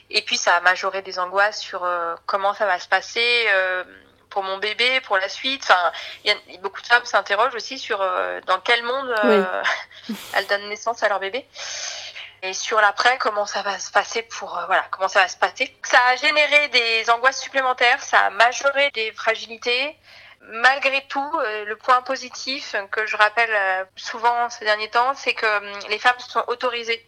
Et 0.08 0.22
puis 0.22 0.36
ça 0.36 0.54
a 0.56 0.60
majoré 0.60 1.02
des 1.02 1.18
angoisses 1.18 1.60
sur 1.60 1.84
euh, 1.84 2.14
comment 2.26 2.54
ça 2.54 2.66
va 2.66 2.78
se 2.78 2.88
passer. 2.88 3.46
euh, 3.48 3.84
pour 4.30 4.44
mon 4.44 4.58
bébé, 4.58 5.00
pour 5.00 5.18
la 5.18 5.28
suite. 5.28 5.64
Enfin, 5.64 5.90
il 6.22 6.30
y 6.30 6.32
a 6.32 6.60
beaucoup 6.60 6.80
de 6.80 6.86
femmes 6.86 7.04
s'interrogent 7.04 7.56
aussi 7.56 7.80
sur 7.80 7.98
dans 8.46 8.60
quel 8.60 8.84
monde 8.84 9.12
elles 10.34 10.46
donnent 10.46 10.68
naissance 10.68 11.02
à 11.02 11.08
leur 11.08 11.18
bébé. 11.18 11.44
Et 12.42 12.54
sur 12.54 12.80
l'après, 12.80 13.18
comment 13.18 13.44
ça 13.44 13.62
va 13.62 13.78
se 13.78 13.90
passer 13.90 14.22
pour 14.22 14.56
euh, 14.56 14.66
voilà, 14.66 14.84
comment 14.90 15.08
ça 15.08 15.20
va 15.20 15.28
se 15.28 15.36
passer. 15.36 15.74
Ça 15.82 15.98
a 16.06 16.16
généré 16.16 16.68
des 16.68 17.10
angoisses 17.10 17.40
supplémentaires, 17.40 18.02
ça 18.02 18.20
a 18.20 18.30
majoré 18.30 18.90
des 18.92 19.12
fragilités. 19.12 19.96
Malgré 20.42 21.06
tout, 21.08 21.32
euh, 21.34 21.66
le 21.66 21.76
point 21.76 22.00
positif 22.00 22.74
que 22.90 23.06
je 23.06 23.16
rappelle 23.16 23.50
euh, 23.52 23.84
souvent 23.94 24.48
ces 24.48 24.64
derniers 24.64 24.88
temps, 24.88 25.12
c'est 25.14 25.34
que 25.34 25.58
hum, 25.58 25.88
les 25.90 25.98
femmes 25.98 26.18
sont 26.18 26.42
autorisées 26.46 27.06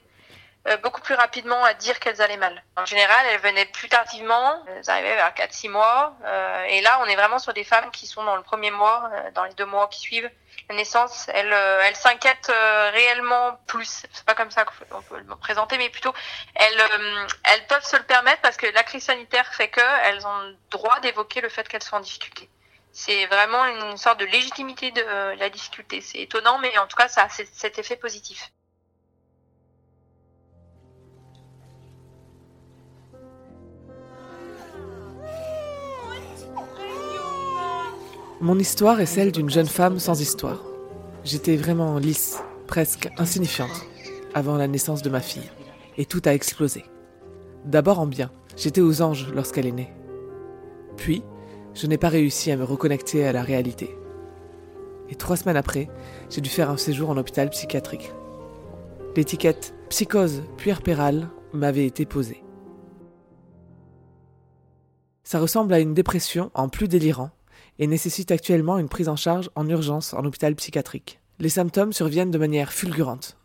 beaucoup 0.83 1.01
plus 1.01 1.15
rapidement 1.15 1.65
à 1.65 1.75
dire 1.75 1.99
qu'elles 1.99 2.23
allaient 2.23 2.37
mal. 2.37 2.63
En 2.77 2.85
général, 2.85 3.27
elles 3.31 3.41
venaient 3.41 3.67
plus 3.67 3.89
tardivement, 3.89 4.63
elles 4.69 4.89
arrivaient 4.89 5.17
vers 5.17 5.35
4-6 5.35 5.69
mois, 5.69 6.15
euh, 6.25 6.65
et 6.65 6.81
là, 6.83 7.01
on 7.03 7.07
est 7.07 7.17
vraiment 7.17 7.39
sur 7.39 7.53
des 7.53 7.65
femmes 7.65 7.91
qui 7.91 8.07
sont 8.07 8.23
dans 8.23 8.37
le 8.37 8.43
premier 8.43 8.71
mois, 8.71 9.11
euh, 9.13 9.31
dans 9.33 9.45
les 9.45 9.55
deux 9.55 9.67
mois 9.67 9.89
qui 9.89 10.01
suivent 10.01 10.31
la 10.69 10.77
naissance, 10.77 11.29
elles, 11.35 11.53
euh, 11.53 11.83
elles 11.85 11.97
s'inquiètent 11.97 12.51
euh, 12.51 12.91
réellement 12.91 13.59
plus. 13.67 14.07
C'est 14.13 14.25
pas 14.25 14.35
comme 14.35 14.51
ça 14.51 14.65
qu'on 14.65 15.03
peut 15.03 15.19
le 15.19 15.37
présenter, 15.37 15.79
mais 15.79 15.89
plutôt 15.89 16.13
elles, 16.55 16.81
euh, 16.81 17.27
elles 17.45 17.67
peuvent 17.67 17.85
se 17.85 17.97
le 17.97 18.03
permettre 18.05 18.41
parce 18.43 18.57
que 18.57 18.67
la 18.67 18.83
crise 18.83 19.05
sanitaire 19.05 19.53
fait 19.55 19.69
qu'elles 19.69 20.27
ont 20.27 20.39
le 20.41 20.57
droit 20.71 21.01
d'évoquer 21.01 21.41
le 21.41 21.49
fait 21.49 21.69
qu'elles 21.69 21.83
sont 21.83 21.97
en 21.97 22.01
difficulté. 22.01 22.49
C'est 22.93 23.27
vraiment 23.27 23.65
une 23.65 23.97
sorte 23.97 24.21
de 24.21 24.27
légitimité 24.27 24.91
de 24.91 25.03
euh, 25.03 25.35
la 25.37 25.49
difficulté. 25.49 26.01
C'est 26.01 26.19
étonnant, 26.19 26.59
mais 26.59 26.77
en 26.79 26.87
tout 26.87 26.97
cas, 26.97 27.09
ça 27.09 27.25
a 27.25 27.29
cet 27.29 27.79
effet 27.79 27.97
positif. 27.97 28.51
Mon 38.43 38.59
histoire 38.59 38.99
est 38.99 39.07
celle 39.07 39.31
d'une 39.31 39.51
jeune 39.51 39.69
femme 39.69 40.01
sans 40.01 40.21
histoire. 40.21 40.65
J'étais 41.23 41.55
vraiment 41.55 41.97
lisse, 42.01 42.43
presque 42.67 43.09
insignifiante, 43.17 43.87
avant 44.35 44.57
la 44.57 44.67
naissance 44.67 45.01
de 45.01 45.11
ma 45.11 45.21
fille. 45.21 45.49
Et 45.97 46.07
tout 46.07 46.21
a 46.25 46.35
explosé. 46.35 46.85
D'abord 47.65 48.01
en 48.01 48.07
bien, 48.07 48.33
j'étais 48.57 48.81
aux 48.81 49.01
anges 49.01 49.33
lorsqu'elle 49.33 49.69
est 49.69 49.71
née. 49.71 49.93
Puis, 50.97 51.23
je 51.75 51.87
n'ai 51.87 51.99
pas 51.99 52.09
réussi 52.09 52.51
à 52.51 52.57
me 52.57 52.65
reconnecter 52.65 53.25
à 53.25 53.31
la 53.31 53.45
réalité. 53.45 53.97
Et 55.09 55.15
trois 55.15 55.37
semaines 55.37 55.57
après, 55.57 55.89
j'ai 56.29 56.41
dû 56.41 56.51
faire 56.51 56.69
un 56.69 56.77
séjour 56.77 57.11
en 57.11 57.17
hôpital 57.19 57.49
psychiatrique. 57.51 58.13
L'étiquette 59.15 59.73
psychose 59.89 60.43
puerpérale 60.57 61.29
m'avait 61.53 61.87
été 61.87 62.07
posée. 62.07 62.43
Ça 65.23 65.39
ressemble 65.39 65.73
à 65.75 65.79
une 65.79 65.95
dépression 65.95 66.51
en 66.55 66.69
plus 66.69 66.89
délirant 66.89 67.31
et 67.79 67.87
nécessite 67.87 68.31
actuellement 68.31 68.79
une 68.79 68.89
prise 68.89 69.09
en 69.09 69.17
charge 69.17 69.51
en 69.55 69.69
urgence 69.69 70.15
en 70.15 70.25
hôpital 70.25 70.55
psychiatrique. 70.55 71.21
Les 71.39 71.49
symptômes 71.49 71.93
surviennent 71.93 72.31
de 72.31 72.39
manière 72.39 72.73
fulgurante. 72.73 73.37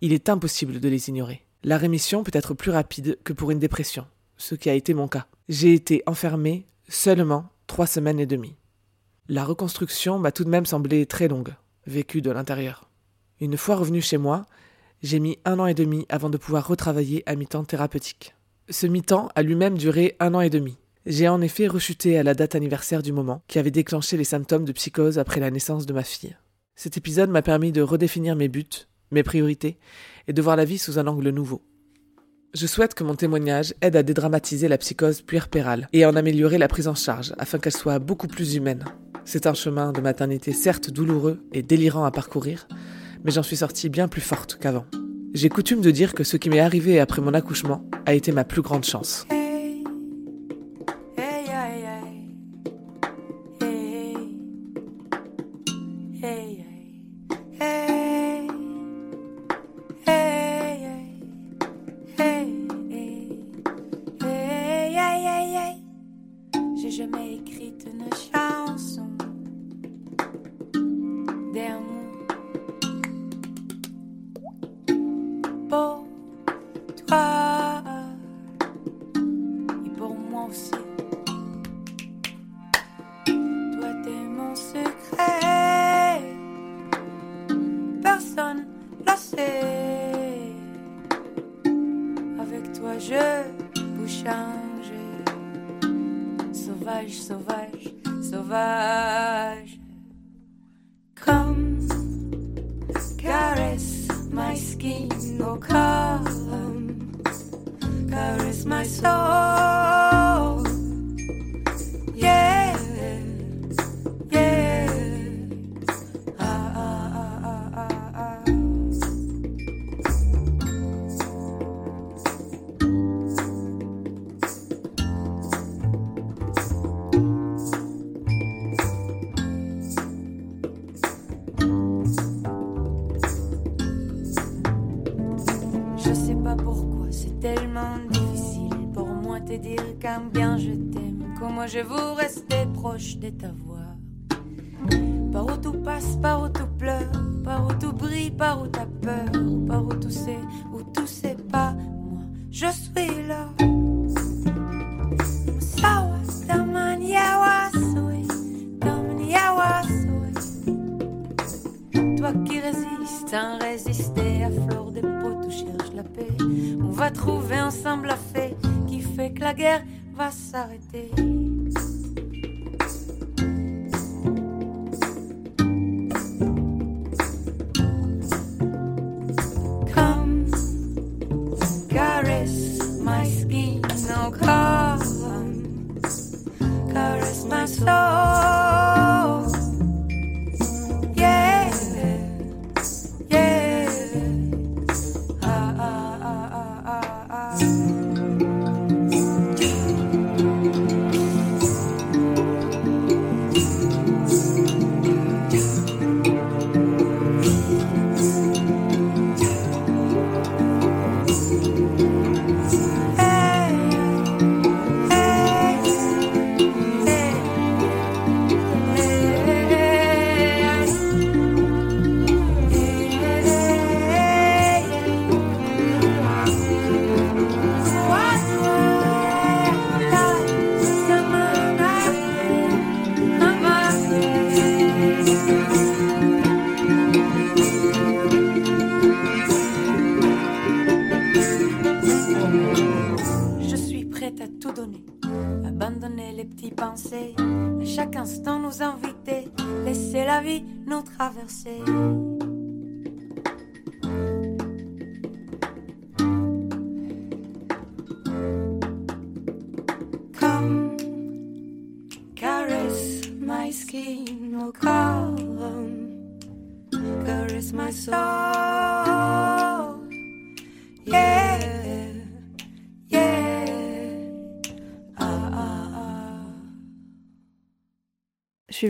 Il 0.00 0.12
est 0.12 0.28
impossible 0.28 0.80
de 0.80 0.88
les 0.88 1.08
ignorer. 1.08 1.46
La 1.64 1.78
rémission 1.78 2.22
peut 2.22 2.32
être 2.34 2.54
plus 2.54 2.70
rapide 2.70 3.18
que 3.24 3.32
pour 3.32 3.50
une 3.50 3.58
dépression, 3.58 4.06
ce 4.36 4.54
qui 4.54 4.68
a 4.68 4.74
été 4.74 4.94
mon 4.94 5.08
cas. 5.08 5.26
J'ai 5.48 5.72
été 5.72 6.02
enfermée 6.06 6.66
seulement 6.88 7.48
trois 7.66 7.86
semaines 7.86 8.20
et 8.20 8.26
demie. 8.26 8.56
La 9.28 9.44
reconstruction 9.44 10.18
m'a 10.18 10.32
tout 10.32 10.44
de 10.44 10.50
même 10.50 10.66
semblé 10.66 11.06
très 11.06 11.28
longue, 11.28 11.54
vécue 11.86 12.22
de 12.22 12.30
l'intérieur. 12.30 12.88
Une 13.40 13.56
fois 13.56 13.76
revenu 13.76 14.00
chez 14.00 14.18
moi, 14.18 14.46
j'ai 15.02 15.18
mis 15.18 15.38
un 15.44 15.58
an 15.58 15.66
et 15.66 15.74
demi 15.74 16.06
avant 16.08 16.30
de 16.30 16.38
pouvoir 16.38 16.66
retravailler 16.66 17.22
à 17.26 17.34
mi-temps 17.34 17.64
thérapeutique. 17.64 18.34
Ce 18.68 18.86
mi-temps 18.86 19.28
a 19.34 19.42
lui-même 19.42 19.76
duré 19.76 20.16
un 20.20 20.34
an 20.34 20.40
et 20.40 20.50
demi. 20.50 20.78
J'ai 21.06 21.28
en 21.28 21.40
effet 21.40 21.68
rechuté 21.68 22.18
à 22.18 22.24
la 22.24 22.34
date 22.34 22.56
anniversaire 22.56 23.00
du 23.00 23.12
moment 23.12 23.40
qui 23.46 23.60
avait 23.60 23.70
déclenché 23.70 24.16
les 24.16 24.24
symptômes 24.24 24.64
de 24.64 24.72
psychose 24.72 25.20
après 25.20 25.38
la 25.38 25.52
naissance 25.52 25.86
de 25.86 25.92
ma 25.92 26.02
fille. 26.02 26.36
Cet 26.74 26.96
épisode 26.96 27.30
m'a 27.30 27.42
permis 27.42 27.70
de 27.70 27.80
redéfinir 27.80 28.34
mes 28.34 28.48
buts, 28.48 28.88
mes 29.12 29.22
priorités, 29.22 29.78
et 30.26 30.32
de 30.32 30.42
voir 30.42 30.56
la 30.56 30.64
vie 30.64 30.78
sous 30.78 30.98
un 30.98 31.06
angle 31.06 31.30
nouveau. 31.30 31.62
Je 32.54 32.66
souhaite 32.66 32.94
que 32.94 33.04
mon 33.04 33.14
témoignage 33.14 33.72
aide 33.82 33.94
à 33.94 34.02
dédramatiser 34.02 34.66
la 34.66 34.78
psychose 34.78 35.22
puerpérale 35.22 35.88
et 35.92 36.02
à 36.02 36.10
en 36.10 36.16
améliorer 36.16 36.58
la 36.58 36.66
prise 36.66 36.88
en 36.88 36.96
charge 36.96 37.34
afin 37.38 37.60
qu'elle 37.60 37.72
soit 37.72 38.00
beaucoup 38.00 38.26
plus 38.26 38.56
humaine. 38.56 38.84
C'est 39.24 39.46
un 39.46 39.54
chemin 39.54 39.92
de 39.92 40.00
maternité 40.00 40.52
certes 40.52 40.90
douloureux 40.90 41.38
et 41.52 41.62
délirant 41.62 42.04
à 42.04 42.10
parcourir, 42.10 42.66
mais 43.22 43.30
j'en 43.30 43.44
suis 43.44 43.58
sortie 43.58 43.90
bien 43.90 44.08
plus 44.08 44.22
forte 44.22 44.58
qu'avant. 44.60 44.86
J'ai 45.34 45.50
coutume 45.50 45.82
de 45.82 45.90
dire 45.92 46.14
que 46.14 46.24
ce 46.24 46.36
qui 46.36 46.50
m'est 46.50 46.58
arrivé 46.58 46.98
après 46.98 47.22
mon 47.22 47.34
accouchement 47.34 47.88
a 48.06 48.14
été 48.14 48.32
ma 48.32 48.44
plus 48.44 48.62
grande 48.62 48.84
chance. 48.84 49.24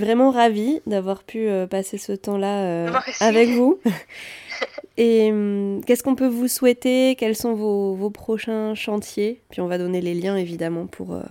Vraiment 0.06 0.30
ravie 0.30 0.80
d'avoir 0.86 1.24
pu 1.24 1.48
euh, 1.48 1.66
passer 1.66 1.98
ce 1.98 2.12
temps-là 2.12 2.62
euh, 2.62 2.92
avec 3.20 3.50
vous. 3.50 3.80
Et 4.96 5.30
hum, 5.30 5.82
qu'est-ce 5.86 6.02
qu'on 6.02 6.14
peut 6.14 6.26
vous 6.26 6.48
souhaiter? 6.48 7.16
Quels 7.16 7.36
sont 7.36 7.54
vos, 7.54 7.94
vos 7.94 8.10
prochains 8.10 8.74
chantiers? 8.74 9.42
Puis 9.50 9.60
on 9.60 9.66
va 9.66 9.78
donner 9.78 10.00
les 10.00 10.14
liens 10.14 10.36
évidemment 10.36 10.86
pour, 10.86 11.14
euh, 11.14 11.22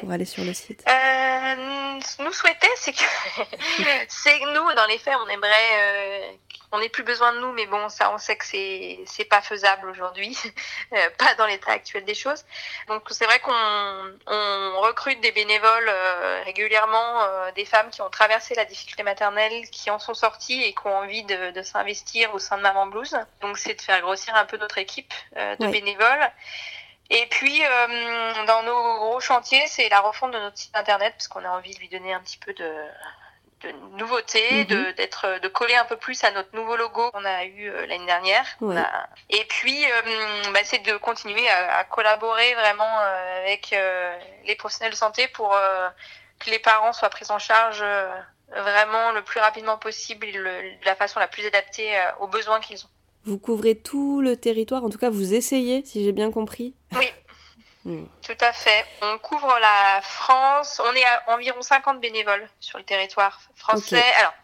pour 0.00 0.10
aller 0.10 0.24
sur 0.24 0.44
le 0.44 0.54
site. 0.54 0.84
Euh, 0.88 2.24
nous 2.24 2.32
souhaiter, 2.32 2.68
c'est 2.76 2.92
que, 2.92 2.98
c'est 4.08 4.38
nous, 4.40 4.74
dans 4.76 4.86
les 4.88 4.98
faits, 4.98 5.14
on 5.24 5.28
aimerait 5.28 6.38
qu'on 6.70 6.78
n'ait 6.78 6.88
plus 6.88 7.02
besoin 7.02 7.32
de 7.32 7.40
nous, 7.40 7.52
mais 7.52 7.66
bon, 7.66 7.88
ça, 7.88 8.12
on 8.12 8.18
sait 8.18 8.36
que 8.36 8.44
c'est, 8.44 9.00
c'est 9.06 9.24
pas 9.24 9.40
faisable 9.40 9.88
aujourd'hui, 9.88 10.38
euh, 10.92 11.10
pas 11.18 11.34
dans 11.34 11.46
l'état 11.46 11.72
actuel 11.72 12.04
des 12.04 12.14
choses. 12.14 12.44
Donc, 12.88 13.02
c'est 13.10 13.24
vrai 13.24 13.40
qu'on 13.40 13.52
on 14.26 14.80
recrute 14.80 15.20
des 15.20 15.32
bénévoles 15.32 15.88
euh, 15.88 16.42
régulièrement, 16.44 17.22
euh, 17.22 17.52
des 17.52 17.64
femmes 17.64 17.90
qui 17.90 18.02
ont 18.02 18.10
traversé 18.10 18.54
la 18.54 18.64
difficulté 18.64 19.02
maternelle, 19.02 19.68
qui 19.70 19.90
en 19.90 19.98
sont 19.98 20.14
sorties 20.14 20.62
et 20.62 20.72
qui 20.72 20.86
ont 20.86 20.96
envie 20.96 21.24
de, 21.24 21.50
de 21.50 21.62
s'investir 21.62 22.34
au 22.34 22.38
sein 22.38 22.56
de 22.56 22.62
Maman 22.62 22.86
Blues. 22.86 23.16
Donc, 23.40 23.58
c'est 23.58 23.74
de 23.74 23.80
faire 23.80 24.00
grossir 24.00 24.34
un 24.34 24.44
peu 24.44 24.56
notre 24.56 24.78
équipe 24.78 25.12
euh, 25.36 25.56
de 25.56 25.66
bénévoles. 25.66 26.30
Et 27.10 27.26
puis, 27.26 27.60
euh, 27.64 28.44
dans 28.46 28.62
nos 28.62 28.98
gros 28.98 29.20
chantiers, 29.20 29.66
c'est 29.66 29.88
la 29.88 30.00
refonte 30.00 30.30
de 30.30 30.38
notre 30.38 30.56
site 30.56 30.76
internet, 30.76 31.12
parce 31.14 31.26
qu'on 31.26 31.44
a 31.44 31.50
envie 31.50 31.74
de 31.74 31.80
lui 31.80 31.88
donner 31.88 32.14
un 32.14 32.20
petit 32.20 32.38
peu 32.38 32.54
de, 32.54 32.72
de 33.62 33.70
nouveauté, 33.98 34.64
de, 34.64 34.92
d'être, 34.92 35.40
de 35.42 35.48
coller 35.48 35.74
un 35.74 35.84
peu 35.84 35.96
plus 35.96 36.22
à 36.24 36.30
notre 36.30 36.54
nouveau 36.54 36.76
logo 36.76 37.10
qu'on 37.10 37.24
a 37.24 37.44
eu 37.44 37.68
euh, 37.68 37.86
l'année 37.86 38.06
dernière. 38.06 38.44
Ouais. 38.60 38.74
On 38.74 38.78
a- 38.78 39.06
Et 39.28 39.44
puis, 39.44 39.84
euh, 39.84 40.50
bah, 40.52 40.60
c'est 40.64 40.78
de 40.84 40.96
continuer 40.96 41.48
à, 41.48 41.76
à 41.78 41.84
collaborer 41.84 42.54
vraiment 42.54 42.98
euh, 43.00 43.42
avec 43.42 43.72
euh, 43.72 44.16
les 44.46 44.54
professionnels 44.56 44.92
de 44.92 44.96
santé 44.98 45.28
pour 45.28 45.50
que 46.38 46.50
les 46.50 46.58
parents 46.58 46.92
soient 46.92 47.10
pris 47.10 47.26
en 47.30 47.38
charge 47.38 47.84
vraiment 48.56 49.12
le 49.12 49.22
plus 49.22 49.38
rapidement 49.40 49.78
possible, 49.78 50.26
et 50.26 50.32
le- 50.32 50.42
de 50.80 50.84
la 50.86 50.94
façon 50.96 51.20
la 51.20 51.28
plus 51.28 51.46
adaptée 51.46 51.90
aux 52.20 52.26
besoins 52.26 52.60
qu'ils 52.60 52.84
ont. 52.84 52.88
Vous 53.26 53.38
couvrez 53.38 53.76
tout 53.76 54.22
le 54.22 54.36
territoire, 54.36 54.82
en 54.82 54.88
tout 54.88 54.98
cas 54.98 55.10
vous 55.10 55.34
essayez, 55.34 55.84
si 55.84 56.02
j'ai 56.02 56.12
bien 56.12 56.30
compris. 56.32 56.74
Oui. 56.96 57.06
Hmm. 57.84 58.04
Tout 58.22 58.36
à 58.40 58.52
fait. 58.52 58.84
On 59.02 59.18
couvre 59.18 59.58
la 59.58 60.00
France. 60.02 60.80
On 60.84 60.94
est 60.94 61.04
à 61.04 61.22
environ 61.28 61.62
50 61.62 62.00
bénévoles 62.00 62.48
sur 62.60 62.78
le 62.78 62.84
territoire 62.84 63.40
français. 63.56 64.04
Alors, 64.18 64.34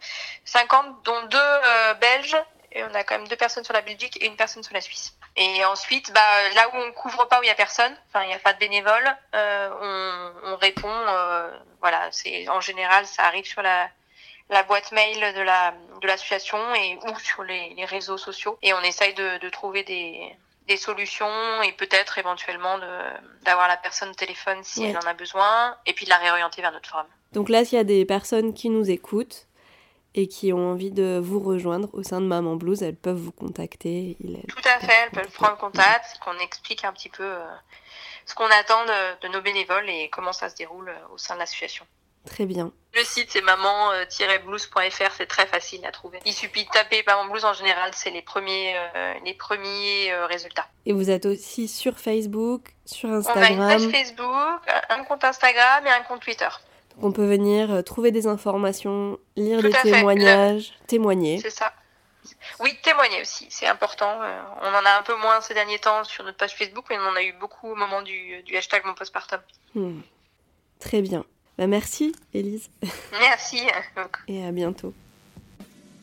50 0.45 1.03
dont 1.03 1.23
deux 1.23 1.37
euh, 1.39 1.93
Belges. 1.95 2.37
Et 2.73 2.83
on 2.83 2.93
a 2.93 3.03
quand 3.03 3.17
même 3.17 3.27
deux 3.27 3.35
personnes 3.37 3.63
sur 3.63 3.73
la 3.73 3.81
Belgique 3.81 4.17
et 4.21 4.25
une 4.27 4.35
personne 4.35 4.61
sur 4.61 4.73
la 4.73 4.81
Suisse. 4.81 5.15
Et 5.35 5.63
ensuite, 5.65 6.11
bah, 6.13 6.49
là 6.55 6.67
où 6.69 6.77
on 6.77 6.91
couvre 6.91 7.25
pas, 7.25 7.39
où 7.39 7.43
il 7.43 7.47
y 7.47 7.51
a 7.51 7.55
personne, 7.55 7.95
enfin 8.09 8.23
il 8.23 8.27
n'y 8.27 8.33
a 8.33 8.39
pas 8.39 8.53
de 8.53 8.59
bénévoles, 8.59 9.15
euh, 9.35 9.69
on, 10.43 10.51
on 10.51 10.55
répond. 10.57 10.89
euh, 10.91 11.49
voilà, 11.79 12.07
c'est 12.11 12.47
en 12.49 12.59
général, 12.59 13.05
ça 13.05 13.23
arrive 13.23 13.45
sur 13.45 13.61
la, 13.61 13.89
la 14.49 14.63
boîte 14.63 14.91
mail 14.91 15.33
de 15.35 15.41
la 15.41 15.73
de 16.01 16.07
l'association 16.07 16.59
et 16.75 16.99
ou 17.07 17.17
sur 17.19 17.43
les, 17.43 17.73
les 17.75 17.85
réseaux 17.85 18.17
sociaux. 18.17 18.57
Et 18.61 18.73
on 18.73 18.81
essaye 18.81 19.13
de, 19.13 19.37
de 19.37 19.49
trouver 19.49 19.83
des 19.83 20.35
des 20.67 20.77
solutions 20.77 21.61
et 21.63 21.71
peut-être 21.73 22.17
éventuellement 22.17 22.77
d'avoir 23.43 23.67
la 23.67 23.77
personne 23.77 24.09
au 24.09 24.13
téléphone 24.13 24.59
si 24.63 24.81
Ouais. 24.81 24.89
elle 24.89 24.97
en 24.97 25.07
a 25.07 25.13
besoin 25.13 25.75
et 25.85 25.93
puis 25.93 26.05
de 26.05 26.09
la 26.09 26.17
réorienter 26.17 26.61
vers 26.61 26.71
notre 26.71 26.89
forum. 26.89 27.07
Donc 27.33 27.49
là, 27.49 27.63
s'il 27.65 27.77
y 27.77 27.81
a 27.81 27.85
des 27.85 28.05
personnes 28.05 28.53
qui 28.53 28.69
nous 28.69 28.89
écoutent 28.89 29.47
et 30.15 30.27
qui 30.27 30.51
ont 30.53 30.71
envie 30.71 30.91
de 30.91 31.19
vous 31.23 31.39
rejoindre 31.39 31.89
au 31.93 32.01
sein 32.03 32.21
de 32.21 32.25
Maman 32.25 32.55
Blues, 32.55 32.81
elles 32.81 32.95
peuvent 32.95 33.15
vous 33.17 33.31
contacter. 33.31 34.17
Il 34.19 34.35
est- 34.37 34.47
Tout 34.47 34.61
à 34.65 34.79
fait, 34.79 34.93
elles 35.05 35.11
peuvent 35.11 35.31
prendre 35.31 35.57
contact, 35.57 36.19
qu'on 36.23 36.37
explique 36.39 36.83
un 36.85 36.91
petit 36.93 37.09
peu 37.09 37.23
euh, 37.23 37.45
ce 38.25 38.33
qu'on 38.35 38.45
attend 38.49 38.83
de, 38.85 39.27
de 39.27 39.33
nos 39.33 39.41
bénévoles 39.41 39.89
et 39.89 40.09
comment 40.09 40.33
ça 40.33 40.49
se 40.49 40.55
déroule 40.55 40.89
euh, 40.89 41.13
au 41.13 41.17
sein 41.17 41.35
de 41.35 41.39
l'association. 41.39 41.85
Très 42.27 42.45
bien. 42.45 42.71
Le 42.93 43.03
site 43.03 43.29
c'est 43.31 43.41
maman-blues.fr, 43.41 45.11
c'est 45.15 45.25
très 45.27 45.45
facile 45.45 45.85
à 45.85 45.91
trouver. 45.91 46.19
Il 46.25 46.33
suffit 46.33 46.65
de 46.65 46.69
taper 46.69 47.03
Maman 47.05 47.25
Blues 47.25 47.45
en 47.45 47.53
général, 47.53 47.91
c'est 47.93 48.09
les 48.09 48.21
premiers 48.21 48.75
euh, 48.75 49.13
les 49.23 49.33
premiers 49.33 50.11
euh, 50.11 50.25
résultats. 50.25 50.67
Et 50.85 50.93
vous 50.93 51.09
êtes 51.09 51.25
aussi 51.25 51.67
sur 51.67 51.97
Facebook, 51.97 52.73
sur 52.85 53.09
On 53.09 53.13
a 53.13 53.19
une 53.49 53.61
Instagram. 53.61 53.69
page 53.69 53.91
Facebook, 53.91 54.61
un 54.89 55.03
compte 55.03 55.23
Instagram 55.23 55.85
et 55.85 55.89
un 55.89 56.01
compte 56.01 56.21
Twitter. 56.21 56.49
Donc 56.95 57.03
on 57.05 57.11
peut 57.11 57.27
venir 57.27 57.71
euh, 57.71 57.81
trouver 57.81 58.11
des 58.11 58.25
informations, 58.27 59.19
lire 59.35 59.61
Tout 59.61 59.67
des 59.67 59.73
témoignages, 59.73 60.73
témoigner. 60.87 61.39
C'est 61.39 61.51
ça. 61.51 61.71
Oui, 62.59 62.77
témoigner 62.81 63.21
aussi, 63.21 63.47
c'est 63.49 63.67
important. 63.67 64.21
Euh, 64.21 64.41
on 64.61 64.67
en 64.67 64.85
a 64.85 64.97
un 64.99 65.03
peu 65.03 65.15
moins 65.15 65.39
ces 65.41 65.53
derniers 65.53 65.79
temps 65.79 66.03
sur 66.03 66.23
notre 66.23 66.37
page 66.37 66.55
Facebook, 66.55 66.85
mais 66.89 66.97
on 66.97 67.09
en 67.09 67.15
a 67.15 67.23
eu 67.23 67.33
beaucoup 67.33 67.71
au 67.71 67.75
moment 67.75 68.01
du, 68.01 68.41
du 68.43 68.57
hashtag 68.57 68.83
mon 68.85 68.95
postpartum. 68.95 69.39
Hmm. 69.75 70.01
Très 70.79 71.01
bien. 71.01 71.23
Bah, 71.57 71.67
merci, 71.67 72.13
Élise, 72.33 72.69
Merci. 73.19 73.57
et 74.27 74.45
à 74.45 74.51
bientôt. 74.51 74.93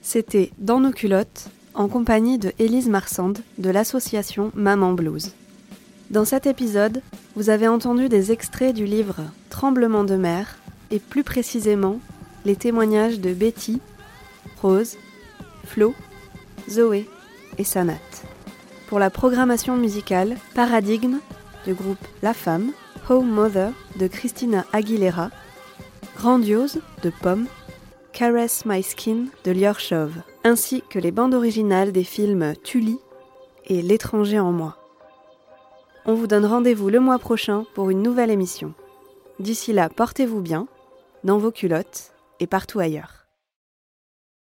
C'était 0.03 0.51
Dans 0.59 0.81
nos 0.81 0.91
culottes, 0.91 1.49
en 1.75 1.89
compagnie 1.89 2.39
de 2.39 2.53
Élise 2.59 2.89
Marsande 2.89 3.39
de 3.59 3.71
l'association 3.71 4.51
Maman 4.55 4.93
Blues. 4.93 5.33
Dans 6.11 6.25
cet 6.25 6.47
épisode, 6.47 7.03
vous 7.37 7.51
avez 7.51 7.69
entendu 7.69 8.09
des 8.09 8.33
extraits 8.33 8.75
du 8.75 8.85
livre 8.85 9.17
Tremblement 9.49 10.05
de 10.05 10.17
mer, 10.17 10.59
et 10.91 10.99
plus 10.99 11.25
précisément 11.25 11.99
les 12.45 12.57
témoignages 12.57 13.21
de 13.21 13.33
Betty, 13.33 13.81
Rose, 14.61 14.97
Flo, 15.65 15.95
Zoé 16.69 17.09
et 17.59 17.65
Sanat. 17.65 17.95
Pour 18.89 18.99
la 18.99 19.09
programmation 19.11 19.77
musicale, 19.77 20.37
Paradigme 20.55 21.19
du 21.65 21.75
groupe 21.75 22.05
La 22.23 22.35
Femme, 22.35 22.73
Home 23.09 23.31
Mother 23.31 23.71
de 23.97 24.07
Christina 24.07 24.67
Aguilera, 24.73 25.31
Grandiose 26.17 26.81
de 27.03 27.11
Pomme, 27.11 27.47
Caress 28.13 28.65
My 28.65 28.83
Skin 28.83 29.27
de 29.45 29.51
Lior 29.51 29.81
Chauve, 29.81 30.23
ainsi 30.45 30.83
que 30.89 30.99
les 30.99 31.11
bandes 31.11 31.35
originales 31.35 31.93
des 31.93 32.05
films 32.05 32.55
Tully 32.63 32.99
et 33.67 33.83
L'étranger 33.83 34.39
en 34.39 34.53
moi. 34.53 34.77
On 36.07 36.15
vous 36.15 36.27
donne 36.27 36.47
rendez-vous 36.47 36.89
le 36.89 37.01
mois 37.01 37.19
prochain 37.19 37.65
pour 37.75 37.91
une 37.91 38.03
nouvelle 38.03 38.31
émission. 38.31 38.75
D'ici 39.41 39.73
là, 39.73 39.89
portez-vous 39.89 40.41
bien, 40.41 40.69
dans 41.25 41.39
vos 41.39 41.51
culottes 41.51 42.13
et 42.41 42.47
partout 42.47 42.79
ailleurs. 42.79 43.24